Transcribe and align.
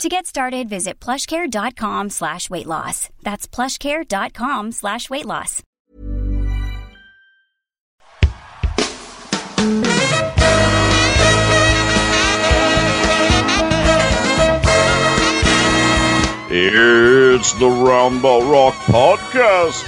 To 0.00 0.10
get 0.10 0.26
started, 0.26 0.68
visit 0.68 1.00
plushcare.com 1.00 2.10
slash 2.10 2.50
weight 2.50 2.66
loss. 2.66 3.08
That's 3.22 3.48
plushcare.com 3.48 4.72
slash 4.72 5.08
weight 5.08 5.24
loss. 5.24 5.62
It's 16.48 17.52
the 17.54 17.66
Roundball 17.66 18.50
Rock 18.50 18.74
Podcast, 18.84 19.84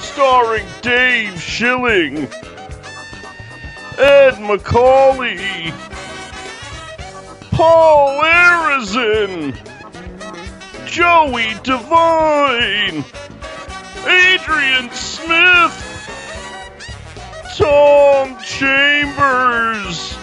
starring 0.00 0.66
Dave 0.82 1.40
Schilling, 1.40 2.28
Ed 3.98 4.38
Macaulay, 4.40 5.72
Paul 7.56 8.20
Arizin, 8.22 9.56
Joey 10.84 11.54
Devine, 11.62 13.02
Adrian 14.06 14.90
Smith, 14.90 15.74
Tom 17.56 18.36
Chambers, 18.44 20.18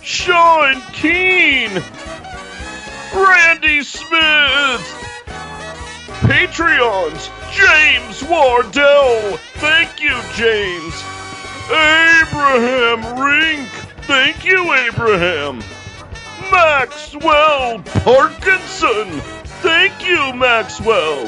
Sean 0.00 0.80
Keane, 0.94 1.82
Randy 3.14 3.82
Smith, 3.82 4.80
Patreons, 6.24 7.28
James 7.52 8.22
Wardell, 8.24 9.36
thank 9.56 10.00
you, 10.00 10.18
James, 10.36 11.04
Abraham 11.68 13.20
Rink, 13.20 13.85
thank 14.06 14.44
you, 14.44 14.72
Abraham, 14.72 15.58
Maxwell 16.50 17.80
Parkinson, 17.82 19.20
thank 19.62 20.06
you, 20.06 20.32
Maxwell, 20.34 21.26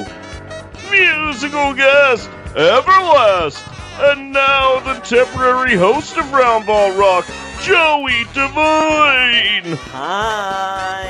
musical 0.90 1.74
guest, 1.74 2.30
Everlast, 2.54 3.64
and 4.10 4.32
now 4.32 4.78
the 4.80 5.00
temporary 5.00 5.74
host 5.74 6.16
of 6.16 6.24
Roundball 6.26 6.96
Rock, 6.98 7.26
Joey 7.62 8.24
Devine. 8.32 9.76
Hi, 9.90 11.08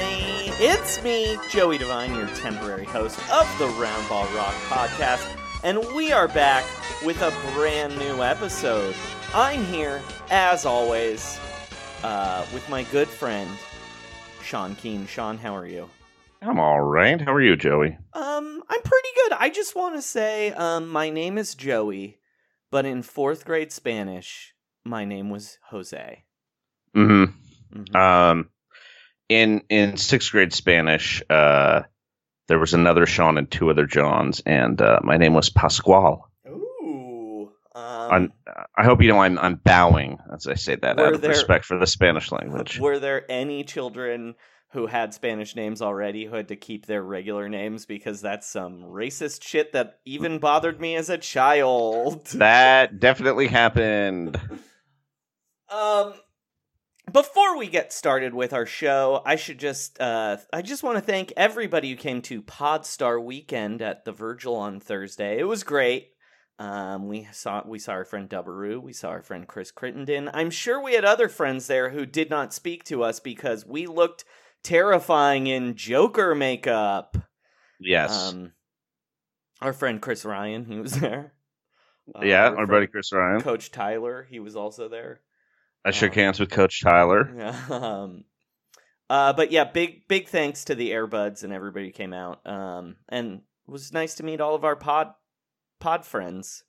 it's 0.59 1.03
me, 1.03 1.39
Joey 1.51 1.77
Devine, 1.77 2.15
your 2.15 2.29
temporary 2.29 2.87
host 2.87 3.19
of 3.31 3.47
the 3.59 3.67
Roundball 3.67 4.35
Rock 4.35 4.55
podcast, 4.69 5.27
and 5.65 5.79
we 5.95 6.13
are 6.13 6.29
back 6.29 6.65
with 7.05 7.21
a 7.21 7.33
brand 7.55 7.99
new 7.99 8.23
episode. 8.23 8.95
I'm 9.35 9.63
here, 9.67 10.01
as 10.31 10.65
always, 10.65 11.39
uh, 12.03 12.47
with 12.53 12.69
my 12.69 12.85
good 12.85 13.09
friend, 13.09 13.51
Sean 14.43 14.75
Keane. 14.77 15.07
Sean, 15.07 15.39
how 15.39 15.55
are 15.55 15.67
you? 15.67 15.89
I'm 16.41 16.61
all 16.61 16.81
right. 16.81 17.21
How 17.21 17.33
are 17.35 17.43
you, 17.43 17.57
Joey? 17.57 17.99
Um, 18.13 18.63
I'm 18.69 18.83
pretty 18.83 19.09
good. 19.17 19.33
I 19.39 19.51
just 19.51 19.75
want 19.75 19.97
to 19.97 20.03
say, 20.03 20.53
um, 20.53 20.89
my 20.89 21.11
name 21.11 21.37
is 21.37 21.55
Joey, 21.55 22.19
but 22.71 22.87
in 22.87 23.03
fourth 23.03 23.45
grade 23.45 23.73
Spanish, 23.73 24.55
my 24.85 25.05
name 25.05 25.31
was 25.31 25.59
Jose. 25.71 26.25
Mm-hmm. 26.97 27.81
Mhm. 27.81 27.97
Um, 27.97 28.49
in 29.29 29.63
in 29.69 29.97
sixth 29.97 30.31
grade 30.31 30.53
Spanish, 30.53 31.23
uh, 31.29 31.83
there 32.47 32.59
was 32.59 32.73
another 32.73 33.05
Sean 33.05 33.37
and 33.37 33.51
two 33.51 33.69
other 33.71 33.87
Johns, 33.87 34.41
and 34.47 34.81
uh, 34.81 35.01
my 35.03 35.17
name 35.19 35.35
was 35.35 35.51
Pascual. 35.51 36.31
Um, 37.79 38.33
I'm- 38.77 38.85
hope 38.85 39.03
you 39.03 39.09
know 39.09 39.21
I'm 39.21 39.39
I'm 39.39 39.57
bowing 39.57 40.19
as 40.35 40.47
I 40.47 40.55
say 40.55 40.77
that 40.77 40.99
out 40.99 41.15
of 41.15 41.21
there- 41.21 41.31
respect 41.31 41.65
for 41.65 41.79
the 41.79 41.87
Spanish 41.87 42.33
language. 42.33 42.79
Were 42.81 42.99
there 42.99 43.25
any 43.31 43.65
children 43.65 44.35
who 44.73 44.87
had 44.87 45.15
Spanish 45.15 45.57
names 45.57 45.81
already 45.81 46.27
who 46.27 46.35
had 46.37 46.49
to 46.49 46.57
keep 46.57 46.85
their 46.87 47.03
regular 47.03 47.49
names 47.49 47.87
because 47.87 48.21
that's 48.21 48.47
some 48.47 48.83
racist 48.83 49.43
shit 49.43 49.73
that 49.73 49.99
even 50.05 50.39
bothered 50.39 50.81
me 50.81 50.95
as 50.97 51.09
a 51.09 51.19
child? 51.19 52.27
That 52.35 53.01
definitely 53.01 53.47
happened. 53.49 54.39
Um 55.71 56.15
before 57.11 57.57
we 57.57 57.69
get 57.69 57.91
started 57.91 58.35
with 58.35 58.53
our 58.53 58.67
show, 58.67 59.23
I 59.25 59.37
should 59.37 59.59
just 59.59 60.01
uh 60.01 60.37
I 60.53 60.63
just 60.63 60.83
want 60.83 60.97
to 60.99 61.03
thank 61.03 61.33
everybody 61.37 61.91
who 61.91 61.97
came 61.97 62.21
to 62.23 62.43
Podstar 62.43 63.23
weekend 63.23 63.81
at 63.83 64.05
the 64.05 64.13
Virgil 64.13 64.55
on 64.57 64.81
Thursday. 64.81 65.39
It 65.39 65.45
was 65.45 65.63
great. 65.65 66.09
Um 66.59 67.09
we 67.09 67.29
saw 67.33 67.63
we 67.67 67.79
saw 67.79 67.93
our 67.93 68.05
friend 68.05 68.29
Dubberoo, 68.29 68.83
we 68.83 68.93
saw 68.93 69.11
our 69.11 69.23
friend 69.23 69.47
Chris 69.47 69.71
Crittenden. 69.71 70.31
I'm 70.35 70.51
sure 70.51 70.83
we 70.83 70.95
had 70.95 71.05
other 71.05 71.29
friends 71.29 71.67
there 71.67 71.91
who 71.91 72.05
did 72.05 72.31
not 72.31 72.53
speak 72.53 72.85
to 72.85 73.03
us 73.03 73.21
because 73.21 73.65
we 73.65 73.87
looked 73.87 74.25
terrifying 74.63 75.47
in 75.47 75.77
Joker 75.77 76.35
makeup. 76.35 77.17
Yes. 77.79 78.33
Um 78.33 78.53
our 79.61 79.73
friend 79.73 80.01
Chris 80.01 80.25
Ryan, 80.25 80.65
he 80.65 80.81
was 80.81 80.93
there. 81.01 81.33
Uh, 82.15 82.25
yeah, 82.25 82.47
our 82.47 82.55
friend 82.55 82.69
buddy 82.69 82.87
Chris 82.87 83.13
Ryan. 83.13 83.41
Coach 83.41 83.71
Tyler, 83.71 84.27
he 84.29 84.41
was 84.41 84.57
also 84.57 84.89
there. 84.89 85.21
I 85.85 85.91
shook 85.91 86.13
um, 86.13 86.19
hands 86.19 86.41
with 86.41 86.51
Coach 86.51 86.83
Tyler. 86.83 87.33
Yeah. 87.37 87.55
Um, 87.71 88.25
uh, 89.11 89.33
but 89.33 89.51
yeah, 89.51 89.65
big 89.65 90.07
big 90.07 90.29
thanks 90.29 90.65
to 90.67 90.75
the 90.75 90.91
Airbuds 90.91 91.43
and 91.43 91.53
everybody 91.53 91.87
who 91.87 91.93
came 91.93 92.13
out. 92.13 92.47
Um, 92.47 92.97
and 93.09 93.41
it 93.67 93.71
was 93.71 93.93
nice 93.93 94.17
to 94.17 94.23
meet 94.23 94.41
all 94.41 94.55
of 94.55 94.65
our 94.65 94.77
pod 94.77 95.15
pod 95.79 96.05
friends. 96.05 96.65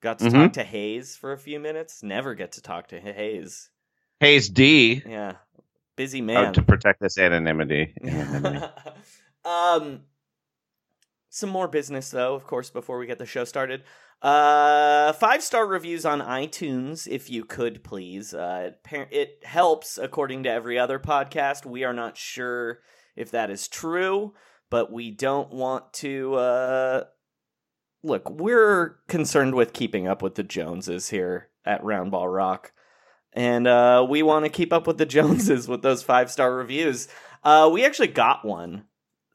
Got 0.00 0.20
to 0.20 0.26
Mhm. 0.26 0.32
talk 0.32 0.52
to 0.54 0.64
Hayes 0.64 1.16
for 1.16 1.32
a 1.32 1.38
few 1.38 1.58
minutes. 1.58 2.02
Never 2.02 2.34
get 2.34 2.52
to 2.52 2.62
talk 2.62 2.88
to 2.88 3.00
Hayes. 3.00 3.70
Hayes 4.20 4.48
D. 4.48 5.02
Yeah, 5.06 5.36
busy 5.96 6.20
uh, 6.20 6.24
man. 6.24 6.52
to 6.54 6.62
protect 6.62 7.00
this 7.00 7.18
anonymity. 7.18 7.94
um, 9.44 10.02
some 11.30 11.50
more 11.50 11.68
business 11.68 12.10
though, 12.10 12.34
of 12.34 12.46
course, 12.46 12.70
before 12.70 12.98
we 12.98 13.06
get 13.06 13.18
the 13.18 13.26
show 13.26 13.44
started. 13.44 13.82
Uh, 14.20 15.12
five 15.12 15.42
star 15.42 15.66
reviews 15.66 16.04
on 16.04 16.20
iTunes, 16.20 17.06
if 17.06 17.30
you 17.30 17.44
could 17.44 17.84
please. 17.84 18.34
Uh, 18.34 18.72
it 19.10 19.40
helps, 19.44 19.96
according 19.98 20.42
to 20.44 20.50
every 20.50 20.78
other 20.78 20.98
podcast. 20.98 21.64
We 21.64 21.84
are 21.84 21.92
not 21.92 22.16
sure 22.16 22.80
if 23.14 23.30
that 23.30 23.50
is 23.50 23.68
true, 23.68 24.34
but 24.70 24.90
we 24.92 25.10
don't 25.12 25.52
want 25.52 25.92
to. 25.94 26.34
Uh, 26.34 27.04
look, 28.02 28.28
we're 28.30 28.96
concerned 29.08 29.54
with 29.54 29.72
keeping 29.72 30.06
up 30.06 30.22
with 30.22 30.34
the 30.36 30.42
Joneses 30.42 31.08
here 31.08 31.48
at 31.64 31.82
Roundball 31.82 32.32
Rock. 32.32 32.72
And 33.32 33.66
uh, 33.66 34.06
we 34.08 34.22
want 34.22 34.44
to 34.44 34.48
keep 34.50 34.72
up 34.72 34.86
with 34.86 34.98
the 34.98 35.06
Joneses 35.14 35.68
with 35.68 35.82
those 35.82 36.02
five 36.02 36.30
star 36.30 36.54
reviews. 36.54 37.08
Uh, 37.44 37.68
we 37.72 37.84
actually 37.84 38.08
got 38.08 38.44
one 38.44 38.84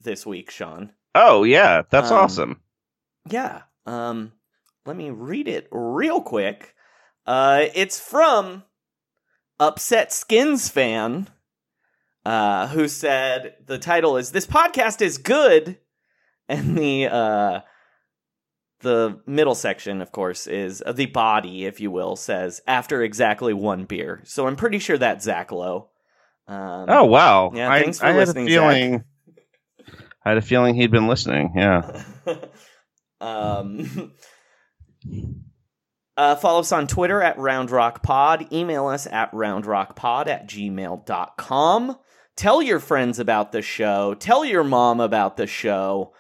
this 0.01 0.25
week, 0.25 0.51
Sean. 0.51 0.91
oh 1.15 1.43
yeah, 1.43 1.83
that's 1.89 2.11
Um, 2.11 2.17
awesome. 2.17 2.61
Yeah. 3.29 3.61
Um, 3.85 4.33
let 4.85 4.97
me 4.97 5.09
read 5.11 5.47
it 5.47 5.67
real 5.71 6.21
quick. 6.21 6.75
Uh, 7.25 7.65
it's 7.73 7.99
from 7.99 8.63
Upset 9.59 10.11
Skins 10.11 10.67
fan, 10.67 11.29
uh, 12.25 12.67
who 12.67 12.87
said 12.89 13.55
the 13.65 13.77
title 13.77 14.17
is 14.17 14.31
"This 14.31 14.47
podcast 14.47 15.01
is 15.01 15.17
good," 15.17 15.77
and 16.49 16.77
the 16.77 17.07
uh, 17.07 17.59
the 18.83 19.19
middle 19.25 19.55
section, 19.55 20.01
of 20.01 20.11
course, 20.11 20.45
is 20.45 20.83
uh, 20.85 20.91
the 20.91 21.07
body, 21.07 21.65
if 21.65 21.81
you 21.81 21.89
will, 21.89 22.15
says 22.15 22.61
after 22.67 23.01
exactly 23.01 23.53
one 23.53 23.85
beer. 23.85 24.21
So 24.25 24.47
I'm 24.47 24.55
pretty 24.55 24.79
sure 24.79 24.97
that's 24.97 25.25
Zach 25.25 25.51
Lowe. 25.51 25.89
Um, 26.47 26.85
Oh 26.89 27.05
wow! 27.05 27.51
Yeah, 27.53 27.71
I, 27.71 27.81
thanks 27.81 27.99
for 27.99 28.05
I 28.05 28.09
had 28.09 28.17
listening, 28.17 28.47
a 28.47 28.49
feeling. 28.49 29.03
I 30.25 30.29
had 30.29 30.37
a 30.37 30.41
feeling 30.41 30.75
he'd 30.75 30.91
been 30.91 31.07
listening. 31.07 31.53
Yeah. 31.55 32.03
um, 33.21 34.13
uh, 36.17 36.35
follow 36.35 36.59
us 36.59 36.71
on 36.71 36.87
Twitter 36.87 37.21
at 37.21 37.37
RoundRockPod. 37.37 38.51
Email 38.51 38.87
us 38.87 39.07
at 39.07 39.31
RoundRockPod 39.31 40.27
at 40.27 40.47
gmail.com. 40.47 41.97
Tell 42.35 42.61
your 42.61 42.79
friends 42.79 43.19
about 43.19 43.51
the 43.51 43.61
show. 43.61 44.15
Tell 44.15 44.43
your 44.43 44.63
mom 44.63 44.99
about 44.99 45.37
the 45.37 45.47
show. 45.47 46.13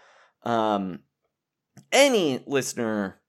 Um, 0.43 0.99
any 1.93 2.43
listener 2.45 3.21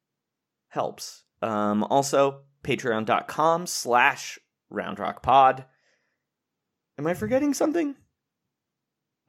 helps. 0.69 1.23
Um, 1.43 1.85
also, 1.85 2.41
patreon.com 2.65 3.67
slash 3.67 4.39
RoundRockPod. 4.73 5.65
Am 6.99 7.07
I 7.07 7.15
forgetting 7.15 7.55
something? 7.55 7.95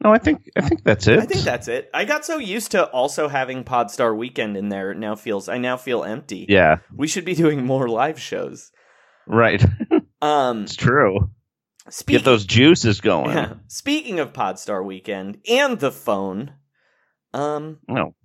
No, 0.04 0.12
I 0.14 0.18
think 0.18 0.50
I 0.58 0.62
think 0.62 0.84
that's 0.84 1.08
it. 1.08 1.20
I 1.20 1.26
think 1.26 1.42
that's 1.44 1.68
it. 1.68 1.90
I 1.94 2.06
got 2.06 2.26
so 2.26 2.38
used 2.38 2.72
to 2.72 2.86
also 2.90 3.28
having 3.28 3.64
Podstar 3.64 4.16
Weekend 4.16 4.56
in 4.58 4.70
there. 4.70 4.92
It 4.92 4.98
now 4.98 5.16
feels 5.16 5.48
I 5.50 5.58
now 5.58 5.78
feel 5.78 6.04
empty. 6.04 6.46
yeah. 6.50 6.78
We 6.96 7.08
should 7.08 7.26
be 7.26 7.34
doing 7.34 7.66
more 7.66 7.88
live 7.88 8.20
shows. 8.20 8.72
Right. 9.28 9.64
Um, 10.22 10.64
it's 10.64 10.76
true. 10.76 11.30
speak- 11.90 12.16
Get 12.18 12.26
those 12.26 12.46
juices 12.46 13.00
going. 13.00 13.36
Yeah. 13.36 13.54
Speaking 13.68 14.20
of 14.20 14.34
Podstar 14.34 14.84
Weekend 14.84 15.38
and 15.48 15.80
the 15.80 15.92
phone, 15.92 16.54
um, 17.34 17.78
No, 17.88 18.16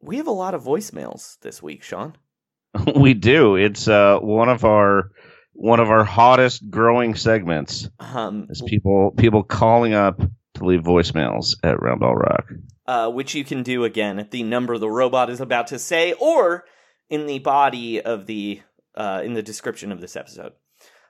we 0.00 0.16
have 0.18 0.26
a 0.26 0.32
lot 0.32 0.54
of 0.54 0.62
voicemails 0.64 1.38
this 1.40 1.62
week, 1.62 1.82
Sean. 1.82 2.14
we 2.96 3.14
do. 3.14 3.56
It's 3.56 3.88
uh 3.88 4.18
one 4.20 4.48
of 4.48 4.64
our 4.64 5.10
one 5.52 5.80
of 5.80 5.90
our 5.90 6.04
hottest 6.04 6.70
growing 6.70 7.14
segments 7.16 7.88
Um, 7.98 8.46
is 8.50 8.62
people 8.62 9.12
people 9.16 9.42
calling 9.42 9.94
up 9.94 10.20
to 10.54 10.64
leave 10.64 10.82
voicemails 10.82 11.56
at 11.62 11.80
Round 11.82 12.00
Ball 12.00 12.14
Rock. 12.14 12.44
uh, 12.86 13.10
which 13.10 13.34
you 13.34 13.44
can 13.44 13.62
do 13.62 13.84
again 13.84 14.18
at 14.18 14.30
the 14.30 14.42
number 14.42 14.78
the 14.78 14.90
robot 14.90 15.30
is 15.30 15.40
about 15.40 15.66
to 15.68 15.78
say, 15.78 16.12
or 16.14 16.64
in 17.10 17.26
the 17.26 17.38
body 17.40 18.00
of 18.00 18.26
the 18.26 18.60
uh, 18.94 19.22
in 19.24 19.34
the 19.34 19.42
description 19.42 19.92
of 19.92 20.00
this 20.00 20.16
episode. 20.16 20.52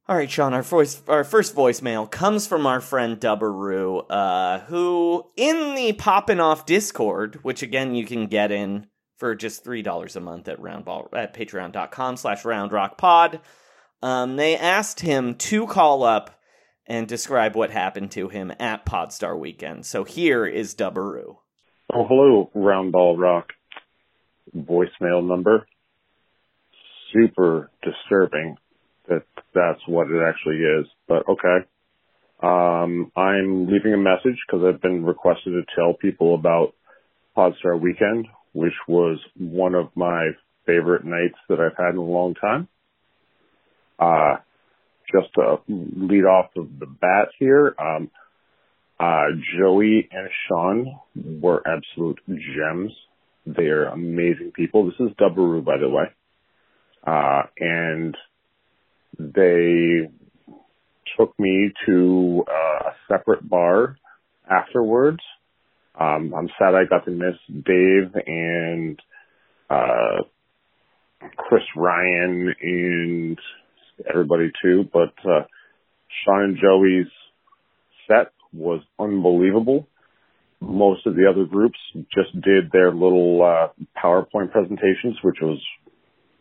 All 0.10 0.16
right, 0.16 0.32
Sean. 0.32 0.56
Our 0.56 0.64
voice, 0.64 1.04
our 1.08 1.24
first 1.24 1.56
voicemail 1.56 2.10
comes 2.10 2.48
from 2.48 2.66
our 2.66 2.82
friend 2.82 3.20
Dubberoo, 3.20 4.08
uh, 4.10 4.62
who 4.62 5.24
in 5.38 5.76
the 5.76 5.94
Poppin' 5.94 6.40
Off 6.40 6.66
Discord, 6.66 7.38
which 7.44 7.62
again 7.62 7.94
you 7.94 8.08
can 8.08 8.26
get 8.26 8.52
in 8.52 8.88
for 9.18 9.36
just 9.36 9.64
three 9.64 9.84
dollars 9.84 10.16
a 10.16 10.20
month 10.20 10.48
at 10.48 10.60
roundball 10.60 11.10
at 11.14 11.36
patreon.com 11.36 12.18
slash 12.18 12.42
roundrockpod. 12.42 13.40
Um, 14.02 14.36
they 14.36 14.58
asked 14.58 15.02
him 15.02 15.36
to 15.36 15.68
call 15.68 16.02
up 16.02 16.42
and 16.88 17.08
describe 17.08 17.56
what 17.56 17.70
happened 17.70 18.10
to 18.14 18.30
him 18.30 18.52
at 18.60 18.88
Podstar 18.88 19.38
Weekend. 19.38 19.86
So 19.86 20.06
here 20.06 20.44
is 20.44 20.74
Dubberoo. 20.74 21.36
Oh, 21.94 22.08
hello, 22.08 22.50
Roundball 22.56 23.16
Rock. 23.16 23.50
Voicemail 24.58 25.24
number. 25.24 25.68
Super 27.14 27.70
disturbing 27.84 28.58
that 29.10 29.24
that's 29.54 29.82
what 29.88 30.08
it 30.10 30.22
actually 30.26 30.58
is, 30.58 30.86
but 31.08 31.28
okay. 31.28 31.66
Um, 32.42 33.12
I'm 33.18 33.68
leaving 33.68 33.94
a 33.94 33.98
message 33.98 34.40
because 34.48 34.64
I've 34.66 34.82
been 34.82 35.04
requested 35.04 35.54
to 35.54 35.64
tell 35.76 35.94
people 35.94 36.36
about 36.36 36.74
Podstar 37.36 37.80
Weekend, 37.80 38.28
which 38.54 38.74
was 38.88 39.20
one 39.38 39.76
of 39.76 39.90
my 39.96 40.30
favorite 40.66 41.04
nights 41.04 41.38
that 41.50 41.60
I've 41.60 41.78
had 41.78 41.96
in 41.96 41.98
a 41.98 42.04
long 42.04 42.36
time. 42.36 42.68
Uh, 43.98 44.38
just 45.14 45.34
to 45.34 45.58
lead 45.68 46.24
off 46.24 46.52
of 46.56 46.68
the 46.80 46.86
bat 46.86 47.30
here, 47.40 47.76
um, 47.78 48.10
uh, 49.00 49.26
Joey 49.58 50.08
and 50.12 50.30
Sean 50.48 51.00
were 51.42 51.64
absolute 51.68 52.20
gems. 52.28 52.92
They're 53.46 53.86
amazing 53.86 54.52
people. 54.56 54.86
This 54.86 55.00
is 55.00 55.16
Dubberoo, 55.20 55.64
by 55.64 55.78
the 55.78 55.90
way. 55.90 56.06
Uh, 57.06 57.44
and 57.58 58.16
they 59.20 60.10
took 61.18 61.38
me 61.38 61.72
to 61.86 62.44
uh, 62.48 62.90
a 62.90 62.94
separate 63.08 63.48
bar 63.48 63.98
afterwards. 64.50 65.20
Um, 66.00 66.34
I'm 66.36 66.50
sad 66.58 66.76
I 66.76 66.86
got 66.90 67.06
to 67.06 67.12
miss 67.12 67.36
Dave 67.48 68.14
and 68.26 69.00
uh, 69.70 70.24
Chris 71.36 71.64
Ryan 71.76 72.54
and 72.62 73.38
everybody 74.10 74.52
too, 74.64 74.86
but 74.94 75.14
uh, 75.30 75.44
Sean 76.24 76.44
and 76.44 76.58
Joey's 76.58 77.12
set 78.08 78.32
was 78.54 78.82
unbelievable. 78.98 79.88
Most 80.62 81.06
of 81.06 81.16
the 81.16 81.28
other 81.30 81.46
groups 81.46 81.78
just 82.14 82.34
did 82.34 82.72
their 82.72 82.92
little 82.92 83.42
uh, 83.44 83.68
PowerPoint 84.02 84.52
presentations, 84.52 85.18
which 85.22 85.38
was 85.42 85.62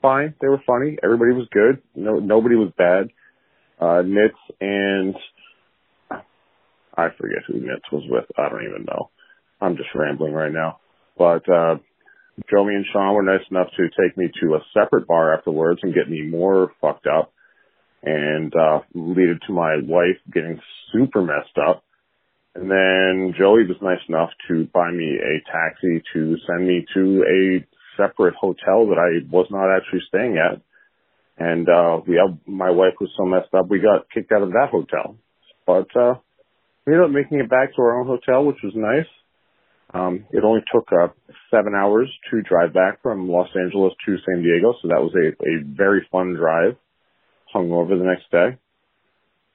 fine. 0.03 0.35
They 0.41 0.49
were 0.49 0.63
funny. 0.67 0.99
Everybody 1.03 1.33
was 1.33 1.49
good. 1.53 1.83
No, 1.95 2.19
nobody 2.19 2.55
was 2.55 2.73
bad. 2.77 3.09
Uh, 3.81 4.03
Nitz 4.03 4.31
and 4.61 5.15
I 6.97 7.09
forget 7.17 7.45
who 7.47 7.55
Nitz 7.55 7.93
was 7.93 8.03
with. 8.09 8.25
I 8.37 8.49
don't 8.49 8.65
even 8.65 8.85
know. 8.85 9.11
I'm 9.61 9.77
just 9.77 9.91
rambling 9.95 10.33
right 10.33 10.53
now. 10.53 10.81
But 11.17 11.49
uh, 11.49 11.77
Joey 12.51 12.75
and 12.75 12.87
Sean 12.93 13.15
were 13.15 13.23
nice 13.23 13.45
enough 13.51 13.69
to 13.77 13.89
take 14.01 14.17
me 14.17 14.31
to 14.41 14.55
a 14.55 14.65
separate 14.75 15.07
bar 15.07 15.35
afterwards 15.35 15.81
and 15.83 15.95
get 15.95 16.11
me 16.11 16.23
more 16.23 16.73
fucked 16.81 17.07
up, 17.07 17.33
and 18.03 18.53
uh, 18.55 18.81
lead 18.95 19.29
it 19.29 19.39
to 19.47 19.53
my 19.53 19.77
wife 19.83 20.19
getting 20.33 20.61
super 20.93 21.23
messed 21.23 21.59
up. 21.59 21.85
And 22.55 22.71
then 22.71 23.35
Joey 23.39 23.67
was 23.67 23.77
nice 23.81 24.01
enough 24.09 24.31
to 24.49 24.67
buy 24.73 24.91
me 24.91 25.19
a 25.19 25.53
taxi 25.53 26.03
to 26.15 26.37
send 26.47 26.67
me 26.67 26.85
to 26.95 27.23
a 27.23 27.67
separate 27.99 28.35
hotel 28.37 28.87
that 28.89 28.99
I 28.99 29.27
was 29.31 29.49
not 29.51 29.69
actually 29.77 30.01
staying 30.09 30.39
at. 30.39 30.63
And, 31.37 31.69
uh, 31.69 32.01
we 32.07 32.19
my 32.47 32.71
wife 32.71 32.95
was 33.01 33.11
so 33.19 33.27
messed 33.27 33.53
up, 33.53 33.69
we 33.69 33.81
got 33.81 34.09
kicked 34.15 34.33
out 34.33 34.43
of 34.43 34.51
that 34.51 34.71
hotel. 34.71 35.17
But, 35.67 35.89
uh, 35.95 36.15
we 36.87 36.95
ended 36.95 37.11
up 37.11 37.13
making 37.13 37.41
it 37.41 37.51
back 37.51 37.75
to 37.75 37.83
our 37.83 38.01
own 38.01 38.07
hotel, 38.07 38.47
which 38.47 38.63
was 38.65 38.73
nice. 38.75 39.11
Um, 39.93 40.25
it 40.31 40.45
only 40.45 40.63
took, 40.73 40.89
uh, 40.93 41.09
seven 41.51 41.75
hours 41.75 42.09
to 42.31 42.43
drive 42.43 42.73
back 42.73 43.03
from 43.03 43.29
Los 43.29 43.49
Angeles 43.55 43.93
to 44.07 44.17
San 44.27 44.43
Diego. 44.43 44.73
So 44.81 44.89
that 44.89 45.03
was 45.03 45.15
a, 45.15 45.27
a 45.45 45.65
very 45.65 46.07
fun 46.11 46.35
drive. 46.35 46.77
hungover 47.55 47.99
the 47.99 48.05
next 48.05 48.31
day. 48.31 48.59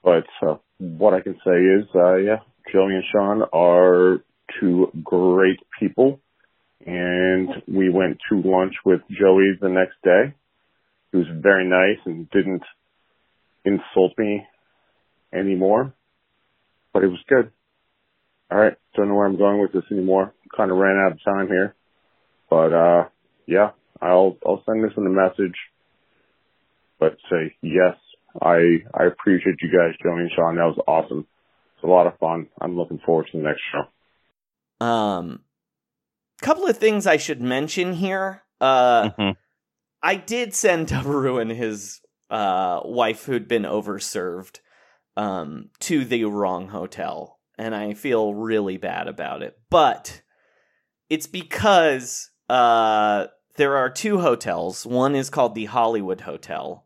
But 0.04 0.26
uh, 0.46 0.58
what 0.80 1.14
I 1.14 1.22
can 1.22 1.36
say 1.46 1.60
is, 1.78 1.86
uh, 1.96 2.16
yeah, 2.16 2.40
Joey 2.72 2.96
and 2.96 3.04
Sean 3.12 3.44
are 3.54 4.24
two 4.60 4.92
great 5.04 5.60
people. 5.80 6.20
And 6.86 7.50
we 7.68 7.90
went 7.90 8.18
to 8.30 8.42
lunch 8.42 8.74
with 8.86 9.02
Joey 9.10 9.58
the 9.62 9.70
next 9.70 9.96
day. 10.04 10.34
He 11.12 11.18
was 11.18 11.28
very 11.42 11.66
nice 11.66 12.00
and 12.06 12.30
didn't 12.32 12.64
insult 13.64 14.18
me 14.18 14.46
anymore. 15.34 15.94
But 16.92 17.04
it 17.04 17.08
was 17.08 17.20
good. 17.28 17.52
All 18.52 18.58
right. 18.58 18.74
Don't 18.96 19.08
know 19.08 19.16
where 19.16 19.26
I'm 19.26 19.38
going 19.38 19.62
with 19.62 19.72
this 19.72 19.84
anymore. 19.92 20.34
Kind 20.56 20.72
of 20.72 20.78
ran 20.78 20.98
out 20.98 21.14
of 21.14 21.24
time 21.24 21.48
here. 21.48 21.76
But, 22.50 22.74
uh, 22.74 23.10
yeah, 23.48 23.72
I'll, 24.02 24.38
I'll 24.46 24.64
send 24.66 24.84
this 24.84 24.92
in 24.98 25.08
a 25.08 25.10
message. 25.10 25.56
But 27.00 27.18
say, 27.30 27.56
yes, 27.62 27.96
I, 28.42 28.84
I 28.94 29.06
appreciate 29.06 29.56
you 29.62 29.72
guys, 29.72 29.96
Joey 30.04 30.22
and 30.22 30.32
Sean. 30.36 30.56
That 30.56 30.66
was 30.66 30.84
awesome. 30.88 31.28
It's 31.76 31.84
a 31.84 31.88
lot 31.88 32.08
of 32.08 32.18
fun. 32.20 32.48
I'm 32.60 32.78
looking 32.78 33.00
forward 33.06 33.28
to 33.32 33.38
the 33.38 33.44
next 33.44 33.62
show. 33.72 34.86
Um, 34.86 35.40
couple 36.44 36.68
of 36.68 36.78
things 36.78 37.08
I 37.08 37.18
should 37.18 37.42
mention 37.42 37.94
here. 37.94 38.44
Uh, 38.62 39.10
Mhm. 39.12 39.36
I 40.02 40.16
did 40.16 40.54
send 40.54 40.88
Dubberoo 40.90 41.42
and 41.42 41.50
his 41.52 42.02
uh, 42.30 42.82
wife, 42.84 43.26
who'd 43.26 43.48
been 43.48 43.64
overserved, 43.64 44.60
um, 45.16 45.70
to 45.80 46.04
the 46.04 46.26
wrong 46.26 46.68
hotel, 46.70 47.40
and 47.58 47.74
I 47.76 47.94
feel 47.94 48.34
really 48.34 48.78
bad 48.78 49.08
about 49.08 49.42
it. 49.44 49.58
But 49.70 50.22
it's 51.10 51.28
because 51.28 52.32
uh, 52.50 53.28
there 53.56 53.78
are 53.78 53.90
two 53.90 54.20
hotels. 54.20 54.86
One 54.86 55.16
is 55.16 55.30
called 55.30 55.56
the 55.56 55.66
Hollywood 55.66 56.22
Hotel, 56.22 56.86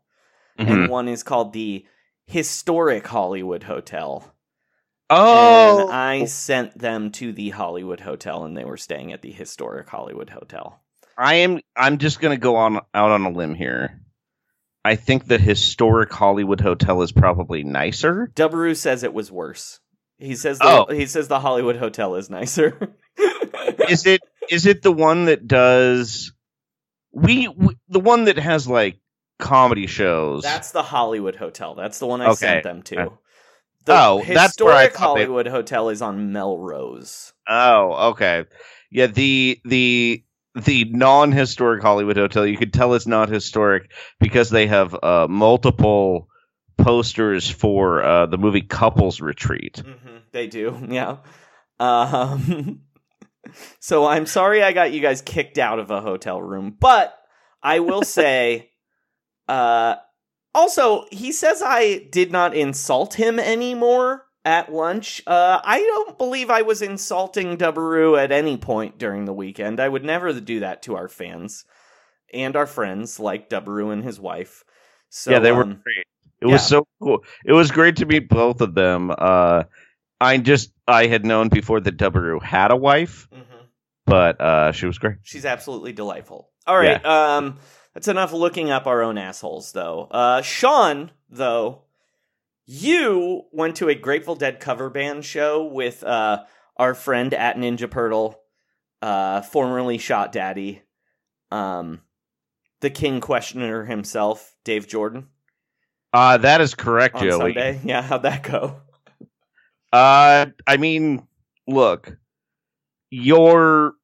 Mhm. 0.58 0.68
and 0.70 0.88
one 0.90 1.08
is 1.08 1.22
called 1.22 1.52
the 1.52 1.84
Historic 2.26 3.06
Hollywood 3.06 3.62
Hotel. 3.64 4.34
Oh, 5.10 5.78
And 5.78 5.90
I 5.90 6.24
sent 6.26 6.78
them 6.78 7.10
to 7.12 7.32
the 7.32 7.50
Hollywood 7.50 8.00
Hotel, 8.00 8.44
and 8.44 8.56
they 8.56 8.64
were 8.64 8.76
staying 8.76 9.12
at 9.12 9.22
the 9.22 9.32
Historic 9.32 9.88
Hollywood 9.88 10.30
Hotel. 10.30 10.80
I 11.16 11.36
am. 11.36 11.60
I'm 11.76 11.98
just 11.98 12.20
gonna 12.20 12.36
go 12.36 12.56
on 12.56 12.76
out 12.76 13.10
on 13.10 13.24
a 13.24 13.30
limb 13.30 13.54
here. 13.54 14.00
I 14.84 14.94
think 14.96 15.26
the 15.26 15.38
historic 15.38 16.12
Hollywood 16.12 16.60
Hotel 16.60 17.02
is 17.02 17.10
probably 17.12 17.64
nicer. 17.64 18.30
Dubberoo 18.34 18.76
says 18.76 19.02
it 19.02 19.12
was 19.12 19.30
worse. 19.30 19.80
He 20.18 20.34
says 20.36 20.58
the, 20.58 20.66
Oh. 20.66 20.86
he 20.92 21.06
says 21.06 21.28
the 21.28 21.40
Hollywood 21.40 21.76
Hotel 21.76 22.14
is 22.14 22.30
nicer. 22.30 22.94
is 23.88 24.06
it? 24.06 24.20
Is 24.50 24.66
it 24.66 24.82
the 24.82 24.92
one 24.92 25.26
that 25.26 25.46
does? 25.46 26.32
We, 27.12 27.48
we 27.48 27.76
the 27.88 28.00
one 28.00 28.26
that 28.26 28.38
has 28.38 28.68
like 28.68 28.98
comedy 29.38 29.86
shows. 29.86 30.42
That's 30.42 30.70
the 30.70 30.82
Hollywood 30.82 31.36
Hotel. 31.36 31.74
That's 31.74 31.98
the 31.98 32.06
one 32.06 32.20
I 32.20 32.26
Okay. 32.28 32.34
sent 32.36 32.62
them 32.64 32.82
to. 32.82 33.00
Uh, 33.00 33.08
The 33.88 33.94
oh, 33.94 34.22
that's 34.26 34.60
where 34.60 34.74
I 34.74 34.82
historic 34.84 34.92
thought 34.94 35.14
they- 35.14 35.20
Hollywood 35.24 35.46
Hotel 35.46 35.88
is 35.88 36.02
on 36.02 36.32
Melrose. 36.32 37.32
Oh, 37.48 38.10
okay. 38.10 38.44
Yeah, 38.90 39.06
the 39.06 39.60
the 39.64 40.24
the 40.54 40.84
non-historic 40.84 41.82
Hollywood 41.82 42.16
Hotel, 42.16 42.46
you 42.46 42.56
could 42.56 42.72
tell 42.72 42.94
it's 42.94 43.06
not 43.06 43.28
historic 43.28 43.90
because 44.20 44.50
they 44.50 44.66
have 44.66 44.94
uh, 45.02 45.26
multiple 45.28 46.28
posters 46.76 47.48
for 47.50 48.02
uh, 48.02 48.26
the 48.26 48.38
movie 48.38 48.62
Couples 48.62 49.20
Retreat. 49.20 49.78
hmm 49.84 50.16
They 50.32 50.46
do, 50.48 50.76
yeah. 50.88 51.18
Um, 51.80 52.80
so 53.80 54.06
I'm 54.06 54.26
sorry 54.26 54.62
I 54.62 54.72
got 54.72 54.92
you 54.92 55.00
guys 55.00 55.22
kicked 55.22 55.58
out 55.58 55.78
of 55.78 55.90
a 55.90 56.00
hotel 56.00 56.40
room, 56.42 56.76
but 56.78 57.14
I 57.62 57.80
will 57.80 58.02
say, 58.02 58.70
uh, 59.48 59.96
also 60.58 61.06
he 61.10 61.32
says 61.32 61.62
I 61.64 61.98
did 62.10 62.32
not 62.32 62.54
insult 62.54 63.14
him 63.14 63.38
anymore 63.38 64.26
at 64.44 64.72
lunch. 64.72 65.22
Uh, 65.26 65.60
I 65.62 65.78
don't 65.78 66.18
believe 66.18 66.50
I 66.50 66.62
was 66.62 66.82
insulting 66.82 67.56
Dubberoo 67.56 68.18
at 68.18 68.32
any 68.32 68.56
point 68.56 68.98
during 68.98 69.24
the 69.24 69.32
weekend. 69.32 69.78
I 69.80 69.88
would 69.88 70.04
never 70.04 70.32
do 70.40 70.60
that 70.60 70.82
to 70.82 70.96
our 70.96 71.08
fans 71.08 71.64
and 72.32 72.56
our 72.56 72.66
friends 72.66 73.20
like 73.20 73.48
Dubberoo 73.48 73.92
and 73.92 74.02
his 74.02 74.18
wife. 74.18 74.64
So 75.10 75.30
yeah, 75.30 75.38
they 75.38 75.52
were 75.52 75.62
um, 75.62 75.80
great. 75.82 76.06
It 76.40 76.46
was 76.46 76.66
so 76.66 76.86
cool. 77.02 77.24
It 77.44 77.52
was 77.52 77.70
great 77.70 77.96
to 77.96 78.06
meet 78.06 78.28
both 78.28 78.60
of 78.60 78.74
them. 78.74 79.10
Uh, 79.16 79.64
I 80.20 80.38
just 80.38 80.72
I 80.86 81.06
had 81.06 81.24
known 81.24 81.48
before 81.48 81.80
that 81.80 81.96
Dubberoo 81.96 82.42
had 82.42 82.70
a 82.70 82.76
wife, 82.76 83.28
mhm. 83.32 83.44
but 84.06 84.40
uh, 84.40 84.72
she 84.72 84.86
was 84.86 84.98
great. 84.98 85.16
She's 85.22 85.44
absolutely 85.44 85.92
delightful. 85.92 86.48
All 86.66 86.78
right, 86.78 87.04
um, 87.04 87.58
that's 87.94 88.08
enough 88.08 88.32
looking 88.32 88.70
up 88.70 88.86
our 88.86 89.02
own 89.02 89.18
assholes, 89.18 89.72
though. 89.72 90.08
Uh, 90.10 90.42
Sean, 90.42 91.10
though, 91.28 91.82
you 92.66 93.42
went 93.52 93.76
to 93.76 93.88
a 93.88 93.94
Grateful 93.94 94.34
Dead 94.34 94.60
cover 94.60 94.90
band 94.90 95.24
show 95.24 95.64
with 95.64 96.02
uh 96.04 96.44
our 96.76 96.94
friend 96.94 97.34
at 97.34 97.56
Ninja 97.56 97.88
Purtle, 97.90 98.36
uh, 99.02 99.40
formerly 99.42 99.98
Shot 99.98 100.30
Daddy, 100.30 100.82
um, 101.50 102.02
the 102.80 102.90
King 102.90 103.20
Questioner 103.20 103.84
himself, 103.84 104.54
Dave 104.64 104.86
Jordan, 104.86 105.26
Uh, 106.12 106.36
that 106.38 106.60
is 106.60 106.76
correct, 106.76 107.16
on 107.16 107.22
Joey. 107.24 107.38
Sunday. 107.54 107.80
Yeah, 107.84 108.02
how'd 108.02 108.22
that 108.22 108.44
go? 108.44 108.80
Uh, 109.92 110.46
I 110.68 110.76
mean, 110.76 111.26
look, 111.66 112.16
you're 113.10 113.94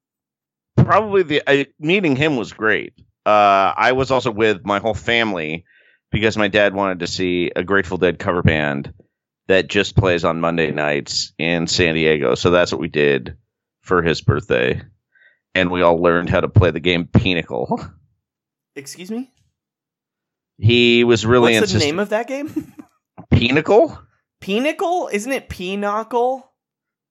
probably 0.75 1.23
the 1.23 1.41
uh, 1.47 1.63
meeting 1.79 2.15
him 2.17 2.35
was 2.35 2.51
great. 2.51 2.93
Uh, 3.25 3.73
I 3.75 3.93
was 3.93 4.11
also 4.11 4.31
with 4.31 4.65
my 4.65 4.79
whole 4.79 4.93
family 4.93 5.65
because 6.11 6.37
my 6.37 6.47
dad 6.47 6.73
wanted 6.75 6.99
to 6.99 7.07
see 7.07 7.51
a 7.55 7.63
Grateful 7.63 7.97
Dead 7.97 8.19
cover 8.19 8.43
band 8.43 8.93
that 9.47 9.67
just 9.67 9.95
plays 9.95 10.23
on 10.23 10.39
Monday 10.41 10.71
nights 10.71 11.33
in 11.37 11.67
San 11.67 11.95
Diego. 11.95 12.35
So 12.35 12.51
that's 12.51 12.71
what 12.71 12.81
we 12.81 12.87
did 12.87 13.37
for 13.81 14.01
his 14.01 14.21
birthday, 14.21 14.81
and 15.53 15.69
we 15.71 15.81
all 15.81 16.01
learned 16.01 16.29
how 16.29 16.41
to 16.41 16.47
play 16.49 16.71
the 16.71 16.79
game 16.79 17.05
Pinnacle. 17.07 17.79
Excuse 18.75 19.09
me. 19.11 19.31
He 20.57 21.03
was 21.03 21.25
really 21.25 21.59
What's 21.59 21.73
the 21.73 21.79
name 21.79 21.99
of 21.99 22.09
that 22.09 22.27
game? 22.27 22.73
Pinnacle? 23.31 23.97
Pinnacle? 24.41 25.09
Isn't 25.11 25.31
it 25.31 25.49
Pinnacle? 25.49 26.49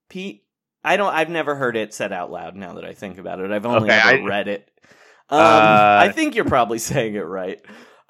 P. 0.09 0.45
I 0.83 0.97
don't. 0.97 1.13
I've 1.13 1.31
never 1.31 1.55
heard 1.55 1.77
it 1.77 1.93
said 1.95 2.13
out 2.13 2.31
loud. 2.31 2.57
Now 2.57 2.75
that 2.75 2.85
I 2.85 2.93
think 2.95 3.19
about 3.19 3.41
it, 3.41 3.51
I've 3.51 3.67
only 3.67 3.91
Okay, 3.91 3.99
ever 3.99 4.23
I- 4.23 4.27
read 4.27 4.49
it. 4.49 4.71
Um, 5.31 5.41
Uh, 5.41 5.99
I 6.03 6.11
think 6.13 6.35
you're 6.35 6.45
probably 6.45 6.79
saying 6.91 7.15
it 7.15 7.21
right. 7.21 7.61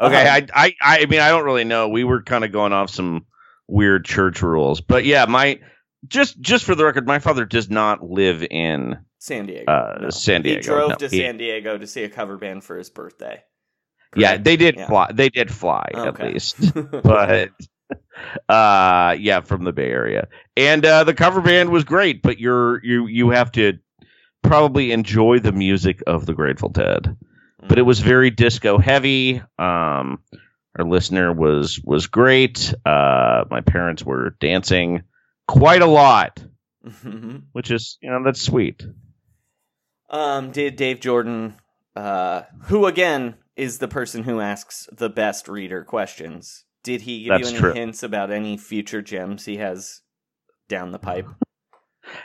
Okay, 0.00 0.28
Um, 0.28 0.49
I, 0.54 0.75
I, 0.83 0.99
I 1.02 1.06
mean, 1.06 1.21
I 1.21 1.28
don't 1.28 1.44
really 1.44 1.64
know. 1.64 1.88
We 1.88 2.04
were 2.04 2.23
kind 2.23 2.44
of 2.44 2.52
going 2.52 2.73
off 2.73 2.90
some 2.90 3.26
weird 3.68 4.04
church 4.04 4.42
rules, 4.42 4.80
but 4.80 5.04
yeah, 5.04 5.25
my 5.26 5.61
just 6.09 6.38
just 6.40 6.64
for 6.64 6.75
the 6.75 6.85
record, 6.85 7.06
my 7.06 7.18
father 7.18 7.44
does 7.44 7.71
not 7.71 8.02
live 8.02 8.42
in. 8.50 8.97
San 9.18 9.47
Diego. 9.47 9.73
uh, 9.73 9.99
no. 10.02 10.11
San 10.11 10.42
Diego, 10.42 10.59
He 10.59 10.62
drove 10.62 10.90
no, 10.90 10.97
to 10.97 11.09
he- 11.09 11.18
San 11.21 11.38
Diego 11.38 11.78
to 11.78 11.87
see 11.87 12.02
a 12.02 12.11
cover 12.11 12.37
band 12.37 12.62
for 12.62 12.76
his 12.76 12.90
birthday. 12.90 13.42
Yeah, 14.16 14.37
they 14.37 14.56
did 14.56 14.76
Yeah. 14.76 14.87
fly. 14.87 15.11
They 15.14 15.28
did 15.30 15.50
fly 15.50 15.88
at 15.94 16.21
least, 16.21 16.56
but 17.02 17.50
uh, 18.49 19.16
yeah, 19.18 19.40
from 19.40 19.64
the 19.64 19.73
Bay 19.73 19.90
Area, 19.90 20.28
and 20.56 20.85
uh, 20.85 21.04
the 21.04 21.14
cover 21.14 21.40
band 21.40 21.71
was 21.71 21.85
great. 21.85 22.21
But 22.23 22.38
you're 22.38 22.85
you 22.85 23.06
you 23.06 23.30
have 23.30 23.50
to 23.52 23.75
probably 24.45 24.93
enjoy 24.93 25.41
the 25.41 25.53
music 25.53 26.03
of 26.07 26.27
the 26.27 26.35
Grateful 26.35 26.69
Dead. 26.69 27.17
But 27.67 27.79
it 27.79 27.83
was 27.83 27.99
very 28.01 28.31
disco 28.31 28.77
heavy. 28.79 29.41
Um, 29.59 30.21
our 30.79 30.85
listener 30.85 31.33
was 31.33 31.81
was 31.83 32.07
great. 32.09 32.75
Uh, 32.85 33.45
my 33.51 33.63
parents 33.63 34.05
were 34.05 34.37
dancing 34.39 35.03
quite 35.49 35.81
a 35.83 35.87
lot, 35.87 36.45
Mhm. 36.87 37.45
which 37.53 37.71
is 37.71 37.97
you 38.03 38.11
know 38.11 38.23
that's 38.23 38.43
sweet. 38.43 38.85
um, 40.11 40.51
did 40.53 40.77
Dave 40.77 41.01
Jordan, 41.01 41.55
uh, 41.97 42.43
who 42.65 42.87
again 42.87 43.37
is 43.57 43.79
the 43.79 43.89
person 43.89 44.25
who 44.25 44.41
asks 44.41 44.89
the 44.93 45.09
best 45.09 45.49
reader 45.49 45.85
questions, 45.85 46.65
did 46.83 47.01
he 47.03 47.25
give 47.25 47.29
That's 47.31 47.43
you 47.53 47.57
any 47.57 47.59
true. 47.61 47.73
hints 47.73 48.03
about 48.03 48.31
any 48.31 48.57
future 48.57 49.01
gems 49.01 49.45
he 49.47 49.57
has 49.57 50.03
down 50.69 50.91
the 50.93 50.99
pipe? 50.99 51.29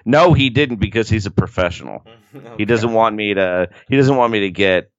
No, 0.06 0.34
he 0.34 0.50
didn't 0.50 0.78
because 0.78 1.10
he's 1.10 1.26
a 1.26 1.32
professional. 1.32 2.06
He 2.58 2.66
doesn't 2.66 2.94
want 2.94 3.16
me 3.16 3.34
to. 3.34 3.70
He 3.90 3.98
doesn't 3.98 4.16
want 4.16 4.32
me 4.32 4.42
to 4.42 4.52
get. 4.52 4.92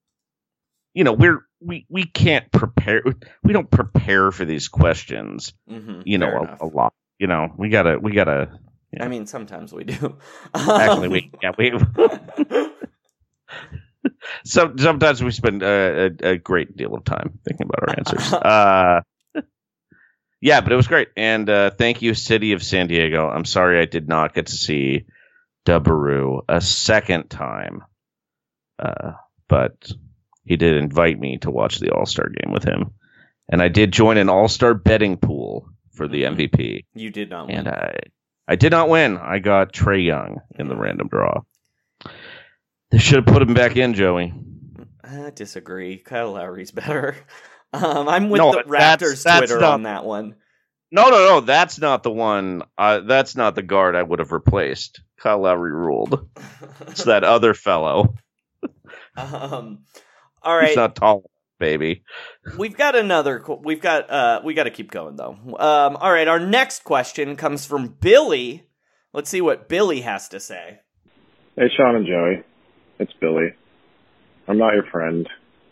You 0.94 1.04
know, 1.04 1.12
we're 1.12 1.46
we 1.60 1.87
we 1.88 2.04
can't 2.04 2.50
prepare. 2.50 3.02
We 3.42 3.52
don't 3.52 3.70
prepare 3.70 4.32
for 4.32 4.44
these 4.44 4.68
questions. 4.68 5.52
hmm 5.68 6.00
You 6.04 6.18
know, 6.18 6.26
a, 6.60 6.64
a 6.64 6.66
lot. 6.66 6.92
You 7.18 7.28
know, 7.28 7.52
we 7.56 7.68
gotta 7.68 7.99
we 7.99 8.12
gotta. 8.12 8.58
I 8.99 9.08
mean, 9.08 9.26
sometimes 9.26 9.72
we 9.72 9.84
do. 9.84 10.16
Actually, 10.54 11.08
we 11.08 11.30
yeah 11.42 11.52
we. 11.56 11.72
So 14.44 14.72
sometimes 14.76 15.22
we 15.22 15.30
spend 15.30 15.62
uh, 15.62 16.10
a, 16.22 16.30
a 16.30 16.38
great 16.38 16.76
deal 16.76 16.94
of 16.94 17.04
time 17.04 17.38
thinking 17.44 17.66
about 17.66 17.88
our 17.88 17.94
answers. 17.99 18.32
Uh, 18.32 19.00
yeah, 20.40 20.61
but 20.61 20.73
it 20.73 20.76
was 20.76 20.88
great, 20.88 21.09
and 21.16 21.49
uh, 21.49 21.70
thank 21.70 22.02
you, 22.02 22.14
City 22.14 22.52
of 22.52 22.62
San 22.62 22.87
Diego. 22.88 23.28
I'm 23.28 23.44
sorry 23.44 23.80
I 23.80 23.85
did 23.87 24.09
not 24.09 24.35
get 24.35 24.47
to 24.47 24.52
see 24.56 25.06
Dubberoo 25.66 26.40
a 26.49 26.61
second 26.61 27.28
time, 27.28 27.82
uh, 28.78 29.12
but 29.49 29.90
he 30.44 30.56
did 30.56 30.76
invite 30.76 31.18
me 31.18 31.38
to 31.38 31.50
watch 31.50 31.78
the 31.78 31.90
All 31.90 32.06
Star 32.06 32.28
game 32.28 32.52
with 32.52 32.64
him, 32.64 32.92
and 33.49 33.61
I 33.62 33.68
did 33.68 33.92
join 33.92 34.16
an 34.16 34.28
all-star 34.28 34.75
betting 34.75 35.16
pool 35.16 35.68
for 35.92 36.09
the. 36.09 36.23
MVP, 36.25 36.85
You 36.94 37.11
did 37.11 37.30
not 37.30 37.47
win. 37.49 37.56
and 37.56 37.68
I 37.68 37.99
I 38.49 38.56
did 38.56 38.73
not 38.73 38.88
win. 38.88 39.16
I 39.18 39.38
got 39.38 39.73
Trae 39.73 40.04
Young 40.04 40.40
in 40.59 40.68
the 40.68 40.76
random 40.76 41.09
draw. 41.09 41.42
They 42.90 42.99
should 42.99 43.16
have 43.25 43.26
put 43.32 43.42
him 43.42 43.54
back 43.54 43.76
in, 43.76 43.94
Joey. 43.94 44.32
I 45.04 45.30
disagree. 45.30 45.99
Kyle 45.99 46.32
Lowry's 46.32 46.70
better. 46.73 47.16
Um, 47.73 48.09
I'm 48.09 48.31
with 48.31 48.41
No, 48.41 48.53
the 48.53 48.65
that's- 48.69 49.03
Raptors 49.03 49.23
that's 49.23 49.39
Twitter 49.39 49.61
not- 49.61 49.73
on 49.75 49.83
that 49.85 50.05
one. 50.05 50.35
No, 50.93 51.05
no, 51.09 51.19
no. 51.19 51.41
That's 51.41 51.79
not 51.79 52.03
the 52.03 52.11
one. 52.11 52.62
Uh, 52.77 53.00
that's 53.00 53.37
not 53.37 53.55
the 53.55 53.62
guard 53.62 53.95
I 53.95 54.03
would 54.03 54.19
have 54.19 54.33
replaced. 54.33 55.00
Kyle 55.19 55.39
Lowry 55.41 55.71
ruled. 55.73 56.29
It's 56.89 57.05
that 57.05 57.23
other 57.37 57.55
fellow. 57.55 58.15
um, 59.17 59.85
all 60.43 60.61
He's 60.61 60.75
not 60.77 60.97
tall, 60.97 61.31
baby. 61.61 62.03
we've 62.59 62.77
got 62.77 62.97
another. 62.97 63.41
We've 63.62 63.81
got. 63.81 64.11
Uh, 64.11 64.41
we 64.45 64.55
got 64.55 64.65
to 64.65 64.71
keep 64.71 64.91
going 64.91 65.15
though. 65.17 65.37
Um, 65.59 65.97
all 65.97 66.11
right, 66.12 66.27
our 66.27 66.41
next 66.41 66.83
question 66.85 67.37
comes 67.37 67.65
from 67.67 67.87
Billy. 68.00 68.67
Let's 69.12 69.31
see 69.31 69.41
what 69.41 69.69
Billy 69.69 70.00
has 70.00 70.29
to 70.31 70.41
say. 70.41 70.81
Hey, 71.57 71.69
Sean 71.77 71.95
and 71.97 72.07
Joey. 72.07 72.43
It's 72.99 73.12
Billy. 73.21 73.53
I'm 74.49 74.59
not 74.59 74.75
your 74.75 74.87
friend, 74.91 75.29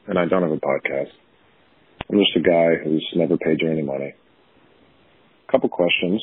and 0.07 0.19
I 0.19 0.27
don't 0.27 0.43
have 0.43 0.53
a 0.53 0.57
podcast. 0.59 1.11
I'm 2.11 2.19
just 2.19 2.37
a 2.37 2.41
guy 2.41 2.77
who's 2.83 3.07
never 3.15 3.37
paid 3.37 3.61
you 3.61 3.71
any 3.71 3.83
money. 3.83 4.15
Couple 5.51 5.69
questions. 5.69 6.23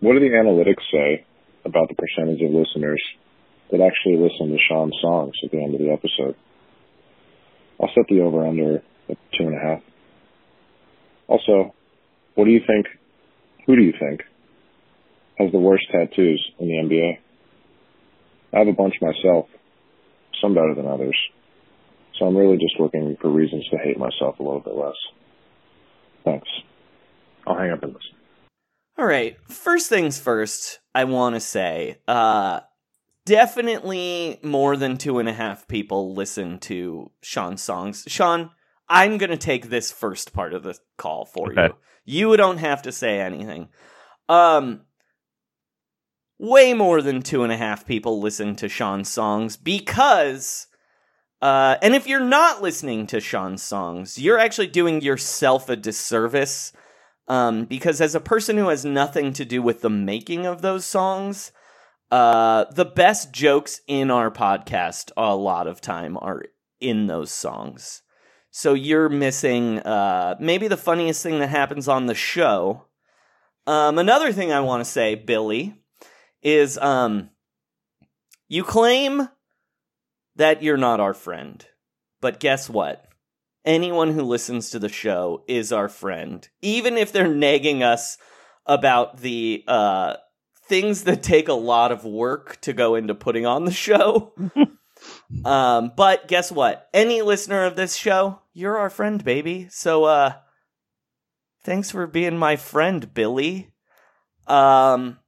What 0.00 0.14
do 0.14 0.20
the 0.20 0.34
analytics 0.34 0.82
say 0.92 1.24
about 1.64 1.88
the 1.88 1.94
percentage 1.94 2.42
of 2.42 2.50
listeners 2.50 3.02
that 3.70 3.80
actually 3.80 4.16
listen 4.16 4.50
to 4.50 4.58
Sean's 4.68 4.96
songs 5.00 5.34
at 5.44 5.50
the 5.50 5.62
end 5.62 5.74
of 5.74 5.80
the 5.80 5.90
episode? 5.90 6.36
I'll 7.80 7.90
set 7.94 8.06
the 8.08 8.20
over 8.20 8.46
under 8.46 8.82
at 9.08 9.18
two 9.38 9.46
and 9.46 9.56
a 9.56 9.60
half. 9.60 9.82
Also, 11.28 11.74
what 12.34 12.44
do 12.44 12.50
you 12.50 12.60
think? 12.66 12.86
Who 13.66 13.76
do 13.76 13.82
you 13.82 13.92
think 13.98 14.22
has 15.38 15.52
the 15.52 15.58
worst 15.58 15.84
tattoos 15.92 16.44
in 16.58 16.68
the 16.68 16.74
NBA? 16.74 17.18
I 18.52 18.58
have 18.58 18.68
a 18.68 18.72
bunch 18.72 18.94
myself, 19.00 19.46
some 20.40 20.54
better 20.54 20.74
than 20.74 20.86
others. 20.86 21.16
So 22.18 22.26
I'm 22.26 22.36
really 22.36 22.56
just 22.56 22.80
looking 22.80 23.16
for 23.20 23.28
reasons 23.30 23.68
to 23.70 23.76
hate 23.78 23.98
myself 23.98 24.38
a 24.38 24.42
little 24.42 24.60
bit 24.60 24.74
less. 24.74 24.94
Thanks. 26.24 26.48
I'll 27.46 27.56
hang 27.56 27.70
up 27.70 27.82
and 27.82 27.92
listen. 27.92 28.10
All 28.98 29.04
right. 29.06 29.36
First 29.50 29.88
things 29.88 30.18
first, 30.18 30.80
I 30.94 31.04
want 31.04 31.34
to 31.36 31.40
say, 31.40 31.98
uh, 32.08 32.60
definitely 33.26 34.38
more 34.42 34.76
than 34.76 34.96
two 34.96 35.18
and 35.18 35.28
a 35.28 35.32
half 35.32 35.68
people 35.68 36.14
listen 36.14 36.58
to 36.60 37.10
Sean's 37.22 37.62
songs. 37.62 38.04
Sean, 38.08 38.50
I'm 38.88 39.18
going 39.18 39.30
to 39.30 39.36
take 39.36 39.68
this 39.68 39.92
first 39.92 40.32
part 40.32 40.54
of 40.54 40.62
the 40.62 40.78
call 40.96 41.26
for 41.26 41.52
Okay. 41.52 41.74
you. 42.06 42.30
You 42.30 42.36
don't 42.36 42.58
have 42.58 42.82
to 42.82 42.92
say 42.92 43.20
anything. 43.20 43.68
Um, 44.28 44.82
way 46.38 46.72
more 46.72 47.02
than 47.02 47.20
two 47.20 47.42
and 47.42 47.52
a 47.52 47.56
half 47.56 47.86
people 47.86 48.20
listen 48.20 48.56
to 48.56 48.68
Sean's 48.68 49.10
songs 49.10 49.56
because. 49.58 50.68
Uh, 51.42 51.76
and 51.82 51.94
if 51.94 52.06
you're 52.06 52.20
not 52.20 52.62
listening 52.62 53.06
to 53.08 53.20
Sean's 53.20 53.62
songs, 53.62 54.18
you're 54.18 54.38
actually 54.38 54.68
doing 54.68 55.02
yourself 55.02 55.68
a 55.68 55.76
disservice 55.76 56.72
um, 57.28 57.64
because 57.64 58.00
as 58.00 58.14
a 58.14 58.20
person 58.20 58.56
who 58.56 58.68
has 58.68 58.84
nothing 58.84 59.32
to 59.34 59.44
do 59.44 59.60
with 59.60 59.82
the 59.82 59.90
making 59.90 60.46
of 60.46 60.62
those 60.62 60.84
songs, 60.84 61.52
uh, 62.10 62.64
the 62.72 62.84
best 62.84 63.32
jokes 63.32 63.80
in 63.86 64.10
our 64.10 64.30
podcast 64.30 65.10
a 65.16 65.34
lot 65.34 65.66
of 65.66 65.80
time 65.80 66.16
are 66.18 66.44
in 66.80 67.06
those 67.06 67.30
songs. 67.30 68.02
So 68.50 68.74
you're 68.74 69.08
missing 69.08 69.80
uh, 69.80 70.36
maybe 70.40 70.68
the 70.68 70.76
funniest 70.76 71.22
thing 71.22 71.40
that 71.40 71.48
happens 71.48 71.88
on 71.88 72.06
the 72.06 72.14
show. 72.14 72.86
Um, 73.66 73.98
another 73.98 74.32
thing 74.32 74.52
I 74.52 74.60
want 74.60 74.82
to 74.82 74.90
say, 74.90 75.14
Billy, 75.14 75.74
is 76.42 76.78
um, 76.78 77.30
you 78.48 78.62
claim 78.62 79.28
that 80.36 80.62
you're 80.62 80.76
not 80.76 81.00
our 81.00 81.14
friend, 81.14 81.66
but 82.20 82.40
guess 82.40 82.70
what? 82.70 83.06
anyone 83.66 84.12
who 84.12 84.22
listens 84.22 84.70
to 84.70 84.78
the 84.78 84.88
show 84.88 85.42
is 85.48 85.72
our 85.72 85.88
friend, 85.88 86.48
even 86.62 86.96
if 86.96 87.12
they're 87.12 87.28
nagging 87.28 87.82
us 87.82 88.16
about 88.64 89.18
the 89.18 89.64
uh, 89.66 90.14
things 90.68 91.04
that 91.04 91.22
take 91.22 91.48
a 91.48 91.54
lot 91.54 91.92
of 91.92 92.04
work 92.04 92.58
to 92.62 92.72
go 92.72 92.94
into 92.94 93.14
putting 93.14 93.44
on 93.44 93.64
the 93.64 93.72
show. 93.72 94.32
um, 95.44 95.92
but 95.96 96.28
guess 96.28 96.50
what? 96.50 96.88
Any 96.94 97.20
listener 97.20 97.64
of 97.64 97.76
this 97.76 97.96
show, 97.96 98.40
you're 98.54 98.78
our 98.78 98.90
friend, 98.90 99.22
baby. 99.22 99.66
So, 99.70 100.04
uh, 100.04 100.34
thanks 101.64 101.90
for 101.90 102.06
being 102.06 102.38
my 102.38 102.56
friend, 102.56 103.12
Billy. 103.12 103.72
Um, 104.46 105.18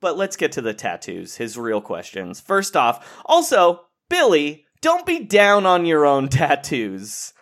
but 0.00 0.16
let's 0.16 0.36
get 0.36 0.52
to 0.52 0.60
the 0.60 0.74
tattoos. 0.74 1.36
His 1.36 1.56
real 1.56 1.80
questions. 1.80 2.40
First 2.40 2.76
off, 2.76 3.22
also, 3.24 3.82
Billy, 4.12 4.66
don't 4.82 5.06
be 5.06 5.20
down 5.20 5.64
on 5.64 5.86
your 5.86 6.04
own 6.04 6.28
tattoos. 6.28 7.32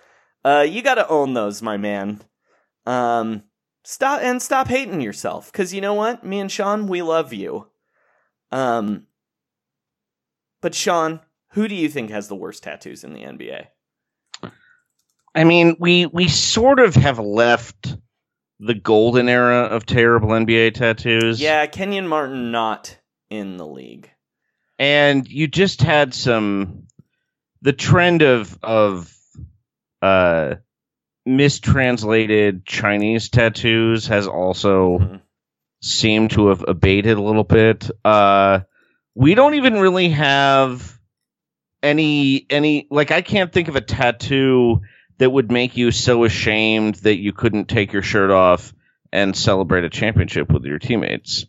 Uh, 0.44 0.64
you 0.66 0.82
got 0.82 0.94
to 0.94 1.08
own 1.08 1.34
those, 1.34 1.60
my 1.62 1.76
man. 1.76 2.22
Um, 2.86 3.42
stop 3.82 4.20
and 4.22 4.40
stop 4.40 4.68
hating 4.68 5.00
yourself, 5.00 5.50
because 5.50 5.74
you 5.74 5.80
know 5.80 5.94
what? 5.94 6.22
Me 6.22 6.38
and 6.38 6.50
Sean, 6.50 6.86
we 6.86 7.02
love 7.02 7.32
you. 7.32 7.66
Um, 8.52 9.08
but 10.60 10.76
Sean, 10.76 11.18
who 11.54 11.66
do 11.66 11.74
you 11.74 11.88
think 11.88 12.10
has 12.10 12.28
the 12.28 12.36
worst 12.36 12.62
tattoos 12.62 13.02
in 13.02 13.14
the 13.14 13.24
NBA? 13.24 13.66
I 15.34 15.42
mean, 15.42 15.76
we 15.80 16.06
we 16.06 16.28
sort 16.28 16.78
of 16.78 16.94
have 16.94 17.18
left 17.18 17.96
the 18.60 18.74
golden 18.74 19.28
era 19.28 19.62
of 19.62 19.86
terrible 19.86 20.28
NBA 20.28 20.74
tattoos. 20.74 21.40
Yeah, 21.40 21.66
Kenyon 21.66 22.06
Martin 22.06 22.52
not 22.52 22.96
in 23.28 23.56
the 23.56 23.66
league. 23.66 24.08
And 24.80 25.28
you 25.28 25.46
just 25.46 25.82
had 25.82 26.14
some 26.14 26.84
the 27.62 27.74
trend 27.74 28.22
of 28.22 28.58
of 28.62 29.14
uh 30.02 30.54
mistranslated 31.26 32.64
Chinese 32.64 33.28
tattoos 33.28 34.06
has 34.06 34.26
also 34.26 34.98
Mhm. 34.98 35.20
seemed 35.82 36.30
to 36.32 36.48
have 36.48 36.64
abated 36.66 37.18
a 37.18 37.22
little 37.22 37.44
bit. 37.44 37.90
Uh 38.04 38.60
we 39.14 39.34
don't 39.34 39.54
even 39.54 39.74
really 39.78 40.08
have 40.08 40.98
any 41.82 42.46
any 42.50 42.86
like 42.90 43.10
I 43.10 43.20
can't 43.20 43.52
think 43.52 43.68
of 43.68 43.76
a 43.76 43.80
tattoo 43.82 44.80
that 45.18 45.30
would 45.30 45.52
make 45.52 45.76
you 45.76 45.90
so 45.90 46.24
ashamed 46.24 46.94
that 46.96 47.18
you 47.18 47.32
couldn't 47.34 47.68
take 47.68 47.92
your 47.92 48.02
shirt 48.02 48.30
off 48.30 48.72
and 49.12 49.36
celebrate 49.36 49.84
a 49.84 49.90
championship 49.90 50.50
with 50.50 50.64
your 50.64 50.78
teammates. 50.78 51.44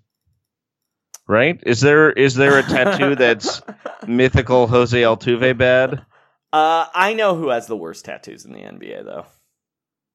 Right? 1.28 1.62
Is 1.66 1.82
there 1.82 2.12
is 2.12 2.36
there 2.36 2.58
a 2.60 2.64
tattoo 2.64 3.16
that's 3.16 3.62
mythical 4.08 4.68
Jose 4.68 5.00
Altuve 5.02 5.58
bad? 5.58 6.06
Uh, 6.54 6.86
I 6.94 7.14
know 7.14 7.36
who 7.36 7.50
has 7.50 7.68
the 7.68 7.78
worst 7.78 8.04
tattoos 8.04 8.44
in 8.44 8.52
the 8.52 8.60
NBA, 8.60 9.06
though. 9.06 9.26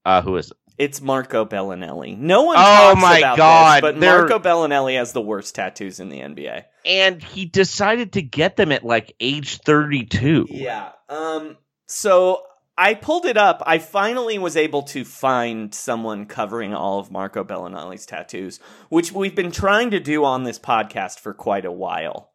Uh 0.05 0.23
who 0.23 0.37
is 0.37 0.51
it? 0.51 0.57
It's 0.79 1.01
Marco 1.01 1.47
Belinelli. 1.47 2.19
No 2.19 2.43
one 2.43 2.57
Oh 2.59 2.61
talks 2.61 3.01
my 3.01 3.19
about 3.19 3.37
God, 3.39 3.77
this, 3.77 3.81
but 3.93 4.01
they're- 4.01 4.19
Marco 4.29 4.39
Belinelli 4.39 4.99
has 4.99 5.13
the 5.13 5.23
worst 5.23 5.55
tattoos 5.55 6.01
in 6.01 6.11
the 6.11 6.19
NBA. 6.21 6.65
And 6.85 7.23
he 7.23 7.47
decided 7.47 8.13
to 8.13 8.23
get 8.23 8.57
them 8.57 8.71
at 8.73 8.85
like 8.85 9.15
age 9.19 9.59
32. 9.63 10.49
Yeah. 10.51 10.91
Um. 11.09 11.57
So 11.87 12.43
I 12.79 12.95
pulled 12.95 13.25
it 13.25 13.37
up. 13.37 13.63
I 13.67 13.79
finally 13.79 14.39
was 14.39 14.57
able 14.57 14.83
to 14.85 15.05
find 15.05 15.75
someone 15.75 16.27
covering 16.27 16.75
all 16.75 16.99
of 16.99 17.11
Marco 17.11 17.43
Belinelli's 17.43 18.05
tattoos, 18.05 18.61
which 18.91 19.13
we've 19.13 19.35
been 19.35 19.51
trying 19.51 19.91
to 19.93 20.01
do 20.01 20.25
on 20.25 20.45
this 20.45 20.59
podcast 20.59 21.19
for 21.21 21.33
quite 21.33 21.65
a 21.65 21.73
while. 21.73 22.33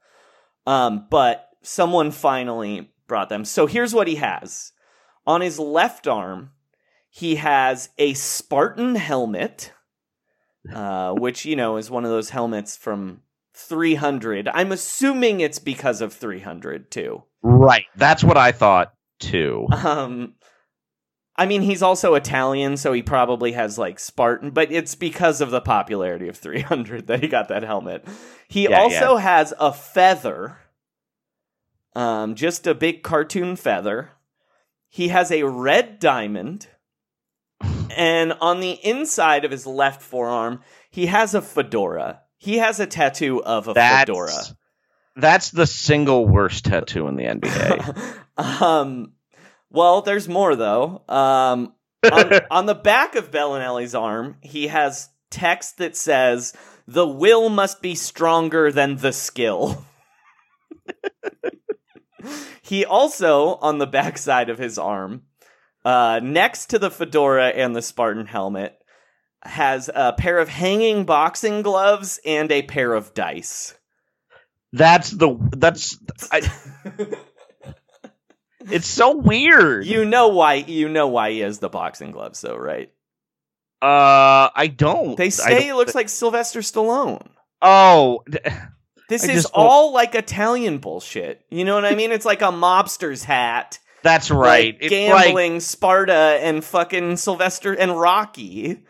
Um. 0.65 1.07
But 1.09 1.47
someone 1.61 2.11
finally 2.11 2.91
brought 3.07 3.29
them. 3.29 3.45
So 3.45 3.67
here's 3.67 3.93
what 3.93 4.07
he 4.07 4.15
has 4.15 4.71
on 5.27 5.41
his 5.41 5.59
left 5.59 6.07
arm. 6.07 6.51
He 7.09 7.35
has 7.35 7.89
a 7.97 8.13
Spartan 8.13 8.95
helmet, 8.95 9.73
uh, 10.73 11.13
which 11.13 11.45
you 11.45 11.55
know 11.55 11.77
is 11.77 11.91
one 11.91 12.05
of 12.05 12.11
those 12.11 12.29
helmets 12.29 12.77
from 12.77 13.21
300. 13.53 14.47
I'm 14.47 14.71
assuming 14.71 15.41
it's 15.41 15.59
because 15.59 16.01
of 16.01 16.13
300 16.13 16.89
too. 16.89 17.23
Right. 17.43 17.85
That's 17.95 18.23
what 18.23 18.37
I 18.37 18.51
thought 18.53 18.93
too. 19.21 19.67
Um, 19.71 20.33
I 21.35 21.45
mean, 21.45 21.61
he's 21.61 21.81
also 21.81 22.15
Italian, 22.15 22.77
so 22.77 22.91
he 22.93 23.01
probably 23.01 23.53
has 23.53 23.77
like 23.77 23.99
Spartan, 23.99 24.51
but 24.51 24.71
it's 24.71 24.95
because 24.95 25.41
of 25.41 25.49
the 25.49 25.61
popularity 25.61 26.27
of 26.27 26.37
300 26.37 27.07
that 27.07 27.21
he 27.21 27.27
got 27.27 27.47
that 27.47 27.63
helmet. 27.63 28.05
He 28.47 28.67
Yeah, 28.67 28.79
also 28.81 29.15
has 29.17 29.53
a 29.59 29.71
feather, 29.71 30.57
um, 31.95 32.35
just 32.35 32.67
a 32.67 32.75
big 32.75 33.01
cartoon 33.01 33.55
feather. 33.55 34.11
He 34.89 35.07
has 35.07 35.31
a 35.31 35.43
red 35.43 35.99
diamond, 35.99 36.67
and 37.95 38.33
on 38.41 38.59
the 38.59 38.71
inside 38.85 39.45
of 39.45 39.51
his 39.51 39.65
left 39.65 40.01
forearm, 40.01 40.61
he 40.89 41.05
has 41.05 41.33
a 41.33 41.41
fedora. 41.41 42.21
He 42.37 42.57
has 42.57 42.79
a 42.79 42.87
tattoo 42.87 43.41
of 43.43 43.67
a 43.67 43.73
That's 43.73 44.01
fedora. 44.01 44.57
That's 45.15 45.51
the 45.51 45.67
single 45.67 46.27
worst 46.27 46.65
tattoo 46.65 47.07
in 47.07 47.15
the 47.15 47.25
NBA. 47.25 48.21
um, 48.61 49.13
well, 49.69 50.01
there's 50.01 50.27
more 50.27 50.55
though. 50.55 51.03
Um, 51.07 51.73
on, 52.11 52.33
on 52.51 52.65
the 52.65 52.75
back 52.75 53.15
of 53.15 53.31
Belinelli's 53.31 53.95
arm, 53.95 54.37
he 54.41 54.67
has 54.67 55.09
text 55.29 55.77
that 55.77 55.95
says, 55.95 56.53
"The 56.87 57.07
will 57.07 57.49
must 57.49 57.81
be 57.81 57.95
stronger 57.95 58.71
than 58.71 58.97
the 58.97 59.13
skill." 59.13 59.85
he 62.61 62.85
also, 62.85 63.55
on 63.55 63.77
the 63.77 63.87
back 63.87 64.17
side 64.17 64.49
of 64.49 64.57
his 64.57 64.77
arm, 64.77 65.23
uh, 65.83 66.19
next 66.23 66.67
to 66.67 66.79
the 66.79 66.91
fedora 66.91 67.49
and 67.49 67.75
the 67.75 67.81
Spartan 67.81 68.27
helmet, 68.27 68.77
has 69.43 69.89
a 69.93 70.13
pair 70.13 70.37
of 70.37 70.49
hanging 70.49 71.03
boxing 71.03 71.61
gloves 71.61 72.19
and 72.25 72.51
a 72.51 72.61
pair 72.63 72.93
of 72.93 73.13
dice. 73.13 73.75
That's 74.73 75.09
the 75.11 75.35
that's 75.57 75.97
I, 76.31 76.41
it's 78.71 78.87
so 78.87 79.17
weird. 79.17 79.85
You 79.85 80.05
know 80.05 80.29
why? 80.29 80.55
You 80.55 80.87
know 80.89 81.07
why 81.07 81.31
he 81.31 81.39
has 81.39 81.59
the 81.59 81.69
boxing 81.69 82.11
gloves, 82.11 82.41
though, 82.41 82.55
right? 82.57 82.91
Uh, 83.81 84.49
I 84.55 84.71
don't. 84.73 85.17
They 85.17 85.29
say 85.31 85.61
he 85.63 85.67
don't- 85.69 85.77
looks 85.77 85.95
like 85.95 86.07
Sylvester 86.09 86.59
Stallone. 86.59 87.27
Oh, 87.61 88.23
This 89.09 89.27
I 89.27 89.31
is 89.33 89.43
don't- 89.43 89.53
all 89.55 89.91
like 89.93 90.15
Italian 90.15 90.77
bullshit. 90.77 91.43
You 91.49 91.65
know 91.65 91.75
what 91.75 91.85
I 91.85 91.95
mean? 91.95 92.11
It's 92.11 92.25
like 92.25 92.41
a 92.41 92.45
mobster's 92.51 93.23
hat. 93.23 93.79
that's 94.03 94.31
right. 94.31 94.73
Like 94.75 94.83
it's 94.83 95.09
like 95.11 95.25
gambling, 95.25 95.59
Sparta, 95.59 96.13
and 96.41 96.63
fucking 96.63 97.17
Sylvester 97.17 97.73
and 97.73 97.99
Rocky. 97.99 98.83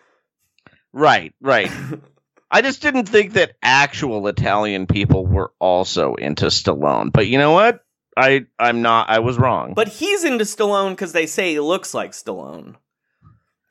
right, 0.94 1.34
right. 1.42 1.72
I 2.52 2.62
just 2.62 2.82
didn't 2.82 3.08
think 3.08 3.34
that 3.34 3.54
actual 3.64 4.28
Italian 4.28 4.86
people 4.86 5.26
were 5.26 5.54
also 5.58 6.16
into 6.16 6.48
Stallone. 6.48 7.12
But 7.12 7.28
you 7.28 7.38
know 7.38 7.52
what? 7.52 7.86
I 8.18 8.46
I'm 8.60 8.82
not. 8.82 9.10
I 9.10 9.20
was 9.20 9.38
wrong. 9.38 9.74
But 9.74 9.88
he's 9.88 10.26
into 10.26 10.44
Stallone 10.44 10.92
because 10.92 11.14
they 11.14 11.26
say 11.26 11.54
he 11.54 11.60
looks 11.62 11.94
like 11.94 12.12
Stallone. 12.12 12.76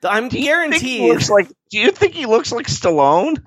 I'm 0.03 0.29
do 0.29 0.41
guaranteed. 0.41 1.01
looks 1.13 1.29
like? 1.29 1.47
Do 1.69 1.77
you 1.77 1.91
think 1.91 2.15
he 2.15 2.25
looks 2.25 2.51
like 2.51 2.65
Stallone? 2.65 3.43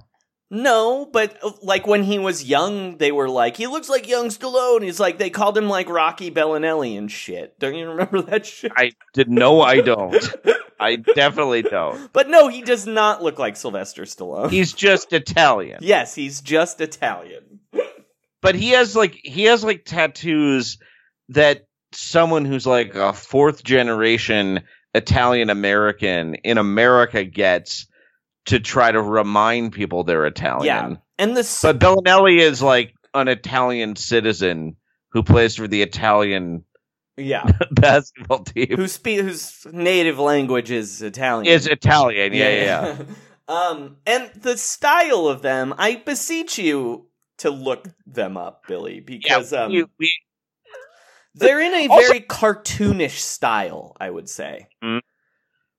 No, 0.50 1.04
but 1.12 1.36
uh, 1.42 1.50
like 1.62 1.84
when 1.84 2.04
he 2.04 2.20
was 2.20 2.44
young, 2.44 2.98
they 2.98 3.10
were 3.10 3.28
like, 3.28 3.56
he 3.56 3.66
looks 3.66 3.88
like 3.88 4.06
young 4.06 4.28
Stallone. 4.28 4.84
He's 4.84 5.00
like, 5.00 5.18
they 5.18 5.30
called 5.30 5.58
him 5.58 5.68
like 5.68 5.88
Rocky 5.88 6.30
Belinelli 6.30 6.96
and 6.96 7.10
shit. 7.10 7.58
Don't 7.58 7.74
you 7.74 7.88
remember 7.88 8.22
that 8.22 8.46
shit? 8.46 8.70
I 8.76 8.92
did. 9.14 9.28
No, 9.28 9.62
I 9.62 9.80
don't. 9.80 10.14
I 10.80 10.96
definitely 10.96 11.62
don't. 11.62 11.94
But 12.12 12.28
no, 12.28 12.48
he 12.48 12.62
does 12.62 12.86
not 12.86 13.22
look 13.22 13.38
like 13.38 13.56
Sylvester 13.56 14.02
Stallone. 14.02 14.50
He's 14.50 14.72
just 14.72 15.12
Italian. 15.12 15.78
yes, 15.82 16.14
he's 16.14 16.40
just 16.40 16.80
Italian. 16.80 17.60
but 18.42 18.54
he 18.54 18.70
has 18.70 18.94
like 18.94 19.18
he 19.22 19.44
has 19.44 19.64
like 19.64 19.84
tattoos 19.84 20.78
that 21.30 21.66
someone 21.92 22.44
who's 22.44 22.66
like 22.66 22.94
a 22.94 23.12
fourth 23.12 23.64
generation 23.64 24.62
Italian 24.94 25.50
American 25.50 26.34
in 26.36 26.58
America 26.58 27.24
gets 27.24 27.86
to 28.46 28.60
try 28.60 28.92
to 28.92 29.00
remind 29.00 29.72
people 29.72 30.04
they're 30.04 30.26
Italian. 30.26 30.64
Yeah. 30.66 30.96
And 31.18 31.36
the 31.36 31.58
But 31.62 31.78
Belinelli 31.78 32.38
is 32.40 32.62
like 32.62 32.94
an 33.14 33.28
Italian 33.28 33.96
citizen 33.96 34.76
who 35.10 35.22
plays 35.22 35.56
for 35.56 35.68
the 35.68 35.82
Italian 35.82 36.64
yeah, 37.16 37.50
basketball 37.70 38.44
team. 38.44 38.76
who 38.76 38.88
spe- 38.88 39.20
whose 39.22 39.66
native 39.72 40.18
language 40.18 40.70
is 40.70 41.02
Italian. 41.02 41.52
is 41.52 41.66
Italian. 41.66 42.32
Yeah, 42.32 42.48
yeah. 42.48 42.96
yeah. 42.98 43.04
um, 43.48 43.96
and 44.06 44.30
the 44.40 44.56
style 44.56 45.26
of 45.28 45.42
them, 45.42 45.74
I 45.78 45.96
beseech 45.96 46.58
you 46.58 47.06
to 47.38 47.50
look 47.50 47.88
them 48.06 48.36
up, 48.36 48.62
Billy, 48.68 49.00
because 49.00 49.52
um, 49.52 49.72
we- 49.72 49.86
we- 49.98 50.12
they're 51.34 51.60
in 51.60 51.74
a 51.74 51.88
Also- 51.88 52.06
very 52.06 52.20
cartoonish 52.20 53.18
style. 53.18 53.96
I 53.98 54.08
would 54.10 54.28
say. 54.28 54.68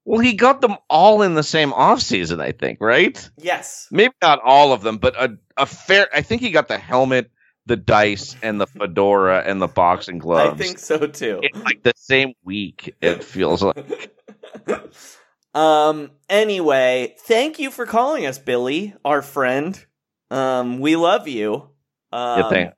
well, 0.03 0.19
he 0.19 0.33
got 0.33 0.61
them 0.61 0.75
all 0.89 1.21
in 1.21 1.33
the 1.33 1.43
same 1.43 1.71
off 1.73 2.01
season, 2.01 2.39
I 2.41 2.51
think, 2.51 2.79
right? 2.81 3.29
Yes. 3.37 3.87
maybe 3.91 4.13
not 4.21 4.39
all 4.43 4.73
of 4.73 4.81
them, 4.83 4.97
but 4.97 5.15
a, 5.17 5.37
a 5.57 5.65
fair. 5.65 6.07
I 6.13 6.21
think 6.21 6.41
he 6.41 6.51
got 6.51 6.67
the 6.67 6.77
helmet, 6.77 7.31
the 7.65 7.75
dice, 7.75 8.35
and 8.43 8.61
the 8.61 8.67
fedora 8.67 9.43
and 9.45 9.61
the 9.61 9.67
boxing 9.67 10.19
gloves 10.19 10.59
I 10.59 10.63
think 10.63 10.79
so 10.79 11.07
too. 11.07 11.41
in 11.41 11.63
like 11.63 11.83
the 11.83 11.93
same 11.95 12.33
week. 12.43 12.95
It 13.01 13.23
feels 13.23 13.63
like. 13.63 14.11
um. 15.53 16.11
Anyway, 16.29 17.15
thank 17.19 17.59
you 17.59 17.71
for 17.71 17.85
calling 17.85 18.25
us, 18.25 18.37
Billy, 18.37 18.93
our 19.03 19.21
friend. 19.21 19.83
Um, 20.31 20.79
we 20.79 20.95
love 20.95 21.27
you. 21.27 21.69
Um, 22.11 22.53
Yeah, 22.53 22.71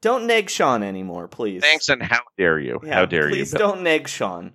Don't 0.00 0.26
neg 0.26 0.50
Sean 0.50 0.82
anymore, 0.82 1.28
please. 1.28 1.62
Thanks 1.62 1.88
and 1.88 2.02
how 2.02 2.20
dare 2.38 2.58
you? 2.58 2.80
Yeah, 2.82 2.94
how 2.94 3.06
dare 3.06 3.28
please 3.28 3.36
you? 3.36 3.44
Please 3.44 3.52
don't 3.52 3.82
neg 3.82 4.08
Sean. 4.08 4.52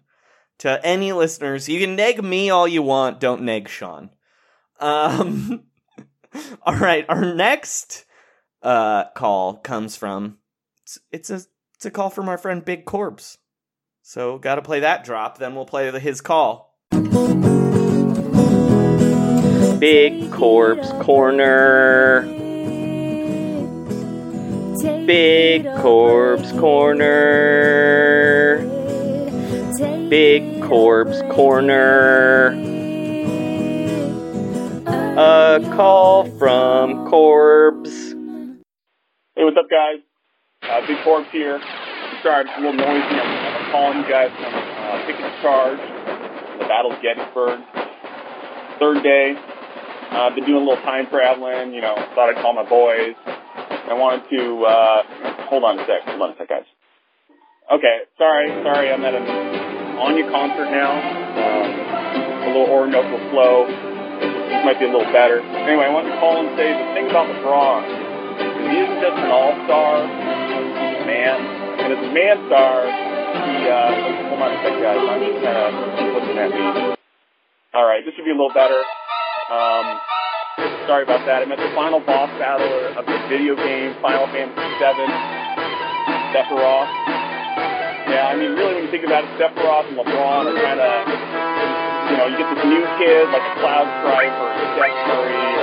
To 0.60 0.86
any 0.86 1.12
listeners, 1.12 1.68
you 1.68 1.82
can 1.82 1.98
neg 1.98 2.24
me 2.24 2.50
all 2.50 2.68
you 2.68 2.82
want. 2.82 3.20
Don't 3.20 3.42
neg 3.42 3.68
Sean. 3.68 4.10
Um. 4.80 5.64
all 6.62 6.76
right, 6.76 7.06
our 7.10 7.34
next 7.36 8.06
uh 8.66 9.06
call 9.16 9.56
comes 9.58 9.96
from 9.96 10.40
it's, 10.84 11.00
it's 11.12 11.30
a 11.30 11.42
it's 11.76 11.86
a 11.86 11.92
call 11.92 12.10
from 12.10 12.28
our 12.30 12.38
friend 12.38 12.66
Big 12.66 12.86
Corpse. 12.86 13.38
So 14.02 14.38
got 14.38 14.56
to 14.56 14.62
play 14.62 14.82
that 14.82 15.04
drop. 15.04 15.40
Then 15.40 15.56
we'll 15.56 15.66
play 15.66 15.90
the, 15.90 16.00
his 16.00 16.22
call. 16.22 16.78
Big 19.80 20.32
Corpse 20.32 20.90
Corner. 21.04 22.22
Big 25.06 25.66
Corpse 25.78 26.52
Corner. 26.54 27.38
Big 30.10 30.62
Corpse 30.62 31.22
Corner. 31.32 32.50
A 35.18 35.60
call 35.76 36.26
from 36.38 37.10
Corpse. 37.10 38.05
Hey, 39.36 39.44
what's 39.44 39.60
up, 39.60 39.68
guys? 39.68 40.00
Uh, 40.64 40.80
Big 40.88 40.96
Corpse 41.04 41.28
here. 41.36 41.60
Sorry, 42.24 42.48
I'm 42.48 42.64
a 42.64 42.72
little 42.72 42.80
noisy. 42.80 43.20
I'm, 43.20 43.28
I'm 43.28 43.68
calling 43.68 43.98
you 44.00 44.08
guys 44.08 44.32
from 44.32 44.48
uh, 44.48 45.04
Pickett's 45.04 45.44
Charge, 45.44 45.84
the 46.56 46.64
Battle 46.72 46.96
of 46.96 47.04
Gettysburg. 47.04 47.60
Third 48.80 49.04
day. 49.04 49.36
Uh, 49.36 50.32
I've 50.32 50.40
been 50.40 50.48
doing 50.48 50.64
a 50.64 50.64
little 50.64 50.80
time 50.88 51.12
traveling. 51.12 51.76
You 51.76 51.84
know, 51.84 52.00
thought 52.16 52.32
I'd 52.32 52.40
call 52.40 52.56
my 52.56 52.64
boys. 52.64 53.20
I 53.28 53.92
wanted 54.00 54.24
to. 54.32 54.64
Uh, 54.64 55.04
hold 55.52 55.68
on 55.68 55.80
a 55.80 55.84
sec. 55.84 56.08
Hold 56.16 56.22
on 56.22 56.30
a 56.32 56.38
sec, 56.40 56.48
guys. 56.48 56.64
Okay, 57.76 58.08
sorry, 58.16 58.48
sorry. 58.64 58.88
I'm 58.88 59.04
at 59.04 59.20
an 59.20 59.28
Enya 60.00 60.32
concert 60.32 60.72
now. 60.72 60.96
Um, 60.96 61.68
a 62.40 62.48
little 62.56 62.72
Orinoco 62.72 63.20
flow. 63.36 63.68
This 63.68 64.64
might 64.64 64.80
be 64.80 64.88
a 64.88 64.92
little 64.96 65.12
better. 65.12 65.44
Anyway, 65.44 65.84
I 65.84 65.92
wanted 65.92 66.16
to 66.16 66.20
call 66.24 66.40
and 66.40 66.56
say 66.56 66.72
the 66.72 66.88
thing 66.96 67.12
about 67.12 67.28
the 67.28 67.36
he 67.84 67.95
is 68.74 68.90
just 69.04 69.18
an 69.20 69.30
all-star. 69.30 69.94
He's 70.02 71.02
a 71.02 71.06
man. 71.06 71.38
And 71.86 71.90
as 71.94 72.02
a 72.02 72.12
man 72.16 72.36
star, 72.50 72.88
he, 72.88 73.70
uh, 73.70 74.32
hold 74.32 74.42
on 74.42 74.50
a 74.50 74.58
sec, 74.64 74.74
guys. 74.82 74.98
I'm 74.98 75.22
just 75.22 75.40
kind 75.44 75.58
of 75.60 75.70
looking 76.16 76.38
at 76.40 76.50
me. 76.50 76.96
All 77.76 77.86
right, 77.86 78.02
this 78.08 78.16
should 78.16 78.26
be 78.26 78.32
a 78.32 78.40
little 78.40 78.56
better. 78.56 78.80
Um, 79.52 79.86
sorry 80.88 81.04
about 81.04 81.28
that. 81.28 81.44
I'm 81.44 81.52
at 81.52 81.60
the 81.60 81.70
final 81.76 82.00
boss 82.00 82.32
battle 82.40 82.72
of 82.98 83.04
the 83.06 83.18
video 83.28 83.54
game 83.60 83.94
Final 84.02 84.26
Fantasy 84.32 84.66
VII, 84.80 85.12
Sephiroth. 86.32 86.90
Yeah, 88.10 88.32
I 88.32 88.38
mean, 88.38 88.56
really, 88.56 88.80
when 88.80 88.84
you 88.86 88.92
think 88.92 89.04
about 89.04 89.26
it, 89.26 89.32
Sephiroth 89.36 89.92
and 89.92 89.98
LeBron 90.00 90.42
are 90.48 90.58
kind 90.62 90.80
of, 90.80 90.94
you 92.10 92.16
know, 92.16 92.26
you 92.32 92.38
get 92.40 92.48
this 92.56 92.64
new 92.64 92.86
kid 93.02 93.28
like 93.30 93.44
a 93.44 93.54
Cloud 93.60 93.88
Strife 94.02 94.36
or 94.40 94.48
a 94.50 94.66
Steph 94.78 94.98
Curry 95.10 95.55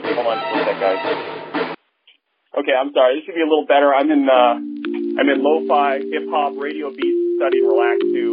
calling 0.00 0.14
a 0.14 0.14
little 0.14 0.14
noisy. 0.14 0.14
Hold 0.14 0.26
on 0.26 0.38
just 0.38 0.54
a 0.54 0.64
sec, 0.64 0.80
guys. 0.80 1.74
Okay, 2.58 2.72
I'm 2.72 2.92
sorry. 2.94 3.16
This 3.16 3.24
should 3.26 3.34
be 3.34 3.42
a 3.42 3.50
little 3.50 3.66
better. 3.66 3.92
I'm 3.94 4.10
in 4.10 4.28
uh, 4.28 4.54
I'm 5.20 5.28
in 5.28 5.42
lo-fi 5.42 5.98
hip 5.98 6.26
hop 6.30 6.54
radio 6.56 6.90
beats 6.90 7.02
to 7.02 7.36
study 7.38 7.58
and 7.58 7.68
relax 7.68 7.98
to. 8.00 8.24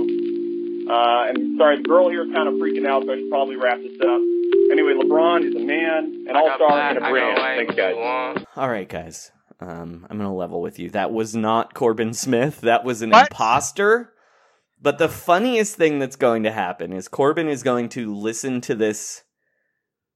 Uh, 0.92 1.30
and 1.30 1.58
sorry, 1.58 1.78
the 1.78 1.88
girl 1.88 2.10
here 2.10 2.24
is 2.26 2.34
kind 2.34 2.48
of 2.50 2.56
freaking 2.56 2.86
out, 2.88 3.04
so 3.06 3.12
I 3.14 3.18
should 3.18 3.30
probably 3.30 3.56
wrap 3.56 3.78
this 3.78 3.98
up. 4.02 4.22
Anyway, 4.72 4.94
LeBron 4.94 5.44
is 5.48 5.56
a 5.56 5.60
man, 5.60 6.26
an 6.28 6.36
all-star, 6.36 6.80
and 6.90 6.98
a 6.98 7.02
brand. 7.02 7.38
Thanks, 7.38 7.76
guys. 7.76 8.46
All 8.56 8.70
right, 8.70 8.88
guys. 8.90 9.32
Um, 9.60 10.06
I'm 10.10 10.18
gonna 10.18 10.34
level 10.36 10.62
with 10.62 10.80
you. 10.80 10.90
That 10.90 11.12
was 11.12 11.36
not 11.36 11.74
Corbin 11.74 12.14
Smith. 12.14 12.62
That 12.62 12.84
was 12.84 13.02
an 13.02 13.12
What? 13.12 13.28
imposter. 13.32 14.14
But 14.82 14.98
the 14.98 15.10
funniest 15.10 15.76
thing 15.76 16.00
that's 16.00 16.16
going 16.16 16.42
to 16.44 16.52
happen 16.52 16.92
is 16.92 17.08
Corbin 17.08 17.48
is 17.48 17.62
going 17.62 17.88
to 17.90 18.14
listen 18.16 18.62
to 18.62 18.74
this 18.76 19.24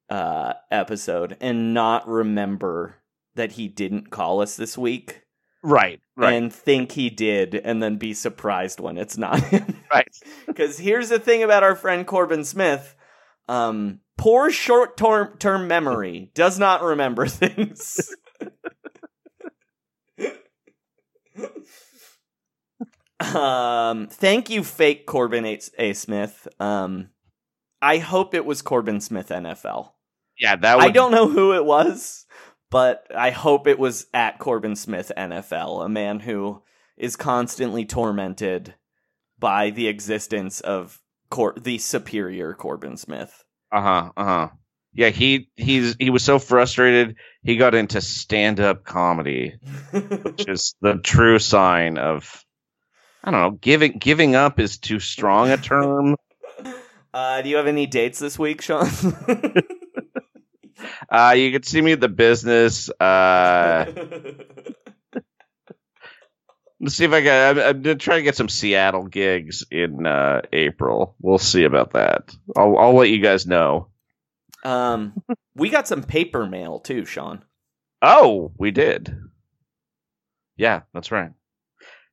uh, 0.09 0.53
episode 0.71 1.37
and 1.41 1.73
not 1.73 2.07
remember 2.07 2.97
that 3.35 3.53
he 3.53 3.67
didn't 3.67 4.11
call 4.11 4.41
us 4.41 4.55
this 4.55 4.77
week 4.77 5.25
Right, 5.65 5.99
right, 6.15 6.33
and 6.35 6.53
think 6.53 6.91
he 6.91 7.09
did 7.09 7.55
and 7.55 7.81
then 7.81 7.97
be 7.97 8.13
surprised 8.13 8.79
when 8.79 8.99
it's 8.99 9.17
not 9.17 9.39
him. 9.39 9.83
right. 9.93 10.07
Because 10.45 10.77
here's 10.77 11.09
the 11.09 11.17
thing 11.17 11.41
about 11.41 11.63
our 11.63 11.75
friend 11.75 12.05
Corbin 12.05 12.43
Smith. 12.43 12.95
Um, 13.49 14.01
poor 14.15 14.51
short 14.51 14.95
term 14.95 15.35
term 15.39 15.67
memory 15.67 16.29
does 16.35 16.59
not 16.59 16.83
remember 16.83 17.25
things. 17.27 18.15
Um, 23.19 24.07
thank 24.07 24.51
you, 24.51 24.63
fake 24.63 25.07
Corbin 25.07 25.45
A. 25.45 25.59
A. 25.79 25.93
Smith. 25.93 26.47
Um, 26.59 27.09
I 27.81 27.97
hope 27.97 28.35
it 28.35 28.45
was 28.45 28.61
Corbin 28.61 29.01
Smith 29.01 29.29
NFL. 29.29 29.93
Yeah, 30.39 30.55
that 30.55 30.77
would 30.77 30.85
I 30.85 30.89
don't 30.89 31.11
know 31.11 31.27
who 31.29 31.53
it 31.53 31.65
was, 31.65 32.25
but 32.69 33.07
I 33.15 33.31
hope 33.31 33.67
it 33.67 33.79
was 33.79 34.07
at 34.13 34.39
Corbin 34.39 34.75
Smith 34.75 35.11
NFL, 35.15 35.85
a 35.85 35.89
man 35.89 36.19
who 36.19 36.61
is 36.97 37.15
constantly 37.15 37.85
tormented 37.85 38.75
by 39.39 39.69
the 39.69 39.87
existence 39.87 40.61
of 40.61 41.01
Cor- 41.29 41.55
the 41.59 41.77
superior 41.77 42.53
Corbin 42.53 42.97
Smith. 42.97 43.43
Uh 43.71 43.81
huh. 43.81 44.11
Uh 44.15 44.23
huh. 44.23 44.49
Yeah, 44.93 45.09
he 45.09 45.49
he's 45.57 45.95
he 45.99 46.09
was 46.09 46.23
so 46.23 46.39
frustrated 46.39 47.17
he 47.43 47.57
got 47.57 47.75
into 47.75 47.99
stand 47.99 48.61
up 48.61 48.85
comedy, 48.85 49.55
which 49.91 50.45
is 50.47 50.75
the 50.81 50.99
true 51.03 51.37
sign 51.37 51.97
of 51.97 52.45
I 53.23 53.31
don't 53.31 53.41
know 53.41 53.51
giving 53.51 53.97
giving 53.97 54.35
up 54.35 54.59
is 54.59 54.77
too 54.77 54.99
strong 54.99 55.49
a 55.49 55.57
term. 55.57 56.15
Uh, 57.13 57.41
do 57.41 57.49
you 57.49 57.57
have 57.57 57.67
any 57.67 57.87
dates 57.87 58.19
this 58.19 58.37
week, 58.39 58.61
Sean? 58.61 58.87
Uh, 61.09 61.33
you 61.37 61.51
can 61.51 61.63
see 61.63 61.81
me 61.81 61.91
at 61.93 61.99
the 62.01 62.09
business. 62.09 62.89
Uh, 62.99 63.85
let's 66.79 66.95
see 66.95 67.05
if 67.05 67.11
I 67.11 67.21
can. 67.21 67.57
I'm, 67.57 67.63
I'm 67.63 67.81
gonna 67.81 67.95
try 67.95 68.17
to 68.17 68.23
get 68.23 68.35
some 68.35 68.49
Seattle 68.49 69.05
gigs 69.07 69.63
in 69.71 70.05
uh, 70.05 70.41
April. 70.51 71.15
We'll 71.21 71.37
see 71.37 71.63
about 71.63 71.91
that. 71.93 72.35
I'll 72.55 72.77
I'll 72.77 72.93
let 72.95 73.09
you 73.09 73.19
guys 73.21 73.45
know. 73.47 73.87
um, 74.63 75.13
we 75.55 75.69
got 75.69 75.87
some 75.87 76.03
paper 76.03 76.45
mail 76.45 76.79
too, 76.79 77.05
Sean. 77.05 77.43
Oh, 78.01 78.51
we 78.57 78.71
did. 78.71 79.15
Yeah, 80.57 80.81
that's 80.93 81.11
right. 81.11 81.31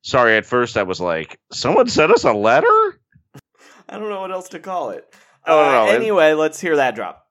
Sorry, 0.02 0.36
at 0.36 0.46
first 0.46 0.76
I 0.76 0.82
was 0.82 1.00
like, 1.00 1.38
someone 1.52 1.88
sent 1.88 2.10
us 2.12 2.24
a 2.24 2.32
letter? 2.32 2.66
I 3.88 3.98
don't 3.98 4.08
know 4.08 4.20
what 4.20 4.32
else 4.32 4.48
to 4.50 4.58
call 4.58 4.90
it. 4.90 5.04
Don't 5.46 5.58
Uh, 5.68 5.72
know. 5.72 5.86
Anyway, 5.92 6.32
let's 6.32 6.60
hear 6.60 6.76
that 6.76 6.94
drop. 6.94 7.21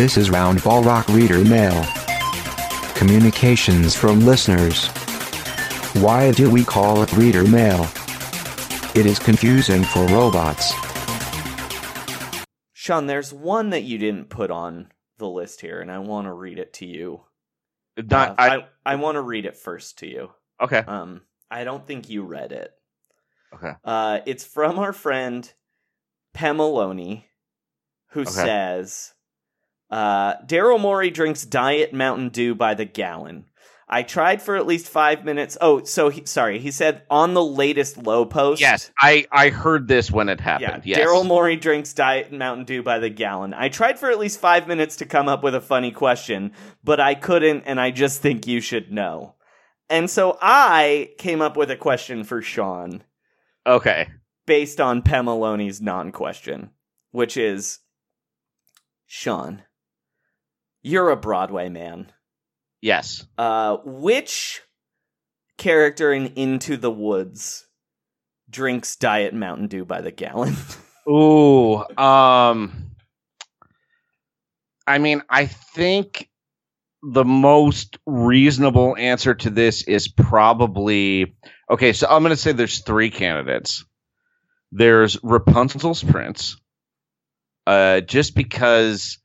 This 0.00 0.16
is 0.16 0.30
Roundball 0.30 0.82
Rock 0.86 1.06
Reader 1.08 1.44
Mail. 1.44 1.84
Communications 2.94 3.94
from 3.94 4.20
listeners. 4.20 4.86
Why 6.02 6.32
do 6.32 6.50
we 6.50 6.64
call 6.64 7.02
it 7.02 7.12
Reader 7.12 7.44
Mail? 7.44 7.86
It 8.94 9.04
is 9.04 9.18
confusing 9.18 9.84
for 9.84 10.06
robots. 10.06 10.72
Sean, 12.72 13.08
there's 13.08 13.34
one 13.34 13.68
that 13.70 13.82
you 13.82 13.98
didn't 13.98 14.30
put 14.30 14.50
on 14.50 14.90
the 15.18 15.28
list 15.28 15.60
here, 15.60 15.82
and 15.82 15.92
I 15.92 15.98
want 15.98 16.28
to 16.28 16.32
read 16.32 16.58
it 16.58 16.72
to 16.74 16.86
you. 16.86 17.20
Not, 17.98 18.30
Uh, 18.30 18.34
I, 18.38 18.56
I, 18.56 18.66
I 18.86 18.94
want 18.94 19.16
to 19.16 19.20
read 19.20 19.44
it 19.44 19.58
first 19.58 19.98
to 19.98 20.06
you. 20.06 20.30
okay. 20.62 20.78
Um, 20.78 21.20
I 21.50 21.64
don't 21.64 21.86
think 21.86 22.08
you 22.08 22.22
read 22.22 22.52
it. 22.52 22.72
Okay. 23.52 23.72
Uh, 23.84 24.20
it's 24.24 24.46
from 24.46 24.78
our 24.78 24.94
friend 24.94 25.52
Pemaloni, 26.34 27.24
who 28.12 28.22
Okay. 28.22 28.30
says, 28.30 29.12
uh, 29.90 30.34
Daryl 30.46 30.80
Morey 30.80 31.10
drinks 31.10 31.44
Diet 31.44 31.92
Mountain 31.92 32.30
Dew 32.30 32.54
by 32.54 32.74
the 32.74 32.84
gallon. 32.84 33.46
I 33.92 34.04
tried 34.04 34.40
for 34.40 34.54
at 34.54 34.68
least 34.68 34.86
five 34.86 35.24
minutes. 35.24 35.58
Oh, 35.60 35.82
so 35.82 36.10
he, 36.10 36.24
sorry. 36.24 36.60
He 36.60 36.70
said 36.70 37.02
on 37.10 37.34
the 37.34 37.42
latest 37.42 37.98
Lowe 37.98 38.24
Post. 38.24 38.60
Yes, 38.60 38.92
I, 38.96 39.26
I 39.32 39.48
heard 39.48 39.88
this 39.88 40.12
when 40.12 40.28
it 40.28 40.38
happened. 40.40 40.84
Yeah, 40.84 40.98
yes. 40.98 41.08
Daryl 41.08 41.26
Morey 41.26 41.56
drinks 41.56 41.92
Diet 41.92 42.30
Mountain 42.32 42.66
Dew 42.66 42.84
by 42.84 43.00
the 43.00 43.10
gallon. 43.10 43.52
I 43.52 43.68
tried 43.68 43.98
for 43.98 44.08
at 44.08 44.20
least 44.20 44.38
five 44.38 44.68
minutes 44.68 44.94
to 44.98 45.06
come 45.06 45.28
up 45.28 45.42
with 45.42 45.56
a 45.56 45.60
funny 45.60 45.90
question, 45.90 46.52
but 46.84 47.00
I 47.00 47.16
couldn't, 47.16 47.64
and 47.66 47.80
I 47.80 47.90
just 47.90 48.22
think 48.22 48.46
you 48.46 48.60
should 48.60 48.92
know. 48.92 49.34
And 49.88 50.08
so 50.08 50.38
I 50.40 51.10
came 51.18 51.42
up 51.42 51.56
with 51.56 51.68
a 51.72 51.76
question 51.76 52.22
for 52.22 52.40
Sean 52.42 53.02
Okay. 53.66 54.06
based 54.46 54.80
on 54.80 55.02
Pemaloni's 55.02 55.80
non 55.80 56.12
question, 56.12 56.70
which 57.10 57.36
is 57.36 57.80
Sean, 59.08 59.62
you're 60.82 61.10
a 61.10 61.16
Broadway 61.16 61.68
man. 61.68 62.10
Yes. 62.80 63.26
Uh, 63.36 63.78
which 63.84 64.62
character 65.58 66.12
in 66.12 66.28
Into 66.36 66.76
the 66.76 66.90
Woods 66.90 67.66
drinks 68.48 68.96
Diet 68.96 69.34
Mountain 69.34 69.68
Dew 69.68 69.84
by 69.84 70.00
the 70.00 70.10
gallon? 70.10 70.56
Ooh. 71.08 71.84
Um. 71.96 72.86
I 74.86 74.98
mean, 74.98 75.22
I 75.28 75.46
think 75.46 76.28
the 77.02 77.24
most 77.24 77.98
reasonable 78.06 78.96
answer 78.96 79.34
to 79.34 79.50
this 79.50 79.84
is 79.84 80.08
probably 80.08 81.36
okay. 81.70 81.92
So 81.92 82.06
I'm 82.08 82.22
going 82.22 82.30
to 82.30 82.36
say 82.36 82.52
there's 82.52 82.80
three 82.80 83.10
candidates. 83.10 83.84
There's 84.72 85.18
Rapunzel's 85.22 86.02
prince, 86.02 86.56
uh, 87.66 88.00
just 88.00 88.34
because 88.34 89.18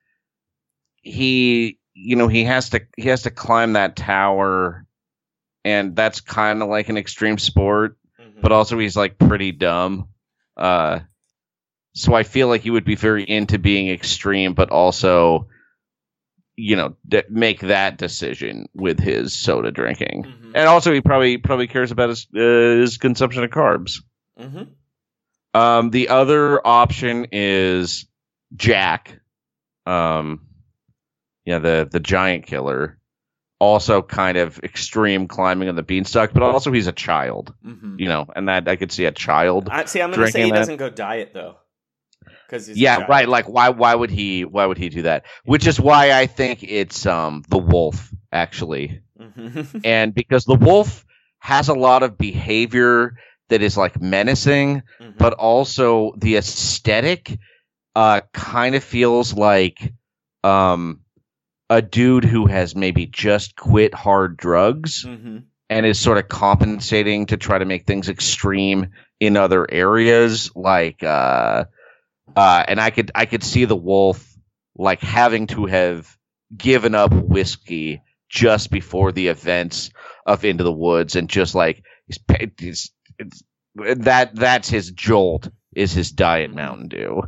he, 1.05 1.79
you 1.93 2.17
know, 2.17 2.27
he 2.27 2.43
has 2.43 2.71
to 2.71 2.81
he 2.97 3.07
has 3.09 3.21
to 3.21 3.31
climb 3.31 3.73
that 3.73 3.95
tower, 3.95 4.85
and 5.63 5.95
that's 5.95 6.19
kind 6.19 6.61
of 6.61 6.67
like 6.67 6.89
an 6.89 6.97
extreme 6.97 7.37
sport. 7.37 7.97
But 8.41 8.51
also, 8.51 8.77
he's 8.77 8.97
like 8.97 9.17
pretty 9.17 9.53
dumb. 9.53 10.09
Uh, 10.57 10.99
so 11.93 12.13
I 12.13 12.23
feel 12.23 12.49
like 12.49 12.61
he 12.61 12.69
would 12.69 12.83
be 12.83 12.95
very 12.95 13.23
into 13.23 13.57
being 13.57 13.89
extreme, 13.89 14.53
but 14.53 14.69
also, 14.71 15.47
you 16.57 16.75
know, 16.75 16.97
d- 17.07 17.23
make 17.29 17.61
that 17.61 17.97
decision 17.97 18.67
with 18.73 18.99
his 18.99 19.33
soda 19.33 19.71
drinking. 19.71 20.23
Mhm. 20.25 20.51
And 20.53 20.67
also, 20.67 20.91
he 20.91 20.99
probably 21.01 21.37
probably 21.37 21.67
cares 21.67 21.91
about 21.91 22.09
his 22.09 22.27
uh, 22.35 22.81
his 22.81 22.97
consumption 22.97 23.43
of 23.43 23.51
carbs. 23.51 24.01
Mm-hmm. 24.39 24.63
Um, 25.59 25.89
the 25.91 26.09
other 26.09 26.59
option 26.65 27.27
is 27.31 28.05
Jack. 28.55 29.19
Um, 29.85 30.41
yeah, 31.45 31.59
the 31.59 31.87
the 31.89 31.99
giant 31.99 32.45
killer. 32.47 32.97
Also, 33.57 34.01
kind 34.01 34.37
of 34.37 34.59
extreme 34.59 35.29
climbing 35.29 35.69
on 35.69 35.75
the 35.75 35.81
beanstalk, 35.83 36.33
but 36.33 36.43
also 36.43 36.73
he's 36.73 36.87
a 36.87 36.91
child. 36.91 37.53
Mm-hmm. 37.65 37.95
You 37.99 38.09
know, 38.09 38.27
and 38.35 38.49
that 38.49 38.67
I 38.67 38.75
could 38.75 38.91
see 38.91 39.05
a 39.05 39.13
child. 39.13 39.69
I, 39.71 39.85
see, 39.85 40.01
I'm 40.01 40.11
going 40.11 40.25
to 40.25 40.31
say 40.31 40.43
he 40.43 40.51
that. 40.51 40.57
doesn't 40.57 40.75
go 40.75 40.89
diet 40.89 41.31
though, 41.33 41.55
because 42.45 42.69
yeah, 42.69 43.05
right. 43.07 43.27
Like, 43.29 43.47
why 43.47 43.69
why 43.69 43.95
would 43.95 44.09
he 44.11 44.43
why 44.43 44.65
would 44.65 44.77
he 44.77 44.89
do 44.89 45.03
that? 45.03 45.23
Which 45.45 45.67
is 45.67 45.79
why 45.79 46.11
I 46.11 46.25
think 46.25 46.63
it's 46.63 47.05
um 47.05 47.43
the 47.47 47.57
wolf 47.57 48.11
actually, 48.31 49.01
Mm-hmm. 49.19 49.77
and 49.85 50.13
because 50.13 50.43
the 50.43 50.55
wolf 50.55 51.05
has 51.39 51.69
a 51.69 51.73
lot 51.73 52.03
of 52.03 52.17
behavior 52.17 53.15
that 53.47 53.61
is 53.61 53.77
like 53.77 54.01
menacing, 54.01 54.83
Mm-hmm. 54.99 55.17
but 55.17 55.33
also 55.33 56.13
the 56.17 56.35
aesthetic 56.35 57.39
uh 57.95 58.19
kind 58.33 58.75
of 58.75 58.83
feels 58.83 59.33
like 59.33 59.93
um 60.43 60.99
a 61.69 61.81
dude 61.81 62.25
who 62.25 62.45
has 62.45 62.75
maybe 62.75 63.05
just 63.05 63.55
quit 63.55 63.93
hard 63.93 64.37
drugs 64.37 65.05
mm-hmm. 65.05 65.39
and 65.69 65.85
is 65.85 65.99
sort 65.99 66.17
of 66.17 66.27
compensating 66.27 67.25
to 67.27 67.37
try 67.37 67.57
to 67.57 67.65
make 67.65 67.85
things 67.85 68.09
extreme 68.09 68.91
in 69.19 69.37
other 69.37 69.69
areas 69.71 70.51
like 70.55 71.01
uh 71.03 71.65
uh 72.35 72.63
and 72.67 72.79
i 72.79 72.89
could 72.89 73.11
i 73.15 73.25
could 73.25 73.43
see 73.43 73.65
the 73.65 73.75
wolf 73.75 74.35
like 74.77 74.99
having 74.99 75.47
to 75.47 75.65
have 75.65 76.17
given 76.55 76.93
up 76.93 77.13
whiskey 77.13 78.01
just 78.29 78.69
before 78.69 79.11
the 79.11 79.27
events 79.27 79.89
of 80.25 80.43
into 80.45 80.63
the 80.63 80.71
woods 80.71 81.15
and 81.15 81.29
just 81.29 81.55
like 81.55 81.83
he's, 82.07 82.19
he's 82.59 82.91
it's, 83.17 83.43
that 83.75 84.35
that's 84.35 84.69
his 84.69 84.91
jolt 84.91 85.49
is 85.75 85.91
his 85.93 86.11
diet 86.11 86.53
mountain 86.53 86.87
dew 86.87 87.23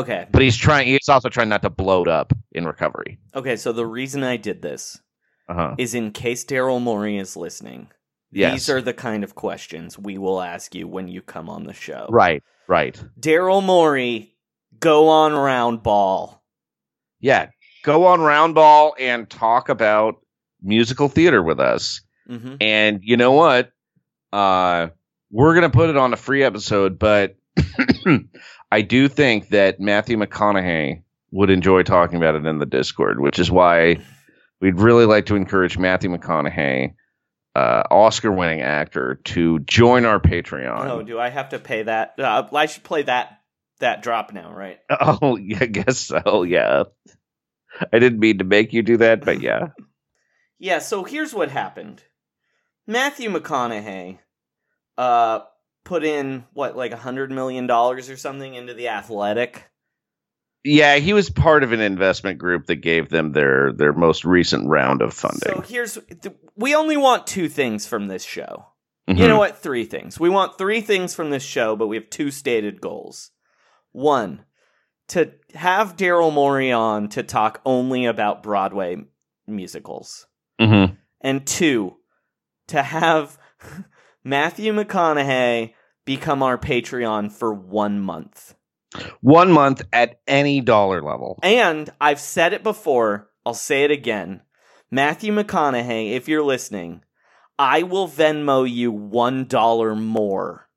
Okay. 0.00 0.26
but 0.30 0.42
he's 0.42 0.56
trying 0.56 0.86
he's 0.88 1.08
also 1.08 1.28
trying 1.28 1.48
not 1.48 1.62
to 1.62 1.70
bloat 1.70 2.08
up 2.08 2.32
in 2.52 2.66
recovery 2.66 3.18
Okay. 3.34 3.56
So 3.56 3.72
the 3.72 3.86
reason 3.86 4.22
I 4.22 4.36
did 4.36 4.62
this 4.62 5.00
uh-huh 5.48 5.74
is 5.78 5.94
in 5.94 6.10
case 6.12 6.44
Daryl 6.44 6.80
Morey 6.80 7.18
is 7.18 7.36
listening. 7.36 7.88
yes 8.32 8.52
These 8.52 8.70
are 8.70 8.82
the 8.82 8.94
kind 8.94 9.22
of 9.24 9.34
questions 9.34 9.98
we 9.98 10.18
will 10.18 10.40
ask 10.42 10.74
you 10.74 10.86
when 10.88 11.08
you 11.08 11.22
come 11.22 11.48
on 11.48 11.64
the 11.64 11.72
show. 11.74 12.06
right 12.10 12.42
right 12.68 13.02
Daryl 13.20 13.62
Morey, 13.62 14.34
go 14.80 15.08
on 15.08 15.32
round 15.34 15.82
ball. 15.82 16.42
yeah, 17.20 17.48
go 17.84 18.06
on 18.06 18.20
round 18.20 18.54
ball 18.54 18.94
and 18.98 19.30
talk 19.30 19.68
about 19.68 20.16
musical 20.62 21.08
theater 21.08 21.42
with 21.42 21.60
us. 21.60 22.02
Mm-hmm. 22.28 22.56
And 22.60 23.00
you 23.02 23.16
know 23.16 23.32
what? 23.32 23.70
Uh, 24.32 24.88
we're 25.30 25.54
gonna 25.54 25.70
put 25.70 25.90
it 25.90 25.96
on 25.96 26.12
a 26.12 26.16
free 26.16 26.42
episode, 26.42 26.98
but 26.98 27.36
I 28.70 28.82
do 28.82 29.08
think 29.08 29.48
that 29.50 29.80
Matthew 29.80 30.16
McConaughey 30.16 31.02
would 31.30 31.50
enjoy 31.50 31.82
talking 31.82 32.16
about 32.16 32.34
it 32.34 32.46
in 32.46 32.58
the 32.58 32.66
Discord, 32.66 33.20
which 33.20 33.38
is 33.38 33.50
why 33.50 33.98
we'd 34.60 34.78
really 34.80 35.04
like 35.04 35.26
to 35.26 35.36
encourage 35.36 35.78
Matthew 35.78 36.10
McConaughey, 36.10 36.94
uh, 37.54 37.82
Oscar-winning 37.90 38.60
actor, 38.60 39.20
to 39.24 39.60
join 39.60 40.04
our 40.04 40.20
Patreon. 40.20 40.88
Oh, 40.88 41.02
do 41.02 41.18
I 41.18 41.28
have 41.28 41.50
to 41.50 41.58
pay 41.58 41.84
that? 41.84 42.14
Uh, 42.18 42.46
I 42.52 42.66
should 42.66 42.84
play 42.84 43.02
that 43.02 43.40
that 43.78 44.02
drop 44.02 44.32
now, 44.32 44.52
right? 44.54 44.78
Oh, 44.90 45.36
yeah, 45.36 45.58
I 45.60 45.66
guess 45.66 45.98
so. 45.98 46.42
Yeah, 46.42 46.84
I 47.92 47.98
didn't 47.98 48.20
mean 48.20 48.38
to 48.38 48.44
make 48.44 48.72
you 48.72 48.82
do 48.82 48.96
that, 48.98 49.24
but 49.24 49.40
yeah. 49.40 49.68
Yeah, 50.58 50.78
so 50.78 51.04
here's 51.04 51.34
what 51.34 51.50
happened. 51.50 52.02
Matthew 52.86 53.28
McConaughey 53.28 54.20
uh 54.96 55.40
put 55.86 56.04
in 56.04 56.44
what 56.52 56.76
like 56.76 56.92
a 56.92 56.96
hundred 56.98 57.30
million 57.30 57.66
dollars 57.66 58.10
or 58.10 58.16
something 58.18 58.54
into 58.54 58.74
the 58.74 58.88
athletic. 58.88 59.70
Yeah, 60.64 60.96
he 60.96 61.12
was 61.12 61.30
part 61.30 61.62
of 61.62 61.70
an 61.72 61.80
investment 61.80 62.38
group 62.38 62.66
that 62.66 62.76
gave 62.76 63.08
them 63.08 63.32
their 63.32 63.72
their 63.72 63.92
most 63.92 64.24
recent 64.24 64.68
round 64.68 65.00
of 65.00 65.14
funding. 65.14 65.40
So 65.54 65.60
here's 65.62 65.98
we 66.56 66.74
only 66.74 66.96
want 66.96 67.26
two 67.26 67.48
things 67.48 67.86
from 67.86 68.08
this 68.08 68.24
show. 68.24 68.66
You 69.06 69.14
Mhm. 69.14 69.28
know 69.28 69.38
what? 69.38 69.58
Three 69.58 69.84
things. 69.84 70.18
We 70.18 70.28
want 70.28 70.58
three 70.58 70.80
things 70.80 71.14
from 71.14 71.30
this 71.30 71.44
show, 71.44 71.76
but 71.76 71.86
we 71.86 71.94
have 71.96 72.10
two 72.10 72.32
stated 72.32 72.80
goals. 72.80 73.30
One, 73.92 74.44
to 75.08 75.30
have 75.54 75.96
Daryl 75.96 76.32
Morey 76.32 76.72
on 76.72 77.08
to 77.10 77.22
talk 77.22 77.60
only 77.64 78.06
about 78.06 78.42
Broadway 78.42 78.96
musicals. 79.46 80.26
Mhm. 80.60 80.96
And 81.20 81.46
two, 81.46 81.98
to 82.66 82.82
have 82.82 83.38
Matthew 84.24 84.72
McConaughey 84.72 85.74
become 86.06 86.42
our 86.42 86.56
Patreon 86.56 87.30
for 87.30 87.52
one 87.52 88.00
month. 88.00 88.54
One 89.20 89.52
month 89.52 89.82
at 89.92 90.20
any 90.26 90.62
dollar 90.62 91.02
level. 91.02 91.38
And 91.42 91.90
I've 92.00 92.20
said 92.20 92.54
it 92.54 92.62
before, 92.62 93.28
I'll 93.44 93.52
say 93.52 93.84
it 93.84 93.90
again. 93.90 94.40
Matthew 94.90 95.34
McConaughey, 95.34 96.12
if 96.12 96.28
you're 96.28 96.42
listening, 96.42 97.02
I 97.58 97.82
will 97.82 98.08
Venmo 98.08 98.70
you 98.70 98.90
one 98.92 99.44
dollar 99.44 99.94
more 99.94 100.68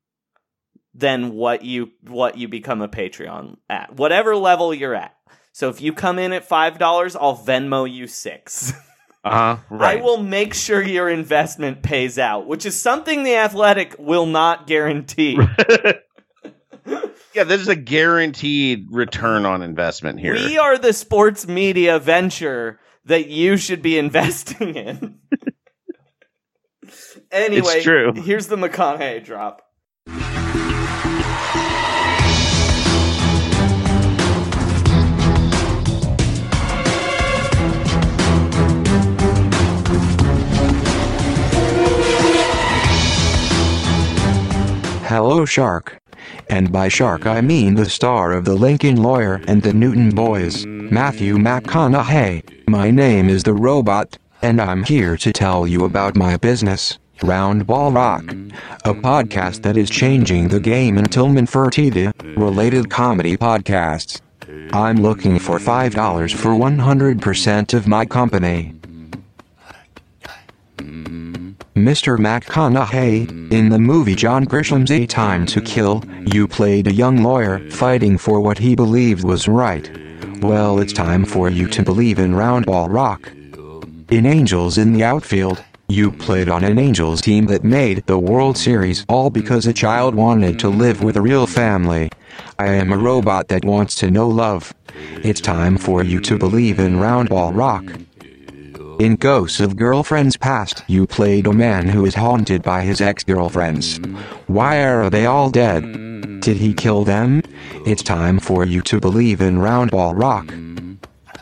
than 0.92 1.32
what 1.32 1.64
you 1.64 1.92
what 2.02 2.36
you 2.36 2.48
become 2.48 2.82
a 2.82 2.88
Patreon 2.88 3.56
at. 3.68 3.94
Whatever 3.94 4.36
level 4.36 4.74
you're 4.74 4.94
at. 4.94 5.14
So 5.52 5.68
if 5.68 5.80
you 5.80 5.92
come 5.92 6.18
in 6.18 6.32
at 6.32 6.44
five 6.44 6.78
dollars, 6.78 7.14
I'll 7.14 7.36
Venmo 7.36 7.90
you 7.90 8.06
six. 8.06 8.72
Uh 9.22 9.30
huh. 9.30 9.56
Right. 9.68 9.98
I 9.98 10.02
will 10.02 10.22
make 10.22 10.54
sure 10.54 10.82
your 10.82 11.08
investment 11.08 11.82
pays 11.82 12.18
out, 12.18 12.46
which 12.46 12.64
is 12.64 12.80
something 12.80 13.22
the 13.22 13.36
athletic 13.36 13.96
will 13.98 14.26
not 14.26 14.66
guarantee. 14.66 15.38
yeah, 17.34 17.44
this 17.44 17.60
is 17.60 17.68
a 17.68 17.76
guaranteed 17.76 18.86
return 18.90 19.44
on 19.44 19.62
investment 19.62 20.20
here. 20.20 20.34
We 20.34 20.58
are 20.58 20.78
the 20.78 20.92
sports 20.92 21.46
media 21.46 21.98
venture 21.98 22.80
that 23.04 23.28
you 23.28 23.56
should 23.56 23.82
be 23.82 23.98
investing 23.98 24.74
in. 24.74 25.18
anyway, 27.30 27.82
here's 27.82 28.46
the 28.46 28.56
McConaughey 28.56 29.24
drop. 29.24 29.62
Hello, 45.10 45.44
Shark. 45.44 45.98
And 46.48 46.70
by 46.70 46.86
Shark, 46.86 47.26
I 47.26 47.40
mean 47.40 47.74
the 47.74 47.90
star 47.90 48.30
of 48.30 48.44
The 48.44 48.54
Lincoln 48.54 49.02
Lawyer 49.02 49.40
and 49.48 49.60
The 49.60 49.72
Newton 49.72 50.10
Boys, 50.10 50.64
Matthew 50.66 51.36
McConaughey. 51.36 52.68
My 52.68 52.92
name 52.92 53.28
is 53.28 53.42
The 53.42 53.52
Robot, 53.52 54.16
and 54.40 54.60
I'm 54.60 54.84
here 54.84 55.16
to 55.16 55.32
tell 55.32 55.66
you 55.66 55.84
about 55.84 56.14
my 56.14 56.36
business, 56.36 57.00
Roundball 57.22 57.92
Rock, 57.92 58.22
a 58.84 58.94
podcast 58.94 59.62
that 59.62 59.76
is 59.76 59.90
changing 59.90 60.46
the 60.46 60.60
game 60.60 60.96
in 60.96 61.06
Tillman 61.06 61.46
Fertitta, 61.46 62.12
related 62.36 62.88
comedy 62.88 63.36
podcasts. 63.36 64.20
I'm 64.72 64.98
looking 64.98 65.40
for 65.40 65.58
$5 65.58 66.34
for 66.36 66.50
100% 66.50 67.74
of 67.74 67.88
my 67.88 68.06
company. 68.06 68.76
Mr. 71.76 72.18
McConaughey, 72.18 73.52
in 73.52 73.68
the 73.68 73.78
movie 73.78 74.16
John 74.16 74.44
Grisham's 74.44 74.90
A 74.90 75.06
Time 75.06 75.46
to 75.46 75.60
Kill, 75.60 76.02
you 76.26 76.48
played 76.48 76.88
a 76.88 76.92
young 76.92 77.22
lawyer 77.22 77.60
fighting 77.70 78.18
for 78.18 78.40
what 78.40 78.58
he 78.58 78.74
believed 78.74 79.22
was 79.22 79.46
right. 79.46 79.88
Well, 80.40 80.80
it's 80.80 80.92
time 80.92 81.24
for 81.24 81.48
you 81.48 81.68
to 81.68 81.84
believe 81.84 82.18
in 82.18 82.32
Roundball 82.32 82.92
Rock. 82.92 83.30
In 84.10 84.26
Angels 84.26 84.78
in 84.78 84.92
the 84.92 85.04
Outfield, 85.04 85.62
you 85.86 86.10
played 86.10 86.48
on 86.48 86.64
an 86.64 86.76
Angels 86.76 87.20
team 87.20 87.46
that 87.46 87.62
made 87.62 88.04
the 88.06 88.18
World 88.18 88.58
Series 88.58 89.06
all 89.08 89.30
because 89.30 89.66
a 89.68 89.72
child 89.72 90.16
wanted 90.16 90.58
to 90.58 90.68
live 90.68 91.04
with 91.04 91.16
a 91.16 91.22
real 91.22 91.46
family. 91.46 92.10
I 92.58 92.66
am 92.66 92.92
a 92.92 92.98
robot 92.98 93.46
that 93.46 93.64
wants 93.64 93.94
to 93.96 94.10
know 94.10 94.28
love. 94.28 94.74
It's 95.22 95.40
time 95.40 95.78
for 95.78 96.02
you 96.02 96.20
to 96.22 96.36
believe 96.36 96.80
in 96.80 96.96
Roundball 96.96 97.54
Rock. 97.54 97.84
In 99.00 99.16
Ghosts 99.16 99.60
of 99.60 99.78
Girlfriends 99.78 100.36
Past, 100.36 100.84
you 100.86 101.06
played 101.06 101.46
a 101.46 101.54
man 101.54 101.88
who 101.88 102.04
is 102.04 102.14
haunted 102.14 102.62
by 102.62 102.82
his 102.82 103.00
ex-girlfriends. 103.00 103.98
Why 104.46 104.84
are 104.84 105.08
they 105.08 105.24
all 105.24 105.48
dead? 105.48 105.82
Did 106.42 106.58
he 106.58 106.74
kill 106.74 107.04
them? 107.04 107.42
It's 107.86 108.02
time 108.02 108.38
for 108.38 108.66
you 108.66 108.82
to 108.82 109.00
believe 109.00 109.40
in 109.40 109.56
Roundball 109.56 110.20
Rock. 110.20 110.52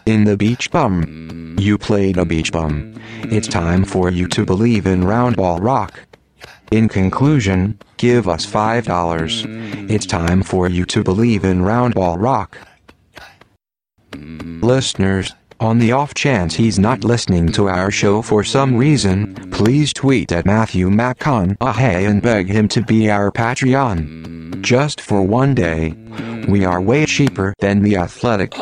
In 0.06 0.22
The 0.22 0.36
Beach 0.36 0.70
Bum, 0.70 1.56
you 1.58 1.78
played 1.78 2.16
a 2.16 2.24
beach 2.24 2.52
bum. 2.52 2.94
It's 3.24 3.48
time 3.48 3.84
for 3.84 4.08
you 4.08 4.28
to 4.28 4.44
believe 4.44 4.86
in 4.86 5.02
Roundball 5.02 5.60
Rock. 5.60 5.98
In 6.70 6.88
conclusion, 6.88 7.76
give 7.96 8.28
us 8.28 8.46
$5. 8.46 9.90
It's 9.90 10.06
time 10.06 10.44
for 10.44 10.68
you 10.68 10.84
to 10.84 11.02
believe 11.02 11.44
in 11.44 11.62
Roundball 11.62 12.22
Rock. 12.22 12.56
Listeners, 14.14 15.34
on 15.60 15.78
the 15.78 15.92
off 15.92 16.14
chance 16.14 16.54
he's 16.54 16.78
not 16.78 17.04
listening 17.04 17.50
to 17.52 17.68
our 17.68 17.90
show 17.90 18.22
for 18.22 18.44
some 18.44 18.76
reason, 18.76 19.34
please 19.50 19.92
tweet 19.92 20.30
at 20.32 20.46
Matthew 20.46 20.88
McConaughey 20.88 22.08
and 22.08 22.22
beg 22.22 22.48
him 22.48 22.68
to 22.68 22.82
be 22.82 23.10
our 23.10 23.30
Patreon. 23.30 24.60
Just 24.62 25.00
for 25.00 25.22
one 25.22 25.54
day. 25.54 25.94
We 26.48 26.64
are 26.64 26.80
way 26.80 27.06
cheaper 27.06 27.54
than 27.60 27.82
the 27.82 27.96
athletic. 27.96 28.54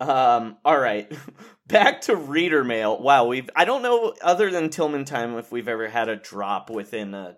Um, 0.00 0.56
all 0.64 0.78
right. 0.78 1.10
Back 1.68 2.00
to 2.02 2.16
reader 2.16 2.64
mail. 2.64 3.00
Wow, 3.00 3.26
we've 3.26 3.48
I 3.54 3.64
don't 3.64 3.82
know 3.82 4.12
other 4.22 4.50
than 4.50 4.70
Tillman 4.70 5.04
time 5.04 5.36
if 5.38 5.52
we've 5.52 5.68
ever 5.68 5.86
had 5.88 6.08
a 6.08 6.16
drop 6.16 6.68
within 6.70 7.14
a 7.14 7.36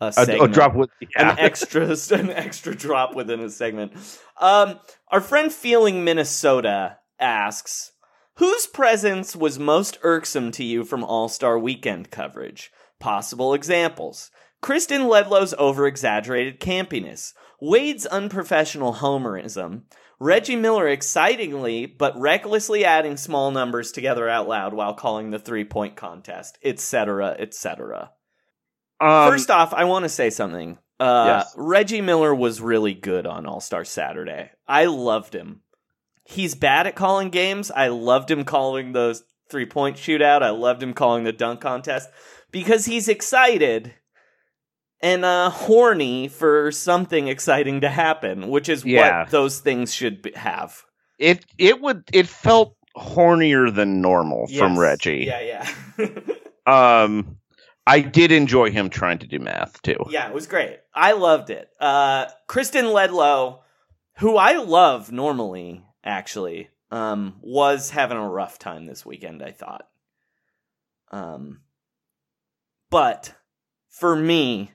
a 0.00 0.12
A- 0.16 0.42
a 0.44 0.48
drop 0.48 0.74
with- 0.76 0.90
yeah. 1.00 1.32
an 1.32 1.38
extra 1.40 1.88
an 2.12 2.30
extra 2.30 2.76
drop 2.76 3.16
within 3.16 3.40
a 3.40 3.50
segment. 3.50 3.92
Um, 4.40 4.78
our 5.08 5.20
friend 5.20 5.52
Feeling 5.52 6.04
Minnesota 6.04 6.98
asks, 7.18 7.92
"Whose 8.36 8.66
presence 8.66 9.34
was 9.36 9.58
most 9.58 9.98
irksome 10.02 10.50
to 10.52 10.64
you 10.64 10.84
from 10.84 11.04
All 11.04 11.28
Star 11.28 11.58
Weekend 11.58 12.10
coverage? 12.10 12.70
Possible 12.98 13.54
examples: 13.54 14.30
Kristen 14.60 15.08
Ledlow's 15.08 15.54
over-exaggerated 15.58 16.60
campiness, 16.60 17.32
Wade's 17.60 18.06
unprofessional 18.06 18.94
homerism." 18.94 19.82
Reggie 20.18 20.56
Miller 20.56 20.88
excitingly 20.88 21.84
but 21.84 22.18
recklessly 22.18 22.84
adding 22.86 23.18
small 23.18 23.50
numbers 23.50 23.92
together 23.92 24.28
out 24.28 24.48
loud 24.48 24.72
while 24.72 24.94
calling 24.94 25.30
the 25.30 25.38
three 25.38 25.64
point 25.64 25.94
contest, 25.94 26.58
etc., 26.64 27.36
etc. 27.38 28.12
Um, 28.98 29.30
First 29.30 29.50
off, 29.50 29.74
I 29.74 29.84
want 29.84 30.04
to 30.04 30.08
say 30.08 30.30
something. 30.30 30.78
Uh, 30.98 31.24
Yes. 31.44 31.54
Reggie 31.58 32.00
Miller 32.00 32.34
was 32.34 32.62
really 32.62 32.94
good 32.94 33.26
on 33.26 33.44
All 33.46 33.60
Star 33.60 33.84
Saturday. 33.84 34.50
I 34.66 34.86
loved 34.86 35.34
him. 35.34 35.60
He's 36.26 36.54
bad 36.54 36.86
at 36.86 36.94
calling 36.96 37.30
games. 37.30 37.70
I 37.70 37.88
loved 37.88 38.30
him 38.30 38.44
calling 38.44 38.92
those 38.92 39.22
three 39.48 39.66
point 39.66 39.96
shootout. 39.96 40.42
I 40.42 40.50
loved 40.50 40.82
him 40.82 40.92
calling 40.92 41.24
the 41.24 41.32
dunk 41.32 41.60
contest 41.60 42.08
because 42.50 42.84
he's 42.86 43.08
excited 43.08 43.94
and 45.00 45.24
uh, 45.24 45.50
horny 45.50 46.26
for 46.28 46.72
something 46.72 47.28
exciting 47.28 47.82
to 47.82 47.88
happen, 47.88 48.48
which 48.48 48.68
is 48.68 48.84
Yeah. 48.84 49.20
what 49.20 49.30
those 49.30 49.60
things 49.60 49.94
should 49.94 50.22
be- 50.22 50.32
have. 50.34 50.82
it 51.18 51.44
it 51.58 51.80
would 51.80 52.04
it 52.12 52.26
felt 52.26 52.76
hornier 52.96 53.72
than 53.74 54.00
normal 54.00 54.46
from 54.48 54.78
Reggie. 54.78 55.24
Yeah, 55.26 55.40
yeah. 55.98 56.08
Um, 56.66 57.36
I 57.86 58.00
did 58.00 58.32
enjoy 58.32 58.72
him 58.72 58.90
trying 58.90 59.18
to 59.18 59.26
do 59.28 59.38
math 59.38 59.80
too. 59.82 59.96
Yeah, 60.10 60.26
it 60.26 60.34
was 60.34 60.48
great. 60.48 60.80
I 60.92 61.12
loved 61.12 61.48
it. 61.50 61.68
Uh, 61.78 62.26
Kristen 62.48 62.86
Ledlow, 62.86 63.60
who 64.18 64.36
I 64.36 64.56
love 64.56 65.12
normally, 65.12 65.84
actually, 66.06 66.70
um, 66.90 67.36
was 67.42 67.90
having 67.90 68.16
a 68.16 68.28
rough 68.28 68.58
time 68.58 68.86
this 68.86 69.04
weekend. 69.04 69.42
I 69.42 69.50
thought. 69.50 69.86
Um, 71.10 71.60
but 72.90 73.34
for 73.88 74.16
me, 74.16 74.72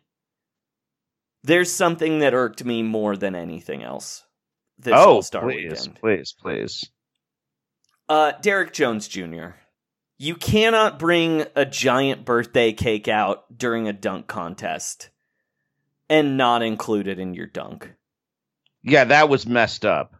there's 1.43 1.71
something 1.71 2.19
that 2.19 2.33
irked 2.33 2.63
me 2.63 2.83
more 2.83 3.17
than 3.17 3.35
anything 3.35 3.83
else. 3.83 4.25
This 4.77 4.93
oh, 4.95 5.15
All 5.15 5.21
Star 5.21 5.43
please, 5.43 5.71
weekend. 5.71 5.99
please, 5.99 6.35
please. 6.39 6.89
Uh, 8.09 8.33
Derrick 8.41 8.73
Jones 8.73 9.07
Jr. 9.07 9.51
You 10.17 10.35
cannot 10.35 10.99
bring 10.99 11.45
a 11.55 11.65
giant 11.65 12.25
birthday 12.25 12.73
cake 12.73 13.07
out 13.07 13.57
during 13.57 13.87
a 13.87 13.93
dunk 13.93 14.27
contest 14.27 15.09
and 16.09 16.37
not 16.37 16.61
include 16.61 17.07
it 17.07 17.19
in 17.19 17.33
your 17.33 17.47
dunk. 17.47 17.93
Yeah, 18.83 19.05
that 19.05 19.29
was 19.29 19.47
messed 19.47 19.85
up. 19.85 20.15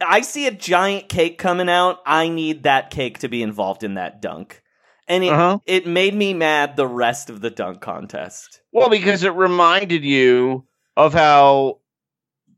I 0.00 0.22
see 0.22 0.46
a 0.46 0.50
giant 0.50 1.08
cake 1.08 1.38
coming 1.38 1.68
out. 1.68 2.00
I 2.06 2.28
need 2.28 2.62
that 2.64 2.90
cake 2.90 3.18
to 3.20 3.28
be 3.28 3.42
involved 3.42 3.84
in 3.84 3.94
that 3.94 4.20
dunk. 4.22 4.62
and 5.08 5.24
it 5.24 5.32
Uh-huh. 5.32 5.58
it 5.66 5.86
made 5.88 6.14
me 6.14 6.32
mad 6.34 6.76
the 6.76 6.86
rest 6.86 7.30
of 7.30 7.40
the 7.40 7.50
dunk 7.50 7.80
contest. 7.80 8.60
Well, 8.72 8.88
because 8.88 9.24
it 9.24 9.30
reminded 9.34 10.04
you 10.04 10.66
of 10.96 11.12
how 11.12 11.80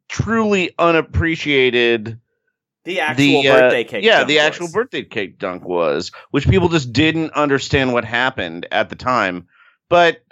truly 0.09 0.70
unappreciated 0.78 2.18
The 2.84 3.01
actual 3.01 3.43
the 3.43 3.49
uh, 3.49 3.61
birthday 3.61 3.84
cake. 3.84 4.05
Yeah, 4.05 4.18
dunk 4.18 4.28
the 4.28 4.36
was. 4.36 4.45
actual 4.45 4.68
birthday 4.72 5.03
cake 5.05 5.38
dunk 5.38 5.64
was, 5.64 6.11
which 6.30 6.49
people 6.49 6.68
just 6.68 6.93
didn't 6.93 7.32
understand 7.32 7.93
what 7.93 8.05
happened 8.05 8.66
at 8.70 8.88
the 8.90 8.97
time. 8.97 9.47
But 9.88 10.22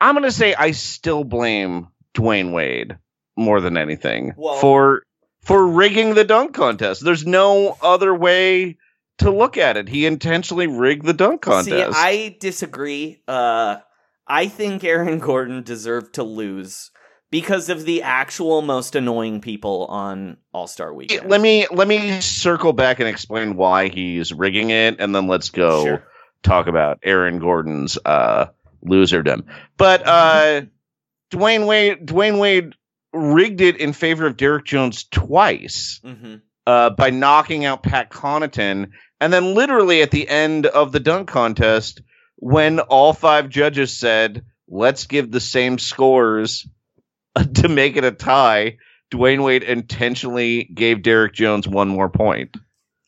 I'm 0.00 0.14
gonna 0.14 0.30
say 0.30 0.54
I 0.54 0.72
still 0.72 1.24
blame 1.24 1.88
Dwyane 2.14 2.52
Wade 2.52 2.98
more 3.36 3.60
than 3.60 3.76
anything 3.76 4.34
Well- 4.36 4.56
for 4.56 5.02
for 5.48 5.66
rigging 5.66 6.14
the 6.14 6.24
dunk 6.24 6.54
contest. 6.54 7.02
There's 7.04 7.26
no 7.26 7.76
other 7.82 8.14
way 8.14 8.76
to 9.18 9.30
look 9.30 9.56
at 9.56 9.76
it. 9.76 9.88
He 9.88 10.06
intentionally 10.06 10.66
rigged 10.68 11.04
the 11.06 11.12
dunk 11.14 11.40
contest. 11.42 11.66
See, 11.66 11.82
I 12.00 12.36
disagree. 12.38 13.20
Uh, 13.26 13.78
I 14.26 14.46
think 14.46 14.84
Aaron 14.84 15.18
Gordon 15.18 15.62
deserved 15.64 16.14
to 16.14 16.22
lose 16.22 16.90
because 17.30 17.68
of 17.70 17.84
the 17.84 18.02
actual 18.02 18.62
most 18.62 18.94
annoying 18.94 19.40
people 19.40 19.86
on 19.86 20.36
All 20.52 20.66
Star 20.66 20.92
Weekend. 20.94 21.28
let 21.28 21.40
me 21.40 21.66
let 21.70 21.88
me 21.88 22.20
circle 22.20 22.72
back 22.72 23.00
and 23.00 23.08
explain 23.08 23.56
why 23.56 23.88
he's 23.88 24.32
rigging 24.32 24.70
it, 24.70 24.96
and 25.00 25.14
then 25.14 25.26
let's 25.26 25.50
go 25.50 25.84
Sure. 25.84 26.04
talk 26.42 26.66
about 26.68 26.98
Aaron 27.02 27.38
Gordon's 27.38 27.98
uh, 28.04 28.46
loserdom. 28.84 29.44
But 29.78 30.06
uh, 30.06 30.62
Dwyane 31.30 31.66
Wade, 31.66 32.06
Dwyane 32.06 32.38
Wade 32.38 32.74
rigged 33.12 33.60
it 33.60 33.76
in 33.76 33.92
favor 33.92 34.26
of 34.26 34.36
Derrick 34.36 34.64
Jones 34.64 35.04
twice 35.10 36.00
hmm 36.02 36.36
uh, 36.68 36.90
by 36.90 37.08
knocking 37.08 37.64
out 37.64 37.82
Pat 37.82 38.10
Connaughton, 38.10 38.90
and 39.22 39.32
then 39.32 39.54
literally 39.54 40.02
at 40.02 40.10
the 40.10 40.28
end 40.28 40.66
of 40.66 40.92
the 40.92 41.00
dunk 41.00 41.26
contest, 41.26 42.02
when 42.36 42.78
all 42.78 43.14
five 43.14 43.48
judges 43.48 43.96
said, 43.96 44.44
"Let's 44.68 45.06
give 45.06 45.30
the 45.30 45.40
same 45.40 45.78
scores 45.78 46.68
to 47.54 47.68
make 47.68 47.96
it 47.96 48.04
a 48.04 48.12
tie," 48.12 48.76
Dwyane 49.10 49.42
Wade 49.42 49.62
intentionally 49.62 50.64
gave 50.64 51.02
Derrick 51.02 51.32
Jones 51.32 51.66
one 51.66 51.88
more 51.88 52.10
point, 52.10 52.54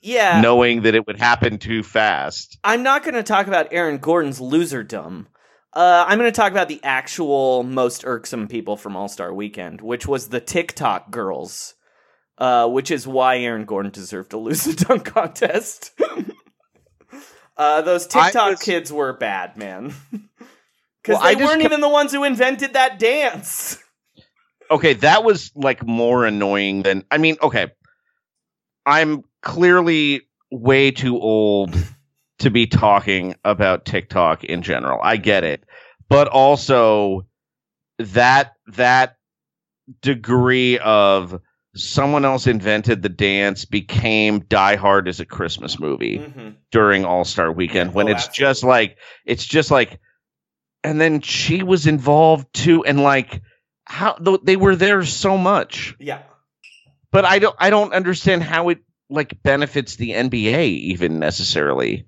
Yeah, 0.01 0.41
knowing 0.41 0.83
that 0.83 0.95
it 0.95 1.07
would 1.07 1.19
happen 1.19 1.59
too 1.59 1.83
fast. 1.83 2.59
I'm 2.65 2.83
not 2.83 3.03
going 3.03 3.15
to 3.15 3.23
talk 3.23 3.47
about 3.47 3.75
Aaron 3.75 3.99
Gordon's 3.99 4.41
loserdom. 4.41 5.27
Uh, 5.73 6.05
I'm 6.07 6.19
going 6.19 6.31
to 6.31 6.37
talk 6.37 6.51
about 6.51 6.69
the 6.69 6.81
actual 6.83 7.63
most 7.63 8.05
irksome 8.05 8.49
people 8.49 8.77
from 8.77 8.97
All 8.97 9.09
Star 9.09 9.33
Weekend, 9.33 9.81
which 9.81 10.07
was 10.07 10.29
the 10.29 10.41
TikTok 10.41 11.11
girls. 11.11 11.75
Uh, 12.39 12.67
which 12.67 12.91
is 12.91 13.07
why 13.07 13.37
Aaron 13.37 13.67
Gordon 13.67 13.93
deserved 13.93 14.31
to 14.31 14.39
lose 14.39 14.65
the 14.65 14.73
dunk 14.85 15.05
contest. 15.05 15.91
uh, 17.59 17.83
those 17.83 18.07
TikTok 18.07 18.53
was- 18.53 18.63
kids 18.63 18.91
were 18.91 19.13
bad, 19.13 19.59
man. 19.59 19.93
Because 20.11 20.29
Well, 21.21 21.23
they 21.23 21.37
weren't 21.37 21.61
kept- 21.61 21.65
even 21.65 21.81
the 21.83 21.89
ones 21.91 22.13
who 22.13 22.25
invented 22.25 22.73
that 22.73 22.99
dance. 22.99 23.79
Okay, 24.73 24.93
that 24.95 25.25
was 25.25 25.51
like 25.57 25.85
more 25.85 26.25
annoying 26.25 26.83
than 26.85 27.05
I 27.11 27.19
mean, 27.19 27.37
okay. 27.43 27.73
I'm 28.87 29.25
clearly 29.43 30.23
way 30.53 30.93
too 30.93 31.19
old 31.19 31.75
to 32.41 32.51
be 32.51 32.67
talking 32.67 33.37
about 33.45 33.85
TikTok 33.85 34.45
in 34.45 34.63
general. 34.63 35.01
I 35.03 35.17
get 35.17 35.45
it. 35.45 35.65
But 36.09 36.29
also 36.29 37.27
that 37.99 38.55
that 38.69 39.17
degree 40.03 40.79
of 40.79 41.41
someone 41.75 42.25
else 42.25 42.47
invented 42.47 43.03
the 43.03 43.09
dance 43.09 43.65
became 43.65 44.41
Die 44.41 44.77
Hard 44.77 45.07
as 45.09 45.21
a 45.21 45.25
Christmas 45.27 45.79
movie 45.79 46.19
Mhm. 46.19 46.57
during 46.73 47.05
All 47.05 47.25
Star 47.25 47.53
Weekend 47.53 47.95
when 47.95 48.09
oh, 48.09 48.13
it's 48.13 48.29
just 48.29 48.65
like 48.65 48.97
it's 49.25 49.45
just 49.45 49.71
like 49.71 50.01
and 50.83 51.01
then 51.01 51.21
she 51.21 51.63
was 51.63 51.87
involved 51.87 52.53
too 52.53 52.85
and 52.85 53.01
like 53.03 53.41
how 53.85 54.15
th- 54.15 54.41
they 54.43 54.57
were 54.57 54.75
there 54.77 55.05
so 55.05 55.37
much 55.39 55.95
Yeah. 56.01 56.23
but 57.13 57.25
I 57.25 57.39
don't 57.39 57.55
I 57.59 57.71
don't 57.71 57.93
understand 57.93 58.43
how 58.43 58.71
it 58.71 58.79
like 59.09 59.41
benefits 59.43 59.97
the 59.97 60.11
NBA 60.13 60.67
even 60.69 61.19
necessarily 61.21 62.07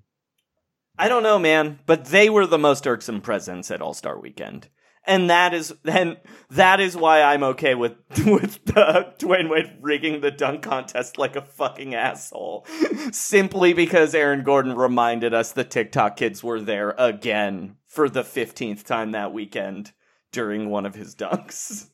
I 0.98 1.08
don't 1.08 1.22
know, 1.22 1.38
man, 1.38 1.80
but 1.86 2.06
they 2.06 2.28
were 2.28 2.46
the 2.46 2.58
most 2.58 2.86
irksome 2.86 3.20
presence 3.20 3.70
at 3.70 3.80
All 3.80 3.94
Star 3.94 4.18
Weekend, 4.18 4.68
and 5.06 5.30
that 5.30 5.54
is 5.54 5.72
and 5.84 6.18
that 6.50 6.80
is 6.80 6.96
why 6.96 7.22
I'm 7.22 7.42
okay 7.42 7.74
with 7.74 7.94
with 8.26 8.60
uh, 8.76 9.04
Dwyane 9.18 9.48
Wade 9.48 9.78
rigging 9.80 10.20
the 10.20 10.30
dunk 10.30 10.62
contest 10.62 11.18
like 11.18 11.34
a 11.34 11.42
fucking 11.42 11.94
asshole, 11.94 12.66
simply 13.10 13.72
because 13.72 14.14
Aaron 14.14 14.44
Gordon 14.44 14.76
reminded 14.76 15.32
us 15.32 15.52
the 15.52 15.64
TikTok 15.64 16.16
kids 16.16 16.42
were 16.42 16.60
there 16.60 16.94
again 16.98 17.76
for 17.86 18.08
the 18.08 18.24
fifteenth 18.24 18.84
time 18.84 19.12
that 19.12 19.32
weekend 19.32 19.92
during 20.30 20.68
one 20.68 20.86
of 20.86 20.94
his 20.94 21.14
dunks. 21.14 21.88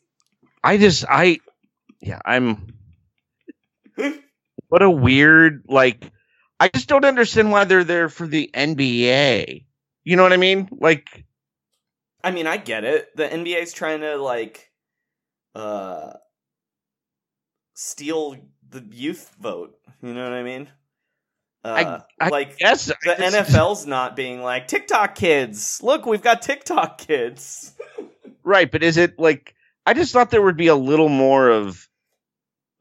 I 0.63 0.77
just 0.77 1.05
I 1.09 1.39
yeah 2.01 2.21
I'm 2.25 2.75
what 4.69 4.83
a 4.83 4.91
weird 4.91 5.65
like 5.69 6.11
I 6.61 6.69
just 6.69 6.89
don't 6.89 7.05
understand 7.05 7.53
why 7.53 7.65
they're 7.65 7.85
there 7.85 8.09
for 8.09 8.27
the 8.27 8.51
NBA 8.53 9.65
you 10.05 10.17
know 10.17 10.23
what 10.23 10.33
I 10.33 10.39
mean 10.39 10.69
like 10.73 11.25
I 12.23 12.31
mean, 12.31 12.47
I 12.47 12.57
get 12.57 12.85
it. 12.85 13.17
The 13.17 13.29
NBA's 13.29 13.73
trying 13.73 14.01
to 14.01 14.17
like 14.17 14.71
uh 15.55 16.15
steal 17.75 18.37
the 18.69 18.85
youth 18.91 19.35
vote. 19.41 19.79
You 20.03 20.15
know 20.15 20.25
what 20.25 20.33
I 20.33 20.43
mean? 20.43 20.69
Uh, 21.65 22.01
I 22.21 22.29
like 22.29 22.57
guess 22.59 22.87
the 22.87 22.97
I 23.07 23.15
NFL's 23.31 23.87
not 23.87 24.17
being 24.17 24.43
like 24.43 24.69
TikTok 24.69 25.15
kids. 25.15 25.81
Look, 25.83 26.07
we've 26.07 26.23
got 26.23 26.43
TikTok 26.43 26.99
kids. 26.99 27.73
Right, 28.45 28.71
but 28.71 28.83
is 28.83 28.97
it 28.97 29.19
like 29.19 29.55
I 29.85 29.95
just 29.95 30.13
thought 30.13 30.31
there 30.31 30.43
would 30.43 30.57
be 30.57 30.69
a 30.69 30.77
little 30.77 31.09
more 31.09 31.49
of 31.51 31.89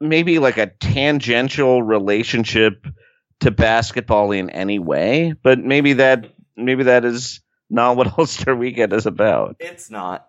maybe 0.00 0.38
like 0.38 0.58
a 0.58 0.66
tangential 0.66 1.82
relationship 1.82 2.86
to 3.40 3.50
basketball 3.50 4.32
in 4.32 4.50
any 4.50 4.78
way, 4.78 5.34
but 5.42 5.58
maybe 5.58 5.94
that 5.94 6.32
maybe 6.56 6.84
that 6.84 7.04
is 7.04 7.40
not 7.70 7.96
what 7.96 8.12
All 8.18 8.26
Star 8.26 8.54
Weekend 8.54 8.92
is 8.92 9.06
about. 9.06 9.56
It's 9.60 9.90
not. 9.90 10.28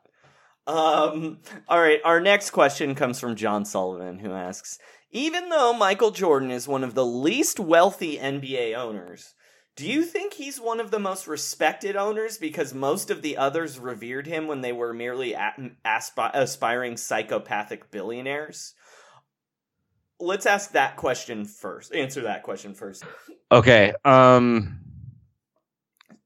Um, 0.67 1.39
all 1.67 1.79
right, 1.79 1.99
our 2.03 2.19
next 2.19 2.51
question 2.51 2.93
comes 2.93 3.19
from 3.19 3.35
John 3.35 3.65
Sullivan, 3.65 4.19
who 4.19 4.31
asks 4.31 4.77
Even 5.11 5.49
though 5.49 5.73
Michael 5.73 6.11
Jordan 6.11 6.51
is 6.51 6.67
one 6.67 6.83
of 6.83 6.93
the 6.93 7.05
least 7.05 7.59
wealthy 7.59 8.17
NBA 8.17 8.75
owners, 8.75 9.33
do 9.75 9.87
you 9.89 10.03
think 10.03 10.33
he's 10.33 10.59
one 10.59 10.79
of 10.79 10.91
the 10.91 10.99
most 10.99 11.25
respected 11.25 11.95
owners 11.95 12.37
because 12.37 12.73
most 12.73 13.09
of 13.09 13.21
the 13.21 13.37
others 13.37 13.79
revered 13.79 14.27
him 14.27 14.45
when 14.45 14.61
they 14.61 14.73
were 14.73 14.93
merely 14.93 15.33
a- 15.33 15.71
aspi- 15.85 16.31
aspiring 16.33 16.97
psychopathic 16.97 17.89
billionaires? 17.89 18.73
Let's 20.19 20.45
ask 20.45 20.71
that 20.73 20.97
question 20.97 21.45
first. 21.45 21.93
Answer 21.93 22.21
that 22.21 22.43
question 22.43 22.73
first. 22.73 23.03
Okay, 23.51 23.93
um 24.05 24.79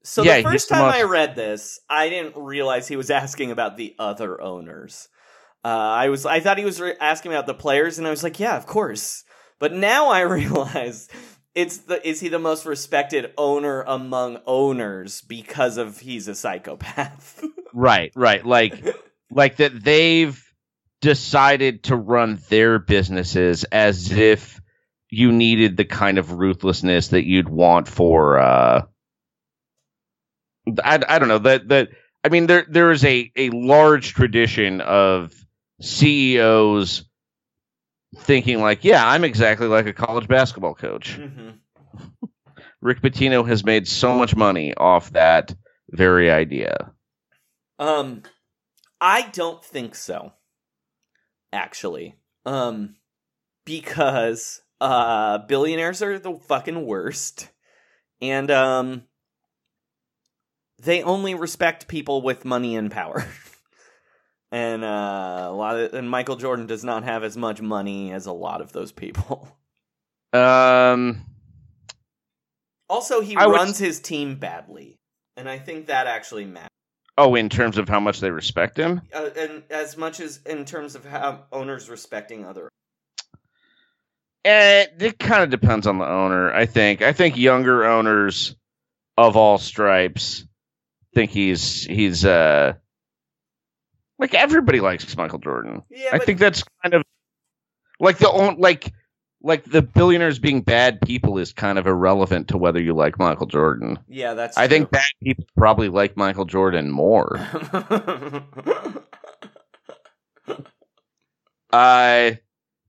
So 0.04 0.24
Yeah, 0.24 0.38
the 0.38 0.44
first 0.44 0.70
time 0.70 0.84
I 0.84 1.04
read 1.04 1.36
this, 1.36 1.80
I 1.90 2.10
didn't 2.10 2.36
realize 2.38 2.88
he 2.88 2.96
was 2.96 3.10
asking 3.10 3.52
about 3.52 3.78
the 3.78 3.96
other 4.00 4.42
owners. 4.42 5.08
Uh, 5.66 5.68
I 5.68 6.10
was 6.10 6.26
I 6.26 6.40
thought 6.42 6.58
he 6.58 6.66
was 6.66 6.82
re- 6.82 6.96
asking 7.00 7.32
about 7.32 7.46
the 7.46 7.54
players, 7.54 7.98
and 7.98 8.06
I 8.06 8.10
was 8.10 8.24
like, 8.24 8.40
yeah, 8.40 8.58
of 8.58 8.66
course. 8.66 9.24
But 9.60 9.72
now 9.72 10.10
I 10.10 10.22
realize 10.40 11.08
it's 11.56 11.78
the 11.78 12.06
is 12.06 12.20
he 12.20 12.30
the 12.30 12.40
most 12.40 12.66
respected 12.66 13.32
owner 13.38 13.84
among 13.84 14.40
owners 14.46 15.22
because 15.22 15.78
of 15.78 16.00
he's 16.00 16.28
a 16.28 16.36
psychopath. 16.36 17.44
right, 17.74 18.12
right, 18.16 18.46
like 18.46 18.86
like 19.32 19.58
that 19.58 19.84
they've 19.84 20.44
decided 21.04 21.84
to 21.84 21.98
run 21.98 22.40
their 22.48 22.80
businesses 22.80 23.66
as 23.66 24.10
if 24.10 24.62
you 25.10 25.34
needed 25.34 25.76
the 25.76 25.84
kind 25.84 26.18
of 26.18 26.32
ruthlessness 26.32 27.10
that 27.10 27.28
you'd 27.28 27.50
want 27.50 27.90
for 27.90 28.40
uh 28.40 28.84
I, 30.82 31.04
I 31.10 31.20
don't 31.20 31.28
know 31.28 31.40
that 31.40 31.68
that 31.68 31.90
I 32.24 32.30
mean 32.30 32.48
there 32.48 32.66
there 32.70 32.90
is 32.92 33.04
a 33.04 33.30
a 33.36 33.50
large 33.50 34.14
tradition 34.14 34.80
of 34.80 35.34
CEOs 35.82 37.04
thinking 38.20 38.62
like 38.62 38.86
yeah 38.86 39.06
I'm 39.06 39.26
exactly 39.26 39.68
like 39.68 39.88
a 39.88 39.94
college 39.94 40.30
basketball 40.30 40.74
coach. 40.74 41.20
Mhm. 41.20 41.60
Rick 42.80 43.02
Pitino 43.02 43.46
has 43.46 43.66
made 43.66 43.90
so 43.90 44.18
much 44.18 44.38
money 44.38 44.74
off 44.76 45.12
that 45.12 45.54
very 45.92 46.32
idea. 46.32 46.94
Um, 47.78 48.24
I 49.02 49.24
don't 49.34 49.64
think 49.64 49.96
so. 49.96 50.32
Actually, 51.54 52.16
um, 52.48 52.96
because 53.64 54.62
uh, 54.82 55.38
billionaires 55.38 56.02
are 56.02 56.18
the 56.18 56.34
fucking 56.34 56.84
worst, 56.86 57.48
and 58.22 58.50
um, 58.50 59.04
they 60.82 61.04
only 61.04 61.36
respect 61.36 61.88
people 61.88 62.24
with 62.24 62.44
money 62.44 62.76
and 62.76 62.90
power. 62.92 63.26
and 64.52 64.84
uh, 64.84 65.48
a 65.48 65.54
lot 65.54 65.78
of 65.80 65.94
and 65.94 66.10
Michael 66.10 66.38
Jordan 66.38 66.66
does 66.66 66.84
not 66.84 67.04
have 67.04 67.24
as 67.24 67.38
much 67.38 67.62
money 67.62 68.12
as 68.12 68.26
a 68.26 68.34
lot 68.34 68.60
of 68.60 68.74
those 68.74 68.92
people. 68.92 69.48
Um 70.34 71.24
Also, 72.90 73.22
he 73.22 73.36
I 73.36 73.46
would- 73.46 73.54
runs 73.54 73.78
his 73.78 74.00
team 74.00 74.38
badly, 74.38 74.98
and 75.38 75.48
I 75.48 75.60
think 75.60 75.86
that 75.86 76.08
actually 76.08 76.46
matters. 76.46 76.70
Oh, 77.18 77.36
in 77.36 77.50
terms 77.50 77.78
of 77.78 77.88
how 77.88 78.00
much 78.00 78.20
they 78.20 78.32
respect 78.32 78.78
him? 78.78 79.02
Uh, 79.14 79.30
and 79.38 79.64
as 79.70 79.98
much 79.98 80.20
as 80.20 80.40
in 80.46 80.66
terms 80.66 80.96
of 80.96 81.06
how 81.06 81.46
owners 81.52 81.90
respecting 81.90 82.46
other. 82.46 82.70
Eh, 84.46 84.88
it 85.00 85.20
kind 85.20 85.44
of 85.44 85.50
depends 85.50 85.88
on 85.88 86.00
the 86.00 86.08
owner, 86.08 86.52
I 86.52 86.66
think. 86.66 87.02
I 87.02 87.14
think 87.14 87.38
younger 87.38 87.86
owners 87.86 88.56
of 89.16 89.38
all 89.38 89.58
stripes 89.60 90.46
think 91.14 91.32
he's 91.32 91.84
he's 91.86 92.26
uh 92.26 92.74
like 94.20 94.34
everybody 94.34 94.80
likes 94.80 95.16
Michael 95.16 95.40
Jordan. 95.40 95.84
Yeah, 95.90 96.10
I 96.12 96.20
think 96.20 96.40
that's 96.40 96.64
kind 96.82 96.94
of 96.94 97.04
like 98.00 98.18
the 98.18 98.32
own 98.32 98.58
like 98.60 98.92
like 99.44 99.66
the 99.66 99.82
billionaires 99.82 100.40
being 100.40 100.62
bad 100.62 101.02
people 101.02 101.38
is 101.38 101.52
kind 101.54 101.78
of 101.78 101.86
irrelevant 101.86 102.48
to 102.50 102.58
whether 102.58 102.82
you 102.82 102.94
like 102.94 103.20
Michael 103.20 103.46
Jordan. 103.48 104.00
Yeah, 104.08 104.34
that's. 104.36 104.58
I 104.58 104.68
think 104.68 104.90
bad 104.90 105.06
people 105.22 105.46
probably 105.58 105.90
like 105.90 106.16
Michael 106.18 106.46
Jordan 106.46 106.90
more. 106.90 107.40
Uh 111.72 112.32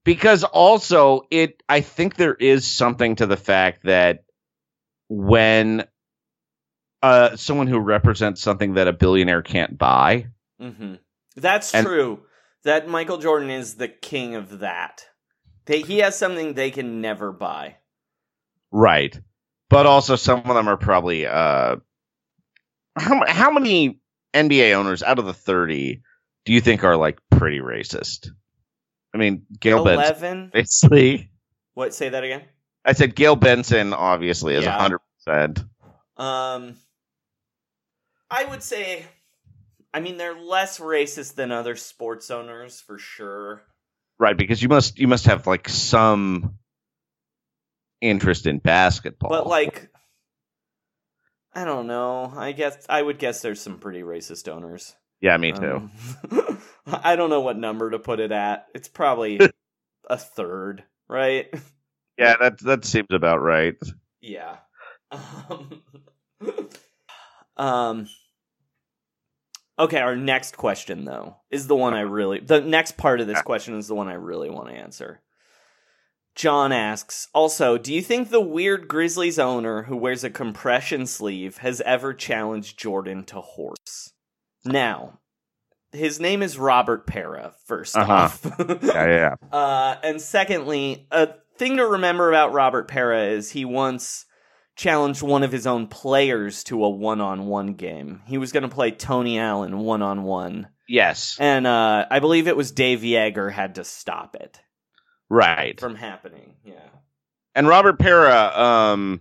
because 0.05 0.45
also 0.45 1.23
it 1.31 1.63
I 1.69 1.81
think 1.81 2.17
there 2.17 2.35
is 2.35 2.67
something 2.67 3.17
to 3.17 3.27
the 3.27 3.37
fact 3.37 3.85
that 3.85 4.25
when 5.09 5.87
uh 7.03 7.37
someone 7.37 7.67
who 7.67 7.79
represents 7.79 8.43
something 8.43 8.75
that 8.75 8.89
a 8.89 8.93
billionaire 8.93 9.43
can't 9.43 9.79
buy, 9.79 10.27
hmm 10.61 10.95
That's 11.37 11.75
And- 11.75 11.87
true. 11.87 12.21
That 12.65 12.89
Michael 12.89 13.19
Jordan 13.19 13.51
is 13.51 13.75
the 13.75 13.89
king 13.89 14.35
of 14.37 14.61
that. 14.61 15.05
They, 15.67 15.81
he 15.83 15.99
has 15.99 16.19
something 16.19 16.55
they 16.55 16.71
can 16.71 17.01
never 17.01 17.33
buy. 17.33 17.77
right. 18.71 19.19
But 19.71 19.87
also 19.87 20.15
some 20.15 20.41
of 20.41 20.55
them 20.55 20.69
are 20.69 20.77
probably 20.77 21.27
uh 21.27 21.77
how 22.97 23.27
how 23.27 23.51
many 23.51 23.99
NBA 24.35 24.75
owners 24.75 25.03
out 25.03 25.19
of 25.19 25.25
the 25.25 25.35
30 25.35 26.03
do 26.45 26.53
you 26.53 26.61
think 26.61 26.85
are 26.85 26.97
like 26.97 27.19
pretty 27.31 27.59
racist? 27.59 28.29
I 29.15 29.19
mean, 29.19 29.47
Gayle 29.59 29.85
Benson 29.85 30.05
Eleven. 30.05 30.51
basically. 30.53 31.31
What? 31.73 31.95
Say 31.95 32.11
that 32.11 32.23
again. 32.23 32.43
I 32.85 32.93
said 32.93 33.17
Gayle 33.17 33.37
Benson 33.37 33.93
obviously 33.95 34.55
is 34.55 34.65
a 34.65 34.67
Yeah. 34.67 34.99
100%. 35.27 35.59
Um, 36.23 36.77
I 38.31 38.45
would 38.45 38.63
say, 38.63 39.07
I 39.93 40.01
mean, 40.01 40.19
they're 40.19 40.39
less 40.39 40.79
racist 40.79 41.35
than 41.35 41.51
other 41.51 41.75
sports 41.75 42.31
owners 42.31 42.81
for 42.81 42.99
sure. 42.99 43.63
Right, 44.19 44.37
because 44.37 44.63
you 44.63 44.69
must 44.69 44.99
you 44.99 45.09
must 45.09 45.27
have 45.27 45.47
like 45.47 45.69
some 45.69 46.59
interest 48.01 48.47
in 48.47 48.59
basketball. 48.59 49.31
But 49.31 49.47
like, 49.47 49.89
I 51.53 51.65
don't 51.65 51.87
know. 51.87 52.33
I 52.37 52.53
guess 52.53 52.87
I 52.89 53.03
would 53.03 53.19
guess 53.19 53.43
there's 53.43 53.61
some 53.61 53.79
pretty 53.79 54.03
racist 54.03 54.49
owners. 54.49 54.95
yeah, 55.21 55.37
me 55.37 55.53
too. 55.53 55.91
Um, 56.31 56.59
I 56.87 57.17
don't 57.17 57.31
know 57.31 57.41
what 57.41 57.57
number 57.57 57.91
to 57.91 57.99
put 57.99 58.21
it 58.21 58.31
at. 58.31 58.67
It's 58.75 58.89
probably 58.89 59.41
a 60.11 60.17
third, 60.17 60.85
right? 61.09 61.53
yeah, 62.19 62.37
that 62.41 62.59
that 62.61 62.85
seems 62.85 63.09
about 63.11 63.43
right. 63.43 63.77
Yeah. 64.21 64.57
Um, 65.49 65.83
um 67.57 68.09
Okay, 69.79 69.99
our 69.99 70.15
next 70.17 70.57
question 70.57 71.05
though 71.05 71.37
is 71.51 71.67
the 71.67 71.75
one 71.77 71.95
I 71.95 72.01
really 72.01 72.39
the 72.41 72.61
next 72.61 72.97
part 72.97 73.21
of 73.21 73.27
this 73.27 73.43
question 73.43 73.77
is 73.77 73.89
the 73.89 73.95
one 73.95 74.09
I 74.09 74.15
really 74.15 74.51
want 74.51 74.69
to 74.69 74.75
answer. 74.75 75.21
John 76.37 76.73
asks, 76.73 77.29
also, 77.33 77.79
do 77.79 77.95
you 77.95 78.03
think 78.03 78.29
the 78.31 78.41
weird 78.41 78.89
Grizzlies 78.89 79.39
owner 79.39 79.85
who 79.85 79.97
wears 79.97 80.25
a 80.25 80.31
compression 80.31 81.07
sleeve 81.07 81.59
has 81.59 81.81
ever 81.83 82.13
challenged 82.13 82.77
Jordan 82.77 83.23
to 83.27 83.41
horse? 83.41 84.13
Now, 84.65 85.21
his 85.93 86.19
name 86.19 86.43
is 86.43 86.59
Robert 86.59 87.07
Pera, 87.07 87.53
1st 87.69 87.97
Uh-huh. 87.97 88.13
off. 88.13 88.45
Yeah, 88.83 89.07
yeah. 89.07 89.57
Uh, 89.57 89.95
and 90.03 90.21
secondly, 90.21 91.07
a 91.13 91.29
thing 91.57 91.77
to 91.77 91.87
remember 91.87 92.29
about 92.31 92.53
Robert 92.53 92.89
Pera 92.89 93.27
is 93.27 93.53
he 93.53 93.65
once 93.65 94.27
challenged 94.77 95.23
one 95.23 95.43
of 95.43 95.53
his 95.53 95.67
own 95.67 95.87
players 95.87 96.65
to 96.65 96.85
a 96.85 96.89
one-on-one 96.91 97.75
game. 97.75 98.23
He 98.27 98.39
was 98.39 98.53
going 98.53 98.63
to 98.65 98.69
play 98.69 98.91
Tony 98.91 99.39
Allen 99.39 99.79
one-on-one, 99.79 100.69
Yes. 100.89 101.37
and 101.41 101.67
uh, 101.67 102.07
I 102.11 102.19
believe 102.21 102.49
it 102.49 102.57
was 102.57 102.73
Dave 102.73 103.01
Joerger 103.01 103.51
had 103.53 103.77
to 103.77 103.85
stop 103.85 104.35
it 104.37 104.61
Right. 105.31 105.79
from 105.81 105.95
happening. 105.95 106.55
Yeah. 106.65 106.75
And 107.55 107.69
Robert 107.69 107.99
Pera, 107.99 108.53
um, 108.61 109.21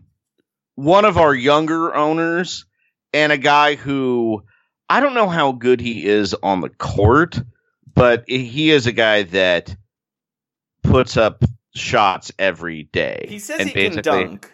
one 0.75 1.05
of 1.05 1.17
our 1.17 1.35
younger 1.35 1.93
owners, 1.95 2.65
and 3.13 3.31
a 3.31 3.37
guy 3.37 3.75
who 3.75 4.43
I 4.89 4.99
don't 4.99 5.13
know 5.13 5.29
how 5.29 5.51
good 5.53 5.79
he 5.79 6.05
is 6.05 6.33
on 6.43 6.61
the 6.61 6.69
court, 6.69 7.39
but 7.93 8.23
he 8.27 8.69
is 8.71 8.85
a 8.87 8.91
guy 8.91 9.23
that 9.23 9.75
puts 10.83 11.15
up 11.15 11.43
shots 11.75 12.31
every 12.37 12.83
day. 12.83 13.25
He 13.29 13.39
says 13.39 13.59
And 13.61 13.69
he 13.69 13.89
can 13.89 14.01
dunk. 14.01 14.51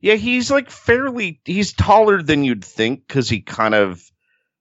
Yeah, 0.00 0.14
he's 0.14 0.50
like 0.50 0.70
fairly. 0.70 1.40
He's 1.44 1.72
taller 1.72 2.22
than 2.22 2.44
you'd 2.44 2.64
think 2.64 3.06
because 3.06 3.28
he 3.28 3.40
kind 3.40 3.74
of 3.74 4.02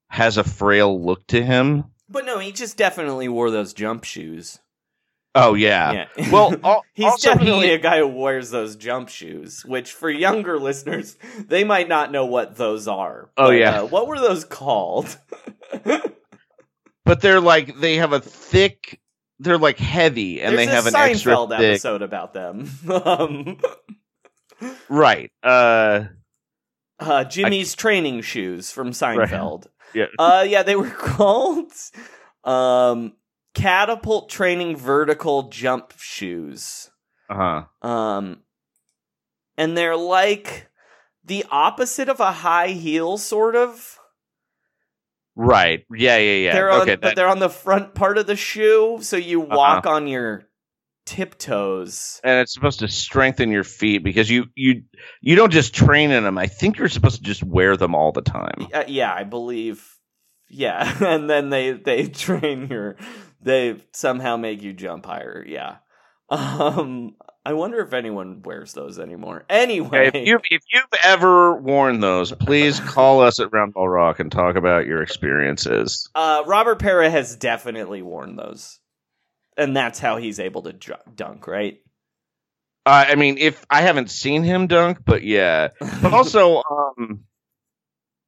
has 0.10 0.38
a 0.38 0.44
frail 0.44 1.04
look 1.04 1.26
to 1.28 1.44
him. 1.44 1.86
But 2.10 2.26
no, 2.26 2.40
he 2.40 2.52
just 2.52 2.78
definitely 2.78 3.28
wore 3.28 3.52
those 3.52 3.74
jump 3.74 4.04
shoes. 4.04 4.60
Oh 5.36 5.54
yeah. 5.54 6.08
Yeah. 6.18 6.32
Well, 6.32 6.56
al- 6.64 6.84
He's 6.94 7.22
definitely 7.22 7.68
he- 7.68 7.74
a 7.74 7.78
guy 7.78 8.00
who 8.00 8.08
wears 8.08 8.50
those 8.50 8.76
jump 8.76 9.10
shoes, 9.10 9.64
which 9.66 9.92
for 9.92 10.10
younger 10.10 10.58
listeners, 10.60 11.16
they 11.38 11.64
might 11.64 11.88
not 11.88 12.12
know 12.12 12.26
what 12.26 12.56
those 12.56 12.88
are. 12.88 13.30
Oh, 13.38 13.52
yeah. 13.52 13.82
uh, 13.82 13.86
what 13.86 14.08
were 14.08 14.20
those 14.20 14.46
called? 14.46 15.16
but 17.06 17.22
they're 17.22 17.42
like 17.42 17.80
they 17.80 17.98
have 17.98 18.14
a 18.14 18.20
thick. 18.20 19.00
They're 19.40 19.60
like 19.60 19.78
heavy, 19.78 20.42
and 20.42 20.58
There's 20.58 20.68
they 20.68 20.74
have 20.74 20.86
a 20.86 20.90
an 20.90 20.96
extra 20.96 21.34
Seinfeld 21.36 21.50
thick. 21.50 21.60
episode 21.60 22.02
about 22.02 22.34
them. 22.34 22.68
um, 22.92 23.58
Right. 24.90 25.32
Uh. 25.44 26.06
uh, 27.00 27.24
Jimmy's 27.26 27.76
training 27.76 28.22
shoes 28.22 28.72
from 28.72 28.92
Seinfeld. 28.92 29.68
Yeah. 29.94 30.08
Uh, 30.20 30.46
yeah, 30.48 30.64
they 30.64 30.76
were 30.76 30.90
called 30.98 31.72
um, 32.44 33.14
catapult 33.56 34.30
training 34.30 34.76
vertical 34.76 35.44
jump 35.44 35.94
shoes. 35.98 36.92
Uh 37.30 37.64
huh. 37.82 37.88
Um, 37.90 38.42
and 39.58 39.78
they're 39.78 39.96
like 39.96 40.70
the 41.24 41.46
opposite 41.50 42.10
of 42.10 42.20
a 42.20 42.34
high 42.34 42.68
heel, 42.68 43.18
sort 43.18 43.56
of. 43.56 43.98
Right. 45.38 45.86
Yeah. 45.96 46.18
Yeah. 46.18 46.32
Yeah. 46.34 46.54
They're 46.54 46.70
on, 46.72 46.82
okay. 46.82 46.96
but 46.96 47.02
that- 47.02 47.16
they're 47.16 47.28
on 47.30 47.40
the 47.40 47.50
front 47.50 47.96
part 47.96 48.18
of 48.18 48.28
the 48.28 48.36
shoe, 48.36 49.00
so 49.02 49.16
you 49.16 49.44
Uh-huh. 49.44 49.56
walk 49.56 49.86
on 49.88 50.08
your 50.08 50.44
tiptoes. 51.08 52.20
and 52.24 52.40
it's 52.40 52.54
supposed 52.54 52.80
to 52.80 52.88
strengthen 52.88 53.50
your 53.52 53.64
feet 53.64 54.04
because 54.04 54.30
you 54.30 54.46
you 54.56 54.84
you 55.22 55.36
don't 55.36 55.52
just 55.52 55.74
train 55.74 56.12
in 56.12 56.24
them. 56.24 56.38
I 56.38 56.48
think 56.48 56.78
you're 56.78 56.90
supposed 56.90 57.18
to 57.18 57.24
just 57.24 57.44
wear 57.44 57.76
them 57.78 57.96
all 57.96 58.12
the 58.12 58.22
time. 58.22 58.68
Uh, 58.74 58.84
yeah, 58.88 59.12
I 59.14 59.24
believe. 59.24 59.84
Yeah, 60.50 60.96
and 61.04 61.30
then 61.30 61.50
they 61.50 61.72
they 61.72 62.08
train 62.08 62.68
your 62.68 62.98
they 63.42 63.82
somehow 63.94 64.38
make 64.38 64.62
you 64.62 64.74
jump 64.74 65.06
higher. 65.06 65.44
Yeah. 65.48 65.78
Um 66.30 67.16
I 67.46 67.54
wonder 67.54 67.80
if 67.80 67.94
anyone 67.94 68.42
wears 68.44 68.74
those 68.74 69.00
anymore. 69.00 69.46
Anyway, 69.50 70.12
if 70.14 70.28
you've, 70.28 70.42
if 70.52 70.62
you've 70.74 71.00
ever 71.02 71.56
worn 71.56 72.02
those, 72.02 72.34
please 72.34 72.82
call 72.82 73.22
us 73.22 73.40
at 73.40 73.52
roundball 73.52 73.90
Rock 73.92 74.20
and 74.20 74.30
talk 74.30 74.58
about 74.58 74.86
your 74.86 75.02
experiences. 75.02 76.10
uh 76.14 76.44
Robert 76.46 76.80
Pera 76.80 77.10
has 77.10 77.36
definitely 77.38 78.02
worn 78.02 78.36
those. 78.36 78.80
And 79.58 79.76
that's 79.76 80.00
how 80.00 80.18
he's 80.18 80.40
able 80.40 80.62
to 80.64 80.74
dunk, 81.16 81.48
right? 81.48 81.80
Uh, 82.86 83.06
I 83.10 83.16
mean, 83.16 83.38
if 83.38 83.66
I 83.70 83.82
haven't 83.82 84.10
seen 84.12 84.44
him 84.44 84.68
dunk, 84.68 85.00
but 85.04 85.24
yeah, 85.24 85.70
but 86.02 86.14
also 86.14 86.62
um, 86.70 87.26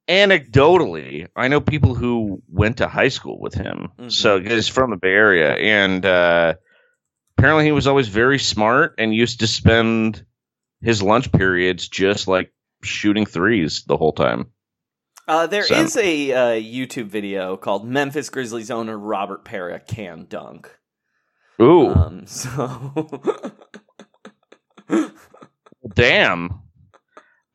anecdotally, 0.09 1.27
I 1.35 1.47
know 1.47 1.61
people 1.61 1.95
who 1.95 2.41
went 2.49 2.77
to 2.77 2.87
high 2.87 3.07
school 3.09 3.39
with 3.39 3.53
him. 3.53 3.89
Mhm. 3.97 4.11
So 4.11 4.39
he's 4.41 4.67
from 4.67 4.89
the 4.91 4.97
Bay 4.97 5.09
Area, 5.09 5.53
and 5.53 6.05
uh, 6.05 6.55
apparently 7.37 7.65
he 7.65 7.71
was 7.71 7.87
always 7.87 8.07
very 8.07 8.39
smart 8.39 8.95
and 8.97 9.13
used 9.13 9.39
to 9.41 9.47
spend 9.47 10.25
his 10.81 11.01
lunch 11.03 11.31
periods 11.31 11.87
just 11.87 12.27
like 12.27 12.51
shooting 12.83 13.25
threes 13.25 13.83
the 13.87 13.97
whole 13.97 14.13
time. 14.13 14.47
Uh, 15.27 15.45
there 15.45 15.63
So- 15.63 15.75
is 15.75 15.95
a 15.95 16.31
uh, 16.33 16.45
YouTube 16.59 17.05
video 17.07 17.55
called 17.55 17.87
Memphis 17.87 18.29
Grizzlies 18.29 18.71
owner 18.71 18.97
Robert 18.97 19.45
Pera 19.45 19.79
can 19.79 20.25
dunk. 20.27 20.75
Ooh, 21.61 21.89
Um, 21.89 22.25
so 22.27 23.11
damn. 25.93 26.61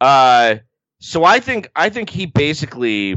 Uh, 0.00 0.56
so 1.00 1.24
I 1.24 1.40
think 1.40 1.70
I 1.74 1.88
think 1.88 2.10
he 2.10 2.26
basically. 2.26 3.16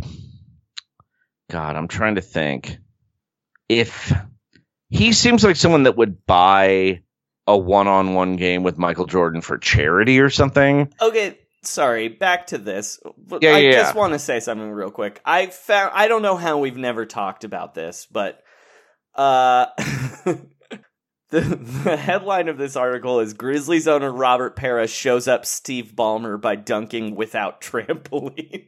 God, 1.49 1.75
I'm 1.75 1.87
trying 1.87 2.15
to 2.15 2.21
think. 2.21 2.77
If 3.69 4.13
he 4.89 5.11
seems 5.13 5.43
like 5.43 5.55
someone 5.55 5.83
that 5.83 5.97
would 5.97 6.25
buy 6.25 7.01
a 7.47 7.57
one-on-one 7.57 8.35
game 8.35 8.63
with 8.63 8.77
Michael 8.77 9.05
Jordan 9.05 9.41
for 9.41 9.57
charity 9.57 10.19
or 10.19 10.29
something. 10.29 10.93
Okay, 11.01 11.37
sorry. 11.63 12.09
Back 12.09 12.47
to 12.47 12.57
this. 12.57 12.99
Yeah, 13.41 13.55
I 13.55 13.57
yeah, 13.59 13.71
just 13.71 13.93
yeah. 13.93 13.99
want 13.99 14.13
to 14.13 14.19
say 14.19 14.39
something 14.41 14.69
real 14.71 14.91
quick. 14.91 15.21
I 15.25 15.47
found 15.47 15.91
I 15.93 16.07
don't 16.07 16.21
know 16.21 16.35
how 16.35 16.57
we've 16.57 16.77
never 16.77 17.05
talked 17.05 17.43
about 17.43 17.73
this, 17.73 18.07
but 18.11 18.41
uh 19.15 19.67
the, 21.29 21.41
the 21.41 21.97
headline 21.97 22.47
of 22.47 22.57
this 22.57 22.75
article 22.75 23.19
is 23.19 23.33
Grizzlies 23.33 23.87
owner 23.87 24.11
Robert 24.11 24.55
Pera 24.55 24.87
shows 24.87 25.27
up 25.27 25.45
Steve 25.45 25.93
Ballmer 25.95 26.39
by 26.39 26.55
dunking 26.55 27.15
without 27.15 27.61
trampoline. 27.61 28.67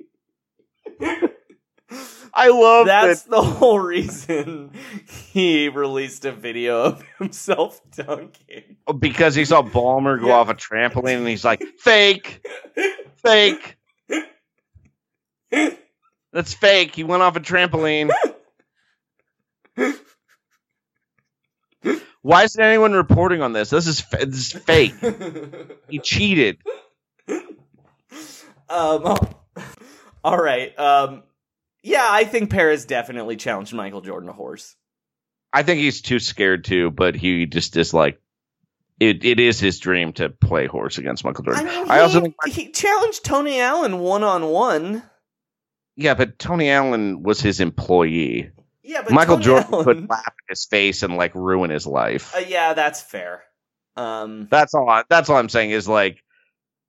I 2.34 2.50
love 2.50 2.86
That's 2.86 3.24
that. 3.24 3.30
the 3.32 3.42
whole 3.42 3.80
reason 3.80 4.72
he 5.32 5.68
released 5.70 6.26
a 6.26 6.32
video 6.32 6.84
of 6.84 7.04
himself 7.18 7.82
dunking. 7.96 8.78
Oh, 8.88 8.94
because 8.94 9.34
he 9.36 9.46
saw 9.46 9.62
Ballmer 9.64 10.20
go 10.20 10.28
Yeah. 10.28 10.34
off 10.36 10.50
a 10.50 10.54
trampoline 10.54 11.18
and 11.18 11.28
he's 11.28 11.44
like, 11.46 11.64
fake, 11.80 12.46
fake. 13.18 13.78
That's 16.32 16.54
fake. 16.54 16.96
He 16.96 17.04
went 17.04 17.24
off 17.24 17.36
a 17.36 17.40
trampoline. 17.40 18.12
Why 22.30 22.44
isn't 22.44 22.62
anyone 22.62 22.94
reporting 22.94 23.42
on 23.42 23.54
this? 23.54 23.72
This 23.72 23.88
is 23.88 24.02
fa- 24.02 24.24
this 24.28 24.54
is 24.54 24.62
fake. 24.62 24.94
He 25.90 25.98
cheated. 25.98 26.60
Um, 28.70 29.18
all 30.24 30.38
right. 30.38 30.78
Um, 30.78 31.24
yeah, 31.82 32.08
I 32.08 32.26
think 32.26 32.52
Perez 32.52 32.86
definitely 32.86 33.36
challenged 33.36 33.74
Michael 33.74 34.02
Jordan 34.02 34.28
to 34.28 34.34
horse. 34.34 34.76
I 35.52 35.64
think 35.64 35.80
he's 35.80 36.02
too 36.04 36.20
scared 36.20 36.66
to, 36.66 36.92
but 36.92 37.16
he 37.16 37.48
just 37.48 37.76
is 37.78 37.92
like, 37.96 38.22
it. 39.00 39.26
It 39.26 39.40
is 39.40 39.60
his 39.60 39.80
dream 39.80 40.14
to 40.14 40.30
play 40.30 40.68
horse 40.68 41.00
against 41.00 41.26
Michael 41.26 41.46
I 41.48 41.64
Jordan. 41.64 41.66
mean, 41.66 41.90
I, 41.90 42.02
also 42.02 42.22
think, 42.22 42.36
he 42.50 42.70
challenged 42.72 43.26
Tony 43.26 43.60
Allen 43.60 43.98
one 43.98 44.22
on 44.24 44.46
one. 44.46 45.02
yeah, 45.96 46.14
but 46.14 46.38
Tony 46.38 46.70
Allen 46.70 47.24
was 47.24 47.42
his 47.42 47.60
employee. 47.60 48.52
Yeah, 48.90 49.04
but 49.04 49.12
Michael 49.12 49.38
Jordan 49.38 49.84
could 49.84 50.10
laugh 50.10 50.26
in 50.26 50.50
his 50.50 50.66
face 50.66 51.04
and 51.04 51.16
like 51.16 51.36
ruin 51.36 51.70
his 51.70 51.86
life. 51.86 52.36
Uh, 52.36 52.40
yeah, 52.40 52.74
that's 52.74 53.00
fair. 53.00 53.44
Um, 53.96 54.48
That's 54.50 54.74
all. 54.74 54.90
I, 54.90 55.04
that's 55.10 55.30
all 55.30 55.38
I'm 55.38 55.50
saying 55.50 55.72
is 55.72 55.88
like, 55.88 56.24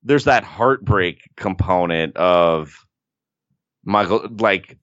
there's 0.03 0.24
that 0.24 0.44
heartbreak 0.44 1.28
component 1.36 2.16
of 2.16 2.86
Michael. 3.84 4.28
Like, 4.38 4.78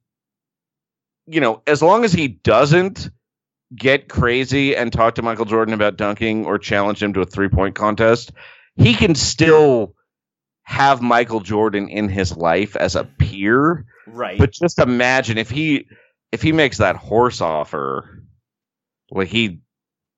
you 1.25 1.41
know, 1.41 1.63
as 1.65 1.81
long 1.81 2.03
as 2.05 2.13
he 2.13 2.27
doesn't 2.27 3.09
get 3.75 4.09
crazy 4.09 4.75
and 4.75 4.93
talk 4.93 5.15
to 5.15 5.21
Michael 5.23 5.45
Jordan 5.45 5.73
about 5.73 5.97
dunking 5.97 6.45
or 6.45 6.59
challenge 6.59 7.01
him 7.01 7.13
to 7.13 7.21
a 7.21 7.25
three 7.25 7.49
point 7.49 7.73
contest, 7.73 8.31
he 8.75 8.93
can 8.93 9.15
still 9.15 9.95
have 10.63 11.01
Michael 11.01 11.39
Jordan 11.39 11.87
in 11.87 12.09
his 12.09 12.35
life 12.37 12.75
as 12.75 12.95
a 12.95 13.05
peer. 13.05 13.85
right. 14.05 14.37
But 14.37 14.51
just 14.51 14.77
imagine 14.77 15.37
if 15.39 15.49
he 15.49 15.87
if 16.31 16.41
he 16.41 16.51
makes 16.51 16.77
that 16.77 16.95
horse 16.95 17.41
offer, 17.41 18.23
like 19.11 19.29
he 19.29 19.61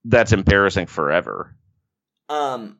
that's 0.05 0.31
embarrassing 0.31 0.87
forever. 0.87 1.55
Um, 2.29 2.79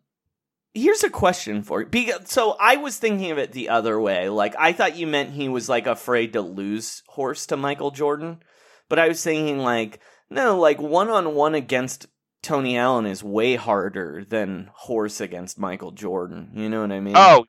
here's 0.73 1.03
a 1.03 1.09
question 1.09 1.63
for 1.63 1.81
you. 1.81 1.87
Because, 1.87 2.29
so 2.31 2.55
I 2.59 2.77
was 2.77 2.97
thinking 2.97 3.31
of 3.31 3.37
it 3.37 3.51
the 3.51 3.69
other 3.69 3.99
way. 3.99 4.29
Like 4.29 4.55
I 4.57 4.73
thought 4.73 4.95
you 4.95 5.07
meant 5.07 5.31
he 5.31 5.49
was 5.49 5.69
like 5.69 5.87
afraid 5.87 6.33
to 6.33 6.41
lose 6.41 7.03
horse 7.07 7.45
to 7.47 7.57
Michael 7.57 7.91
Jordan, 7.91 8.39
but 8.87 8.99
I 8.99 9.07
was 9.07 9.23
thinking 9.23 9.59
like 9.59 9.99
no, 10.29 10.59
like 10.59 10.79
one 10.79 11.09
on 11.09 11.33
one 11.35 11.55
against 11.55 12.07
Tony 12.41 12.77
Allen 12.77 13.05
is 13.05 13.23
way 13.23 13.55
harder 13.55 14.23
than 14.27 14.69
horse 14.73 15.19
against 15.19 15.59
Michael 15.59 15.91
Jordan. 15.91 16.51
You 16.53 16.69
know 16.69 16.81
what 16.81 16.91
I 16.91 16.99
mean? 16.99 17.15
Oh 17.17 17.45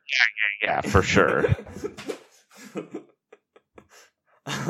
yeah, 0.63 0.67
yeah, 0.67 0.75
yeah, 0.75 0.81
for 0.81 1.01
sure. 1.01 1.45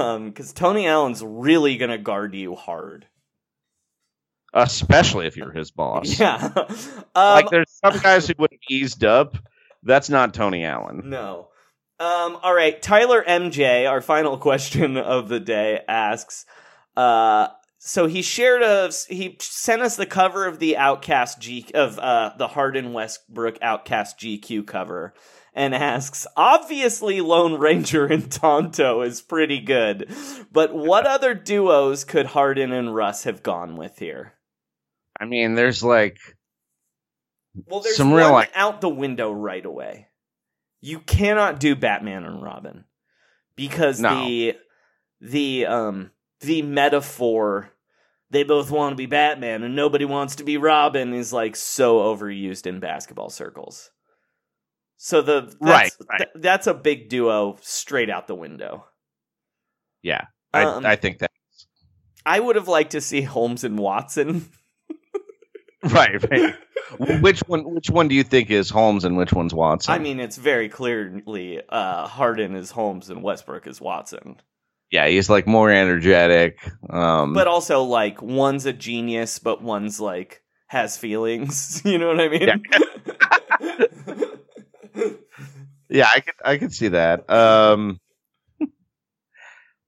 um, 0.01 0.29
because 0.29 0.53
Tony 0.53 0.87
Allen's 0.87 1.23
really 1.23 1.77
gonna 1.77 1.97
guard 1.97 2.35
you 2.35 2.55
hard. 2.55 3.05
Especially 4.53 5.27
if 5.27 5.37
you're 5.37 5.51
his 5.51 5.71
boss. 5.71 6.19
Yeah. 6.19 6.51
um, 6.55 6.65
like 7.15 7.49
there's 7.49 7.71
some 7.83 7.97
guys 8.03 8.27
who 8.27 8.33
would 8.39 8.51
have 8.51 8.59
eased 8.69 9.03
up. 9.03 9.37
That's 9.83 10.09
not 10.09 10.33
Tony 10.33 10.65
Allen. 10.65 11.03
No. 11.09 11.47
Um, 11.99 12.37
all 12.41 12.53
right, 12.53 12.81
Tyler 12.81 13.23
MJ, 13.25 13.89
our 13.89 14.01
final 14.01 14.37
question 14.49 14.97
of 14.97 15.29
the 15.29 15.39
day 15.39 15.81
asks 15.87 16.45
uh 16.97 17.47
so 17.83 18.05
he 18.05 18.21
shared 18.21 18.61
a 18.61 18.91
he 19.07 19.37
sent 19.39 19.81
us 19.81 19.95
the 19.95 20.05
cover 20.05 20.45
of 20.45 20.59
the 20.59 20.75
Outcast 20.77 21.39
G 21.39 21.65
of 21.73 21.97
uh 21.97 22.33
the 22.37 22.47
Harden 22.49 22.91
Westbrook 22.93 23.57
Outcast 23.61 24.19
GQ 24.19 24.67
cover 24.67 25.13
and 25.53 25.75
asks 25.75 26.25
obviously 26.37 27.19
Lone 27.21 27.59
Ranger 27.59 28.05
and 28.05 28.31
Tonto 28.31 29.01
is 29.01 29.21
pretty 29.21 29.59
good 29.59 30.09
but 30.51 30.73
what 30.73 31.05
other 31.05 31.33
duos 31.33 32.03
could 32.03 32.27
Harden 32.27 32.71
and 32.71 32.95
Russ 32.95 33.23
have 33.25 33.43
gone 33.43 33.75
with 33.75 33.99
here? 33.99 34.33
I 35.19 35.25
mean, 35.25 35.53
there's 35.55 35.83
like 35.83 36.17
Well, 37.67 37.81
there's 37.81 37.97
Some 37.97 38.13
real, 38.13 38.31
like- 38.31 38.51
out 38.55 38.81
the 38.81 38.89
window 38.89 39.31
right 39.31 39.65
away. 39.65 40.07
You 40.79 40.99
cannot 40.99 41.59
do 41.59 41.75
Batman 41.75 42.23
and 42.23 42.41
Robin 42.41 42.85
because 43.55 43.99
No. 43.99 44.15
the 44.25 44.55
the 45.19 45.65
um 45.67 46.11
the 46.39 46.61
metaphor 46.63 47.69
they 48.31 48.43
both 48.43 48.71
want 48.71 48.93
to 48.93 48.95
be 48.95 49.05
Batman 49.05 49.61
and 49.61 49.75
nobody 49.75 50.05
wants 50.05 50.37
to 50.37 50.43
be 50.43 50.55
Robin 50.57 51.13
is 51.13 51.31
like 51.33 51.55
so 51.55 51.99
overused 51.99 52.65
in 52.65 52.79
basketball 52.79 53.29
circles. 53.29 53.91
So 55.03 55.23
the 55.23 55.41
that's, 55.41 55.55
Right, 55.59 55.91
right. 56.09 56.17
th- 56.19 56.29
that's 56.35 56.67
a 56.67 56.75
big 56.75 57.09
duo 57.09 57.57
straight 57.61 58.11
out 58.11 58.27
the 58.27 58.35
window. 58.35 58.85
yeah. 60.03 60.25
I 60.53 60.63
Um, 60.63 60.85
I 60.85 60.95
think 60.95 61.19
that 61.19 61.31
I 62.23 62.39
would 62.39 62.55
have 62.55 62.67
liked 62.67 62.91
to 62.91 63.01
see 63.01 63.21
Holmes 63.21 63.63
and 63.63 63.79
Watson. 63.79 64.47
right, 65.83 66.21
right. 66.29 66.55
which 67.21 67.39
one 67.47 67.61
which 67.73 67.89
one 67.89 68.07
do 68.09 68.13
you 68.15 68.23
think 68.23 68.51
is 68.51 68.69
Holmes 68.69 69.03
and 69.03 69.17
which 69.17 69.33
one's 69.33 69.53
Watson? 69.55 69.91
I 69.93 69.97
mean, 69.97 70.19
it's 70.19 70.37
very 70.37 70.69
clearly 70.69 71.61
uh, 71.69 72.05
Harden 72.07 72.55
is 72.55 72.69
Holmes 72.69 73.09
and 73.09 73.23
Westbrook 73.23 73.65
is 73.65 73.81
Watson. 73.81 74.35
yeah, 74.91 75.07
he's 75.07 75.29
like 75.31 75.47
more 75.47 75.71
energetic. 75.71 76.59
Um 76.91 77.33
but 77.33 77.47
also 77.47 77.81
like 77.83 78.21
one's 78.21 78.65
a 78.67 78.73
genius, 78.73 79.39
but 79.39 79.63
one's 79.63 79.99
like 79.99 80.43
has 80.67 80.95
feelings. 80.97 81.81
You 81.85 81.97
know 81.97 82.07
what 82.09 82.21
I 82.21 82.27
mean? 82.29 82.41
Yeah, 82.47 83.85
I 85.93 86.19
could 86.21 86.33
I 86.43 86.57
could 86.57 86.73
see 86.73 86.89
that. 86.89 87.29
Um 87.29 87.99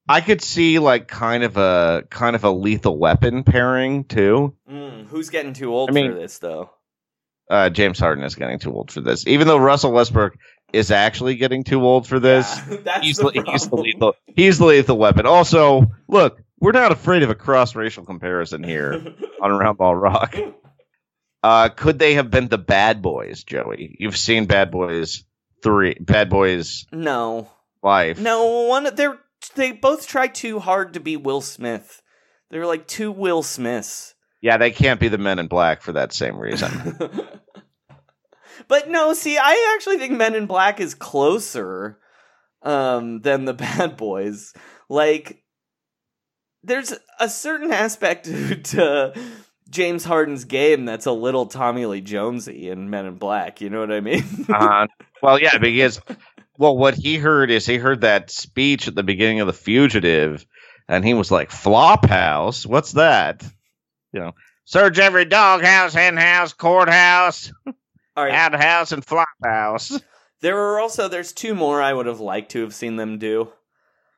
I 0.08 0.20
could 0.22 0.42
see 0.42 0.80
like 0.80 1.08
kind 1.08 1.44
of 1.44 1.56
a 1.58 2.04
kind 2.10 2.36
of 2.36 2.44
a 2.44 2.52
lethal 2.52 2.98
weapon 2.98 3.44
pairing 3.44 4.04
too. 4.04 4.56
Mm, 4.70 5.08
who's 5.08 5.30
getting 5.30 5.54
too 5.54 5.74
old 5.74 5.90
I 5.90 5.94
mean- 5.94 6.12
for 6.12 6.20
this 6.20 6.40
though? 6.40 6.72
Uh 7.50 7.70
James 7.70 8.00
Harden 8.00 8.24
is 8.24 8.36
getting 8.36 8.60
too 8.60 8.74
old 8.74 8.92
for 8.92 9.02
this. 9.02 9.26
Even 9.28 9.48
though 9.48 9.58
Russell 9.58 9.92
Westbrook 9.92 10.36
is 10.74 10.92
actually 10.92 11.36
getting 11.36 11.64
too 11.64 11.82
old 11.82 12.08
for 12.08 12.20
this. 12.20 12.54
Yeah, 12.70 12.78
that's 12.84 13.06
He's 13.06 13.18
the 13.18 13.32
the, 13.32 13.44
he's 13.52 13.68
the 13.70 13.76
lethal 13.76 14.16
he's 14.28 14.58
the 14.58 14.66
lethal 14.66 14.98
weapon. 14.98 15.26
Also, 15.26 15.92
look, 16.10 16.42
we're 16.60 16.72
not 16.72 16.92
afraid 16.92 17.24
of 17.24 17.30
a 17.30 17.36
cross 17.36 17.76
racial 17.76 18.06
comparison 18.06 18.64
here 18.64 18.94
on 19.42 19.52
Round 19.52 19.78
Ball 19.78 19.96
Rock. 19.96 20.36
Uh 21.44 21.68
could 21.68 22.00
they 22.00 22.14
have 22.14 22.32
been 22.32 22.48
the 22.48 22.58
bad 22.58 23.02
boys, 23.02 23.44
Joey? 23.44 23.98
You've 24.00 24.16
seen 24.16 24.46
Bad 24.46 24.72
Boys 24.72 25.26
three 25.64 25.96
Bad 26.00 26.30
Boys 26.30 26.86
No, 26.92 27.50
Life. 27.82 28.20
no 28.20 28.66
one. 28.68 28.94
They're 28.96 29.20
they 29.56 29.72
both 29.72 30.08
try 30.08 30.28
too 30.28 30.60
hard 30.60 30.94
to 30.94 31.00
be 31.00 31.18
Will 31.18 31.42
Smith. 31.42 32.02
They're 32.50 32.68
like 32.68 32.88
two 32.88 33.12
Will 33.12 33.42
Smiths. 33.44 34.14
Yeah, 34.42 34.58
they 34.58 34.72
can't 34.72 35.00
be 35.00 35.08
the 35.08 35.18
men 35.18 35.40
in 35.40 35.48
black 35.48 35.82
for 35.82 35.94
that 35.94 36.14
same 36.14 36.38
reason. 36.38 36.98
but 38.68 38.90
no, 38.90 39.14
see, 39.14 39.38
I 39.38 39.74
actually 39.76 39.98
think 39.98 40.14
Men 40.14 40.36
in 40.36 40.46
Black 40.46 40.80
is 40.80 40.94
closer 40.94 42.00
um, 42.62 43.22
than 43.22 43.46
the 43.46 43.54
Bad 43.54 43.98
Boys. 43.98 44.54
Like, 44.90 45.44
there's 46.62 46.94
a 47.20 47.30
certain 47.30 47.72
aspect 47.72 48.26
to, 48.26 48.56
to 48.56 49.14
James 49.74 50.06
Harden's 50.06 50.46
game 50.46 50.86
that's 50.86 51.06
a 51.06 51.12
little 51.12 51.48
Tommy 51.48 51.86
Lee 51.86 52.00
Jonesy 52.02 52.70
in 52.70 52.90
Men 52.90 53.06
in 53.06 53.16
Black. 53.16 53.60
You 53.60 53.70
know 53.70 53.80
what 53.82 53.92
I 53.92 54.00
mean? 54.00 54.24
uh, 54.50 54.88
well, 55.22 55.40
yeah, 55.40 55.58
because 55.58 56.00
well, 56.58 56.78
what 56.78 56.94
he 56.94 57.18
heard 57.18 57.52
is 57.52 57.66
he 57.66 57.78
heard 57.78 58.02
that 58.02 58.30
speech 58.30 58.88
at 58.88 58.96
the 58.96 59.04
beginning 59.04 59.40
of 59.42 59.48
The 59.48 59.54
Fugitive, 59.54 60.46
and 60.88 61.04
he 61.04 61.14
was 61.14 61.32
like, 61.32 61.50
"Flophouse, 61.50 62.66
what's 62.66 62.94
that?" 62.94 63.44
You 64.14 64.20
know, 64.22 64.32
search 64.66 65.00
every 65.00 65.26
doghouse, 65.26 65.94
henhouse, 65.94 66.54
courthouse, 66.54 67.52
All 68.16 68.24
right. 68.24 68.32
outhouse, 68.34 68.92
and 68.92 69.04
flophouse. 69.06 70.00
There 70.42 70.58
are 70.58 70.80
also 70.80 71.08
there's 71.08 71.34
two 71.34 71.56
more 71.56 71.82
I 71.82 71.94
would 71.94 72.06
have 72.06 72.20
liked 72.20 72.52
to 72.52 72.62
have 72.62 72.74
seen 72.76 72.96
them 72.98 73.18
do. 73.18 73.52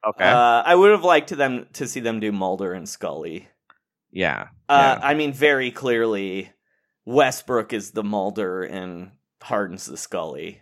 Okay, 0.06 0.24
Uh, 0.26 0.62
I 0.66 0.76
would 0.76 0.92
have 0.92 1.04
liked 1.04 1.30
to 1.30 1.36
them 1.36 1.68
to 1.74 1.88
see 1.88 2.00
them 2.00 2.20
do 2.20 2.32
Mulder 2.32 2.74
and 2.74 2.88
Scully. 2.90 3.48
Yeah, 4.16 4.48
Uh, 4.70 4.98
yeah. 4.98 5.08
I 5.08 5.14
mean, 5.14 5.34
very 5.34 5.70
clearly, 5.70 6.50
Westbrook 7.06 7.74
is 7.74 7.92
the 7.92 8.04
Mulder 8.04 8.64
and 8.64 9.12
Harden's 9.44 9.86
the 9.86 9.98
Scully. 9.98 10.62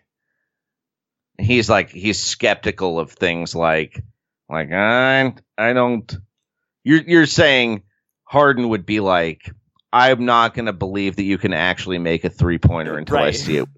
He's 1.40 1.70
like 1.70 1.90
he's 1.90 2.20
skeptical 2.20 3.00
of 3.00 3.12
things 3.12 3.56
like 3.56 4.04
like 4.50 4.72
I 4.72 5.34
I 5.58 5.74
don't. 5.74 6.14
You're 6.84 7.02
you're 7.02 7.26
saying 7.26 7.84
Harden 8.26 8.70
would 8.70 8.86
be 8.86 9.00
like 9.00 9.50
I'm 9.92 10.26
not 10.26 10.56
going 10.56 10.66
to 10.66 10.74
believe 10.74 11.16
that 11.18 11.24
you 11.24 11.38
can 11.38 11.54
actually 11.54 12.00
make 12.00 12.24
a 12.24 12.30
three 12.30 12.58
pointer 12.58 12.98
until 12.98 13.18
I 13.20 13.32
see 13.32 13.58
it. 13.58 13.70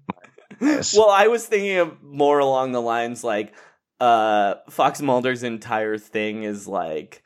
Well, 0.58 1.10
I 1.10 1.26
was 1.26 1.44
thinking 1.46 1.76
of 1.76 2.02
more 2.02 2.38
along 2.38 2.72
the 2.72 2.80
lines 2.80 3.22
like 3.22 3.52
uh 4.00 4.54
Fox 4.70 5.02
Mulder's 5.02 5.42
entire 5.42 5.98
thing 5.98 6.44
is 6.44 6.66
like 6.66 7.22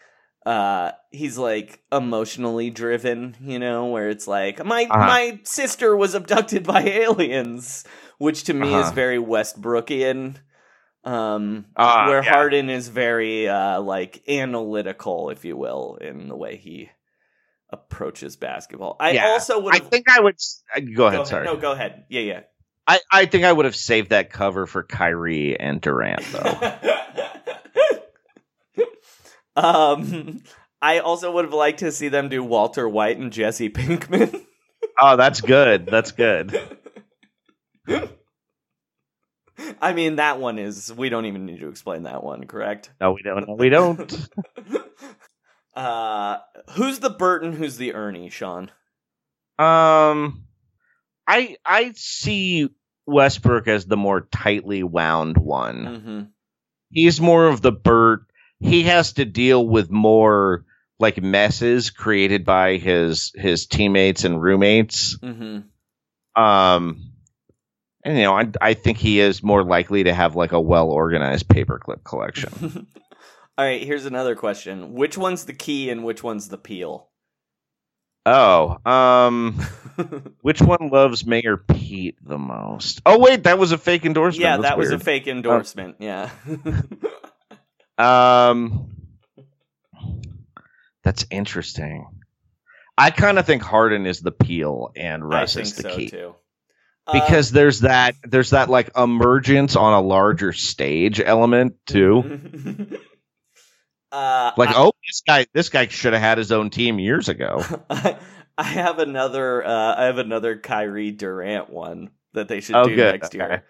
uh 0.47 0.93
he's 1.11 1.37
like 1.37 1.81
emotionally 1.93 2.71
driven, 2.71 3.37
you 3.43 3.59
know, 3.59 3.87
where 3.87 4.09
it's 4.09 4.27
like 4.27 4.65
my 4.65 4.85
Uh-huh. 4.85 5.07
my 5.07 5.41
sister 5.45 5.97
was 5.97 6.15
abducted 6.15 6.65
by 6.67 6.83
aliens, 6.85 7.85
which 8.19 8.45
to 8.45 8.55
me 8.55 8.69
is 8.75 8.87
Uh-huh. 8.87 8.95
very 8.95 9.19
Westbrookian. 9.19 10.37
Um 11.05 11.67
Ah, 11.77 12.09
where 12.09 12.23
yeah. 12.23 12.31
Harden 12.33 12.71
is 12.71 12.89
very 12.89 13.49
uh 13.49 13.81
like 13.81 14.23
analytical, 14.29 15.31
if 15.31 15.45
you 15.45 15.57
will, 15.57 15.97
in 16.01 16.29
the 16.29 16.37
way 16.37 16.57
he 16.57 16.91
approaches 17.71 18.37
basketball. 18.37 18.97
I 19.01 19.13
Yeah. 19.13 19.29
also 19.29 19.61
would 19.61 19.75
I 19.75 19.79
think 19.79 20.09
I 20.09 20.21
would 20.21 20.37
uh, 20.77 20.81
go 20.95 21.07
ahead. 21.07 21.21
go 21.21 21.25
sorry. 21.25 21.45
No, 21.47 21.57
go 21.57 21.73
ahead. 21.73 22.05
Yeah, 22.09 22.21
yeah. 22.23 22.41
I, 22.87 22.99
I 23.13 23.27
think 23.27 23.45
I 23.45 23.53
would 23.53 23.67
have 23.67 23.77
saved 23.77 24.11
that 24.11 24.31
cover 24.31 24.67
for 24.67 24.83
Kyrie 24.83 25.59
and 25.61 25.81
Durant 25.81 26.25
though. 26.33 26.59
um, 29.57 30.43
I 30.83 31.01
also 31.01 31.33
would 31.33 31.45
have 31.45 31.55
liked 31.55 31.81
to 31.81 31.93
see 31.93 32.09
them 32.09 32.29
do 32.29 32.43
Walter 32.43 32.89
White 32.89 33.19
and 33.19 33.33
Jesse 33.33 33.71
Pinkman. 33.71 34.45
oh, 35.01 35.17
that's 35.17 35.41
good. 35.41 35.87
That's 35.87 36.13
good. 36.13 36.59
I 39.81 39.93
mean, 39.93 40.17
that 40.17 40.41
one 40.41 40.59
is. 40.59 40.93
We 40.93 41.11
don't 41.11 41.27
even 41.27 41.45
need 41.45 41.61
to 41.61 41.69
explain 41.69 42.05
that 42.05 42.25
one, 42.25 42.47
correct? 42.47 42.91
No, 43.01 43.13
we 43.13 43.23
don't. 43.23 43.47
No, 43.47 43.55
we 43.55 43.69
don't. 43.69 44.29
Uh, 45.75 46.39
who's 46.73 46.99
the 46.99 47.11
Burton? 47.11 47.53
Who's 47.53 47.77
the 47.77 47.95
Ernie? 47.95 48.29
Sean. 48.29 48.71
Um, 49.59 50.45
I 51.27 51.57
I 51.65 51.93
see 51.95 52.69
Westbrook 53.07 53.69
as 53.69 53.87
the 53.87 53.97
more 53.97 54.23
tightly 54.33 54.83
wound 54.83 55.39
one. 55.39 55.85
Mm-hmm. 55.85 56.21
He's 56.91 57.21
more 57.21 57.47
of 57.47 57.63
the 57.63 57.73
Bert. 57.73 58.23
He 58.61 58.85
has 58.85 59.15
to 59.15 59.25
deal 59.25 59.67
with 59.67 59.91
more 59.91 60.65
like 60.99 61.23
messes 61.23 61.91
created 61.91 62.45
by 62.45 62.77
his 62.77 63.33
his 63.35 63.67
teammates 63.67 64.25
and 64.25 64.41
roommates. 64.41 65.17
Mm-hmm. 65.19 66.41
Um, 66.41 67.13
and 68.05 68.17
you 68.17 68.25
know, 68.25 68.37
I 68.37 68.51
I 68.61 68.75
think 68.75 68.99
he 68.99 69.21
is 69.21 69.43
more 69.43 69.65
likely 69.65 70.05
to 70.05 70.15
have 70.15 70.37
like 70.37 70.53
a 70.53 70.61
well 70.61 70.91
organized 70.91 71.49
paperclip 71.49 72.05
collection. 72.05 72.87
All 73.59 73.65
right. 73.65 73.83
Here's 73.83 74.07
another 74.07 74.37
question: 74.37 74.93
Which 74.93 75.19
one's 75.19 75.47
the 75.47 75.55
key 75.55 75.91
and 75.91 76.05
which 76.05 76.23
one's 76.23 76.49
the 76.49 76.59
Peele? 76.59 77.11
oh, 78.27 78.77
um, 78.91 79.55
which 80.43 80.61
one 80.61 80.89
loves 80.91 81.27
Mayor 81.27 81.57
Pete 81.57 82.17
the 82.23 82.39
most? 82.39 83.01
Oh 83.07 83.19
wait, 83.19 83.45
that 83.45 83.59
was 83.59 83.73
a 83.73 83.79
fake 83.79 84.05
endorsement. 84.05 84.43
yeah, 84.43 84.57
That's 84.57 84.71
that 84.71 84.79
was 84.79 84.91
a 84.91 84.99
fake 84.99 85.27
endorsement. 85.27 85.97
Yeah. 85.99 86.31
Um, 88.01 88.91
that's 91.03 91.27
interesting. 91.31 92.07
I 92.99 93.11
kind 93.11 93.39
of 93.39 93.47
think 93.47 93.63
Harden 93.63 94.07
is 94.07 94.21
the 94.21 94.33
Peele 94.33 94.93
and 94.97 95.27
Russ 95.27 95.57
is 95.57 95.75
the 95.77 95.83
so 95.85 95.97
key 95.97 96.09
too. 96.11 96.35
Uh, 97.07 97.13
because 97.15 97.51
there's 97.51 97.81
that 97.81 98.15
there's 98.25 98.51
that 98.51 98.69
like 98.69 98.91
emergence 98.97 99.75
on 99.75 99.95
a 99.95 100.01
larger 100.01 100.53
stage 100.53 101.19
element 101.21 101.75
too. 101.87 102.19
uh, 104.13 104.53
Like, 104.57 104.69
I- 104.71 104.75
oh, 104.77 104.93
this 105.07 105.23
guy 105.27 105.47
this 105.55 105.69
guy 105.71 105.87
should 105.89 106.13
have 106.13 106.23
had 106.23 106.39
his 106.39 106.53
own 106.53 106.71
team 106.71 106.99
years 106.99 107.29
ago. 107.29 107.65
I, 107.91 108.17
I 108.59 108.65
have 108.65 108.99
another. 108.99 109.65
Uh, 109.65 109.95
I 109.97 110.05
have 110.05 110.19
another 110.19 110.59
Kyrie 110.59 111.11
Durant 111.13 111.71
one 111.71 112.11
that 112.35 112.49
they 112.49 112.61
should 112.61 112.77
Oh, 112.77 112.85
do 112.87 112.95
good. 112.95 113.13
next 113.21 113.35
year. 113.35 113.65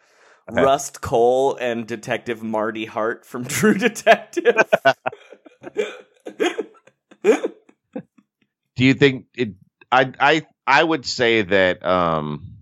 Okay. 0.48 0.62
Rust 0.62 1.00
Cohle 1.00 1.56
and 1.56 1.86
Detective 1.86 2.42
Marty 2.42 2.84
Hart 2.84 3.24
from 3.24 3.44
True 3.48 3.74
Detective. 3.74 4.56
Do 7.22 8.84
you 8.84 8.94
think 8.94 9.26
it? 9.34 9.54
I 9.92 10.12
I 10.18 10.46
I 10.66 10.82
would 10.82 11.04
say 11.04 11.42
that 11.42 11.84
um 11.84 12.56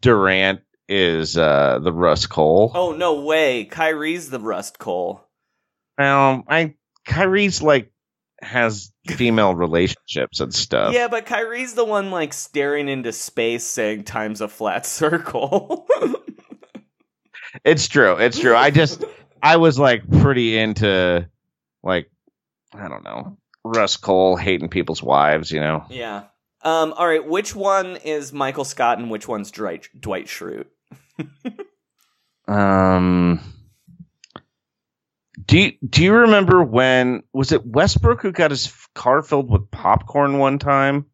Durant 0.00 0.60
is 0.88 1.36
uh 1.38 1.78
the 1.82 1.92
Rust 1.92 2.28
Cohle. 2.28 2.72
oh 2.74 2.92
no 2.92 3.22
way! 3.22 3.64
Kyrie's 3.64 4.30
the 4.30 4.40
Rust 4.40 4.78
Cohle. 4.78 5.24
Um, 5.98 6.44
I 6.48 6.74
Kyrie's 7.06 7.62
like 7.62 7.92
has 8.42 8.92
female 9.06 9.54
relationships 9.54 10.40
and 10.40 10.54
stuff. 10.54 10.94
Yeah, 10.94 11.08
but 11.08 11.26
Kyrie's 11.26 11.74
the 11.74 11.84
one 11.84 12.10
like 12.10 12.32
staring 12.32 12.88
into 12.88 13.12
space, 13.12 13.64
saying 13.64 14.04
"Time's 14.04 14.40
a 14.40 14.48
flat 14.48 14.86
circle." 14.86 15.86
It's 17.64 17.88
true. 17.88 18.14
It's 18.14 18.38
true. 18.38 18.54
I 18.54 18.70
just 18.70 19.04
I 19.42 19.56
was 19.56 19.76
like 19.78 20.08
pretty 20.08 20.56
into 20.56 21.28
like 21.82 22.08
I 22.72 22.88
don't 22.88 23.02
know 23.02 23.38
Rust 23.64 24.00
Cohle 24.02 24.36
hating 24.36 24.68
people's 24.68 25.02
wives. 25.02 25.50
You 25.50 25.60
know. 25.60 25.84
yeah. 25.90 26.24
Um. 26.62 26.92
All 26.92 27.06
right. 27.06 27.26
Which 27.26 27.54
one 27.54 27.96
is 27.96 28.32
Michael 28.32 28.64
Scott 28.64 28.98
and 28.98 29.10
which 29.10 29.26
one's 29.26 29.50
Dwight 29.50 29.88
Dwight 29.98 30.26
Schrute? 30.26 30.66
Um. 32.48 33.40
Do 35.50 35.58
you, 35.58 35.72
do 35.84 36.04
you 36.04 36.12
remember 36.12 36.62
when 36.62 37.24
was 37.32 37.50
it 37.50 37.66
Westbrook 37.66 38.22
who 38.22 38.30
got 38.30 38.52
his 38.52 38.72
car 38.94 39.20
filled 39.20 39.50
with 39.50 39.68
popcorn 39.68 40.38
one 40.38 40.60
time? 40.60 41.06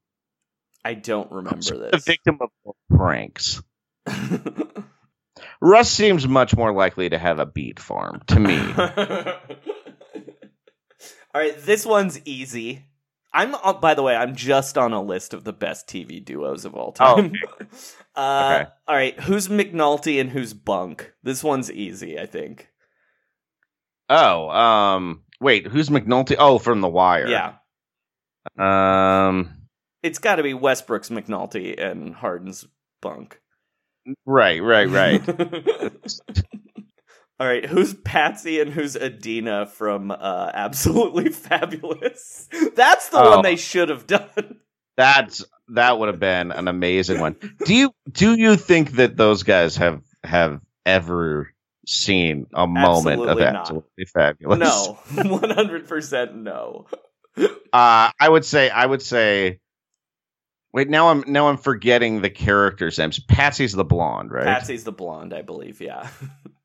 I 0.85 0.93
don't 0.93 1.33
remember 1.33 1.57
this. 1.57 1.91
The 1.93 2.03
victim 2.05 2.41
of 2.43 2.51
pranks. 2.95 3.63
Russ 5.63 5.89
seems 5.89 6.29
much 6.29 6.55
more 6.55 6.71
likely 6.71 7.09
to 7.09 7.17
have 7.17 7.39
a 7.39 7.47
beet 7.47 7.81
farm 7.81 8.21
to 8.27 8.39
me. 8.39 8.59
All 11.35 11.41
right, 11.41 11.59
this 11.63 11.87
one's 11.87 12.21
easy. 12.27 12.85
I'm 13.33 13.55
uh, 13.55 13.73
by 13.73 13.95
the 13.95 14.03
way, 14.03 14.15
I'm 14.15 14.37
just 14.37 14.77
on 14.77 14.93
a 14.93 15.01
list 15.01 15.33
of 15.33 15.45
the 15.45 15.55
best 15.55 15.89
TV 15.89 16.23
duos 16.23 16.67
of 16.67 16.75
all 16.75 16.93
time. 16.93 17.33
uh, 18.15 18.59
Okay. 18.61 18.71
All 18.87 18.95
right, 18.95 19.19
who's 19.19 19.49
McNulty 19.49 20.21
and 20.21 20.29
who's 20.29 20.53
Bunk? 20.53 21.15
This 21.23 21.43
one's 21.43 21.73
easy, 21.73 22.19
I 22.19 22.27
think. 22.27 22.69
Oh, 24.09 24.49
um, 24.51 25.23
wait, 25.41 25.67
who's 25.67 25.89
McNulty? 25.89 26.37
Oh, 26.39 26.59
from 26.59 26.81
The 26.81 26.89
Wire. 26.89 27.27
Yeah, 27.29 27.55
Um, 28.59 29.51
it's 30.03 30.19
got 30.19 30.37
to 30.37 30.43
be 30.43 30.55
Westbrook's 30.55 31.09
McNulty 31.09 31.81
and 31.83 32.15
Harden's 32.15 32.67
Bunk. 33.03 33.41
right, 34.25 34.63
right, 34.63 34.89
right. 34.89 35.29
All 37.39 37.47
right, 37.47 37.67
who's 37.67 37.93
Patsy 37.93 38.61
and 38.61 38.73
who's 38.73 38.97
Edina 38.97 39.67
from 39.67 40.11
uh, 40.11 40.51
Absolutely 40.55 41.29
Fabulous? 41.33 42.49
That's 42.75 43.11
the 43.11 43.19
Oh. 43.19 43.31
one 43.35 43.43
they 43.43 43.57
should 43.57 43.91
have 43.91 44.07
done. 44.07 44.61
That's 44.97 45.45
that 45.69 45.99
would 45.99 46.09
have 46.09 46.21
been 46.21 46.51
an 46.53 46.69
amazing 46.69 47.21
one. 47.21 47.37
Do 47.67 47.75
you 47.75 47.93
do 48.11 48.35
you 48.35 48.57
think 48.57 48.93
that 48.93 49.17
those 49.19 49.43
guys 49.43 49.77
have 49.77 50.01
have 50.25 50.63
ever 50.87 51.53
seen 51.87 52.47
a 52.53 52.67
moment 52.67 53.23
of 53.23 53.39
Absolutely 53.41 53.45
not. 53.45 53.57
absolutely 53.57 54.05
fabulous? 54.13 54.59
No, 54.59 54.99
one 55.39 55.51
hundred 55.51 55.89
percent 55.89 56.37
no. 56.37 56.87
Uh, 57.73 58.11
I 58.19 58.27
would 58.27 58.47
say 58.47 58.71
I 58.71 58.87
would 58.87 59.03
say. 59.03 59.61
Wait, 60.73 60.89
now 60.89 61.09
I'm 61.09 61.23
now 61.27 61.49
I'm 61.49 61.59
forgetting 61.59 62.23
the 62.23 62.31
characters' 62.31 62.99
names. 62.99 63.19
Patsy's 63.19 63.75
the 63.75 63.85
blonde, 63.85 64.31
right? 64.31 64.45
Patsy's 64.47 64.85
the 64.85 64.93
blonde, 64.93 65.35
I 65.35 65.43
believe. 65.43 65.83
Yeah. 65.83 66.09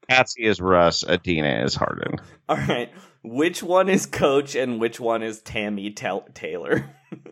Patsy 0.08 0.44
is 0.46 0.62
Russ. 0.62 1.04
Edina 1.04 1.64
is 1.66 1.76
Harden. 1.76 2.20
All 2.48 2.56
right. 2.56 2.90
Which 3.24 3.62
one 3.62 3.90
is 3.90 4.06
Coach 4.06 4.56
and 4.56 4.80
which 4.80 5.00
one 5.00 5.24
is 5.24 5.42
Tami 5.42 5.94
Tel- 5.94 6.26
Taylor 6.34 6.90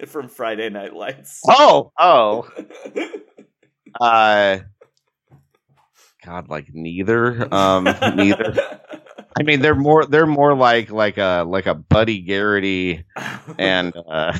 from 0.07 0.27
Friday 0.27 0.69
Night 0.69 0.93
Lights? 0.93 1.41
Oh, 1.47 1.91
oh. 1.97 2.49
Uh, 3.99 4.59
God, 6.29 6.47
like 6.47 6.67
neither. 6.71 7.47
Um, 7.59 7.85
neither. 7.85 8.55
I 9.39 9.43
mean, 9.43 9.61
they're 9.61 9.75
more 9.75 10.05
they're 10.05 10.27
more 10.27 10.55
like 10.55 10.91
like 10.91 11.17
a 11.17 11.43
like 11.47 11.65
a 11.65 11.73
Buddy 11.73 12.21
Garrity 12.21 13.05
and 13.57 13.93
uh, 14.09 14.37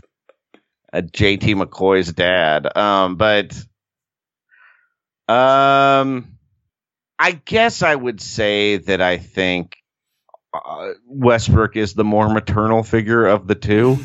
a 0.94 1.02
J.D. 1.02 1.56
McCoy's 1.56 2.12
dad. 2.14 2.78
Um, 2.78 3.16
but 3.16 3.54
um, 5.28 6.38
I 7.18 7.32
guess 7.32 7.82
I 7.82 7.96
would 7.96 8.22
say 8.22 8.78
that 8.78 9.02
I 9.02 9.18
think 9.18 9.78
uh, 10.54 10.90
Westbrook 11.08 11.76
is 11.76 11.94
the 11.94 12.04
more 12.04 12.30
maternal 12.30 12.84
figure 12.84 13.26
of 13.26 13.48
the 13.48 13.56
two. 13.56 13.98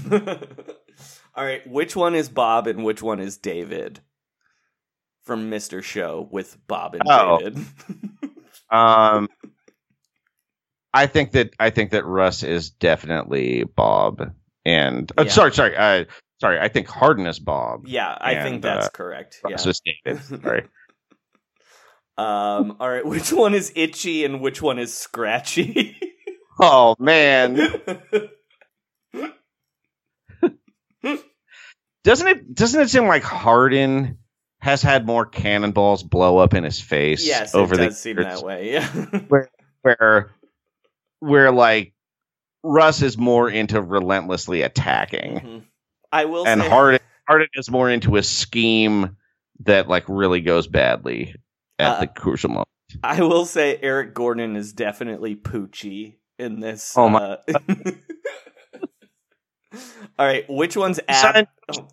All 1.34 1.44
right, 1.44 1.66
which 1.68 1.96
one 1.96 2.14
is 2.14 2.28
Bob 2.28 2.66
and 2.66 2.84
which 2.84 3.02
one 3.02 3.20
is 3.20 3.36
David? 3.36 4.00
From 5.24 5.50
Mr. 5.50 5.82
Show 5.82 6.28
with 6.30 6.56
Bob 6.66 6.94
and 6.94 7.02
Oh. 7.08 7.38
David. 7.38 7.58
Um, 8.70 9.28
I 10.92 11.06
think 11.06 11.32
that 11.32 11.50
I 11.60 11.70
think 11.70 11.90
that 11.90 12.04
Russ 12.06 12.42
is 12.42 12.70
definitely 12.70 13.64
Bob, 13.64 14.32
and 14.64 15.10
uh, 15.18 15.24
Yeah. 15.24 15.30
sorry, 15.30 15.52
sorry, 15.52 15.76
uh, 15.76 16.04
sorry. 16.40 16.58
I 16.58 16.68
think 16.68 16.88
Harden 16.88 17.26
is 17.26 17.38
Bob. 17.38 17.86
yeah, 17.86 18.16
I 18.20 18.42
think 18.42 18.62
that's 18.62 18.86
uh, 18.86 18.90
correct. 18.90 19.40
Russ 19.44 19.64
Yeah. 19.64 19.70
is 19.70 19.80
David. 19.84 20.42
Sorry. 20.42 20.64
Um, 22.16 22.76
all 22.78 22.88
right, 22.88 23.04
which 23.04 23.32
one 23.32 23.54
is 23.54 23.72
itchy 23.74 24.24
and 24.24 24.40
which 24.40 24.62
one 24.62 24.78
is 24.78 24.94
scratchy? 24.94 25.96
oh 26.60 26.94
man, 27.00 27.56
doesn't 32.04 32.28
it 32.28 32.54
doesn't 32.54 32.80
it 32.82 32.88
seem 32.90 33.06
like 33.06 33.22
Harden 33.24 34.18
has 34.64 34.80
had 34.80 35.06
more 35.06 35.26
cannonballs 35.26 36.02
blow 36.02 36.38
up 36.38 36.54
in 36.54 36.64
his 36.64 36.80
face? 36.80 37.26
yes, 37.26 37.54
over 37.54 37.74
it 37.74 37.76
the 37.76 37.84
does 37.88 38.00
seem 38.00 38.16
years, 38.18 38.40
that 38.40 38.46
way. 38.46 38.72
Yeah. 38.72 38.88
where 39.82 40.30
where 41.20 41.52
like 41.52 41.92
Russ 42.62 43.02
is 43.02 43.18
more 43.18 43.50
into 43.50 43.82
relentlessly 43.82 44.62
attacking. 44.62 45.34
Mhm. 45.40 45.62
I 46.10 46.24
will 46.24 46.46
and 46.46 46.62
say 46.62 46.68
Harden 46.68 47.00
Harden 47.28 47.48
is 47.54 47.70
more 47.70 47.90
into 47.90 48.16
a 48.16 48.22
scheme 48.22 49.16
that 49.64 49.86
like 49.86 50.04
really 50.08 50.40
goes 50.40 50.66
badly 50.66 51.34
at 51.78 51.96
Uh, 51.96 52.00
the 52.00 52.06
crucial 52.06 52.48
moment. 52.50 52.68
I 53.02 53.20
will 53.20 53.44
say 53.44 53.78
Eric 53.82 54.14
Gordon 54.14 54.56
is 54.56 54.72
definitely 54.72 55.36
Poochie 55.36 56.14
in 56.38 56.60
this. 56.60 56.94
Oh 56.96 57.10
my- 57.10 57.20
uh, 57.20 57.36
All 60.16 60.24
right, 60.26 60.44
which 60.48 60.76
one's 60.76 61.00
Ab? 61.08 61.48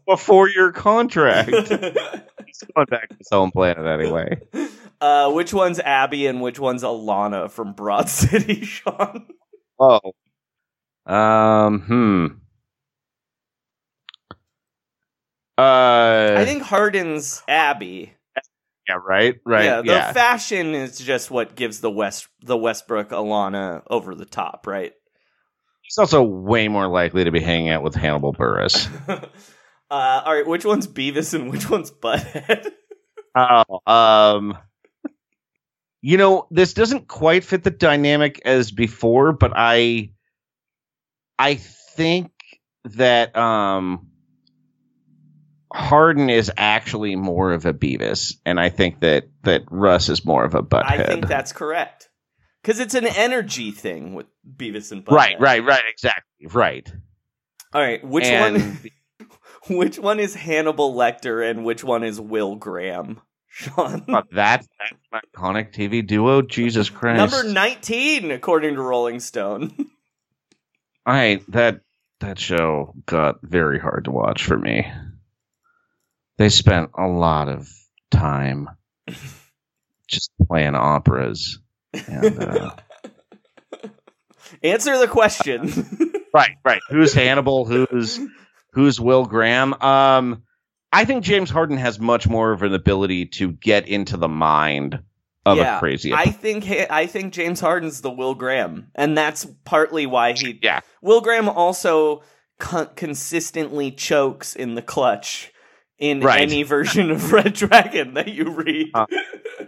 Before 0.08 0.48
your 0.48 0.72
contract. 0.72 1.50
Going 2.76 2.88
back 2.88 3.10
to 3.10 3.16
his 3.18 3.28
home 3.32 3.52
planet 3.52 3.86
anyway. 3.86 4.40
uh, 5.02 5.32
which 5.32 5.54
one's 5.54 5.80
Abbi 5.80 6.28
and 6.28 6.42
which 6.42 6.60
one's 6.60 6.84
Ilana 6.84 7.50
from 7.50 7.74
Broad 7.74 8.10
City, 8.10 8.64
Sean? 8.66 9.28
Oh. 9.80 10.14
Um. 11.06 11.82
Hmm. 11.82 12.26
Uh. 15.58 16.36
I 16.38 16.46
think 16.46 16.64
Harden's 16.64 17.44
Abbi. 17.48 18.06
Yeah. 18.88 18.96
Right. 19.06 19.36
Right. 19.46 19.66
yeah, 19.66 19.82
Yeah. 19.86 20.08
the 20.08 20.14
fashion 20.14 20.74
is 20.74 20.98
just 21.00 21.30
what 21.32 21.56
gives 21.56 21.80
the 21.82 21.92
West 21.92 22.28
the 22.42 22.58
Westbrook 22.58 23.10
Ilana 23.10 23.84
over 23.90 24.16
the 24.16 24.26
top, 24.26 24.66
right? 24.68 24.94
He's 25.84 25.98
also 25.98 26.24
way 26.24 26.68
more 26.68 26.88
likely 26.88 27.24
to 27.26 27.32
be 27.32 27.42
hanging 27.42 27.70
out 27.70 27.84
with 27.84 27.96
Hannibal 27.96 28.34
Buress. 28.34 28.88
Uh, 29.92 30.22
all 30.26 30.34
right, 30.34 30.48
which 30.48 30.66
one's 30.66 30.88
Beavis 30.88 31.34
and 31.36 31.52
which 31.52 31.70
one's 31.70 31.92
Butthead? 31.92 32.72
Oh, 33.34 33.80
um, 33.90 34.58
you 36.02 36.18
know, 36.18 36.48
this 36.52 36.74
doesn't 36.74 37.08
quite 37.08 37.46
fit 37.46 37.64
the 37.64 37.72
dynamic 37.72 38.42
as 38.44 38.72
before, 38.72 39.32
but 39.32 39.54
I, 39.56 40.12
I 41.40 41.56
think 41.56 42.32
that 42.84 43.38
um, 43.38 44.10
Harden 45.72 46.30
is 46.30 46.52
actually 46.58 47.16
more 47.16 47.54
of 47.54 47.66
a 47.66 47.74
Beavis, 47.74 48.34
and 48.46 48.60
I 48.60 48.68
think 48.68 49.00
that 49.00 49.30
that 49.44 49.64
Russ 49.72 50.10
is 50.10 50.26
more 50.26 50.44
of 50.44 50.54
a 50.54 50.62
Butthead. 50.62 50.84
I 50.84 51.04
think 51.06 51.28
that's 51.30 51.54
correct. 51.54 52.10
Because 52.62 52.82
it's 52.82 52.96
an 52.96 53.08
energy 53.08 53.72
thing 53.72 54.14
with 54.14 54.26
Beavis 54.58 54.92
and 54.92 55.06
Butthead. 55.06 55.16
right, 55.16 55.40
right, 55.40 55.64
right, 55.64 55.84
exactly, 55.90 56.48
right. 56.52 56.92
All 57.74 57.82
right, 57.82 58.06
which 58.06 58.26
And- 58.26 58.56
one? 58.58 58.80
Which 59.70 60.00
one 60.00 60.20
is 60.20 60.34
Hannibal 60.36 60.94
Lecter 60.94 61.48
and 61.48 61.64
which 61.64 61.84
one 61.84 62.04
is 62.04 62.20
Will 62.20 62.56
Graham? 62.56 63.22
Sean, 63.48 64.04
But 64.08 64.32
that 64.32 64.66
that's 64.66 64.68
an 65.14 65.20
iconic 65.36 65.74
TV 65.74 66.06
duo. 66.08 66.42
Jesus 66.42 66.90
Christ! 66.90 67.18
number 67.34 67.48
nineteen 67.52 68.32
according 68.32 68.76
to 68.76 68.82
Rolling 68.82 69.20
Stone. 69.20 69.74
I 71.06 71.42
that 71.50 71.82
that 72.22 72.40
show 72.40 72.94
got 73.06 73.40
very 73.42 73.78
hard 73.78 74.06
to 74.06 74.12
watch 74.12 74.46
for 74.46 74.58
me. 74.58 74.90
They 76.38 76.48
spent 76.50 76.92
a 76.98 77.08
lot 77.08 77.50
of 77.50 77.70
time 78.10 78.70
just 80.08 80.32
playing 80.48 80.76
operas. 80.76 81.60
And, 82.08 82.40
uh, 82.42 82.72
Answer 84.64 84.98
the 84.98 85.08
question. 85.08 86.28
right, 86.34 86.56
right. 86.64 86.82
Who's 86.90 87.14
Hannibal? 87.14 87.66
Who's 87.66 88.20
who's 88.72 89.00
Will 89.00 89.26
Graham? 89.26 89.74
Um, 89.82 90.44
I 90.92 91.06
think 91.06 91.24
James 91.24 91.50
Harden 91.50 91.78
has 91.78 92.00
much 92.00 92.28
more 92.28 92.52
of 92.52 92.64
an 92.64 92.74
ability 92.74 93.28
to 93.28 93.52
get 93.52 93.88
into 93.88 94.18
the 94.18 94.28
mind 94.28 95.02
of 95.46 95.58
yeah, 95.58 95.78
a 95.78 95.80
crazy. 95.80 96.14
I 96.14 96.26
think 96.26 96.70
I 96.90 97.08
think 97.08 97.34
James 97.34 97.60
Harden's 97.60 98.02
the 98.02 98.12
Will 98.12 98.36
Graham, 98.36 98.92
and 98.96 99.18
that's 99.18 99.46
partly 99.64 100.06
why 100.06 100.34
he. 100.34 100.60
yeah, 100.62 100.82
Will 101.02 101.22
Graham 101.22 101.50
also 101.50 102.24
con- 102.60 102.90
consistently 102.96 103.92
chokes 103.92 104.56
in 104.56 104.76
the 104.76 104.82
clutch 104.82 105.51
in 106.02 106.20
Right. 106.20 106.42
any 106.42 106.64
version 106.64 107.12
of 107.12 107.32
Red 107.32 107.54
Dragon 107.54 108.16
that 108.16 108.28
you 108.28 108.50
read. 108.50 108.90
Uh, 108.94 109.06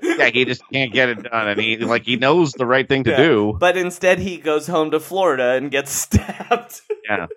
yeah. 0.01 0.29
He 0.31 0.43
just 0.43 0.63
can't 0.73 0.91
get 0.91 1.07
it 1.09 1.23
done, 1.23 1.47
and 1.47 1.61
he 1.61 1.77
like 1.77 2.03
he 2.03 2.17
knows 2.17 2.51
the 2.53 2.65
right 2.65 2.87
thing 2.89 3.05
to 3.05 3.11
Yeah. 3.11 3.17
do. 3.17 3.57
But 3.59 3.77
instead, 3.77 4.19
he 4.19 4.37
goes 4.37 4.67
home 4.67 4.91
to 4.91 4.99
Florida 4.99 5.51
and 5.53 5.71
gets 5.71 5.91
stabbed. 6.03 6.81
Yeah. 7.09 7.27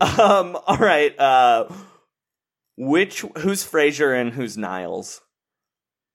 um. 0.00 0.56
All 0.66 0.76
right. 0.78 1.18
Uh. 1.18 1.68
Which 2.76 3.20
who's 3.38 3.64
Frasier 3.68 4.18
and 4.18 4.32
who's 4.32 4.56
Niles? 4.56 5.20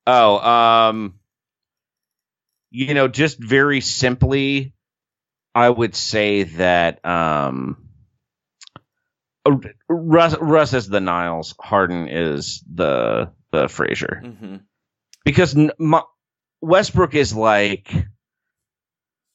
Oh, 0.08 0.38
um, 0.40 1.16
you 2.72 2.94
know, 2.94 3.08
just 3.08 3.38
very 3.40 3.82
simply, 3.82 4.74
I 5.54 5.70
would 5.70 5.96
say 5.96 6.44
that 6.44 7.04
um, 7.06 7.87
Russ, 9.90 10.36
Russ 10.40 10.74
is 10.74 10.88
the 10.88 11.00
Niles, 11.02 11.56
Harden 11.60 12.08
is 12.10 12.64
the 12.74 13.32
the 13.52 13.66
Frasier, 13.66 14.24
Mm-hmm. 14.24 14.56
because 15.24 15.56
N- 15.56 15.72
Ma- 15.80 16.04
Westbrook 16.62 17.16
is 17.16 17.34
like 17.34 17.94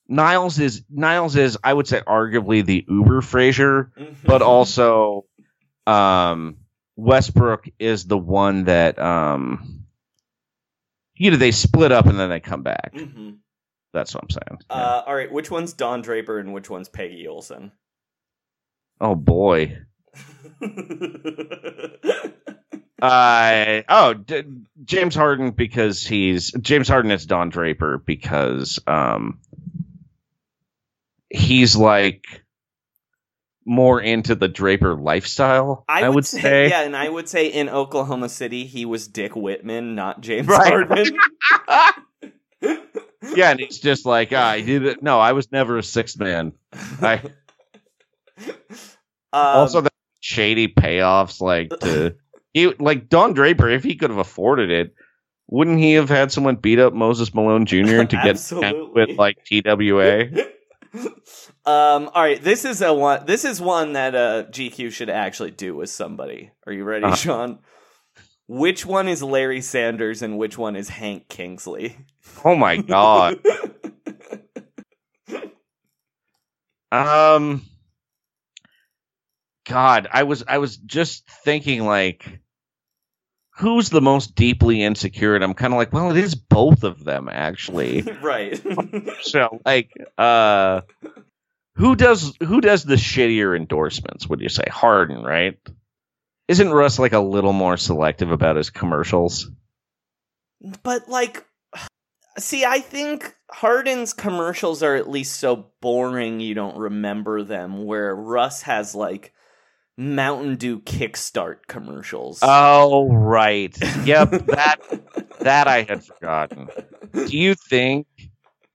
Niles 0.09 0.59
is 0.59 0.83
Niles 0.91 1.37
is 1.37 1.57
I 1.63 1.73
would 1.73 1.87
say 1.87 2.01
arguably 2.01 2.65
the 2.65 2.85
Uber 2.89 3.21
Frasier, 3.23 3.91
Mm-hmm. 3.99 4.27
but 4.27 4.43
also 4.43 5.25
um 5.87 6.57
Westbrook 6.97 7.69
is 7.79 8.05
the 8.05 8.19
one 8.19 8.65
that 8.65 8.99
um 8.99 9.85
you 11.15 11.31
know 11.31 11.37
they 11.37 11.53
split 11.53 11.93
up 11.93 12.07
and 12.07 12.19
then 12.19 12.29
they 12.31 12.41
come 12.41 12.63
back. 12.63 12.93
hmm 12.95 13.31
That's 13.93 14.15
what 14.15 14.25
I'm 14.25 14.31
saying. 14.31 14.59
Yeah. 14.71 14.77
Uh. 14.77 15.05
All 15.07 15.15
right. 15.15 15.31
Which 15.33 15.51
one's 15.51 15.73
Don 15.73 16.03
Draper 16.03 16.39
and 16.39 16.53
which 16.53 16.69
one's 16.69 16.89
Peggy 16.89 17.27
Olson? 17.29 17.73
oh 19.01 19.15
boy. 19.15 19.79
Uh 23.03 23.83
oh, 23.89 24.15
D- 24.15 24.45
James 24.85 25.17
Harden 25.17 25.51
because 25.51 26.07
he's 26.07 26.53
James 26.53 26.87
Harden 26.89 27.11
is 27.11 27.27
Don 27.27 27.49
Draper 27.49 27.99
because 27.99 28.79
um 28.87 29.41
he's 31.29 31.75
like 31.75 32.25
more 33.65 34.01
into 34.01 34.35
the 34.37 34.49
Draper 34.49 34.95
lifestyle. 34.95 35.85
I, 35.89 36.09
would, 36.09 36.27
say. 36.27 36.69
yeah, 36.69 36.83
and 36.83 36.97
I 36.97 37.09
would 37.09 37.29
say 37.29 37.47
in 37.49 37.69
Oklahoma 37.69 38.29
City 38.29 38.67
he 38.67 38.85
was 38.85 39.09
Dick 39.09 39.35
Whitman, 39.35 39.95
not 39.95 40.21
James 40.21 40.49
Right. 40.49 40.69
Harden. 40.69 41.19
yeah, 43.37 43.51
and 43.51 43.61
he's 43.61 43.79
just 43.79 44.05
like, 44.07 44.33
ah, 44.33 44.51
I 44.51 44.61
did 44.61 44.85
it. 44.85 45.03
No, 45.03 45.19
I 45.21 45.33
was 45.33 45.51
never 45.53 45.79
a 45.79 45.83
sixth 45.83 46.19
man. 46.19 46.53
I 47.01 47.21
Um, 49.35 49.61
also 49.61 49.81
shady 50.33 50.69
payoffs, 50.69 51.41
like 51.41 51.71
to 51.81 52.15
he 52.53 52.69
like 52.75 53.09
Don 53.09 53.33
Draper, 53.35 53.69
if 53.69 53.83
he 53.85 53.95
could 53.97 54.11
have 54.11 54.19
afforded 54.19 54.71
it, 54.71 54.95
wouldn't 55.49 55.79
he 55.79 55.93
have 55.95 56.09
had 56.09 56.33
someone 56.33 56.57
beat 56.57 56.79
up 56.79 56.93
Moses 56.95 57.35
Malone 57.35 57.67
Jr. 57.67 58.05
to 58.05 58.21
get 58.23 58.53
with 58.95 59.19
like 59.19 59.39
TWA? 59.45 60.25
um. 61.65 62.11
All 62.15 62.23
right. 62.23 62.43
This 62.43 62.65
is 62.65 62.83
a 62.83 62.93
one. 62.93 63.27
This 63.27 63.45
is 63.45 63.61
one 63.61 63.93
that 63.95 64.15
uh 64.15 64.45
GQ 64.51 64.93
should 64.93 65.11
actually 65.11 65.51
do 65.53 65.75
with 65.75 65.91
somebody. 65.91 66.51
Are 66.67 66.73
you 66.73 66.85
ready, 66.85 67.05
Uh-huh. 67.05 67.17
Sean? 67.17 67.59
Which 68.49 68.85
one 68.85 69.09
is 69.09 69.23
Larry 69.23 69.63
Sanders 69.63 70.21
and 70.21 70.37
which 70.37 70.59
one 70.59 70.77
is 70.77 70.89
Hank 70.91 71.29
Kingsley? 71.29 71.97
Oh 72.45 72.55
my 72.55 72.77
god. 72.77 73.39
Um 76.91 77.63
God, 79.67 80.09
I 80.13 80.25
was 80.25 80.45
I 80.47 80.59
was 80.59 80.77
just 80.77 81.29
thinking 81.45 81.85
like 81.85 82.41
who's 83.57 83.91
the 83.91 84.01
most 84.01 84.35
deeply 84.35 84.83
insecure 84.83 85.35
and 85.35 85.45
I'm 85.45 85.55
kind 85.55 85.73
of 85.73 85.79
like, 85.79 85.93
well, 85.93 86.11
it 86.11 86.17
is 86.17 86.35
both 86.35 86.85
of 86.85 87.05
them 87.05 87.29
actually. 87.31 88.03
right. 88.23 88.61
so 89.23 89.61
like 89.65 89.93
uh 90.19 90.83
who 91.77 91.97
does 91.97 92.35
who 92.43 92.61
does 92.61 92.85
the 92.85 92.97
shittier 92.97 93.57
endorsements? 93.57 94.29
Would 94.29 94.41
you 94.41 94.49
say 94.49 94.65
Harden, 94.69 95.23
right? 95.23 95.59
Isn't 96.49 96.73
Russ 96.73 96.99
like 96.99 97.13
a 97.13 97.21
little 97.21 97.53
more 97.53 97.77
selective 97.77 98.31
about 98.31 98.57
his 98.57 98.71
commercials? 98.71 99.51
But 100.83 101.09
like, 101.09 101.45
see, 102.39 102.65
I 102.65 102.81
think 102.81 103.35
Harden's 103.51 104.13
commercials 104.13 104.83
are 104.83 104.97
at 104.97 105.09
least 105.09 105.39
so 105.39 105.71
boring 105.81 106.41
you 106.41 106.55
don't 106.55 106.77
remember 106.77 107.43
them. 107.43 107.85
Where 107.85 108.15
Russ 108.15 108.63
has 108.63 108.95
like 108.95 109.33
Mountain 109.99 110.57
Dew 110.57 110.81
Kickstart 110.81 111.67
commercials. 111.69 112.39
Oh 112.43 113.13
right, 113.13 113.77
yep 114.05 114.31
that 114.47 114.77
that 115.41 115.69
I 115.69 115.83
had 115.83 116.05
forgotten. 116.05 116.69
Do 117.13 117.37
you 117.37 117.55
think? 117.55 118.07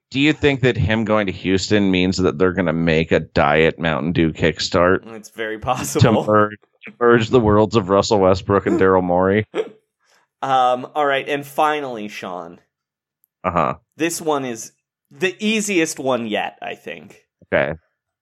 Do 0.10 0.22
you 0.22 0.32
think 0.32 0.62
that 0.62 0.78
him 0.78 1.04
going 1.04 1.26
to 1.28 1.34
Houston 1.34 1.92
means 1.92 2.16
that 2.18 2.38
they're 2.38 2.54
going 2.54 2.68
to 2.68 2.74
make 2.74 3.12
a 3.12 3.20
diet 3.20 3.78
Mountain 3.78 4.14
Dew 4.14 4.32
Kickstart 4.32 5.06
it's 5.16 5.30
very 5.32 5.60
possible. 5.60 6.24
to 6.24 6.32
merge, 6.32 6.58
to 6.86 6.94
merge 7.00 7.30
the 7.30 7.42
worlds 7.42 7.76
of 7.76 7.90
Russell 7.90 8.20
Westbrook 8.20 8.66
and 8.68 8.80
Daryl 8.80 9.04
Morey? 9.04 9.46
Um, 10.40 10.88
all 10.94 11.06
right, 11.06 11.28
and 11.28 11.44
finally, 11.44 12.08
Sean, 12.10 12.60
Uh 13.44 13.52
huh. 13.52 13.76
this 13.96 14.22
one 14.22 14.46
is 14.46 14.72
the 15.10 15.36
easiest 15.44 15.98
one 16.00 16.28
yet. 16.28 16.60
I 16.62 16.76
think. 16.76 17.26
Okay. 17.52 17.74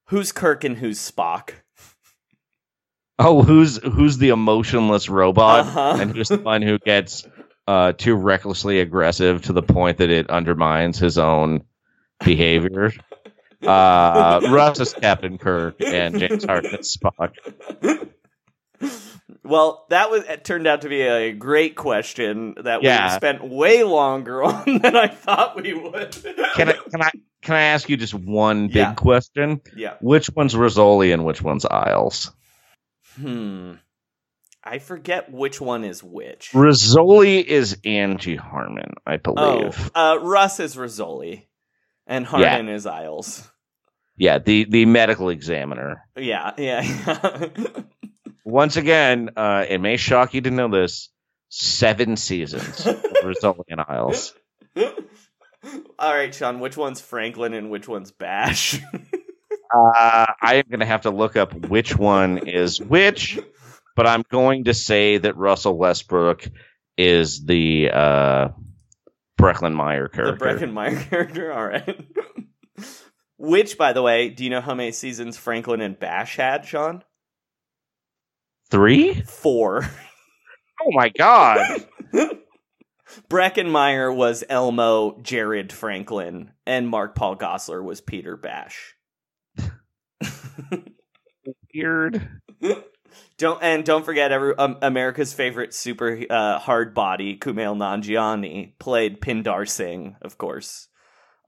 Who's 0.06 0.32
Kirk 0.32 0.64
and 0.64 0.78
who's 0.78 0.98
Spock? 0.98 1.50
Oh, 3.18 3.42
who's 3.44 3.78
who's 3.78 4.18
the 4.18 4.30
emotionless 4.30 5.08
robot, 5.10 5.62
Uh-huh. 5.68 5.98
and 6.02 6.16
who's 6.16 6.28
the 6.30 6.38
one 6.40 6.62
who 6.62 6.78
gets 6.80 7.26
uh, 7.68 7.94
too 7.94 8.16
recklessly 8.16 8.80
aggressive 8.82 9.42
to 9.44 9.54
the 9.54 9.62
point 9.64 9.98
that 10.00 10.10
it 10.10 10.30
undermines 10.30 10.98
his 11.00 11.18
own 11.18 11.64
behavior? 12.24 12.92
Uh, 13.64 14.42
Russ 14.52 14.80
is 14.80 14.94
Captain 14.94 15.40
Kirk, 15.40 15.82
and 15.82 16.20
James 16.20 16.44
Harden 16.44 16.76
is 16.76 16.96
Spock. 16.96 17.32
Well, 19.44 19.86
that 19.90 20.12
was 20.12 20.24
it 20.26 20.44
turned 20.44 20.68
out 20.68 20.82
to 20.82 20.90
be 20.90 21.02
a 21.02 21.32
great 21.32 21.76
question 21.76 22.56
that 22.64 22.84
Yeah. 22.84 23.06
we 23.08 23.16
spent 23.16 23.44
way 23.44 23.82
longer 23.84 24.44
on 24.44 24.80
than 24.80 24.96
I 24.96 25.08
thought 25.08 25.56
we 25.56 25.74
would. 25.74 26.12
Can 26.56 26.70
I 26.70 26.74
can 26.74 27.02
I 27.02 27.10
can 27.42 27.56
I 27.56 27.62
ask 27.62 27.90
you 27.90 27.98
just 27.98 28.14
one 28.14 28.68
big 28.68 28.76
Yeah. 28.76 28.94
question? 28.94 29.62
Yeah. 29.76 29.96
Which 30.00 30.30
one's 30.36 30.54
Rizzoli 30.54 31.12
and 31.14 31.26
which 31.26 31.42
one's 31.42 31.66
Isles? 31.66 32.32
Hmm. 33.16 33.74
I 34.64 34.80
forget 34.80 35.32
which 35.32 35.62
one 35.62 35.84
is 35.84 36.04
which. 36.04 36.52
Rizzoli 36.54 37.44
is 37.44 37.78
Angie 37.86 38.36
Harmon, 38.36 38.94
I 39.06 39.20
Oh, 39.26 39.34
believe. 39.60 39.92
uh, 39.94 40.18
Russ 40.22 40.60
is 40.60 40.76
Rizzoli, 40.76 41.44
and 42.08 42.26
Harden 42.26 42.68
is 42.70 42.86
Isles. 42.88 43.50
Yeah, 44.18 44.40
the 44.40 44.66
the 44.66 44.86
medical 44.86 45.30
examiner. 45.30 46.04
Yeah, 46.18 46.54
yeah. 46.58 46.82
yeah. 46.82 47.38
Once 48.46 48.78
again, 48.78 49.30
uh, 49.36 49.66
it 49.68 49.80
may 49.82 49.98
shock 49.98 50.34
you 50.34 50.42
to 50.42 50.52
know 50.52 50.68
this: 50.70 51.10
seven 51.50 52.16
seasons 52.18 52.86
of 52.88 52.96
Rizzoli 53.24 53.66
and 53.70 53.82
Isles. 53.82 54.34
All 56.00 56.14
right, 56.14 56.34
Sean. 56.34 56.60
Which 56.60 56.78
one's 56.78 57.02
Franklin 57.02 57.54
and 57.54 57.70
which 57.70 57.88
one's 57.88 58.12
Bash? 58.12 58.80
Uh, 59.76 60.26
I 60.42 60.56
am 60.56 60.66
going 60.70 60.80
to 60.80 60.86
have 60.86 61.02
to 61.02 61.10
look 61.10 61.36
up 61.36 61.54
which 61.68 61.98
one 61.98 62.48
is 62.48 62.80
which, 62.80 63.40
but 63.96 64.08
I'm 64.08 64.24
going 64.32 64.66
to 64.66 64.74
say 64.74 65.18
that 65.18 65.36
Russell 65.36 65.78
Westbrook 65.78 66.48
is 66.98 67.44
the 67.46 67.90
uh, 67.92 68.48
Breckin 69.38 69.74
Meyer 69.74 70.08
the 70.08 70.16
character. 70.16 70.46
Breckin 70.46 70.72
Meyer 70.72 70.96
character. 70.96 71.52
All 71.54 71.66
right. 71.66 72.06
Which, 73.38 73.78
by 73.78 73.92
the 73.92 74.02
way, 74.02 74.30
do 74.30 74.46
you 74.46 74.50
know 74.50 74.62
how 74.62 74.76
many 74.76 74.92
seasons 74.92 75.38
Franklin 75.38 75.82
and 75.82 76.00
Bash 76.00 76.38
had, 76.38 76.66
Sean? 76.66 77.04
Three? 78.70 79.22
Four. 79.22 79.90
Oh 80.82 80.92
my 80.92 81.10
god! 81.10 81.86
Breckin 83.30 83.70
Meyer 83.72 84.12
was 84.12 84.44
Elmo, 84.50 85.20
Jared 85.22 85.72
Franklin, 85.72 86.52
and 86.66 86.88
Mark 86.88 87.16
Paul 87.16 87.38
Gosselaar 87.38 87.84
was 87.84 88.02
Peter 88.02 88.36
Bash. 88.36 88.95
Weird. 91.74 92.28
Don't 93.38 93.62
and 93.62 93.84
don't 93.84 94.06
forget 94.06 94.32
every 94.32 94.56
um, 94.58 94.78
America's 94.82 95.34
favorite 95.34 95.74
super 95.74 96.22
uh, 96.30 96.60
hard 96.60 96.94
body 96.94 97.38
Kumail 97.38 97.76
Nanjiani 97.76 98.78
played 98.80 99.20
Pindar 99.22 99.68
Singh, 99.68 100.16
of 100.22 100.38
course. 100.38 100.88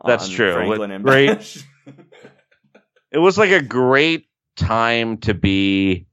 That's 0.06 0.30
true. 0.30 0.54
Franklin 0.54 0.80
With 0.80 0.92
and 0.92 1.04
great- 1.04 1.66
It 3.12 3.20
was 3.20 3.38
like 3.38 3.52
a 3.52 3.62
great 3.62 4.28
time 4.58 5.18
to 5.20 5.34
be 5.34 6.08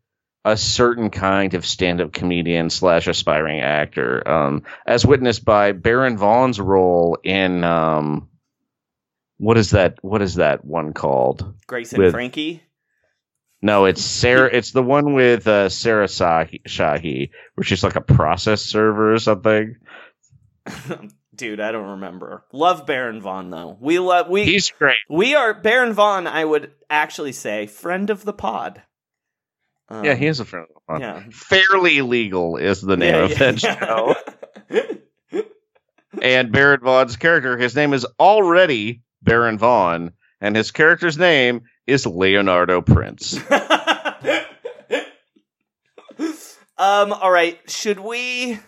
a 0.44 0.56
certain 0.56 1.10
kind 1.10 1.54
of 1.54 1.66
stand-up 1.66 2.12
comedian 2.12 2.70
slash 2.70 3.08
aspiring 3.08 3.60
actor, 3.60 4.26
um, 4.28 4.62
as 4.86 5.04
witnessed 5.04 5.44
by 5.44 5.72
Baron 5.72 6.16
Vaughn's 6.16 6.60
role 6.60 7.18
in 7.24 7.64
um, 7.64 8.28
what 9.38 9.56
is 9.58 9.70
that? 9.72 9.96
What 10.02 10.22
is 10.22 10.36
that 10.36 10.64
one 10.64 10.92
called? 10.92 11.54
Grace 11.66 11.92
and 11.92 12.02
With- 12.02 12.12
Frankie. 12.12 12.62
No, 13.62 13.86
it's 13.86 14.02
Sarah. 14.02 14.50
It's 14.52 14.72
the 14.72 14.82
one 14.82 15.14
with 15.14 15.46
uh, 15.48 15.70
Sarah 15.70 16.04
Shahi, 16.06 16.60
Shahi, 16.68 17.30
where 17.54 17.64
she's 17.64 17.82
like 17.82 17.96
a 17.96 18.02
process 18.02 18.60
server 18.60 19.14
or 19.14 19.18
something. 19.18 19.76
Dude, 21.34 21.60
I 21.60 21.72
don't 21.72 21.92
remember. 21.92 22.44
Love 22.52 22.84
Baron 22.86 23.22
Vaughn 23.22 23.48
though. 23.50 23.76
We 23.80 23.98
love 23.98 24.28
we 24.28 24.44
He's 24.44 24.70
great. 24.70 24.98
we 25.08 25.34
are 25.34 25.54
Baron 25.54 25.94
Vaughn. 25.94 26.26
I 26.26 26.44
would 26.44 26.72
actually 26.90 27.32
say 27.32 27.66
friend 27.66 28.10
of 28.10 28.24
the 28.26 28.34
pod. 28.34 28.82
Um, 29.88 30.04
yeah, 30.04 30.14
he 30.14 30.26
is 30.26 30.40
a 30.40 30.44
friend. 30.44 30.66
of 30.70 30.82
mine. 30.88 31.00
Yeah. 31.00 31.22
Fairly 31.32 32.02
legal 32.02 32.56
is 32.58 32.82
the 32.82 32.96
name 32.98 33.14
Yeah, 33.14 33.24
of 33.24 33.30
yeah, 33.30 33.38
that 33.38 33.62
yeah. 33.62 34.94
show. 35.40 35.42
and 36.22 36.52
Baron 36.52 36.80
Vaughn's 36.82 37.16
character, 37.16 37.56
his 37.58 37.74
name 37.74 37.92
is 37.94 38.06
already 38.20 39.02
Baron 39.24 39.58
Vaughn, 39.58 40.12
and 40.40 40.54
his 40.54 40.70
character's 40.70 41.18
name 41.18 41.62
is 41.86 42.06
Leonardo 42.06 42.80
Prince. 42.82 43.36
um. 46.78 47.12
All 47.12 47.30
right. 47.30 47.58
Should 47.68 48.00
we? 48.00 48.58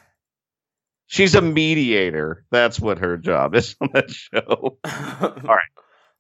She's 1.07 1.35
a 1.35 1.41
mediator. 1.41 2.45
That's 2.51 2.81
what 2.81 2.99
her 2.99 3.17
job 3.17 3.55
is 3.55 3.77
on 3.81 3.91
that 3.95 4.11
show. 4.11 4.79
All 4.85 5.55
right. 5.55 5.69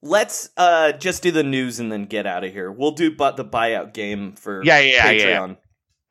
Let's 0.02 0.50
uh 0.56 0.92
just 0.92 1.22
do 1.22 1.32
the 1.32 1.42
news 1.42 1.80
and 1.80 1.90
then 1.90 2.04
get 2.04 2.26
out 2.26 2.44
of 2.44 2.52
here. 2.52 2.70
We'll 2.70 2.92
do 2.92 3.14
but 3.14 3.36
the 3.36 3.44
buyout 3.44 3.92
game 3.92 4.34
for 4.34 4.62
Yeah, 4.64 4.78
yeah, 4.78 5.10
yeah, 5.10 5.26
yeah. 5.26 5.54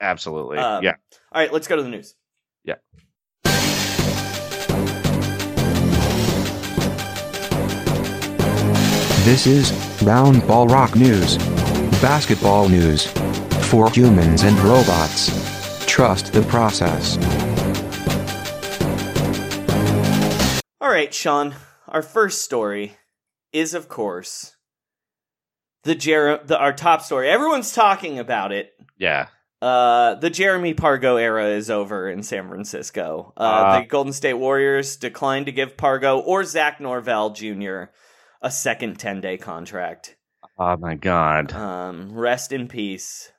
Absolutely. 0.01 0.57
Um, 0.57 0.83
yeah. 0.83 0.95
All 1.31 1.41
right. 1.41 1.53
Let's 1.53 1.67
go 1.67 1.77
to 1.77 1.83
the 1.83 1.89
news. 1.89 2.15
Yeah. 2.65 2.75
This 9.25 9.47
is 9.47 9.71
Round 10.03 10.45
Ball 10.47 10.67
Rock 10.67 10.95
News. 10.95 11.37
Basketball 11.99 12.69
news. 12.69 13.07
For 13.69 13.89
humans 13.89 14.43
and 14.43 14.57
robots. 14.59 15.85
Trust 15.87 16.31
the 16.33 16.43
process. 16.43 17.17
All 20.79 20.89
right, 20.89 21.11
Sean. 21.13 21.55
Our 21.87 22.01
first 22.03 22.43
story 22.43 22.97
is, 23.51 23.73
of 23.73 23.87
course, 23.89 24.55
the 25.83 25.95
Jer- 25.95 26.41
the 26.45 26.57
our 26.59 26.73
top 26.73 27.01
story. 27.01 27.27
Everyone's 27.29 27.73
talking 27.73 28.19
about 28.19 28.51
it. 28.51 28.73
Yeah. 28.97 29.27
Uh, 29.61 30.15
the 30.15 30.29
Jeremy 30.29 30.73
Pargo 30.75 31.19
era 31.19 31.47
is 31.47 31.71
over 31.71 32.07
in 32.09 32.21
San 32.21 32.47
Francisco. 32.47 33.33
Uh, 33.35 33.39
Uh. 33.41 33.79
the 33.79 33.85
Golden 33.87 34.13
State 34.13 34.33
Warriors 34.35 34.97
declined 34.97 35.47
to 35.47 35.51
give 35.51 35.77
Pargo 35.77 36.21
or 36.23 36.43
Zach 36.43 36.79
Norvell 36.79 37.31
Jr. 37.31 37.85
a 38.45 38.51
second 38.51 38.99
10 38.99 39.21
day 39.21 39.37
contract. 39.37 40.15
Oh 40.57 40.77
my 40.77 40.93
God. 40.93 41.51
Um, 41.51 42.13
rest 42.13 42.51
in 42.51 42.67
peace, 42.67 43.31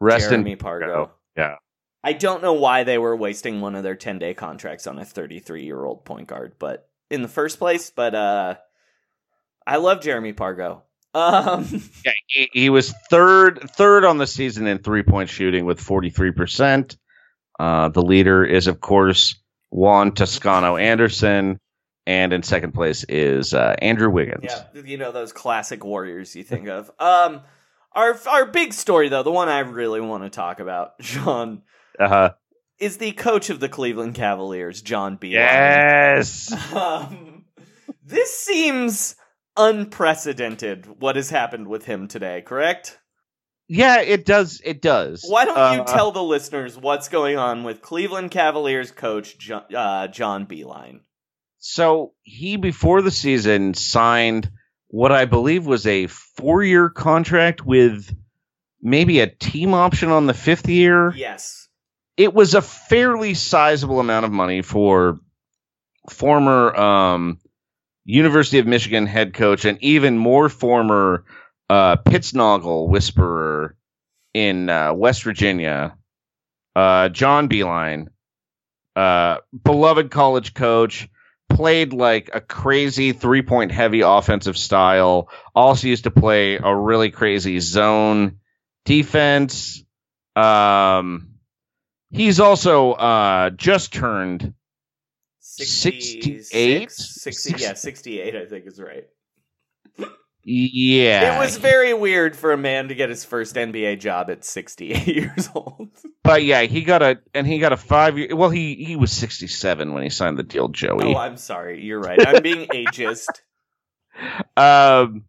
Rest 0.00 0.30
Jeremy 0.30 0.52
in 0.52 0.58
Pargo. 0.58 1.10
Yeah. 1.36 1.56
I 2.04 2.12
don't 2.12 2.40
know 2.40 2.52
why 2.52 2.84
they 2.84 2.96
were 2.96 3.16
wasting 3.16 3.60
one 3.60 3.74
of 3.74 3.82
their 3.82 3.96
10 3.96 4.20
day 4.20 4.32
contracts 4.32 4.86
on 4.86 4.98
a 4.98 5.04
33 5.04 5.64
year 5.64 5.84
old 5.84 6.04
point 6.04 6.28
guard, 6.28 6.54
but 6.60 6.88
in 7.10 7.20
the 7.22 7.28
first 7.28 7.58
place, 7.58 7.90
but 7.90 8.14
uh, 8.14 8.54
I 9.66 9.76
love 9.76 10.00
Jeremy 10.00 10.32
Pargo. 10.32 10.82
Um, 11.16 11.64
Yeah, 12.04 12.12
he, 12.26 12.50
he 12.52 12.70
was 12.70 12.92
third 13.08 13.70
third 13.76 14.04
on 14.04 14.18
the 14.18 14.26
season 14.26 14.66
in 14.66 14.78
three 14.78 15.04
point 15.04 15.30
shooting 15.30 15.64
with 15.64 15.78
forty 15.78 16.10
three 16.10 16.32
percent. 16.32 16.96
Uh, 17.56 17.88
the 17.88 18.02
leader 18.02 18.44
is 18.44 18.66
of 18.66 18.80
course 18.80 19.36
Juan 19.70 20.10
Toscano 20.10 20.76
Anderson, 20.76 21.60
and 22.06 22.32
in 22.32 22.42
second 22.42 22.72
place 22.72 23.04
is 23.08 23.54
uh, 23.54 23.74
Andrew 23.80 24.10
Wiggins. 24.10 24.44
Yeah, 24.44 24.82
you 24.84 24.96
know 24.98 25.12
those 25.12 25.32
classic 25.32 25.84
Warriors 25.84 26.34
you 26.36 26.44
think 26.44 26.68
of. 26.68 26.90
Um, 27.00 27.40
our 27.92 28.18
our 28.28 28.46
big 28.46 28.72
story 28.72 29.08
though, 29.08 29.22
the 29.22 29.30
one 29.30 29.48
I 29.48 29.60
really 29.60 30.00
want 30.00 30.24
to 30.24 30.30
talk 30.30 30.58
about, 30.60 30.94
Sean, 31.00 31.62
Uh, 31.98 32.30
is 32.78 32.96
the 32.98 33.12
coach 33.12 33.50
of 33.50 33.60
the 33.60 33.68
Cleveland 33.68 34.14
Cavaliers, 34.16 34.82
John 34.82 35.16
Beilein. 35.16 35.32
yes. 35.32 36.52
Um, 36.74 37.44
this 38.04 38.36
seems 38.36 39.14
unprecedented 39.56 41.00
what 41.00 41.16
has 41.16 41.30
happened 41.30 41.68
with 41.68 41.84
him 41.84 42.08
today, 42.08 42.42
correct? 42.42 42.98
Yeah, 43.68 44.00
it 44.00 44.26
does. 44.26 44.60
It 44.64 44.82
does. 44.82 45.24
Why 45.26 45.44
don't 45.46 45.56
you 45.76 45.82
Uh, 45.82 45.84
tell 45.86 46.10
the 46.12 46.22
listeners 46.22 46.76
what's 46.76 47.08
going 47.08 47.38
on 47.38 47.64
with 47.64 47.80
Cleveland 47.80 48.30
Cavaliers 48.30 48.90
coach 48.90 49.38
John, 49.38 49.64
uh, 49.74 50.08
John 50.08 50.46
Beilein? 50.46 51.00
So 51.66 52.12
he 52.20 52.58
before 52.58 53.00
the 53.00 53.10
season 53.10 53.72
signed 53.72 54.50
what 54.88 55.12
I 55.12 55.24
believe 55.24 55.64
was 55.64 55.86
a 55.86 56.08
four-year 56.08 56.90
contract 56.90 57.64
with 57.64 58.14
maybe 58.82 59.20
a 59.20 59.26
team 59.26 59.72
option 59.72 60.10
on 60.10 60.26
the 60.26 60.34
fifth 60.34 60.68
year. 60.68 61.14
Yes. 61.16 61.70
It 62.18 62.34
was 62.34 62.52
a 62.52 62.60
fairly 62.60 63.32
sizable 63.32 63.98
amount 63.98 64.26
of 64.26 64.30
money 64.30 64.60
for 64.60 65.20
former 66.10 66.76
um, 66.76 67.40
University 68.04 68.58
of 68.58 68.66
Michigan 68.66 69.06
head 69.06 69.32
coach 69.32 69.64
and 69.64 69.82
even 69.82 70.18
more 70.18 70.50
former 70.50 71.24
uh, 71.70 71.96
Pittsnogle 71.96 72.90
whisperer 72.90 73.74
in 74.34 74.68
uh, 74.68 74.92
West 74.92 75.22
Virginia, 75.22 75.96
uh, 76.76 77.08
John 77.08 77.48
Beilein, 77.48 78.08
uh, 78.94 79.38
beloved 79.64 80.10
college 80.10 80.52
coach, 80.52 81.08
played 81.54 81.92
like 81.92 82.30
a 82.34 82.40
crazy 82.40 83.12
three 83.12 83.42
point 83.42 83.72
heavy 83.72 84.02
offensive 84.02 84.58
style. 84.58 85.30
Also 85.54 85.88
used 85.88 86.04
to 86.04 86.10
play 86.10 86.56
a 86.56 86.74
really 86.74 87.10
crazy 87.10 87.60
zone 87.60 88.38
defense. 88.84 89.82
Um, 90.36 91.36
he's 92.10 92.40
also 92.40 92.92
uh, 92.92 93.50
just 93.50 93.92
turned 93.92 94.54
68? 95.40 96.90
60, 96.90 97.62
yeah, 97.62 97.74
68, 97.74 98.34
I 98.34 98.46
think 98.46 98.66
is 98.66 98.80
right. 98.80 99.06
Yeah. 100.44 101.36
It 101.36 101.38
was 101.38 101.56
very 101.56 101.94
weird 101.94 102.36
for 102.36 102.52
a 102.52 102.56
man 102.56 102.88
to 102.88 102.94
get 102.94 103.08
his 103.08 103.24
first 103.24 103.56
NBA 103.56 104.00
job 104.00 104.30
at 104.30 104.44
68 104.44 105.06
years 105.16 105.48
old. 105.54 105.88
But 106.22 106.44
yeah, 106.44 106.62
he 106.62 106.82
got 106.82 107.02
a 107.02 107.18
and 107.34 107.46
he 107.46 107.58
got 107.58 107.72
a 107.72 107.76
five 107.76 108.18
year. 108.18 108.34
Well, 108.34 108.50
he 108.50 108.74
he 108.76 108.96
was 108.96 109.12
sixty 109.12 109.46
seven 109.46 109.92
when 109.92 110.02
he 110.02 110.10
signed 110.10 110.38
the 110.38 110.42
deal, 110.42 110.68
Joey. 110.68 111.14
Oh, 111.14 111.18
I'm 111.18 111.36
sorry. 111.36 111.84
You're 111.84 112.00
right. 112.00 112.18
I'm 112.26 112.42
being 112.42 112.66
ageist. 112.72 113.28
Um, 114.56 115.24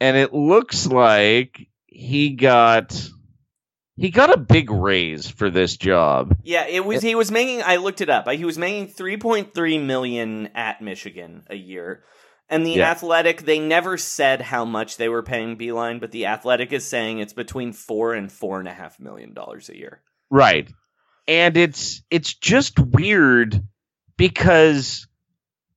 and 0.00 0.16
it 0.16 0.32
looks 0.32 0.86
like 0.86 1.68
he 1.86 2.30
got 2.30 3.10
he 3.96 4.10
got 4.10 4.32
a 4.32 4.36
big 4.36 4.70
raise 4.70 5.30
for 5.30 5.50
this 5.50 5.76
job. 5.76 6.36
Yeah, 6.42 6.66
it 6.66 6.84
was. 6.84 7.02
He 7.02 7.14
was 7.14 7.30
making. 7.30 7.62
I 7.62 7.76
looked 7.76 8.00
it 8.00 8.10
up. 8.10 8.28
He 8.28 8.44
was 8.44 8.58
making 8.58 8.88
3.3 8.88 9.86
million 9.86 10.48
at 10.54 10.82
Michigan 10.82 11.44
a 11.48 11.54
year. 11.54 12.02
And 12.48 12.66
the 12.66 12.72
Yeah. 12.72 12.90
Athletic, 12.90 13.42
they 13.42 13.58
never 13.58 13.96
said 13.96 14.42
how 14.42 14.64
much 14.64 14.96
they 14.98 15.08
were 15.08 15.22
paying 15.22 15.56
Beilein, 15.56 15.98
but 16.00 16.10
the 16.12 16.26
Athletic 16.26 16.72
is 16.72 16.84
saying 16.84 17.18
it's 17.18 17.32
between 17.32 17.72
four 17.72 18.12
and 18.14 18.30
four 18.30 18.58
and 18.58 18.68
a 18.68 18.72
half 18.72 19.00
million 19.00 19.32
dollars 19.32 19.68
a 19.70 19.76
year. 19.76 20.02
Right. 20.30 20.68
And 21.26 21.56
it's 21.56 22.02
it's 22.10 22.34
just 22.34 22.78
weird 22.78 23.62
because 24.16 25.06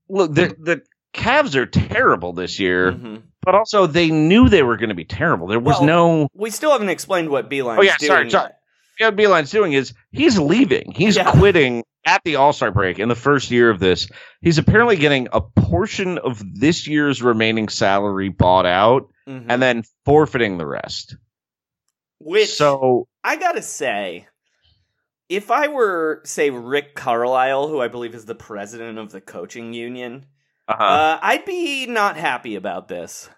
look, 0.10 0.34
the 0.34 0.56
the 0.60 0.82
Cavs 1.14 1.56
are 1.56 1.66
terrible 1.66 2.34
this 2.34 2.60
year, 2.60 2.92
Mhm. 2.92 3.24
but 3.44 3.56
also 3.56 3.88
they 3.88 4.10
knew 4.12 4.50
they 4.50 4.62
were 4.64 4.78
going 4.78 4.90
to 4.90 4.96
be 4.96 5.06
terrible. 5.06 5.48
There 5.48 5.60
was 5.60 5.78
Well, 5.78 5.86
no 5.86 6.28
We 6.34 6.50
still 6.52 6.72
haven't 6.72 6.90
explained 6.90 7.30
what 7.30 7.50
Beilein's 7.50 7.80
Oh 7.80 7.82
yeah, 7.82 7.96
doing. 7.98 8.08
sorry, 8.10 8.30
sorry. 8.30 8.52
What 9.00 9.16
Beilein's 9.16 9.52
doing 9.52 9.74
is 9.74 9.94
he's 10.12 10.38
leaving. 10.38 10.92
He's 10.96 11.16
Yeah. 11.16 11.32
quitting 11.32 11.84
at 12.08 12.24
the 12.24 12.38
All 12.38 12.54
Star 12.54 12.72
break 12.72 12.98
in 13.00 13.10
the 13.10 13.16
first 13.16 13.52
year 13.52 13.70
of 13.70 13.80
this. 13.80 14.08
He's 14.42 14.58
apparently 14.58 14.96
getting 14.96 15.28
a 15.34 15.42
portion 15.42 16.18
of 16.18 16.42
this 16.60 16.88
year's 16.88 17.22
remaining 17.22 17.68
salary 17.70 18.30
bought 18.30 18.66
out 18.66 19.10
Mhm. 19.28 19.46
and 19.50 19.62
then 19.62 19.84
forfeiting 20.06 20.58
the 20.58 20.66
rest. 20.66 21.18
Which 22.20 22.50
So 22.56 23.08
I 23.24 23.36
gotta 23.36 23.62
say, 23.62 24.28
if 25.30 25.52
I 25.52 25.68
were, 25.68 26.22
say, 26.24 26.50
Rick 26.50 26.96
Carlisle, 26.96 27.68
who 27.68 27.82
I 27.82 27.90
believe 27.90 28.16
is 28.16 28.26
the 28.26 28.34
president 28.36 28.98
of 28.98 29.12
the 29.12 29.20
coaching 29.22 29.74
union, 29.74 30.26
uh, 30.68 30.72
uh, 30.72 31.20
I'd 31.22 31.46
be 31.46 31.86
not 31.88 32.16
happy 32.18 32.56
about 32.56 32.88
this. 32.88 33.30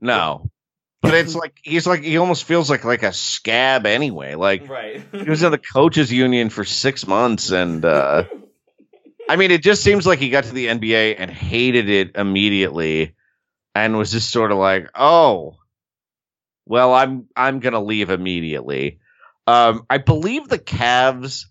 no. 0.00 0.50
But 1.02 1.14
it's 1.14 1.34
like 1.34 1.58
he's 1.62 1.86
like 1.86 2.02
he 2.02 2.18
almost 2.18 2.44
feels 2.44 2.68
like 2.68 2.84
like 2.84 3.02
a 3.02 3.12
scab 3.12 3.86
anyway. 3.86 4.34
Like 4.34 4.68
Right. 4.68 5.02
he 5.12 5.30
was 5.30 5.42
in 5.42 5.50
the 5.50 5.58
coaches 5.58 6.12
union 6.12 6.50
for 6.50 6.64
six 6.64 7.06
months 7.06 7.50
and 7.50 7.84
uh 7.84 8.24
I 9.28 9.36
mean 9.36 9.50
it 9.50 9.62
just 9.62 9.82
seems 9.82 10.06
like 10.06 10.18
he 10.18 10.28
got 10.28 10.44
to 10.44 10.52
the 10.52 10.66
NBA 10.66 11.16
and 11.18 11.30
hated 11.30 11.88
it 11.88 12.16
immediately 12.16 13.14
and 13.74 13.96
was 13.96 14.10
just 14.12 14.30
sort 14.30 14.52
of 14.52 14.58
like, 14.58 14.90
oh 14.94 15.56
well 16.66 16.92
I'm 16.92 17.28
I'm 17.34 17.60
gonna 17.60 17.82
leave 17.82 18.10
immediately. 18.10 19.00
Um 19.46 19.86
I 19.88 19.98
believe 19.98 20.48
the 20.48 20.58
Cavs 20.58 21.46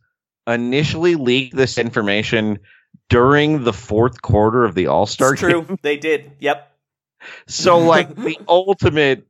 initially 0.45 1.15
leaked 1.15 1.55
this 1.55 1.77
information 1.79 2.59
during 3.09 3.63
the 3.63 3.73
fourth 3.73 4.21
quarter 4.21 4.63
of 4.63 4.75
the 4.75 4.87
All 4.87 5.07
Star 5.07 5.33
true. 5.35 5.77
They 5.81 5.97
did. 5.97 6.33
Yep. 6.39 6.71
so 7.47 7.79
like 7.79 8.15
the 8.15 8.37
ultimate 8.47 9.25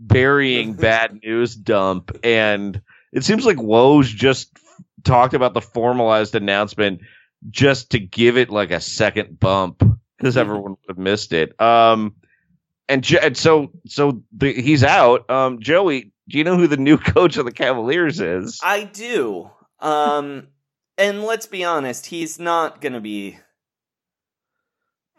burying 0.00 0.72
bad 0.88 1.20
news 1.22 1.54
dump 1.54 2.16
and 2.24 2.80
it 3.12 3.24
seems 3.24 3.44
like 3.44 3.58
Woj 3.58 4.04
just 4.04 4.50
talked 5.04 5.34
about 5.34 5.54
the 5.54 5.60
formalized 5.60 6.34
announcement 6.34 7.00
just 7.50 7.90
to 7.90 7.98
give 7.98 8.36
it 8.36 8.50
like 8.50 8.70
a 8.70 8.80
second 8.80 9.38
bump 9.38 9.82
because 10.16 10.36
everyone 10.36 10.72
would 10.72 10.88
have 10.88 10.98
missed 10.98 11.32
it. 11.32 11.60
Um 11.60 12.14
and, 12.88 13.04
Jo- 13.04 13.20
and 13.22 13.36
so 13.36 13.72
so 13.86 14.22
the, 14.36 14.52
he's 14.52 14.82
out. 14.82 15.28
Um 15.30 15.60
Joey, 15.60 16.12
do 16.30 16.38
you 16.38 16.44
know 16.44 16.56
who 16.56 16.66
the 16.66 16.76
new 16.76 16.96
coach 16.98 17.36
of 17.36 17.44
the 17.44 17.52
Cavaliers 17.52 18.20
is? 18.20 18.60
I 18.62 18.84
do. 18.84 19.50
Um, 19.80 20.48
and 20.96 21.24
let's 21.24 21.46
be 21.46 21.64
honest, 21.64 22.06
he's 22.06 22.38
not 22.38 22.80
going 22.80 22.92
to 22.92 23.00
be. 23.00 23.38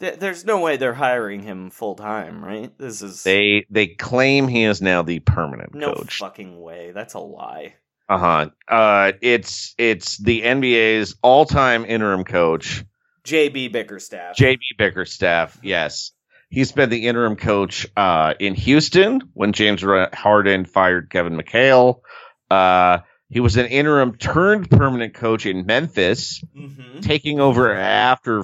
Th- 0.01 0.19
There's 0.19 0.43
no 0.43 0.59
way 0.59 0.75
they're 0.77 0.93
hiring 0.93 1.41
him 1.41 1.69
full 1.69 1.95
time, 1.95 2.43
right? 2.43 2.77
This 2.77 3.01
is 3.01 3.23
They 3.23 3.65
they 3.69 3.87
claim 3.87 4.47
he 4.49 4.63
is 4.65 4.81
now 4.81 5.01
the 5.03 5.19
permanent 5.19 5.73
no 5.73 5.93
coach. 5.93 6.17
fucking 6.17 6.59
way. 6.59 6.91
That's 6.91 7.13
a 7.13 7.19
lie. 7.19 7.75
Uh-huh. 8.09 8.49
Uh 8.67 9.13
it's 9.21 9.73
it's 9.77 10.17
the 10.17 10.41
NBA's 10.41 11.15
all-time 11.21 11.85
interim 11.85 12.25
coach, 12.25 12.83
JB 13.23 13.71
Bickerstaff. 13.71 14.35
JB 14.35 14.59
Bickerstaff. 14.77 15.57
Yes. 15.63 16.11
He's 16.49 16.73
been 16.73 16.89
the 16.89 17.07
interim 17.07 17.37
coach 17.37 17.87
uh 17.95 18.33
in 18.39 18.55
Houston 18.55 19.21
when 19.33 19.53
James 19.53 19.81
Harden 19.81 20.65
fired 20.65 21.09
Kevin 21.09 21.37
McHale. 21.37 22.01
Uh 22.49 22.99
he 23.29 23.39
was 23.39 23.55
an 23.55 23.67
interim 23.67 24.17
turned 24.17 24.69
permanent 24.69 25.13
coach 25.13 25.45
in 25.45 25.65
Memphis, 25.65 26.43
hmm 26.53 26.99
taking 26.99 27.39
over 27.39 27.73
after 27.73 28.43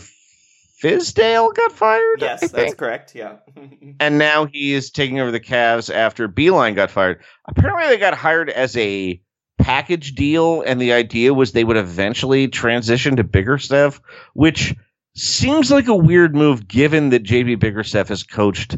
Fizdale 0.81 1.53
got 1.55 1.71
fired. 1.71 2.21
I 2.21 2.25
Yes, 2.25 2.41
that's 2.41 2.51
think. 2.53 2.77
correct. 2.77 3.15
Yeah. 3.15 3.37
and 3.99 4.17
now 4.17 4.45
he 4.45 4.73
is 4.73 4.91
taking 4.91 5.19
over 5.19 5.31
the 5.31 5.39
Cavs 5.39 5.93
after 5.93 6.27
Beilein 6.29 6.75
got 6.75 6.91
fired. 6.91 7.21
Apparently, 7.47 7.87
they 7.87 7.97
got 7.97 8.13
hired 8.13 8.49
as 8.49 8.75
a 8.77 9.21
package 9.57 10.13
deal, 10.13 10.61
and 10.61 10.79
the 10.79 10.93
idea 10.93 11.33
was 11.33 11.51
they 11.51 11.63
would 11.63 11.77
eventually 11.77 12.47
transition 12.47 13.15
to 13.15 13.23
bigger 13.23 13.53
Bickerstaff, 13.55 13.99
which 14.33 14.75
seems 15.15 15.71
like 15.71 15.87
a 15.87 15.95
weird 15.95 16.35
move 16.35 16.67
given 16.67 17.09
that 17.09 17.23
JB 17.23 17.59
Bickerstaff 17.59 18.09
has 18.09 18.21
coached 18.23 18.77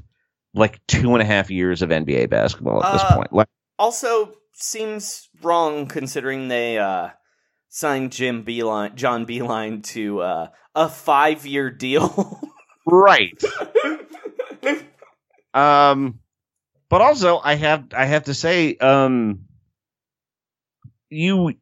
like 0.53 0.79
two 0.87 1.13
and 1.13 1.21
a 1.21 1.25
half 1.25 1.51
years 1.51 1.81
of 1.81 1.89
NBA 1.89 2.29
basketball 2.29 2.81
at 2.83 2.93
this 2.93 3.01
Uh, 3.03 3.15
point. 3.15 3.33
Like, 3.33 3.47
also, 3.77 4.33
seems 4.53 5.27
wrong 5.41 5.85
considering 5.85 6.47
they 6.47 6.77
uh, 6.77 7.09
signed 7.69 8.11
Jim 8.11 8.43
Beilein, 8.43 8.95
John 8.95 9.25
Beilein 9.25 9.83
to 9.93 10.21
uh, 10.21 10.47
a 10.75 10.89
five-year 10.89 11.69
deal. 11.71 12.41
right. 12.85 13.41
Um, 15.53 16.19
but 16.89 17.01
also 17.01 17.39
I 17.43 17.55
have 17.55 17.85
I 17.95 18.05
have 18.05 18.25
to 18.25 18.33
say, 18.33 18.75
um, 18.77 19.45
you, 21.09 21.53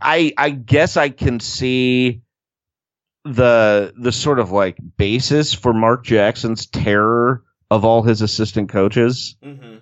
I 0.00 0.32
I 0.36 0.50
guess 0.50 0.96
I 0.96 1.08
can 1.10 1.40
see 1.40 2.22
the 3.24 3.92
the 3.96 4.12
sort 4.12 4.38
of 4.38 4.50
like 4.50 4.76
basis 4.96 5.54
for 5.54 5.72
Mark 5.72 6.04
Jackson's 6.04 6.66
terror 6.66 7.42
of 7.70 7.84
all 7.84 8.02
his 8.02 8.22
assistant 8.22 8.68
coaches, 8.68 9.36
hmm 9.42 9.76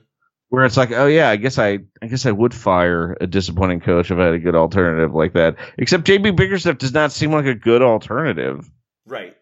where 0.52 0.66
it's 0.66 0.76
like, 0.76 0.90
oh 0.92 1.06
yeah, 1.06 1.30
I 1.30 1.36
guess 1.36 1.56
I 1.58 1.78
I 2.02 2.08
guess 2.08 2.26
I 2.26 2.30
would 2.30 2.52
fire 2.52 3.16
a 3.22 3.26
disappointing 3.26 3.80
coach 3.80 4.10
if 4.10 4.18
I 4.18 4.24
had 4.26 4.34
a 4.34 4.38
good 4.38 4.54
alternative 4.54 5.14
like 5.14 5.32
that. 5.32 5.56
Except 5.78 6.04
JB 6.04 6.36
Bickerstaff 6.36 6.76
does 6.76 6.92
not 6.92 7.10
seem 7.10 7.32
like 7.32 7.46
a 7.46 7.54
good 7.54 7.80
alternative. 7.80 8.70
Right. 9.06 9.34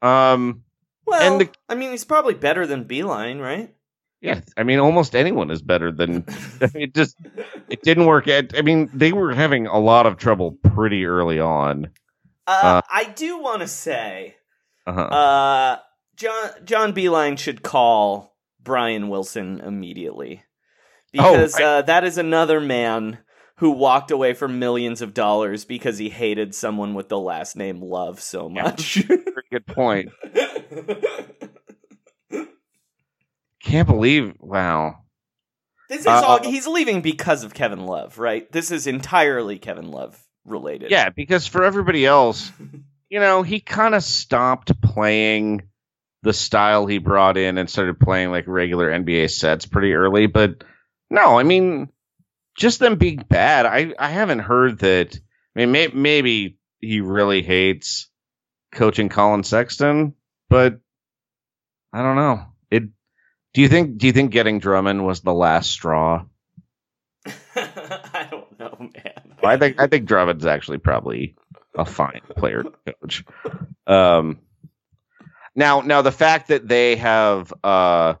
Um. 0.00 0.62
Well, 1.04 1.20
And 1.20 1.40
the- 1.42 1.50
I 1.68 1.74
mean, 1.74 1.90
he's 1.90 2.04
probably 2.06 2.32
better 2.32 2.66
than 2.66 2.86
Beilein, 2.86 3.42
right? 3.42 3.74
Yeah, 4.22 4.40
I 4.56 4.62
mean, 4.62 4.78
almost 4.78 5.14
anyone 5.14 5.50
is 5.50 5.60
better 5.60 5.92
than 5.92 6.24
it. 6.62 6.94
Just 6.94 7.16
it 7.68 7.82
didn't 7.82 8.06
work. 8.06 8.26
Out. 8.26 8.56
I 8.56 8.62
mean, 8.62 8.88
they 8.94 9.12
were 9.12 9.34
having 9.34 9.66
a 9.66 9.78
lot 9.78 10.06
of 10.06 10.16
trouble 10.16 10.52
pretty 10.52 11.04
early 11.04 11.40
on. 11.40 11.90
Uh, 12.46 12.60
Uh, 12.62 12.80
I 12.90 13.04
do 13.04 13.36
want 13.38 13.60
to 13.60 13.68
say, 13.68 14.36
Uh-huh. 14.86 15.00
uh, 15.02 15.78
John 16.16 16.50
John 16.64 16.92
Beilein 16.94 17.38
should 17.38 17.62
call 17.62 18.27
Brian 18.68 19.08
Wilson 19.08 19.60
immediately 19.60 20.42
because 21.10 21.58
Oh, 21.58 21.64
I- 21.64 21.66
uh, 21.78 21.82
that 21.82 22.04
is 22.04 22.18
another 22.18 22.60
man 22.60 23.18
who 23.56 23.70
walked 23.70 24.10
away 24.12 24.34
from 24.34 24.58
millions 24.60 25.02
of 25.02 25.14
dollars 25.14 25.64
because 25.64 25.96
he 25.98 26.10
hated 26.10 26.54
someone 26.54 26.94
with 26.94 27.08
the 27.08 27.18
last 27.18 27.56
name 27.56 27.80
Love 27.80 28.20
so 28.20 28.48
much. 28.48 28.96
Very 29.06 29.24
good 29.50 29.66
point. 29.66 30.10
Can't 33.62 33.88
believe. 33.88 34.34
Wow. 34.38 34.96
this 35.88 36.00
is 36.02 36.06
Uh, 36.06 36.22
all 36.24 36.42
he's 36.42 36.66
leaving 36.66 37.00
because 37.00 37.42
of 37.44 37.54
Kevin 37.54 37.86
Love, 37.86 38.18
right? 38.18 38.50
This 38.52 38.70
is 38.70 38.86
entirely 38.86 39.58
Kevin 39.58 39.90
Love 39.90 40.22
related. 40.44 40.90
Yeah, 40.90 41.10
because 41.10 41.46
for 41.46 41.64
everybody 41.64 42.06
else, 42.06 42.52
you 43.08 43.18
know, 43.20 43.42
he 43.42 43.60
kind 43.60 43.94
of 43.94 44.04
stopped 44.04 44.80
playing 44.80 45.67
the 46.22 46.32
style 46.32 46.86
he 46.86 46.98
brought 46.98 47.36
in 47.36 47.58
and 47.58 47.70
started 47.70 48.00
playing 48.00 48.30
like 48.30 48.46
regular 48.46 48.90
NBA 48.90 49.30
sets 49.30 49.66
pretty 49.66 49.92
early. 49.94 50.26
But 50.26 50.64
no, 51.10 51.38
I 51.38 51.42
mean, 51.42 51.88
just 52.56 52.80
them 52.80 52.96
being 52.96 53.24
bad. 53.28 53.66
I 53.66 53.94
I 53.98 54.10
haven't 54.10 54.40
heard 54.40 54.80
that. 54.80 55.14
I 55.14 55.60
mean, 55.60 55.72
may, 55.72 55.88
maybe 55.88 56.58
he 56.80 57.00
really 57.00 57.42
hates 57.42 58.10
coaching 58.72 59.08
Collin 59.08 59.44
Sexton, 59.44 60.14
but 60.48 60.80
I 61.92 62.02
don't 62.02 62.16
know. 62.16 62.46
It. 62.70 62.84
Do 63.54 63.62
you 63.62 63.68
think? 63.68 63.98
Do 63.98 64.06
you 64.06 64.12
think 64.12 64.32
getting 64.32 64.58
Drummond 64.58 65.04
was 65.04 65.20
the 65.20 65.32
last 65.32 65.70
straw? 65.70 66.24
I 67.54 68.28
don't 68.30 68.58
know, 68.58 68.76
man. 68.78 69.36
I 69.42 69.56
think 69.56 69.80
I 69.80 69.86
think 69.86 70.06
Drummond's 70.06 70.46
actually 70.46 70.78
probably 70.78 71.36
a 71.76 71.84
fine 71.84 72.20
player 72.36 72.64
to 72.64 72.72
coach. 72.92 73.24
Um, 73.86 74.40
now, 75.58 75.80
now 75.80 76.02
the 76.02 76.12
fact 76.12 76.48
that 76.48 76.66
they 76.68 76.96
have 76.96 77.52
uh, 77.64 78.14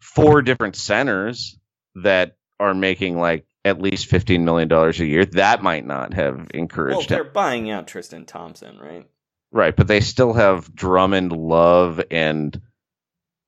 four 0.00 0.42
different 0.42 0.76
centers 0.76 1.56
that 1.94 2.36
are 2.58 2.74
making 2.74 3.16
like 3.18 3.46
at 3.64 3.80
least 3.80 4.06
fifteen 4.06 4.44
million 4.44 4.68
dollars 4.68 4.98
a 5.00 5.06
year, 5.06 5.24
that 5.24 5.62
might 5.62 5.86
not 5.86 6.12
have 6.14 6.48
encouraged. 6.52 6.96
Well, 6.98 7.06
they're 7.06 7.24
him. 7.26 7.32
buying 7.32 7.70
out 7.70 7.86
Tristan 7.86 8.26
Thompson, 8.26 8.78
right? 8.78 9.06
Right, 9.52 9.76
but 9.76 9.86
they 9.86 10.00
still 10.00 10.32
have 10.32 10.74
Drummond, 10.74 11.30
Love, 11.30 12.02
and 12.10 12.60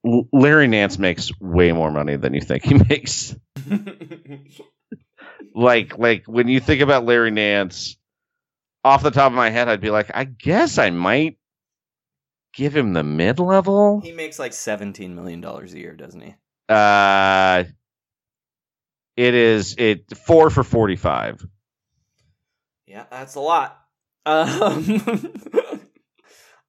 L- 0.07 0.29
Larry 0.33 0.69
Nance 0.69 0.99
makes 0.99 1.31
way 1.41 1.73
more 1.73 1.91
money 1.91 2.17
than 2.17 2.35
you 2.35 2.41
think 2.41 2.65
he 2.65 2.75
makes. 2.89 3.35
like 5.55 5.99
like 5.99 6.25
when 6.27 6.49
you 6.49 6.61
think 6.61 6.83
about 6.83 7.05
Larry 7.05 7.31
Nance, 7.31 7.97
off 8.85 9.03
the 9.03 9.11
top 9.11 9.33
of 9.33 9.37
my 9.37 9.51
head, 9.51 9.69
I'd 9.69 9.81
be 9.81 9.91
like, 9.91 10.11
I 10.15 10.25
guess 10.25 10.79
I 10.79 10.91
might 10.91 11.39
give 12.57 12.75
him 12.77 12.93
the 12.93 13.03
mid 13.05 13.39
level. 13.39 14.01
he 14.01 14.13
makes 14.13 14.39
like 14.39 14.53
seventeen 14.53 15.15
million 15.15 15.41
dollars 15.41 15.75
a 15.75 15.79
year, 15.79 15.95
doesn't 15.95 16.21
he? 16.21 16.35
Uh, 16.69 17.65
it 19.17 19.35
is 19.35 19.75
it 19.79 20.17
four 20.17 20.51
for 20.51 20.65
forty 20.65 20.97
five. 20.97 21.45
Yeah, 22.87 23.05
that's 23.11 23.35
a 23.35 23.41
lot. 23.41 23.81
Um, 24.27 25.03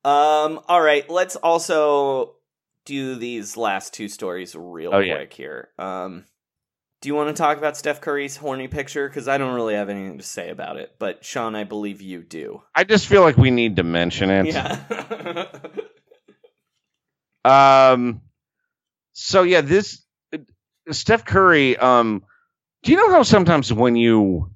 um 0.04 0.60
all 0.68 0.82
right, 0.82 1.10
let's 1.10 1.36
also 1.38 2.36
do 2.86 3.16
these 3.16 3.56
last 3.58 3.94
two 3.94 4.08
stories 4.10 4.56
real 4.56 4.94
Oh, 4.94 5.00
yeah. 5.00 5.16
quick 5.16 5.34
here. 5.34 5.70
Um 5.80 6.26
do 7.06 7.10
you 7.10 7.14
want 7.14 7.30
to 7.30 7.40
talk 7.40 7.60
about 7.60 7.78
Steph 7.78 8.02
Curry's 8.02 8.36
horny 8.36 8.68
picture? 8.68 9.08
Because 9.08 9.28
I 9.28 9.38
don't 9.38 9.54
really 9.54 9.76
have 9.76 9.90
anything 9.90 10.18
to 10.18 10.24
say 10.24 10.50
about 10.50 10.78
it, 10.78 10.96
but 10.98 11.24
Sean, 11.24 11.54
I 11.54 11.64
believe 11.64 12.02
you 12.02 12.24
do. 12.24 12.64
I 12.74 12.84
just 12.84 13.06
feel 13.06 13.22
like 13.22 13.38
we 13.38 13.52
need 13.52 13.76
to 13.76 13.84
mention 13.84 14.32
it. 14.32 14.48
Yeah. 14.48 15.46
Um. 17.46 18.22
So 19.14 19.44
yeah, 19.44 19.62
this 19.62 20.04
Steph 20.90 21.26
Curry. 21.26 21.78
Um. 21.78 22.24
Do 22.82 22.92
you 22.92 22.98
know 22.98 23.12
how 23.12 23.22
sometimes 23.22 23.72
when 23.72 23.96
you 23.96 24.50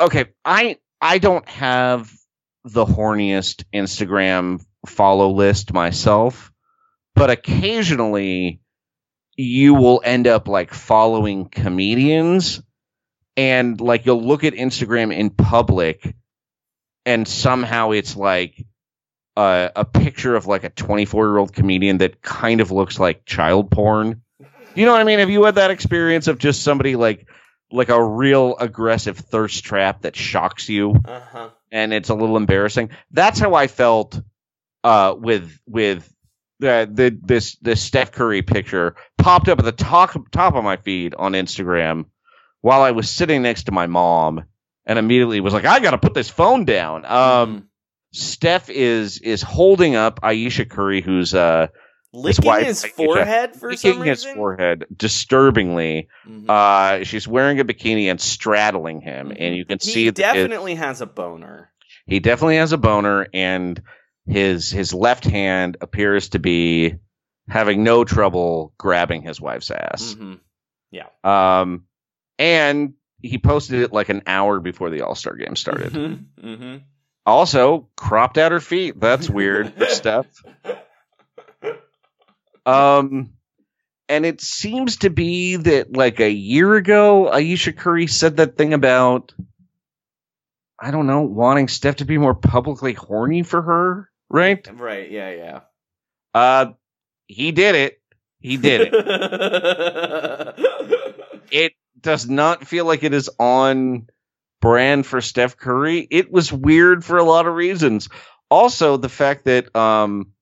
okay, 0.00 0.26
I 0.44 0.76
I 1.00 1.18
don't 1.18 1.48
have 1.48 2.12
the 2.62 2.84
horniest 2.84 3.64
Instagram 3.74 4.64
follow 4.86 5.30
list 5.30 5.72
myself, 5.72 6.52
but 7.16 7.28
occasionally 7.28 8.60
you 9.40 9.74
will 9.74 10.02
end 10.04 10.26
up 10.26 10.48
like 10.48 10.74
following 10.74 11.48
comedians 11.48 12.62
and 13.38 13.80
like 13.80 14.04
you'll 14.04 14.22
look 14.22 14.44
at 14.44 14.52
Instagram 14.52 15.16
in 15.16 15.30
public 15.30 16.14
and 17.06 17.26
somehow 17.26 17.92
it's 17.92 18.16
like 18.16 18.66
uh, 19.38 19.70
a 19.74 19.86
picture 19.86 20.36
of 20.36 20.46
like 20.46 20.64
a 20.64 20.68
24 20.68 21.26
year 21.26 21.38
old 21.38 21.52
comedian 21.54 21.98
that 21.98 22.20
kind 22.20 22.60
of 22.60 22.70
looks 22.70 22.98
like 22.98 23.24
child 23.24 23.70
porn. 23.70 24.20
You 24.74 24.84
know 24.84 24.92
what 24.92 25.00
I 25.00 25.04
mean? 25.04 25.20
Have 25.20 25.30
you 25.30 25.44
had 25.44 25.54
that 25.54 25.70
experience 25.70 26.28
of 26.28 26.38
just 26.38 26.62
somebody 26.62 26.96
like 26.96 27.26
like 27.72 27.88
a 27.88 28.04
real 28.04 28.56
aggressive 28.58 29.16
thirst 29.16 29.64
trap 29.64 30.02
that 30.02 30.16
shocks 30.16 30.68
you 30.68 30.94
uh-huh. 31.04 31.48
and 31.72 31.94
it's 31.94 32.10
a 32.10 32.14
little 32.14 32.36
embarrassing? 32.36 32.90
That's 33.10 33.38
how 33.38 33.54
I 33.54 33.68
felt 33.68 34.20
uh, 34.84 35.14
with 35.16 35.58
with 35.66 36.12
uh, 36.62 36.86
the 36.90 37.16
this 37.22 37.56
this 37.56 37.82
Steph 37.82 38.12
Curry 38.12 38.42
picture 38.42 38.94
popped 39.18 39.48
up 39.48 39.58
at 39.58 39.64
the 39.64 39.72
top 39.72 40.12
top 40.32 40.54
of 40.54 40.64
my 40.64 40.76
feed 40.76 41.14
on 41.14 41.32
Instagram 41.32 42.06
while 42.60 42.82
I 42.82 42.90
was 42.90 43.08
sitting 43.10 43.42
next 43.42 43.64
to 43.64 43.72
my 43.72 43.86
mom 43.86 44.44
and 44.86 44.98
immediately 44.98 45.40
was 45.40 45.54
like, 45.54 45.64
I 45.64 45.80
got 45.80 45.92
to 45.92 45.98
put 45.98 46.14
this 46.14 46.28
phone 46.30 46.64
down. 46.64 47.04
Um, 47.04 47.68
Steph 48.12 48.68
is 48.70 49.18
is 49.18 49.40
holding 49.42 49.94
up 49.94 50.20
Ayesha 50.22 50.64
Curry, 50.64 51.00
who's 51.00 51.34
uh 51.34 51.68
Licking 52.12 52.44
wife, 52.44 52.66
his 52.66 52.84
Ayesha, 52.84 52.94
forehead 52.94 53.54
for 53.54 53.70
licking 53.70 54.02
his 54.02 54.24
forehead 54.24 54.84
disturbingly. 54.96 56.08
Mhm. 56.28 56.50
Uh, 56.50 57.04
she's 57.04 57.28
wearing 57.28 57.60
a 57.60 57.64
bikini 57.64 58.10
and 58.10 58.20
straddling 58.20 59.00
him, 59.00 59.32
and 59.38 59.54
you 59.54 59.64
can 59.64 59.78
he 59.80 59.90
see 59.92 60.10
that 60.10 60.18
it- 60.18 60.22
definitely 60.22 60.74
has 60.74 61.00
a 61.00 61.06
boner. 61.06 61.70
he 62.06 62.18
definitely 62.18 62.56
has 62.56 62.72
a 62.72 62.78
boner, 62.78 63.28
and 63.32 63.80
his 64.30 64.70
his 64.70 64.94
left 64.94 65.24
hand 65.24 65.76
appears 65.80 66.30
to 66.30 66.38
be 66.38 66.94
having 67.48 67.82
no 67.82 68.04
trouble 68.04 68.72
grabbing 68.78 69.22
his 69.22 69.40
wife's 69.40 69.70
ass. 69.70 70.14
hmm 70.14 70.34
Yeah. 70.90 71.06
Um, 71.24 71.84
and 72.38 72.94
he 73.22 73.38
posted 73.38 73.80
it 73.82 73.92
like 73.92 74.08
an 74.08 74.22
hour 74.26 74.60
before 74.60 74.88
the 74.90 75.02
All 75.02 75.14
Star 75.14 75.34
game 75.34 75.56
started. 75.56 75.92
hmm 76.40 76.76
Also, 77.26 77.88
cropped 77.96 78.38
out 78.38 78.52
her 78.52 78.60
feet. 78.60 78.98
That's 78.98 79.28
weird 79.28 79.74
for 79.78 79.86
Steph. 79.86 80.26
Um, 82.66 83.32
and 84.08 84.26
it 84.26 84.40
seems 84.40 84.98
to 84.98 85.10
be 85.10 85.56
that 85.56 85.96
like 85.96 86.20
a 86.20 86.30
year 86.30 86.74
ago, 86.76 87.30
Ayesha 87.30 87.72
Curry 87.72 88.06
said 88.06 88.36
that 88.36 88.56
thing 88.56 88.74
about, 88.74 89.32
I 90.78 90.90
don't 90.90 91.06
know, 91.06 91.22
wanting 91.22 91.68
Steph 91.68 91.96
to 91.96 92.04
be 92.04 92.18
more 92.18 92.34
publicly 92.34 92.92
horny 92.92 93.42
for 93.42 93.62
her, 93.62 94.09
right? 94.30 94.66
Right. 94.72 95.10
Yeah. 95.10 95.30
Yeah. 95.30 95.60
Uh, 96.34 96.72
he 97.26 97.52
did 97.52 97.74
it. 97.74 98.00
He 98.40 98.56
did 98.56 98.92
it. 98.92 98.94
it 101.50 101.72
does 102.00 102.28
not 102.28 102.66
feel 102.66 102.86
like 102.86 103.02
it 103.02 103.12
is 103.12 103.28
on 103.38 104.06
brand 104.60 105.06
for 105.06 105.20
Steph 105.20 105.56
Curry. 105.56 106.06
It 106.10 106.32
was 106.32 106.52
weird 106.52 107.04
for 107.04 107.18
a 107.18 107.24
lot 107.24 107.46
of 107.46 107.54
reasons. 107.54 108.08
Also, 108.50 108.96
the 108.96 109.08
fact 109.08 109.44
that 109.44 109.74
um 109.76 110.32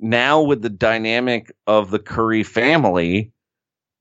now 0.00 0.42
with 0.42 0.62
the 0.62 0.70
dynamic 0.70 1.52
of 1.66 1.90
the 1.90 1.98
Curry 1.98 2.42
family, 2.42 3.32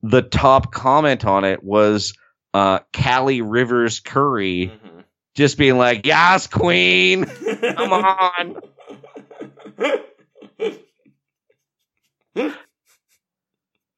the 0.01 0.21
top 0.21 0.71
comment 0.71 1.25
on 1.25 1.43
it 1.43 1.63
was 1.63 2.13
uh 2.53 2.79
Callie 2.93 3.41
Rivers 3.41 3.99
Curry 3.99 4.71
Mhm. 4.73 5.03
just 5.35 5.57
being 5.57 5.77
like, 5.77 6.05
"Yes, 6.05 6.47
queen. 6.47 7.25
Come 7.25 7.93
on." 7.93 8.61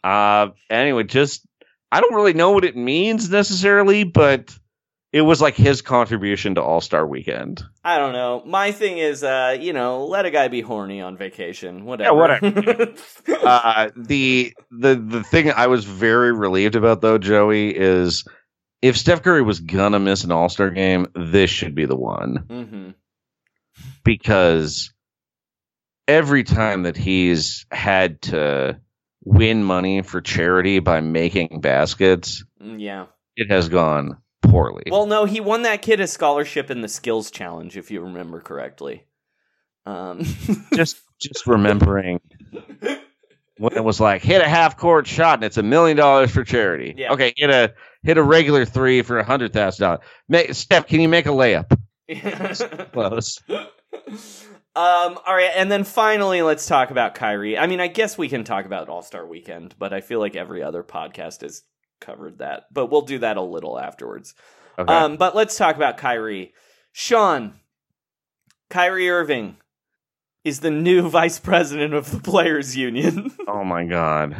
Uh 0.04 0.48
anyway, 0.70 1.04
just 1.04 1.46
I 1.92 2.02
don't 2.02 2.14
really 2.14 2.34
know 2.34 2.52
what 2.52 2.64
it 2.64 2.76
means 2.76 3.30
necessarily, 3.30 4.04
but 4.04 4.58
it 5.12 5.22
was 5.22 5.42
like 5.42 5.56
his 5.56 5.82
contribution 5.82 6.56
to 6.56 6.62
All 6.62 6.82
Star 6.82 7.06
Weekend. 7.06 7.64
I 7.84 7.98
don't 7.98 8.14
know. 8.14 8.44
My 8.46 8.72
thing 8.72 9.00
is, 9.00 9.24
uh, 9.24 9.58
you 9.60 9.74
know, 9.74 10.06
let 10.06 10.26
a 10.26 10.32
guy 10.32 10.48
be 10.48 10.62
horny 10.62 11.02
on 11.02 11.18
vacation. 11.18 11.86
Whatever. 11.86 12.16
whatever. 12.16 12.94
Uh, 13.42 13.90
the 13.96 14.54
the 14.70 14.96
the 14.96 15.24
thing 15.24 15.52
I 15.52 15.68
was 15.68 15.86
very 15.86 16.32
relieved 16.32 16.76
about 16.76 17.02
though, 17.02 17.18
Joey, 17.18 17.76
is 17.76 18.26
if 18.82 18.98
Steph 18.98 19.24
Curry 19.24 19.42
was 19.42 19.60
gonna 19.60 20.00
miss 20.00 20.24
an 20.24 20.32
All 20.32 20.50
Star 20.50 20.70
game, 20.70 21.08
this 21.16 21.50
should 21.50 21.74
be 21.76 21.86
the 21.86 21.96
one 21.96 22.46
hmm 22.50 22.90
because 24.04 24.92
every 26.10 26.44
time 26.44 26.84
that 26.84 26.98
he's 26.98 27.66
had 27.72 28.22
to 28.24 28.80
win 29.24 29.64
money 29.64 30.02
for 30.02 30.22
charity 30.22 30.80
by 30.80 31.02
making 31.02 31.62
baskets, 31.62 32.44
Mm, 32.62 32.80
Yeah. 32.82 33.06
it 33.36 33.50
has 33.52 33.70
gone 33.70 34.18
poorly. 34.42 34.84
Well, 34.90 35.06
no, 35.06 35.26
he 35.26 35.40
won 35.40 35.62
that 35.64 35.82
kid 35.82 36.00
a 36.00 36.08
scholarship 36.08 36.72
in 36.72 36.82
the 36.82 36.88
skills 36.90 37.30
challenge, 37.32 37.78
if 37.78 37.92
you 37.92 38.02
remember 38.02 38.42
correctly. 38.42 39.06
Um, 39.86 40.22
just 40.74 40.98
just 41.22 41.48
remembering 41.48 42.20
when 43.58 43.74
it 43.74 43.84
was 43.84 44.00
like 44.00 44.22
hit 44.22 44.42
a 44.42 44.48
half 44.48 44.78
court 44.78 45.08
shot 45.08 45.36
and 45.40 45.44
it's 45.44 45.58
a 45.58 45.64
million 45.64 45.98
dollars 45.98 46.32
for 46.32 46.44
charity. 46.44 46.94
Yeah. 46.98 47.14
Okay, 47.14 47.34
hit 47.36 47.50
a 47.50 47.74
hit 48.04 48.18
a 48.18 48.24
regular 48.24 48.66
three 48.66 49.02
for 49.04 49.20
a 49.20 49.24
hundred 49.24 49.54
thousand 49.54 50.00
dollars. 50.30 50.58
Steph, 50.58 50.88
can 50.88 51.02
you 51.02 51.10
make 51.10 51.26
a 51.26 51.30
layup? 51.30 51.78
Close. 52.94 53.42
Um, 54.76 55.18
all 55.26 55.36
right, 55.36 55.52
and 55.56 55.72
then 55.72 55.84
finally, 55.84 56.42
let's 56.42 56.68
talk 56.68 56.92
about 56.92 57.16
Kyrie. 57.16 57.58
I 57.58 57.68
mean, 57.68 57.80
I 57.82 57.88
guess 57.88 58.18
we 58.18 58.30
can 58.30 58.44
talk 58.44 58.66
about 58.66 58.88
All 58.88 59.02
Star 59.02 59.26
Weekend, 59.26 59.76
but 59.78 59.94
I 59.94 60.02
feel 60.02 60.20
like 60.20 60.36
every 60.36 60.64
other 60.64 60.84
podcast 60.84 61.42
has 61.42 61.64
covered 62.00 62.38
that. 62.38 62.66
But 62.72 62.88
we'll 62.88 63.02
do 63.02 63.20
that 63.20 63.38
a 63.38 63.42
little 63.42 63.80
afterwards. 63.80 64.36
Okay. 64.78 64.94
Um, 64.94 65.18
but 65.18 65.36
let's 65.36 65.58
talk 65.58 65.76
about 65.76 65.98
Kyrie. 65.98 66.54
Sean, 66.92 67.60
Kyrie 68.70 69.10
Irving 69.10 69.58
is 70.44 70.60
the 70.60 70.72
new 70.72 71.10
vice 71.10 71.40
president 71.40 71.94
of 71.94 72.12
the 72.12 72.20
Players 72.20 72.78
Union. 72.78 73.32
oh 73.48 73.64
my 73.64 73.86
god. 73.86 74.36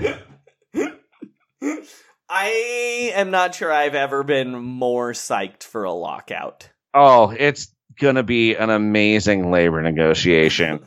I 2.32 3.12
am 3.16 3.32
not 3.32 3.56
sure 3.56 3.72
I've 3.72 3.96
ever 3.96 4.24
been 4.24 4.52
more 4.54 5.14
psyched 5.14 5.64
for 5.64 5.84
a 5.84 5.92
lockout. 5.92 6.70
Oh, 6.94 7.34
it's 7.38 7.74
gonna 8.00 8.24
be 8.24 8.56
an 8.56 8.70
amazing 8.70 9.52
labor 9.52 9.82
negotiation. 9.82 10.86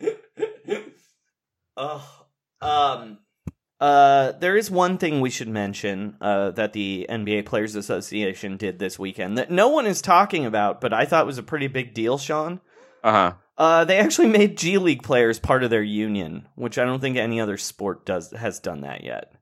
Oh, 1.78 2.24
um, 2.62 3.18
uh, 3.80 4.32
there 4.32 4.56
is 4.56 4.70
one 4.70 4.96
thing 4.96 5.20
we 5.20 5.28
should 5.28 5.48
mention 5.48 6.16
uh, 6.22 6.52
that 6.52 6.72
the 6.72 7.06
NBA 7.10 7.44
Players 7.44 7.74
Association 7.74 8.56
did 8.56 8.78
this 8.78 8.98
weekend 8.98 9.36
that 9.36 9.50
no 9.50 9.68
one 9.68 9.86
is 9.86 10.00
talking 10.00 10.46
about, 10.46 10.80
but 10.80 10.94
I 10.94 11.04
thought 11.04 11.26
was 11.26 11.36
a 11.36 11.42
pretty 11.42 11.66
big 11.66 11.92
deal, 11.92 12.16
Sean. 12.16 12.60
Uh 13.04 13.12
huh. 13.12 13.32
Uh, 13.58 13.84
they 13.84 13.98
actually 13.98 14.28
made 14.28 14.56
G 14.56 14.78
League 14.78 15.02
players 15.02 15.38
part 15.38 15.62
of 15.62 15.70
their 15.70 15.82
union, 15.82 16.48
which 16.54 16.78
I 16.78 16.84
don't 16.84 17.00
think 17.00 17.16
any 17.16 17.40
other 17.40 17.58
sport 17.58 18.06
does 18.06 18.30
has 18.30 18.58
done 18.58 18.80
that 18.80 19.04
yet. 19.04 19.32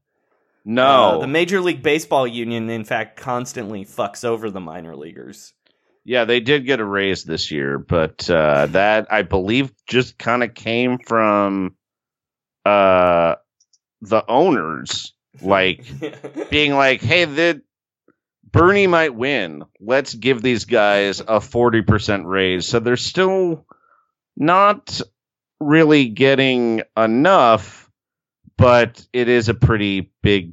No. 0.64 0.86
Uh, 0.86 1.18
the 1.18 1.26
Major 1.26 1.60
League 1.60 1.82
Baseball 1.82 2.26
union, 2.26 2.70
in 2.70 2.84
fact, 2.84 3.16
constantly 3.16 3.84
fucks 3.84 4.24
over 4.24 4.50
the 4.50 4.60
minor 4.60 4.96
leaguers. 4.96 5.52
Yeah, 6.04 6.24
they 6.26 6.40
did 6.40 6.66
get 6.66 6.80
a 6.80 6.84
raise 6.84 7.24
this 7.24 7.50
year, 7.50 7.78
but 7.78 8.28
uh, 8.28 8.66
that 8.66 9.06
I 9.10 9.22
believe 9.22 9.72
just 9.86 10.18
kind 10.18 10.42
of 10.42 10.52
came 10.52 10.98
from 10.98 11.76
uh, 12.66 13.36
the 14.02 14.24
owners, 14.28 15.14
like 15.40 15.86
being 16.50 16.74
like, 16.74 17.00
"Hey, 17.00 17.24
the 17.24 17.62
Bernie 18.52 18.86
might 18.86 19.14
win. 19.14 19.64
Let's 19.80 20.12
give 20.12 20.42
these 20.42 20.66
guys 20.66 21.22
a 21.26 21.40
forty 21.40 21.80
percent 21.80 22.26
raise." 22.26 22.66
So 22.68 22.80
they're 22.80 22.98
still 22.98 23.64
not 24.36 25.00
really 25.58 26.08
getting 26.08 26.82
enough, 26.96 27.90
but 28.58 29.06
it 29.14 29.28
is 29.28 29.48
a 29.48 29.54
pretty 29.54 30.12
big 30.22 30.52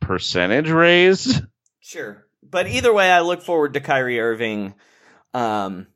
percentage 0.00 0.70
raise. 0.70 1.42
Sure. 1.80 2.24
But 2.48 2.66
either 2.68 2.92
way, 2.92 3.10
I 3.10 3.20
look 3.20 3.42
forward 3.42 3.74
to 3.74 3.80
Kyrie 3.80 4.20
Irving 4.20 4.74
um, 5.32 5.86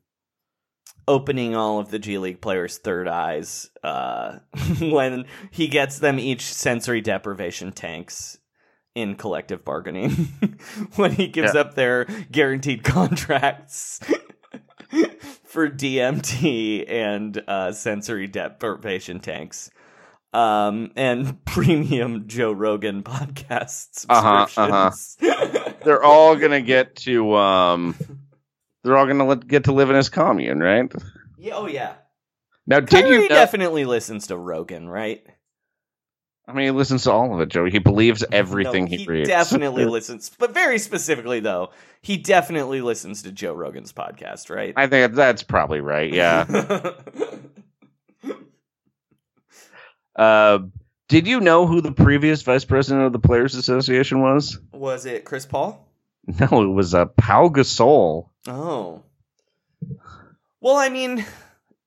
opening 1.07 1.55
all 1.55 1.79
of 1.79 1.89
the 1.91 1.99
G 1.99 2.17
League 2.17 2.41
players' 2.41 2.77
third 2.77 3.07
eyes 3.07 3.69
uh, 3.83 4.39
when 4.79 5.25
he 5.51 5.67
gets 5.67 5.99
them 5.99 6.19
each 6.19 6.41
sensory 6.43 7.01
deprivation 7.01 7.71
tanks 7.71 8.37
in 8.95 9.15
collective 9.15 9.63
bargaining. 9.63 10.11
when 10.95 11.11
he 11.11 11.27
gives 11.27 11.53
Yeah. 11.53 11.61
up 11.61 11.75
their 11.75 12.05
guaranteed 12.31 12.83
contracts 12.83 13.99
for 15.45 15.69
DMT 15.69 16.89
and 16.91 17.41
uh, 17.47 17.71
sensory 17.71 18.27
deprivation 18.27 19.19
tanks. 19.19 19.69
Um 20.33 20.91
and 20.95 21.43
premium 21.45 22.27
Joe 22.27 22.51
Rogan 22.51 23.03
podcasts. 23.03 24.05
Uh-huh, 24.09 24.45
subscriptions. 24.45 25.17
They're 25.83 26.03
all 26.03 26.35
gonna 26.35 26.61
get 26.61 26.97
to 26.97 27.33
um, 27.35 27.95
they're 28.83 28.97
all 28.97 29.07
gonna 29.07 29.25
let, 29.25 29.47
get 29.47 29.63
to 29.63 29.71
live 29.71 29.89
in 29.89 29.95
his 29.95 30.09
commune, 30.09 30.59
right? 30.59 30.91
Yeah, 31.37 31.53
oh 31.55 31.67
yeah. 31.67 31.93
Now, 32.67 32.81
did 32.81 32.89
Kyrie 32.89 33.15
you? 33.15 33.21
Know, 33.23 33.27
definitely 33.29 33.85
listens 33.85 34.27
to 34.27 34.37
Rogan, 34.37 34.87
right? 34.89 35.25
I 36.47 36.51
mean, 36.51 36.65
he 36.65 36.71
listens 36.71 37.03
to 37.03 37.11
all 37.11 37.33
of 37.33 37.39
it, 37.41 37.49
Joey. 37.49 37.71
He 37.71 37.77
believes 37.79 38.25
everything 38.31 38.85
No, 38.85 38.89
he, 38.89 38.97
he 38.97 39.05
reads. 39.05 39.29
definitely 39.29 39.85
listens, 39.85 40.29
but 40.37 40.53
very 40.53 40.79
specifically 40.79 41.39
though, 41.39 41.69
he 42.01 42.17
definitely 42.17 42.81
listens 42.81 43.21
to 43.23 43.31
Joe 43.31 43.53
Rogan's 43.53 43.93
podcast, 43.93 44.49
right? 44.53 44.73
I 44.75 44.87
think 44.87 45.13
that's 45.13 45.43
probably 45.43 45.79
right. 45.79 46.11
Yeah. 46.11 46.45
Uh, 50.19 50.59
did 51.07 51.27
you 51.27 51.39
know 51.39 51.65
who 51.65 51.81
the 51.81 51.93
previous 51.93 52.41
vice 52.41 52.65
president 52.65 53.05
of 53.05 53.13
the 53.13 53.19
Players 53.19 53.55
Association 53.55 54.21
was? 54.21 54.59
Was 54.73 55.05
it 55.05 55.25
Chris 55.25 55.45
Paul? 55.45 55.85
No, 56.39 56.61
it 56.61 56.67
was 56.67 56.93
uh, 56.93 57.05
Pau 57.05 57.49
Gasol. 57.49 58.29
Oh. 58.47 59.01
Well, 60.61 60.75
I 60.75 60.89
mean, 60.89 61.25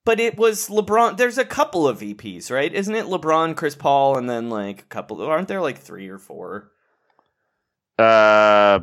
but 0.05 0.19
it 0.19 0.37
was 0.37 0.69
LeBron. 0.69 1.17
There's 1.17 1.39
a 1.39 1.45
couple 1.45 1.87
of 1.87 2.01
VPs, 2.01 2.51
right? 2.51 2.73
Isn't 2.73 2.97
it 2.97 3.07
LeBron, 3.07 3.57
Chris 3.57 3.77
Paul, 3.77 4.19
and 4.19 4.29
then 4.29 4.51
like 4.51 4.81
a 4.81 4.87
couple? 4.87 5.23
Aren't 5.23 5.47
there 5.47 5.61
like 5.61 5.79
three 5.79 6.09
or 6.09 6.19
four? 6.19 6.73
Uh, 8.01 8.81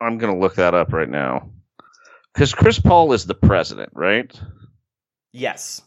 I'm 0.00 0.18
gonna 0.18 0.38
look 0.38 0.56
that 0.56 0.74
up 0.74 0.92
right 0.92 1.08
now 1.08 1.50
because 2.32 2.54
Chris 2.54 2.80
Paul 2.80 3.12
is 3.12 3.26
the 3.26 3.34
president, 3.34 3.90
right? 3.94 4.32
Yes, 5.30 5.80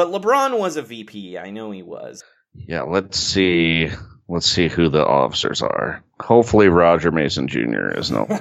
but 0.00 0.22
LeBron 0.22 0.58
was 0.58 0.78
a 0.78 0.82
VP. 0.82 1.36
I 1.36 1.50
know 1.50 1.70
he 1.72 1.82
was. 1.82 2.24
Yeah. 2.54 2.82
Let's 2.82 3.18
see. 3.18 3.90
Let's 4.28 4.50
see 4.50 4.68
who 4.68 4.88
the 4.88 5.06
officers 5.06 5.60
are. 5.60 6.02
Hopefully, 6.18 6.68
Roger 6.68 7.10
Mason 7.10 7.48
Jr. 7.48 7.88
is 7.98 8.10
no. 8.10 8.26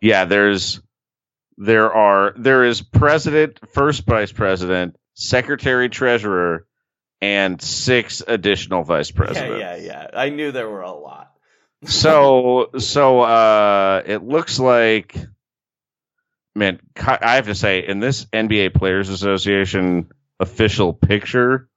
yeah, 0.00 0.24
there's 0.24 0.80
there 1.56 1.92
are 1.92 2.34
there 2.36 2.64
is 2.64 2.82
president, 2.82 3.60
first 3.74 4.04
vice 4.06 4.32
president, 4.32 4.96
secretary 5.14 5.88
treasurer, 5.88 6.66
and 7.20 7.62
six 7.62 8.24
additional 8.26 8.82
vice 8.82 9.12
presidents. 9.12 9.60
Yeah, 9.60 9.76
yeah, 9.76 9.86
yeah. 9.86 10.10
I 10.14 10.30
knew 10.30 10.50
there 10.50 10.68
were 10.68 10.82
a 10.82 10.90
lot. 10.90 11.30
so 11.84 12.70
so 12.78 13.20
uh 13.20 14.02
it 14.04 14.24
looks 14.24 14.58
like 14.58 15.16
man 16.54 16.80
I 16.96 17.36
have 17.36 17.46
to 17.46 17.54
say 17.54 17.86
in 17.86 18.00
this 18.00 18.24
NBA 18.26 18.74
Players 18.74 19.08
Association 19.08 20.10
official 20.40 20.92
picture 20.92 21.68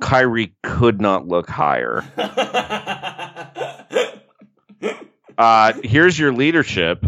Kyrie 0.00 0.54
could 0.62 1.00
not 1.00 1.26
look 1.28 1.48
higher. 1.48 2.02
Uh 5.38 5.72
here's 5.82 6.18
your 6.18 6.32
leadership. 6.32 7.04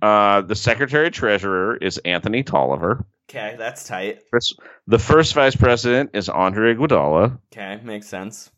Uh 0.00 0.40
the 0.42 0.54
secretary 0.54 1.10
treasurer 1.10 1.76
is 1.76 1.98
Anthony 1.98 2.42
Tolliver. 2.44 3.04
Okay, 3.28 3.56
that's 3.58 3.84
tight. 3.84 4.22
First- 4.30 4.60
The 4.86 5.00
first 5.00 5.34
vice 5.34 5.56
president 5.56 6.10
is 6.14 6.28
Andre 6.28 6.74
Iguodala. 6.74 7.38
Okay, 7.52 7.80
makes 7.82 8.06
sense. 8.06 8.50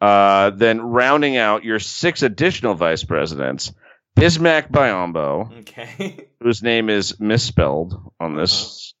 Uh, 0.00 0.50
then 0.50 0.80
rounding 0.80 1.36
out 1.36 1.62
your 1.64 1.78
six 1.78 2.22
additional 2.22 2.74
vice 2.74 3.04
presidents, 3.04 3.72
Bismack 4.16 4.70
Biyombo, 4.70 5.60
Okay. 5.60 6.28
whose 6.40 6.62
name 6.62 6.88
is 6.88 7.18
misspelled 7.20 8.12
on 8.20 8.36
this, 8.36 8.94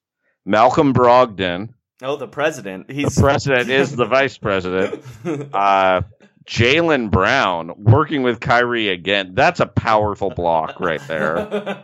Malcolm 0.44 0.92
Brogdon, 0.92 1.70
Oh, 2.02 2.16
the 2.16 2.26
president. 2.26 2.88
the 2.88 2.94
He's 2.94 3.18
president 3.18 3.70
is 3.70 3.94
the 3.94 4.04
vice 4.06 4.36
president, 4.36 5.02
uh, 5.54 6.02
Jaylen 6.44 7.10
Brown, 7.10 7.72
working 7.78 8.22
with 8.22 8.40
Kyrie 8.40 8.88
again. 8.88 9.30
That's 9.34 9.60
a 9.60 9.66
powerful 9.66 10.30
block 10.30 10.80
right 10.80 11.00
there. 11.08 11.82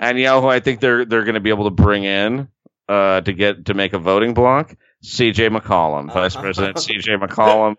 And 0.00 0.18
you 0.18 0.24
know 0.24 0.40
who 0.40 0.48
I 0.48 0.58
think 0.60 0.80
they're 0.80 1.04
they're 1.04 1.22
going 1.22 1.34
to 1.34 1.40
be 1.40 1.50
able 1.50 1.64
to 1.64 1.70
bring 1.70 2.02
in 2.02 2.48
uh, 2.88 3.20
to 3.20 3.32
get 3.32 3.66
to 3.66 3.74
make 3.74 3.92
a 3.92 3.98
voting 4.00 4.34
block? 4.34 4.74
C.J. 5.04 5.50
McCollum, 5.50 6.12
Vice 6.12 6.34
President 6.34 6.78
C.J. 6.80 7.12
McCollum, 7.18 7.76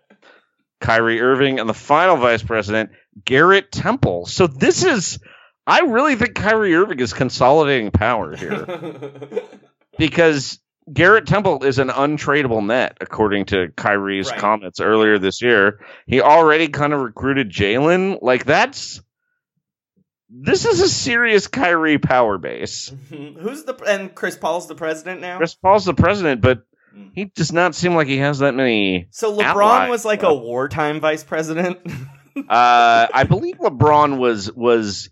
Kyrie 0.80 1.20
Irving, 1.20 1.58
and 1.58 1.68
the 1.68 1.74
final 1.74 2.16
Vice 2.16 2.42
President 2.42 2.90
Garrett 3.24 3.70
Temple. 3.70 4.26
So 4.26 4.46
this 4.46 4.84
is, 4.84 5.18
I 5.66 5.80
really 5.80 6.16
think 6.16 6.34
Kyrie 6.34 6.74
Irving 6.74 7.00
is 7.00 7.12
consolidating 7.12 7.90
power 7.90 8.36
here 8.36 8.66
because 9.98 10.58
Garrett 10.92 11.26
Temple 11.26 11.64
is 11.64 11.78
an 11.78 11.88
untradeable 11.88 12.64
net, 12.64 12.98
according 13.00 13.46
to 13.46 13.68
Kyrie's 13.76 14.30
Right. 14.30 14.38
comments 14.38 14.80
earlier 14.80 15.18
this 15.18 15.40
year. 15.40 15.80
He 16.06 16.20
already 16.20 16.68
kind 16.68 16.92
of 16.92 17.00
recruited 17.00 17.50
Jaylen. 17.50 18.18
Like 18.20 18.44
that's. 18.44 19.00
This 20.36 20.64
is 20.64 20.80
a 20.80 20.88
serious 20.88 21.46
Kyrie 21.46 21.98
power 21.98 22.38
base. 22.38 22.92
Who's 23.08 23.64
the 23.64 23.74
and 23.86 24.14
Chris 24.14 24.36
Paul's 24.36 24.66
the 24.66 24.74
president 24.74 25.20
now? 25.20 25.36
Chris 25.38 25.54
Paul's 25.54 25.84
the 25.84 25.94
president, 25.94 26.40
but 26.40 26.64
hmm. 26.92 27.08
he 27.14 27.26
does 27.26 27.52
not 27.52 27.74
seem 27.74 27.94
like 27.94 28.08
he 28.08 28.18
has 28.18 28.40
that 28.40 28.54
many. 28.54 29.06
so 29.10 29.34
LeBron 29.34 29.54
allies. 29.54 29.90
was 29.90 30.04
like 30.04 30.22
a 30.22 30.34
wartime 30.34 31.00
vice 31.00 31.24
president. 31.24 31.78
Uh, 32.36 33.06
I 33.12 33.24
believe 33.24 33.58
LeBron 33.58 34.18
was 34.18 34.52
was 34.52 35.10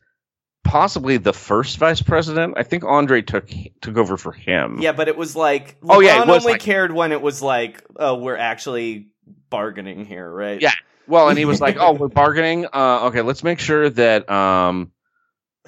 possibly 0.64 1.16
the 1.18 1.32
first 1.32 1.78
vice 1.78 2.02
president. 2.02 2.54
I 2.56 2.62
think 2.62 2.84
Andre 2.84 3.22
took 3.22 3.48
took 3.80 3.96
over 3.96 4.16
for 4.16 4.32
him. 4.32 4.78
Yeah, 4.80 4.92
but 4.92 5.08
it 5.08 5.16
was 5.16 5.36
like 5.36 5.80
LeBron 5.80 5.86
Oh, 5.90 6.00
yeah, 6.00 6.22
it 6.22 6.26
was 6.26 6.44
only 6.44 6.54
like- 6.54 6.60
cared 6.62 6.92
when 6.92 7.12
it 7.12 7.20
was 7.22 7.42
like, 7.42 7.82
oh, 7.96 8.16
we're 8.16 8.36
actually 8.36 9.08
bargaining 9.50 10.04
here, 10.04 10.30
right? 10.30 10.60
Yeah. 10.60 10.72
Well, 11.08 11.28
and 11.28 11.36
he 11.36 11.44
was 11.44 11.60
like, 11.60 11.76
"Oh, 11.78 11.92
we're 11.92 12.06
bargaining. 12.08 12.66
Uh, 12.72 13.06
okay, 13.06 13.22
let's 13.22 13.42
make 13.42 13.58
sure 13.58 13.90
that 13.90 14.30
um, 14.30 14.92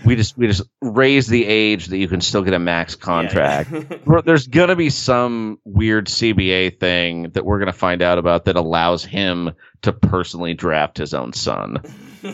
we 0.05 0.17
just 0.17 0.37
we 0.37 0.47
just 0.47 0.63
raise 0.81 1.27
the 1.29 1.47
age 1.47 1.87
that 1.87 1.99
you 1.99 2.09
can 2.09 2.21
still 2.21 2.43
get 2.43 2.55
a 2.55 2.59
max 2.59 2.95
contract. 2.97 3.71
Bro, 4.05 4.23
There's 4.23 4.47
gonna 4.49 4.77
be 4.77 4.91
some 4.91 5.59
weird 5.65 6.07
CBA 6.09 6.81
thing 6.81 7.31
that 7.31 7.45
we're 7.45 7.59
gonna 7.59 7.73
find 7.73 8.03
out 8.03 8.19
about 8.19 8.47
that 8.47 8.57
allows 8.57 9.05
him 9.05 9.53
to 9.83 9.93
personally 9.93 10.55
draft 10.55 10.99
his 10.99 11.15
own 11.15 11.33
son. 11.33 11.77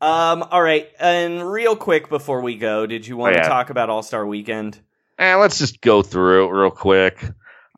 um. 0.00 0.42
All 0.42 0.62
right. 0.62 0.88
And 0.98 1.50
real 1.50 1.76
quick 1.76 2.08
before 2.08 2.40
we 2.40 2.56
go, 2.56 2.86
did 2.86 3.06
you 3.06 3.16
want 3.16 3.34
Oh, 3.34 3.38
yeah. 3.38 3.42
to 3.44 3.48
talk 3.48 3.70
about 3.70 3.90
All 3.90 4.02
Star 4.02 4.26
Weekend? 4.26 4.78
Eh, 5.18 5.34
let's 5.34 5.58
just 5.58 5.80
go 5.80 6.02
through 6.02 6.48
it 6.48 6.52
real 6.52 6.70
quick. 6.70 7.24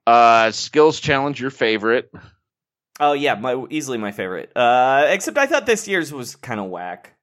Uh, 0.06 0.50
skills 0.50 1.00
challenge, 1.00 1.40
your 1.40 1.50
favorite? 1.50 2.10
Oh 2.98 3.12
yeah, 3.14 3.34
my 3.36 3.64
easily 3.70 3.96
my 3.96 4.12
favorite. 4.12 4.52
Uh, 4.54 5.06
except 5.08 5.38
I 5.38 5.46
thought 5.46 5.64
this 5.64 5.88
year's 5.88 6.12
was 6.12 6.36
kind 6.36 6.60
of 6.60 6.66
whack. 6.66 7.14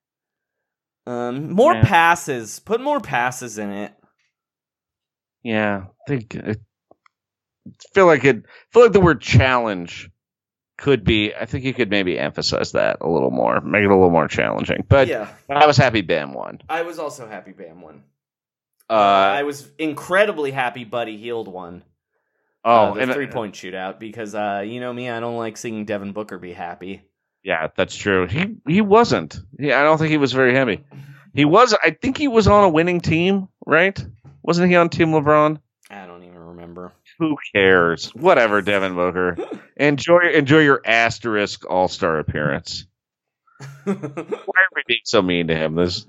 Um, 1.07 1.51
more 1.53 1.73
Yeah. 1.73 1.83
passes. 1.85 2.59
Put 2.59 2.81
more 2.81 2.99
passes 2.99 3.57
in 3.57 3.71
it. 3.71 3.93
Yeah, 5.41 5.85
I 5.87 6.09
think 6.09 6.35
I 6.35 6.55
feel 7.93 8.05
like 8.05 8.25
it. 8.25 8.43
Feel 8.71 8.83
like 8.83 8.91
the 8.91 8.99
word 8.99 9.21
challenge 9.21 10.09
could 10.77 11.05
be. 11.05 11.33
I 11.33 11.45
think 11.45 11.63
you 11.63 11.73
could 11.73 11.89
maybe 11.89 12.19
emphasize 12.19 12.73
that 12.73 12.97
a 12.99 13.09
little 13.09 13.31
more, 13.31 13.61
make 13.61 13.83
it 13.83 13.85
a 13.85 13.95
little 13.95 14.09
more 14.09 14.27
challenging. 14.27 14.83
But 14.89 15.07
yeah, 15.07 15.29
I 15.49 15.65
was 15.65 15.77
happy 15.77 16.01
Bam 16.01 16.33
won. 16.33 16.59
I 16.67 16.81
was 16.81 16.99
also 16.99 17.25
happy 17.27 17.53
Bam 17.53 17.81
won. 17.81 18.03
Uh, 18.89 18.93
I 18.93 19.43
was 19.43 19.69
incredibly 19.77 20.51
happy 20.51 20.83
Buddy 20.83 21.17
Hield 21.17 21.47
won. 21.47 21.83
oh, 22.65 22.69
uh, 22.69 22.93
the 22.95 23.01
and 23.01 23.13
three 23.13 23.27
point 23.27 23.55
shootout 23.55 23.99
because 23.99 24.35
uh, 24.35 24.63
you 24.65 24.81
know 24.81 24.91
me, 24.91 25.09
I 25.09 25.21
don't 25.21 25.37
like 25.37 25.55
seeing 25.55 25.85
Devin 25.85 26.11
Booker 26.11 26.37
be 26.37 26.51
happy. 26.51 27.06
Yeah, 27.47 27.69
that's 27.77 27.95
true. 27.95 28.27
He 28.27 28.57
he 28.67 28.81
wasn't. 28.81 29.39
He, 29.57 29.71
I 29.71 29.81
don't 29.83 29.97
think 29.97 30.11
he 30.11 30.17
was 30.17 30.33
very 30.33 30.53
heavy. 30.53 30.83
He 31.33 31.45
was. 31.45 31.73
I 31.73 31.91
think 31.91 32.17
he 32.17 32.27
was 32.27 32.45
on 32.45 32.65
a 32.65 32.69
winning 32.69 32.99
team, 32.99 33.47
right? 33.65 33.97
Wasn't 34.43 34.69
he 34.69 34.75
on 34.75 34.89
Team 34.89 35.11
LeBron? 35.11 35.57
I 35.89 36.05
don't 36.05 36.23
even 36.23 36.39
remember. 36.39 36.91
Who 37.19 37.37
cares? 37.55 38.13
Whatever, 38.13 38.61
Devin 38.61 38.95
Booker. 38.95 39.37
enjoy 39.77 40.31
enjoy 40.33 40.59
your 40.59 40.81
asterisk 40.83 41.63
All 41.69 41.87
Star 41.87 42.19
appearance. 42.19 42.85
Why 43.85 43.93
are 43.93 44.75
we 44.75 44.83
being 44.85 44.99
so 45.05 45.21
mean 45.21 45.47
to 45.47 45.55
him? 45.55 45.75
This. 45.75 46.05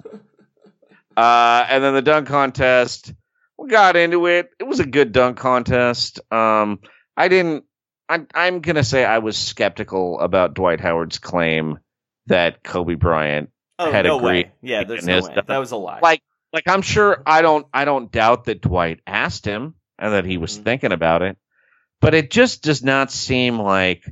Uh, 1.17 1.67
and 1.69 1.85
then 1.85 1.95
the 1.95 2.03
dunk 2.03 2.27
contest. 2.27 3.15
We 3.57 3.69
got 3.69 3.95
into 3.95 4.27
it. 4.27 4.51
It 4.59 4.65
was 4.65 4.81
a 4.81 4.87
good 4.87 5.13
dunk 5.13 5.39
contest. 5.39 6.19
Um, 6.33 6.81
I 7.17 7.29
didn't. 7.29 7.63
I, 8.09 8.25
I'm 8.35 8.61
gonna 8.61 8.85
say 8.85 9.05
I 9.05 9.19
was 9.19 9.37
skeptical 9.37 10.19
about 10.21 10.55
Dwight 10.55 10.81
Howard's 10.81 11.19
claim 11.19 11.79
that 12.27 12.63
Kobe 12.63 12.95
Bryant 12.95 13.51
Oh 13.79 13.93
had 13.93 14.05
no 14.07 14.19
agreed 14.19 14.47
way! 14.47 14.53
Yeah, 14.63 14.85
there's 14.85 15.07
no 15.07 15.21
way. 15.21 15.35
dunk. 15.35 15.47
That 15.47 15.59
was 15.59 15.71
a 15.73 15.77
lie. 15.77 16.01
Like, 16.03 16.23
like 16.53 16.67
I'm 16.69 16.83
sure 16.83 17.23
I 17.27 17.43
don't. 17.43 17.67
I 17.73 17.85
don't 17.85 18.11
doubt 18.11 18.45
that 18.45 18.61
Dwight 18.63 19.01
asked 19.07 19.45
him 19.45 19.75
and 19.99 20.13
that 20.15 20.25
he 20.25 20.37
was 20.39 20.59
Mhm. 20.59 20.65
thinking 20.65 20.93
about 20.93 21.23
it, 21.23 21.37
but 22.01 22.15
it 22.15 22.31
just 22.31 22.63
does 22.63 22.83
not 22.83 23.11
seem 23.13 23.59
like 23.61 24.05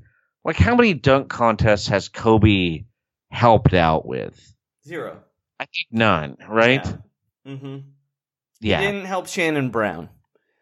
like 0.44 0.56
how 0.56 0.74
many 0.76 0.94
dunk 0.94 1.28
contests 1.28 1.88
has 1.88 2.08
Kobe 2.08 2.84
helped 3.30 3.74
out 3.74 4.06
with? 4.06 4.38
Zero. 4.86 5.22
I 5.58 5.64
think 5.64 5.86
none, 5.90 6.36
right? 6.48 6.84
Yeah. 6.84 7.52
Mm-hmm. 7.54 7.76
Yeah, 8.60 8.80
He 8.80 8.86
didn't 8.86 9.06
help 9.06 9.26
Shannon 9.26 9.70
Brown, 9.70 10.08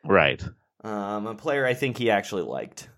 right. 0.04 0.42
um, 0.82 1.26
a 1.26 1.34
player 1.34 1.66
I 1.66 1.74
think 1.74 1.96
he 1.98 2.10
actually 2.10 2.42
liked. 2.42 2.88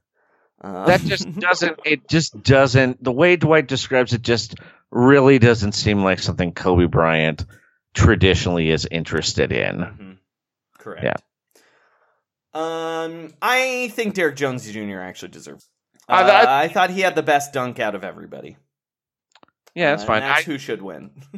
Um, 0.67 0.87
That 0.87 1.01
just 1.03 1.33
doesn't. 1.39 1.79
It 1.85 2.09
just 2.09 2.43
doesn't. 2.43 3.03
The 3.05 3.13
way 3.13 3.37
Dwight 3.37 3.69
describes 3.69 4.13
it 4.13 4.23
just 4.23 4.55
really 4.91 5.39
doesn't 5.39 5.73
seem 5.73 6.03
like 6.03 6.19
something 6.19 6.53
Kobe 6.53 6.87
Bryant 6.87 7.45
traditionally 7.95 8.71
is 8.71 8.87
interested 8.91 9.53
in. 9.53 9.77
Mhm. 9.79 10.17
Correct. 10.79 11.05
Yeah. 11.05 11.15
Um, 12.55 13.33
I 13.43 13.89
think 13.95 14.15
Derrick 14.15 14.37
Jones 14.37 14.71
Jr. 14.71 14.99
actually 15.01 15.29
deserves. 15.29 15.69
Uh, 16.09 16.13
Uh, 16.15 16.27
that- 16.27 16.49
I 16.49 16.69
thought 16.69 16.91
he 16.91 17.01
had 17.03 17.15
the 17.15 17.23
best 17.23 17.53
dunk 17.53 17.79
out 17.81 17.95
of 17.95 18.03
everybody. 18.05 18.57
Yeah, 19.75 19.91
that's 19.91 20.05
Uh, 20.05 20.07
fine. 20.07 20.21
That's 20.21 20.41
I- 20.41 20.45
who 20.45 20.59
should 20.59 20.81
win. 20.83 21.11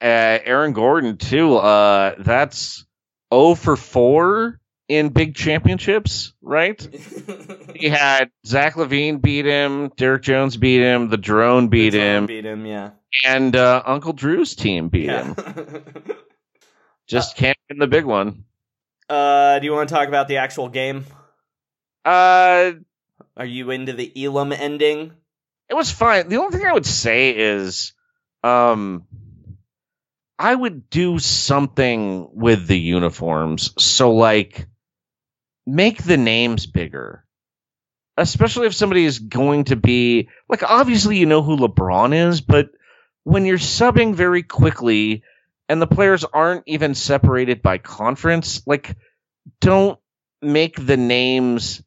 uh, 0.00 0.38
Aaron 0.44 0.72
Gordon 0.72 1.18
too. 1.18 1.56
Uh, 1.56 2.14
that's 2.18 2.84
0 3.32 3.54
for 3.54 3.76
4 3.76 4.60
in 4.88 5.08
big 5.10 5.34
championships, 5.34 6.32
right? 6.42 6.80
He 7.74 7.88
had 7.88 8.30
Zach 8.46 8.74
LaVine 8.74 9.20
beat 9.20 9.44
him, 9.46 9.90
Derrick 9.96 10.22
Jones 10.22 10.56
beat 10.56 10.80
him, 10.80 11.08
the 11.10 11.16
drone 11.16 11.68
beat 11.68 11.90
Drone 11.90 12.02
him, 12.02 12.26
Beat 12.26 12.44
him. 12.44 12.64
Yeah. 12.66 12.90
and 13.26 13.54
uh, 13.56 13.82
Uncle 13.84 14.12
Drew's 14.12 14.54
team 14.54 14.88
beat 14.88 15.06
yeah. 15.06 15.34
him. 15.34 15.84
Just 17.08 17.36
can't 17.36 17.58
win 17.68 17.78
the 17.80 17.86
big 17.88 18.04
one. 18.04 18.44
uh, 19.10 19.58
do 19.58 19.66
you 19.66 19.72
want 19.72 19.88
to 19.88 19.94
talk 19.94 20.08
about 20.08 20.28
the 20.28 20.36
actual 20.38 20.68
game? 20.68 21.04
Uh, 22.04 22.72
Are 23.36 23.44
you 23.44 23.70
into 23.70 23.92
the 23.92 24.24
Elam 24.24 24.52
ending? 24.52 25.12
it 25.68 25.74
was 25.74 25.90
fine. 25.90 26.28
The 26.28 26.36
only 26.36 26.56
thing 26.56 26.66
I 26.66 26.72
would 26.72 26.86
say 26.86 27.36
is, 27.36 27.92
um, 28.44 29.06
I 30.38 30.54
would 30.54 30.88
do 30.90 31.18
something 31.18 32.28
with 32.32 32.66
the 32.66 32.78
uniforms. 32.78 33.72
So, 33.82 34.12
like, 34.14 34.66
make 35.66 36.02
the 36.02 36.16
names 36.16 36.66
bigger. 36.66 37.24
Especially 38.16 38.66
if 38.66 38.74
somebody 38.74 39.04
is 39.04 39.18
going 39.18 39.64
to 39.64 39.76
be, 39.76 40.28
like, 40.48 40.62
obviously 40.62 41.16
you 41.18 41.26
know 41.26 41.42
who 41.42 41.56
LeBron 41.56 42.28
is, 42.28 42.40
but 42.40 42.70
when 43.24 43.44
you're 43.44 43.58
subbing 43.58 44.14
very 44.14 44.42
quickly 44.42 45.24
and 45.68 45.82
the 45.82 45.86
players 45.86 46.24
aren't 46.24 46.62
even 46.66 46.94
separated 46.94 47.60
by 47.60 47.78
conference, 47.78 48.64
like, 48.66 48.96
don't 49.60 49.98
make 50.40 50.76
the 50.76 50.96
names 50.96 51.82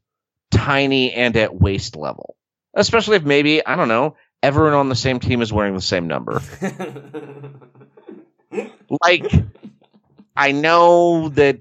tiny 0.51 1.13
and 1.13 1.37
at 1.37 1.55
waist 1.55 1.95
level. 1.95 2.35
Especially 2.73 3.15
if 3.15 3.23
maybe, 3.23 3.65
I 3.65 3.75
don't 3.75 3.87
know, 3.87 4.17
everyone 4.43 4.73
on 4.73 4.89
the 4.89 4.95
same 4.95 5.19
team 5.19 5.41
is 5.41 5.53
wearing 5.53 5.75
the 5.75 5.81
same 5.81 6.07
number. 6.07 6.41
Like, 9.03 9.31
I 10.35 10.51
know 10.51 11.29
that 11.29 11.59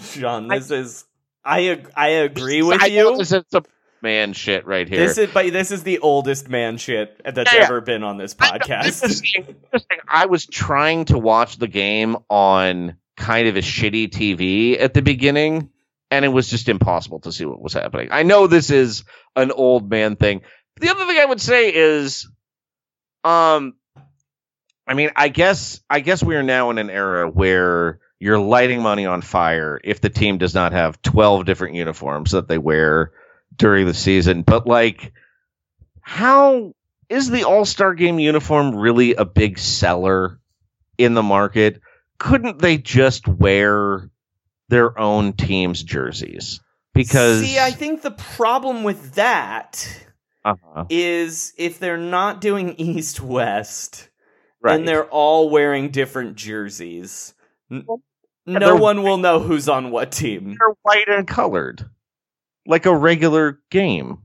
Sean, 0.00 0.48
this 0.48 0.70
is 0.70 1.04
I 1.44 1.60
ag- 1.68 1.90
I 1.96 2.08
agree 2.08 2.62
with 2.62 2.82
I 2.82 2.86
you. 2.86 3.16
This 3.16 3.32
is 3.32 3.44
some 3.50 3.64
man 4.02 4.32
shit 4.32 4.66
right 4.66 4.88
here. 4.88 5.06
This 5.06 5.18
is 5.18 5.30
but 5.32 5.52
this 5.52 5.70
is 5.70 5.82
the 5.82 5.98
oldest 6.00 6.48
man 6.48 6.76
shit 6.76 7.20
that's 7.24 7.52
Yeah, 7.52 7.60
yeah. 7.60 7.64
ever 7.64 7.80
been 7.80 8.02
on 8.02 8.16
this 8.16 8.34
podcast. 8.34 9.02
I'm 9.02 9.08
just 9.08 9.86
I 10.08 10.26
was 10.26 10.46
trying 10.46 11.06
to 11.06 11.18
watch 11.18 11.58
the 11.58 11.68
game 11.68 12.16
on 12.28 12.96
kind 13.16 13.48
of 13.48 13.56
a 13.56 13.60
shitty 13.60 14.10
TV 14.10 14.80
at 14.80 14.94
the 14.94 15.02
beginning, 15.02 15.70
and 16.10 16.24
it 16.24 16.28
was 16.28 16.48
just 16.48 16.68
impossible 16.68 17.20
to 17.20 17.32
see 17.32 17.44
what 17.44 17.60
was 17.60 17.72
happening. 17.72 18.08
I 18.10 18.22
know 18.22 18.46
this 18.46 18.70
is 18.70 19.04
an 19.34 19.50
old 19.50 19.90
man 19.90 20.16
thing. 20.16 20.42
The 20.80 20.90
other 20.90 21.06
thing 21.06 21.18
I 21.18 21.24
would 21.24 21.40
say 21.40 21.74
is, 21.74 22.30
um, 23.24 23.74
I 24.86 24.94
mean, 24.94 25.10
I 25.16 25.28
guess 25.28 25.80
I 25.90 26.00
guess 26.00 26.22
we 26.22 26.36
are 26.36 26.42
now 26.42 26.70
in 26.70 26.78
an 26.78 26.88
era 26.90 27.28
where 27.28 28.00
you're 28.20 28.38
lighting 28.38 28.82
money 28.82 29.06
on 29.06 29.22
fire 29.22 29.80
if 29.82 30.00
the 30.00 30.10
team 30.10 30.38
does 30.38 30.54
not 30.54 30.72
have 30.72 31.00
12 31.02 31.44
different 31.46 31.74
uniforms 31.74 32.32
that 32.32 32.48
they 32.48 32.58
wear 32.58 33.12
during 33.56 33.86
the 33.86 33.94
season. 33.94 34.42
But 34.42 34.66
like, 34.66 35.12
how 36.00 36.74
is 37.08 37.30
the 37.30 37.44
All 37.44 37.64
Star 37.64 37.94
Game 37.94 38.18
uniform 38.18 38.74
really 38.74 39.14
a 39.14 39.24
big 39.24 39.58
seller 39.58 40.40
in 40.96 41.14
the 41.14 41.22
market? 41.22 41.80
Couldn't 42.18 42.58
they 42.58 42.78
just 42.78 43.28
wear 43.28 44.10
their 44.68 44.98
own 44.98 45.32
team's 45.34 45.82
jerseys? 45.82 46.60
Because 46.94 47.42
See, 47.42 47.58
I 47.60 47.70
think 47.70 48.02
the 48.02 48.10
problem 48.10 48.82
with 48.82 49.14
that 49.14 49.88
uh-huh, 50.44 50.86
is 50.90 51.52
if 51.56 51.78
they're 51.78 51.96
not 51.96 52.40
doing 52.40 52.74
East 52.78 53.20
West 53.20 54.08
right. 54.60 54.74
and 54.74 54.88
they're 54.88 55.06
all 55.06 55.50
wearing 55.50 55.90
different 55.90 56.34
jerseys, 56.34 57.34
no 57.70 58.76
one 58.76 59.02
will 59.02 59.18
know 59.18 59.40
who's 59.40 59.68
on 59.68 59.90
what 59.90 60.12
team. 60.12 60.56
they're 60.58 60.74
white 60.82 61.08
and 61.08 61.26
colored, 61.26 61.88
like 62.66 62.86
a 62.86 62.96
regular 62.96 63.60
game. 63.70 64.18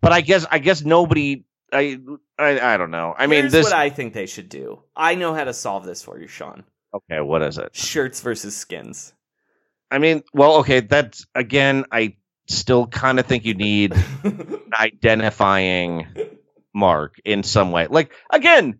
But 0.00 0.12
I 0.12 0.20
guess 0.20 0.46
I 0.50 0.58
guess 0.58 0.84
nobody. 0.84 1.44
I 1.72 1.98
I, 2.38 2.74
I 2.74 2.76
don't 2.76 2.90
know. 2.90 3.14
I 3.16 3.26
mean, 3.26 3.40
Here's 3.42 3.52
this. 3.52 3.64
what 3.64 3.72
I 3.74 3.90
think 3.90 4.14
they 4.14 4.26
should 4.26 4.48
do. 4.48 4.82
I 4.96 5.16
know 5.16 5.34
how 5.34 5.44
to 5.44 5.52
solve 5.52 5.84
this 5.84 6.02
for 6.02 6.18
you, 6.20 6.28
Sean. 6.28 6.64
okay, 6.94 7.20
what 7.20 7.42
is 7.42 7.58
it? 7.58 7.74
Shirts 7.74 8.20
versus 8.20 8.56
skins. 8.56 9.12
I 9.90 9.98
mean, 9.98 10.22
well, 10.32 10.58
okay, 10.58 10.80
that's 10.80 11.26
again. 11.34 11.84
I 11.90 12.16
still 12.46 12.86
kind 12.86 13.18
of 13.18 13.26
think 13.26 13.44
you 13.44 13.54
need 13.54 13.94
identifying 14.72 16.06
mark 16.74 17.16
in 17.24 17.42
some 17.42 17.72
way. 17.72 17.86
Like 17.88 18.12
again, 18.30 18.78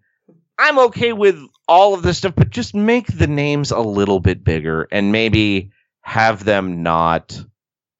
I'm 0.58 0.78
okay 0.78 1.12
with 1.12 1.36
all 1.68 1.94
of 1.94 2.02
this 2.02 2.18
stuff, 2.18 2.34
but 2.34 2.50
just 2.50 2.74
make 2.74 3.06
the 3.06 3.26
names 3.26 3.70
a 3.70 3.78
little 3.78 4.20
bit 4.20 4.42
bigger 4.42 4.88
and 4.90 5.12
maybe 5.12 5.70
have 6.00 6.44
them 6.44 6.82
not 6.82 7.38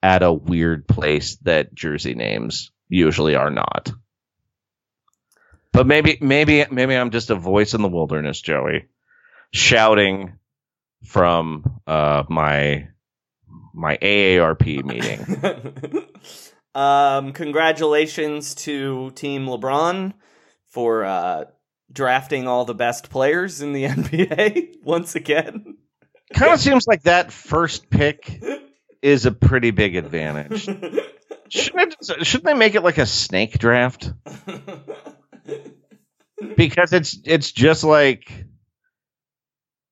at 0.02 0.22
a 0.22 0.32
weird 0.32 0.88
place 0.88 1.36
that 1.42 1.74
jersey 1.74 2.14
names 2.14 2.70
usually 2.88 3.34
are 3.34 3.50
not. 3.50 3.92
But 5.72 5.86
maybe 5.86 6.16
maybe 6.20 6.64
maybe 6.70 6.94
I'm 6.94 7.10
just 7.10 7.30
a 7.30 7.34
voice 7.34 7.74
in 7.74 7.82
the 7.82 7.88
wilderness, 7.88 8.40
Joey, 8.40 8.86
shouting 9.52 10.38
from 11.04 11.80
uh, 11.86 12.24
my 12.28 12.88
my 13.74 13.98
AARP 13.98 14.84
meeting. 14.84 16.04
um, 16.74 17.32
congratulations 17.32 18.54
to 18.56 19.10
Team 19.10 19.46
LeBron 19.46 20.14
for 20.70 21.04
uh, 21.04 21.44
drafting 21.92 22.46
all 22.46 22.64
the 22.64 22.74
best 22.74 23.10
players 23.10 23.60
in 23.60 23.72
the 23.72 23.84
NBA 23.88 24.82
once 24.82 25.14
again. 25.14 25.76
kind 26.34 26.52
of 26.52 26.60
seems 26.60 26.86
like 26.86 27.02
that 27.04 27.32
first 27.32 27.90
pick 27.90 28.42
is 29.02 29.26
a 29.26 29.32
pretty 29.32 29.70
big 29.70 29.96
advantage. 29.96 30.68
Shouldn't, 31.50 31.96
it, 32.00 32.26
shouldn't 32.26 32.44
they 32.44 32.54
make 32.54 32.74
it 32.74 32.82
like 32.82 32.98
a 32.98 33.06
snake 33.06 33.58
draft? 33.58 34.12
Because 36.56 36.92
it's 36.92 37.18
it's 37.24 37.52
just 37.52 37.84
like 37.84 38.46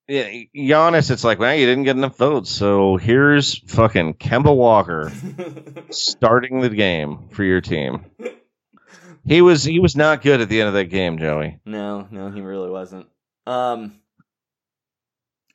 yeah, 0.09 0.29
Giannis. 0.55 1.11
It's 1.11 1.25
like, 1.25 1.39
well, 1.39 1.55
you 1.55 1.67
didn't 1.67 1.85
get 1.85 1.97
enough 1.97 2.17
votes, 2.17 2.51
so 2.51 2.97
here's 2.97 3.59
fucking 3.67 4.15
Kemba 4.15 4.55
Walker 4.55 5.11
starting 5.91 6.61
the 6.61 6.69
game 6.69 7.29
for 7.31 7.43
your 7.43 7.61
team. 7.61 8.05
He 9.27 9.43
was 9.43 9.65
he 9.65 9.81
was 9.81 9.97
not 9.97 10.23
good 10.23 10.41
at 10.41 10.49
the 10.49 10.61
end 10.61 10.69
of 10.69 10.75
that 10.75 10.85
game, 10.87 11.19
Joey. 11.19 11.59
No, 11.65 12.07
no, 12.11 12.31
he 12.31 12.41
really 12.41 12.71
wasn't. 12.71 13.07
Um, 13.47 14.01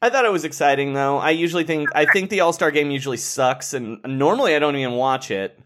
I 0.01 0.09
thought 0.09 0.25
it 0.25 0.31
was 0.31 0.45
exciting 0.45 0.93
though. 0.93 1.17
I 1.17 1.29
usually 1.31 1.63
think 1.63 1.89
I 1.95 2.05
think 2.05 2.29
the 2.29 2.41
All 2.41 2.53
Star 2.53 2.71
game 2.71 2.91
usually 2.91 3.17
sucks, 3.17 3.73
and 3.73 3.99
normally 4.03 4.55
I 4.55 4.59
don't 4.59 4.75
even 4.75 4.93
watch 4.95 5.31
it. 5.31 5.57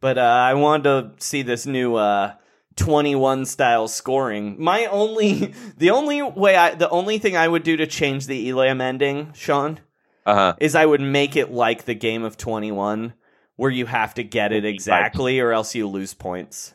But 0.00 0.18
uh, 0.18 0.20
I 0.22 0.54
wanted 0.54 0.84
to 1.18 1.24
see 1.24 1.40
this 1.42 1.64
new 1.66 1.96
uh, 1.96 2.34
21 2.76 3.46
style 3.46 3.88
scoring. 3.88 4.56
My 4.62 4.84
only, 4.86 5.54
the 5.78 5.90
only 5.90 6.22
way 6.22 6.54
I, 6.54 6.74
the 6.74 6.90
only 6.90 7.16
thing 7.18 7.34
I 7.36 7.48
would 7.48 7.62
do 7.62 7.78
to 7.78 7.86
change 7.86 8.26
the 8.26 8.48
Elam 8.50 8.82
ending, 8.82 9.32
Sean, 9.32 9.80
Uh-huh. 10.26 10.54
is 10.60 10.74
I 10.74 10.84
would 10.84 11.00
make 11.00 11.34
it 11.34 11.50
like 11.50 11.86
the 11.86 11.94
game 11.94 12.24
of 12.24 12.36
21, 12.36 13.14
where 13.56 13.70
you 13.70 13.86
have 13.86 14.12
to 14.14 14.22
get 14.22 14.52
it 14.52 14.66
exactly, 14.66 15.40
or 15.40 15.52
else 15.52 15.74
you 15.74 15.88
lose 15.88 16.12
points. 16.12 16.74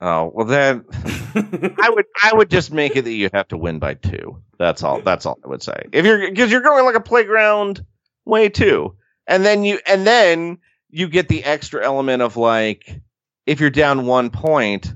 Oh 0.00 0.30
well, 0.34 0.46
then 0.46 0.84
I 0.94 1.90
would 1.90 2.06
I 2.22 2.32
would 2.32 2.50
just 2.50 2.72
make 2.72 2.96
it 2.96 3.02
that 3.02 3.12
you 3.12 3.28
have 3.34 3.48
to 3.48 3.58
win 3.58 3.78
by 3.78 3.94
two. 3.94 4.42
That's 4.58 4.82
all. 4.82 5.00
That's 5.02 5.26
all 5.26 5.38
I 5.44 5.48
would 5.48 5.62
say. 5.62 5.88
If 5.92 6.06
you're 6.06 6.30
because 6.30 6.50
you're 6.50 6.62
going 6.62 6.84
like 6.86 6.94
a 6.94 7.00
playground 7.00 7.84
way 8.24 8.48
too, 8.48 8.96
and 9.26 9.44
then 9.44 9.62
you 9.64 9.78
and 9.86 10.06
then 10.06 10.58
you 10.88 11.08
get 11.08 11.28
the 11.28 11.44
extra 11.44 11.84
element 11.84 12.22
of 12.22 12.36
like 12.38 13.00
if 13.46 13.60
you're 13.60 13.68
down 13.68 14.06
one 14.06 14.30
point, 14.30 14.94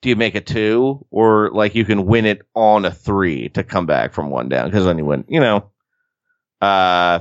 do 0.00 0.08
you 0.08 0.16
make 0.16 0.34
it 0.34 0.46
two 0.46 1.04
or 1.10 1.50
like 1.52 1.74
you 1.74 1.84
can 1.84 2.06
win 2.06 2.24
it 2.24 2.42
on 2.54 2.86
a 2.86 2.90
three 2.90 3.50
to 3.50 3.62
come 3.62 3.84
back 3.84 4.14
from 4.14 4.30
one 4.30 4.48
down 4.48 4.70
because 4.70 4.86
then 4.86 4.96
you 4.96 5.04
win. 5.04 5.24
You 5.28 5.40
know, 5.40 5.70
uh, 6.62 7.20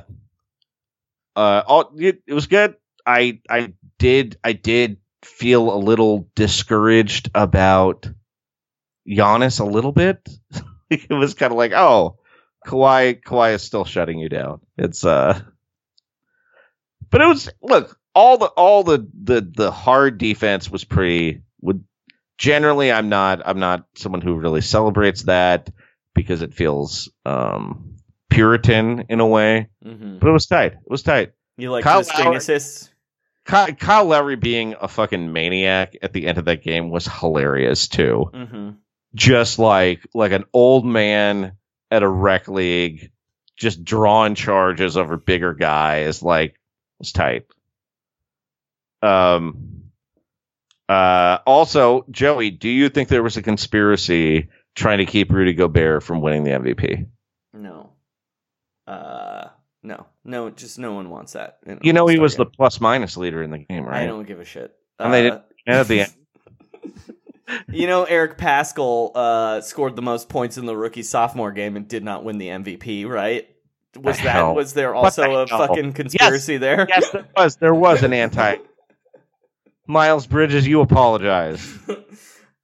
uh, 1.36 1.64
all 1.68 1.92
it, 1.98 2.22
it 2.26 2.34
was 2.34 2.48
good. 2.48 2.76
I 3.06 3.42
I 3.50 3.74
did 4.00 4.38
I 4.44 4.54
did 4.54 4.98
feel 5.24 5.74
a 5.74 5.78
little 5.78 6.30
discouraged 6.36 7.30
about 7.36 8.10
Giannis 9.08 9.60
a 9.60 9.66
little 9.66 9.92
bit. 9.92 10.28
it 10.90 11.10
was 11.10 11.34
kind 11.34 11.52
of 11.52 11.58
like, 11.58 11.74
oh, 11.74 12.18
Kawhi 12.66 13.22
Kawhi 13.22 13.54
is 13.56 13.64
still 13.64 13.86
shutting 13.86 14.20
you 14.20 14.30
down. 14.30 14.62
It's 14.78 15.04
uh, 15.04 15.42
but 17.10 17.22
it 17.22 17.28
was 17.28 17.50
look 17.62 17.98
all 18.14 18.38
the 18.38 18.48
all 18.48 18.84
the 18.84 19.08
the 19.24 19.42
the 19.42 19.72
hard 19.72 20.18
defense 20.18 20.70
was 20.70 20.84
pretty. 20.84 21.42
Would 21.62 21.84
generally 22.38 22.92
I'm 22.92 23.10
not 23.10 23.42
I'm 23.46 23.60
not 23.60 23.86
someone 23.96 24.22
who 24.22 24.36
really 24.36 24.62
celebrates 24.62 25.24
that 25.24 25.70
because 26.14 26.42
it 26.42 26.54
feels 26.54 27.10
um 27.26 27.98
Puritan 28.30 29.06
in 29.10 29.20
a 29.20 29.28
way. 29.28 29.70
Mm-hmm. 29.86 30.20
But 30.20 30.28
it 30.28 30.32
was 30.32 30.46
tight. 30.46 30.74
It 30.74 30.90
was 30.90 31.04
tight. 31.04 31.34
You 31.58 31.72
like 31.72 31.84
Kyle 31.84 32.04
Lowry- 32.18 32.38
assists? 32.38 32.91
Kyle, 33.46 33.74
Kyle 33.74 34.06
Lowry 34.06 34.36
being 34.36 34.76
a 34.80 34.88
fucking 34.88 35.34
maniac 35.34 35.98
at 36.02 36.14
the 36.14 36.28
end 36.28 36.38
of 36.38 36.46
that 36.46 36.64
game 36.64 36.90
was 36.90 37.08
hilarious 37.08 37.88
too. 37.88 38.30
Mm-hmm. 38.34 38.70
Just 39.16 39.60
like 39.60 40.06
like 40.14 40.32
an 40.32 40.46
old 40.54 40.86
man 40.86 41.54
at 41.90 42.04
a 42.04 42.08
rec 42.08 42.48
league, 42.48 43.12
just 43.58 43.84
drawing 43.84 44.36
charges 44.36 44.96
over 44.96 45.18
bigger 45.18 45.54
guys. 45.54 46.22
Like 46.24 46.60
was 47.00 47.12
tight. 47.12 47.46
Um. 49.02 49.84
Uh. 50.88 51.40
Also, 51.46 52.06
Joey, 52.12 52.52
do 52.52 52.70
you 52.70 52.90
think 52.90 53.10
there 53.10 53.24
was 53.24 53.38
a 53.38 53.42
conspiracy 53.42 54.50
trying 54.76 55.00
to 55.00 55.06
keep 55.06 55.32
Rudy 55.32 55.54
Gobert 55.54 56.04
from 56.04 56.22
winning 56.22 56.44
the 56.44 56.52
MVP? 56.52 57.08
No. 57.54 57.92
Uh, 58.88 59.31
no, 59.84 60.06
no, 60.24 60.50
just 60.50 60.78
no 60.80 60.94
one 60.94 61.10
wants 61.10 61.34
that. 61.34 61.60
You 61.82 61.94
know 61.94 62.08
he 62.08 62.20
was 62.20 62.36
the 62.36 62.46
plus 62.46 62.80
minus 62.82 63.18
leader 63.18 63.42
in 63.44 63.50
the 63.52 63.60
game, 63.60 63.84
right? 63.86 64.04
I 64.04 64.06
don't 64.08 64.28
give 64.28 64.40
a 64.40 64.46
shit. 64.46 64.76
And 65.00 65.14
they 65.14 65.30
Uh, 65.30 65.36
did 65.36 65.42
and 65.68 65.78
at 65.78 65.88
the 65.88 66.02
end. 66.02 66.14
You 67.68 67.86
know, 67.86 68.06
Eric 68.06 68.38
Paschall 68.38 69.12
uh, 69.14 69.60
scored 69.60 69.98
the 69.98 70.02
most 70.02 70.30
points 70.30 70.58
in 70.58 70.66
the 70.66 70.76
rookie 70.78 71.04
sophomore 71.04 71.52
game 71.52 71.76
and 71.76 71.86
did 71.86 72.02
not 72.02 72.24
win 72.24 72.38
the 72.38 72.48
MVP, 72.48 73.06
right? 73.06 73.46
Was 74.00 74.18
The 74.18 74.24
that 74.24 74.32
hell? 74.36 74.56
was 74.56 74.72
there 74.74 74.96
also 74.96 75.24
the 75.24 75.30
a 75.44 75.48
hell? 75.50 75.68
fucking 75.68 75.92
conspiracy 75.92 76.56
there? 76.56 76.86
Yes, 76.88 77.10
there 77.12 77.28
was. 77.36 77.56
There 77.58 77.74
was 77.74 78.04
an 78.04 78.14
anti. 78.14 78.56
Miles 79.88 80.26
Bridges, 80.28 80.66
you 80.66 80.80
apologize. 80.80 81.78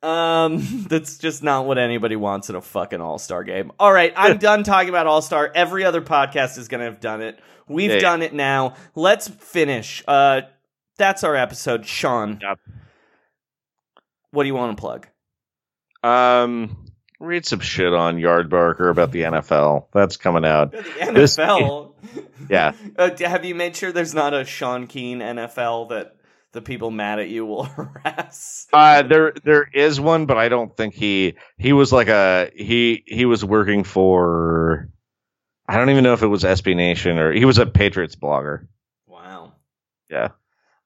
Um, 0.08 0.86
that's 0.90 1.18
just 1.18 1.44
not 1.44 1.66
what 1.66 1.78
anybody 1.78 2.16
wants 2.16 2.50
in 2.50 2.56
a 2.56 2.62
fucking 2.62 3.02
All 3.02 3.18
Star 3.18 3.44
game. 3.44 3.72
All 3.80 3.92
right, 3.92 4.14
I'm 4.16 4.38
done 4.40 4.64
talking 4.64 4.90
about 4.90 5.08
All 5.08 5.22
Star. 5.22 5.52
Every 5.54 5.84
other 5.84 6.02
podcast 6.02 6.58
is 6.58 6.68
gonna 6.68 6.86
have 6.86 7.00
done 7.00 7.22
it. 7.22 7.40
We've 7.68 7.92
Yeah. 7.92 8.00
done 8.00 8.22
it 8.22 8.34
now. 8.34 8.76
Let's 8.96 9.28
finish. 9.28 10.04
Uh, 10.08 10.42
that's 10.98 11.24
our 11.24 11.36
episode. 11.36 11.86
Sean, 11.86 12.40
Yep. 12.42 12.60
what 14.32 14.44
do 14.44 14.48
you 14.48 14.56
want 14.56 14.78
to 14.78 14.82
plug? 14.82 15.08
Um, 16.04 16.86
read 17.20 17.46
some 17.46 17.60
shit 17.60 17.94
on 17.94 18.18
Yardbarker 18.18 18.90
about 18.90 19.12
the 19.12 19.24
NFL. 19.24 19.88
That's 19.94 20.16
coming 20.18 20.46
out. 20.46 20.72
The 20.72 20.82
This- 21.14 21.38
NFL. 21.38 21.94
Yeah. 22.50 22.72
Uh, 22.98 23.10
have 23.20 23.44
you 23.44 23.56
made 23.56 23.76
sure 23.76 23.92
there's 23.92 24.14
not 24.14 24.34
a 24.34 24.46
Sean 24.46 24.88
Keane 24.88 25.20
NFL 25.20 25.90
that 25.90 26.16
the 26.58 26.62
people 26.64 26.90
mad 26.90 27.20
at 27.20 27.30
you 27.30 27.46
will 27.46 27.64
harass? 27.64 28.68
Uh, 28.74 29.04
there 29.04 29.34
there 29.44 29.70
is 29.72 30.02
one, 30.02 30.26
but 30.26 30.38
I 30.38 30.50
don't 30.50 30.76
think 30.76 30.96
he 30.96 31.36
he 31.58 31.72
was 31.72 31.94
like 31.94 32.08
a 32.08 32.50
he 32.56 33.04
he 33.06 33.26
was 33.26 33.46
working 33.46 33.84
for. 33.84 34.90
I 35.70 35.78
don't 35.78 35.90
even 35.92 36.04
know 36.04 36.14
if 36.14 36.24
it 36.24 36.28
was 36.28 36.44
SB 36.44 36.76
Nation 36.76 37.20
or 37.20 37.32
he 37.32 37.46
was 37.46 37.58
a 37.60 37.66
Patriots 37.66 38.16
blogger. 38.16 38.68
Wow. 39.06 39.54
Yeah. 40.10 40.30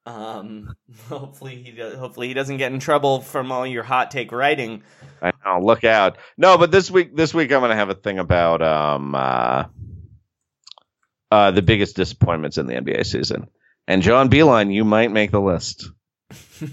Um. 0.04 0.76
Hopefully 1.08 1.62
he 1.62 1.70
do- 1.70 1.96
hopefully 1.96 2.28
he 2.28 2.34
doesn't 2.34 2.58
get 2.58 2.72
in 2.72 2.78
trouble 2.78 3.20
from 3.20 3.50
all 3.50 3.66
your 3.66 3.84
hot 3.84 4.10
take 4.10 4.30
writing. 4.30 4.82
I 5.22 5.32
know. 5.44 5.64
Look 5.64 5.84
out. 5.84 6.18
No, 6.36 6.58
but 6.58 6.70
this 6.70 6.90
week, 6.90 7.16
this 7.16 7.32
week 7.32 7.50
I'm 7.50 7.60
going 7.60 7.70
to 7.70 7.76
have 7.76 7.90
a 7.90 7.94
thing 7.94 8.18
about 8.18 8.60
um 8.60 9.14
uh, 9.14 9.64
uh 11.30 11.50
the 11.52 11.62
biggest 11.62 11.96
disappointments 11.96 12.58
in 12.58 12.66
the 12.66 12.74
NBA 12.74 13.06
season. 13.06 13.48
And 13.88 14.02
John 14.02 14.28
Beeline, 14.28 14.70
you 14.70 14.84
might 14.84 15.10
make 15.10 15.30
the 15.30 15.40
list. 15.40 15.90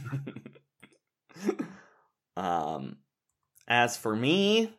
Um, 2.40 2.96
as 3.68 3.98
for 3.98 4.16
me, 4.16 4.74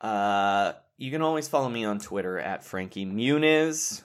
uh, 0.00 0.72
you 0.98 1.12
can 1.12 1.22
always 1.22 1.46
follow 1.46 1.68
me 1.68 1.84
on 1.84 2.00
Twitter 2.00 2.36
at 2.36 2.64
Frankie 2.64 3.06
Muniz, 3.06 4.02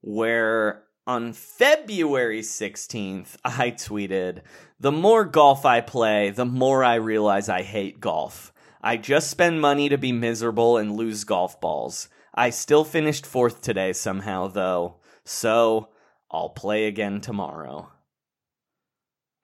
where 0.00 0.84
on 1.06 1.34
February 1.34 2.40
16th, 2.40 3.36
I 3.44 3.70
tweeted, 3.70 4.40
The 4.80 4.92
more 4.92 5.26
golf 5.26 5.66
I 5.66 5.82
play, 5.82 6.30
the 6.30 6.46
more 6.46 6.82
I 6.82 6.94
realize 6.94 7.50
I 7.50 7.62
hate 7.62 8.00
golf. 8.00 8.50
I 8.80 8.96
just 8.96 9.28
spend 9.28 9.60
money 9.60 9.90
to 9.90 9.98
be 9.98 10.12
miserable 10.12 10.78
and 10.78 10.96
lose 10.96 11.24
golf 11.24 11.60
balls. 11.60 12.08
I 12.34 12.48
still 12.48 12.84
finished 12.84 13.26
fourth 13.26 13.60
today 13.60 13.92
somehow, 13.92 14.48
though, 14.48 15.00
so 15.24 15.90
I'll 16.36 16.50
play 16.50 16.84
again 16.86 17.22
tomorrow. 17.22 17.90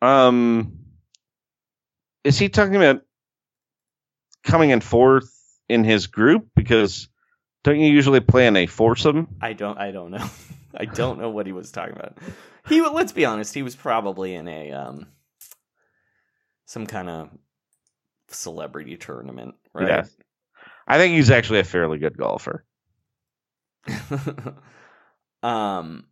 Um, 0.03 0.81
is 2.23 2.39
he 2.39 2.51
talking 2.51 2.77
about 2.77 3.01
coming 4.45 4.69
in 4.69 4.83
fourth 4.83 5.33
in 5.71 5.85
his 5.85 6.07
group? 6.07 6.49
Because 6.55 7.09
don't 7.65 7.81
you 7.81 7.91
usually 7.91 8.21
play 8.21 8.47
in 8.47 8.57
a 8.57 8.67
foursome? 8.67 9.37
I 9.41 9.55
don't. 9.55 9.79
I 9.79 9.91
don't 9.91 10.11
know. 10.11 10.29
I 10.77 10.85
don't 10.85 11.19
know 11.19 11.31
what 11.31 11.47
he 11.47 11.53
was 11.53 11.73
talking 11.73 11.97
about. 11.97 12.19
He. 12.69 12.83
Let's 12.83 13.13
be 13.13 13.25
honest. 13.25 13.55
He 13.55 13.63
was 13.63 13.75
probably 13.75 14.35
in 14.35 14.47
a 14.47 14.73
um, 14.73 15.07
some 16.67 16.87
kind 16.87 17.09
of 17.09 17.31
celebrity 18.29 18.99
tournament, 18.99 19.55
right? 19.73 19.89
Yeah. 19.89 20.05
I 20.87 20.99
think 20.99 21.15
he's 21.15 21.31
actually 21.31 21.61
a 21.61 21.65
fairly 21.65 21.97
good 21.97 22.19
golfer. 22.19 22.67
um, 25.43 26.05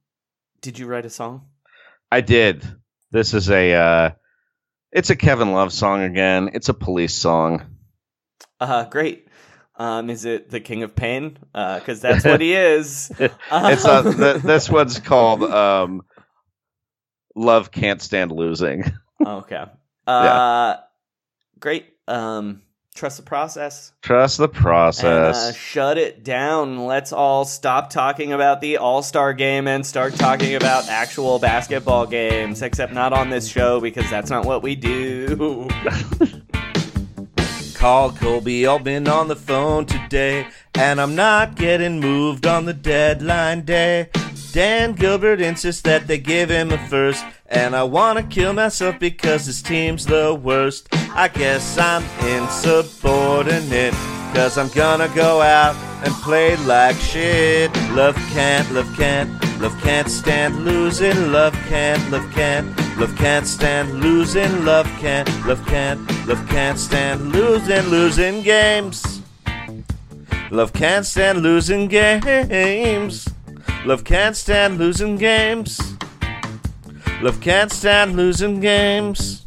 did 0.61 0.78
you 0.78 0.87
write 0.87 1.07
a 1.07 1.11
song? 1.11 1.47
I 2.11 2.20
did. 2.20 2.65
This 3.11 3.35
is 3.35 3.51
a 3.51 3.73
uh 3.74 4.11
it's 4.93 5.11
a 5.11 5.16
Kevin 5.16 5.53
Love 5.53 5.73
song 5.73 6.03
again. 6.03 6.51
It's 6.55 6.69
a 6.69 6.74
police 6.74 7.15
song. 7.15 7.77
Uh, 8.59 8.85
great. 8.85 9.28
Um, 9.77 10.11
is 10.11 10.24
it 10.24 10.51
the 10.51 10.61
King 10.61 10.82
of 10.82 10.95
Pain? 10.95 11.39
Because 11.53 12.01
that's 12.01 12.24
what 12.24 12.41
he 12.41 12.55
is. 12.55 13.11
it's 13.19 13.85
uh, 13.85 14.03
th- 14.03 14.43
this 14.43 14.69
one's 14.69 14.99
called 14.99 15.43
um 15.45 16.03
Love 17.35 17.70
Can't 17.70 18.03
Stand 18.03 18.32
Losing. 18.32 18.85
okay. 19.24 19.65
Uh, 20.07 20.77
great. 21.61 21.87
Um, 22.09 22.62
trust 22.94 23.16
the 23.16 23.22
process. 23.22 23.92
Trust 24.02 24.38
the 24.38 24.48
process. 24.48 25.36
And, 25.46 25.54
uh, 25.54 25.58
shut 25.58 25.98
it 25.98 26.24
down. 26.24 26.86
Let's 26.86 27.12
all 27.12 27.44
stop 27.44 27.90
talking 27.90 28.32
about 28.32 28.60
the 28.60 28.78
All 28.78 29.02
Star 29.02 29.32
game 29.32 29.66
and 29.66 29.86
start 29.86 30.14
talking 30.14 30.54
about 30.54 30.88
actual 30.88 31.38
basketball 31.38 32.06
games, 32.06 32.62
except 32.62 32.92
not 32.92 33.12
on 33.12 33.30
this 33.30 33.48
show 33.48 33.80
because 33.80 34.08
that's 34.10 34.30
not 34.30 34.44
what 34.44 34.62
we 34.62 34.74
do. 34.74 35.68
Call 37.74 38.10
Koby 38.10 38.70
Altman 38.70 39.08
on 39.08 39.28
the 39.28 39.36
phone 39.36 39.86
today, 39.86 40.46
and 40.74 41.00
I'm 41.00 41.14
not 41.14 41.56
getting 41.56 41.98
moved 41.98 42.46
on 42.46 42.66
the 42.66 42.74
deadline 42.74 43.62
day. 43.62 44.10
Dan 44.52 44.92
Gilbert 44.92 45.40
insists 45.40 45.80
that 45.82 46.06
they 46.06 46.18
give 46.18 46.50
him 46.50 46.72
a 46.72 46.88
first, 46.88 47.24
and 47.51 47.74
I 47.74 47.82
wanna 47.82 48.22
kill 48.22 48.52
myself 48.52 48.98
because 48.98 49.47
his 49.47 49.60
team's 49.60 50.06
the 50.06 50.35
worst. 50.35 50.89
I 51.14 51.28
guess 51.28 51.77
I'm 51.78 52.05
insubordinate, 52.24 53.94
cause 54.35 54.56
I'm 54.56 54.68
gonna 54.68 55.09
go 55.14 55.43
out 55.43 55.74
and 56.05 56.14
play 56.14 56.56
like 56.64 56.97
shit. 56.97 57.74
Love 57.93 58.14
can't, 58.32 58.70
love 58.72 58.89
can't, 58.97 59.28
love 59.60 59.78
can't 59.82 60.09
stand 60.09 60.64
losing. 60.64 61.32
Love 61.32 61.55
can't, 61.68 62.10
love 62.10 62.31
can't, 62.32 62.66
love 62.98 63.14
can't 63.16 63.47
stand 63.47 64.01
losing. 64.01 64.64
Love 64.64 64.86
can't, 65.01 65.28
love 65.47 65.64
can't, 65.66 66.27
love 66.27 66.47
can't 66.48 66.78
stand 66.78 67.32
losing, 67.32 67.82
losing 67.89 68.43
games. 68.43 69.20
Love 70.52 70.72
can't 70.72 71.06
stand 71.06 71.43
losing 71.43 71.89
games. 71.89 73.28
Love 73.85 74.05
can't 74.05 74.36
stand 74.36 74.78
losing 74.78 75.16
games. 75.16 75.97
Love 77.22 77.38
can't 77.42 77.70
stand 77.70 78.16
losing 78.16 78.60
games. 78.60 79.44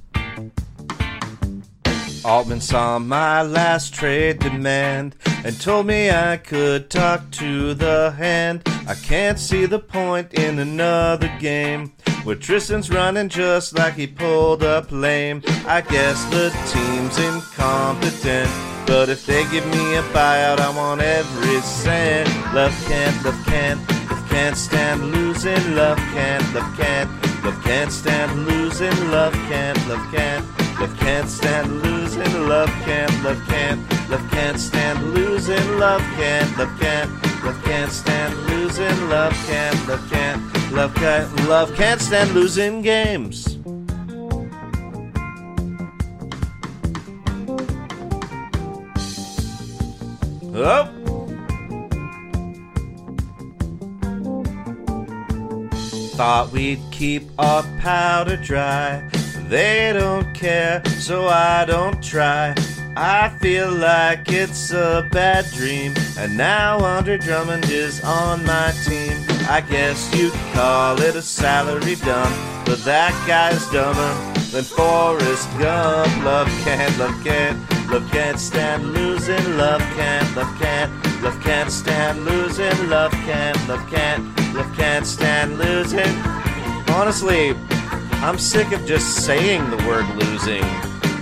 Altman 2.23 2.61
saw 2.61 2.99
my 2.99 3.41
last 3.41 3.95
trade 3.95 4.39
demand 4.39 5.15
and 5.43 5.59
told 5.59 5.87
me 5.87 6.11
I 6.11 6.37
could 6.37 6.91
talk 6.91 7.31
to 7.31 7.73
the 7.73 8.11
hand. 8.11 8.61
I 8.87 8.93
can't 8.93 9.39
see 9.39 9.65
the 9.65 9.79
point 9.79 10.35
in 10.35 10.59
another 10.59 11.35
game 11.39 11.93
where 12.23 12.35
Tristan's 12.35 12.91
running 12.91 13.27
just 13.27 13.77
like 13.77 13.95
he 13.95 14.07
pulled 14.07 14.63
up 14.63 14.91
lame. 14.91 15.41
I 15.65 15.81
guess 15.81 16.23
the 16.25 16.49
team's 16.71 17.17
incompetent. 17.17 18.49
But 18.85 19.09
if 19.09 19.25
they 19.25 19.43
give 19.49 19.65
me 19.65 19.95
a 19.95 20.03
buyout, 20.13 20.59
I 20.59 20.69
want 20.75 21.01
every 21.01 21.59
cent. 21.61 22.29
Love 22.53 22.71
can't, 22.87 23.25
love 23.25 23.45
can't, 23.45 23.79
love 24.09 24.29
can't 24.29 24.55
stand 24.57 25.11
losing. 25.11 25.75
Love 25.75 25.97
can't, 25.97 26.53
love 26.53 26.77
can't, 26.77 27.22
love 27.43 27.63
can't 27.63 27.91
stand 27.91 28.45
losing. 28.45 29.11
Love 29.11 29.33
can't, 29.49 29.77
love 29.87 30.05
can't, 30.11 30.45
love 30.79 30.97
can't 30.97 31.29
stand 31.29 31.81
losing. 31.81 32.47
Love 32.47 32.69
can't, 32.85 33.23
love 33.23 33.41
can't, 33.47 34.09
love 34.09 34.31
can't 34.31 34.59
stand 34.59 35.13
losing. 35.13 35.79
Love 35.79 36.01
can't, 36.15 36.57
love 36.57 36.79
can't, 36.79 37.11
love 37.43 37.63
can't 37.63 37.91
stand 37.91 38.35
losing. 38.47 39.09
Love 39.09 39.33
can't, 39.47 39.87
love 39.87 40.09
can't, 40.09 40.71
love 40.71 40.95
can't, 40.95 41.47
love 41.47 41.75
can't 41.75 42.01
stand 42.01 42.31
losing 42.31 42.81
games. 42.81 43.57
Oh. 50.55 51.02
Thought 56.15 56.51
we'd 56.51 56.79
keep 56.91 57.23
our 57.39 57.63
powder 57.79 58.37
dry. 58.37 59.09
They 59.49 59.91
don't 59.93 60.31
care, 60.35 60.85
so 60.99 61.27
I 61.27 61.65
don't 61.65 62.03
try. 62.03 62.53
I 62.95 63.29
feel 63.41 63.71
like 63.71 64.31
it's 64.31 64.71
a 64.71 65.09
bad 65.11 65.45
dream, 65.51 65.95
and 66.15 66.37
now 66.37 66.77
Andre 66.77 67.17
Drummond 67.17 67.65
is 67.65 68.03
on 68.03 68.45
my 68.45 68.71
team. 68.85 69.17
I 69.49 69.61
guess 69.67 70.13
you'd 70.15 70.33
call 70.53 71.01
it 71.01 71.15
a 71.15 71.21
salary 71.21 71.95
dump, 71.95 72.35
but 72.65 72.83
that 72.85 73.11
guy's 73.27 73.65
dumber 73.71 74.13
than 74.51 74.63
Forrest 74.63 75.49
Gump. 75.57 76.23
Love 76.23 76.47
can't, 76.63 76.95
love 76.99 77.23
can't, 77.23 77.57
love 77.89 78.09
can't 78.11 78.39
stand 78.39 78.93
losing. 78.93 79.57
Love 79.57 79.81
can't, 79.95 80.35
love 80.35 80.59
can't, 80.59 81.23
love 81.23 81.39
can't 81.41 81.71
stand 81.71 82.25
losing. 82.25 82.89
Love 82.89 83.11
can't, 83.11 83.67
love 83.67 83.87
can't, 83.89 84.53
love 84.53 84.75
can't 84.75 85.05
stand 85.05 85.57
losing. 85.57 86.15
Honestly, 86.89 87.55
I'm 88.21 88.37
sick 88.37 88.71
of 88.71 88.85
just 88.85 89.25
saying 89.25 89.69
the 89.69 89.77
word 89.87 90.07
losing, 90.15 90.63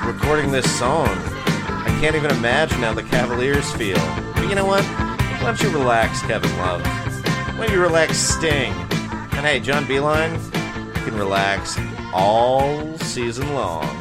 recording 0.05 0.51
this 0.51 0.69
song. 0.77 1.07
I 1.07 1.97
can't 1.99 2.15
even 2.15 2.31
imagine 2.31 2.79
how 2.79 2.93
the 2.93 3.03
Cavaliers 3.03 3.71
feel. 3.73 3.99
But 4.35 4.49
you 4.49 4.55
know 4.55 4.65
what? 4.65 4.83
Why 4.83 5.39
don't 5.41 5.61
you 5.61 5.69
relax, 5.69 6.21
Kevin 6.21 6.55
Love? 6.57 6.85
Why 6.85 7.65
don't 7.65 7.71
you 7.71 7.81
relax, 7.81 8.17
Sting? 8.17 8.73
And 9.33 9.45
hey, 9.45 9.59
John 9.59 9.85
Beilein, 9.85 10.33
you 10.95 11.03
can 11.03 11.15
relax 11.15 11.79
all 12.13 12.97
season 12.99 13.53
long. 13.55 14.00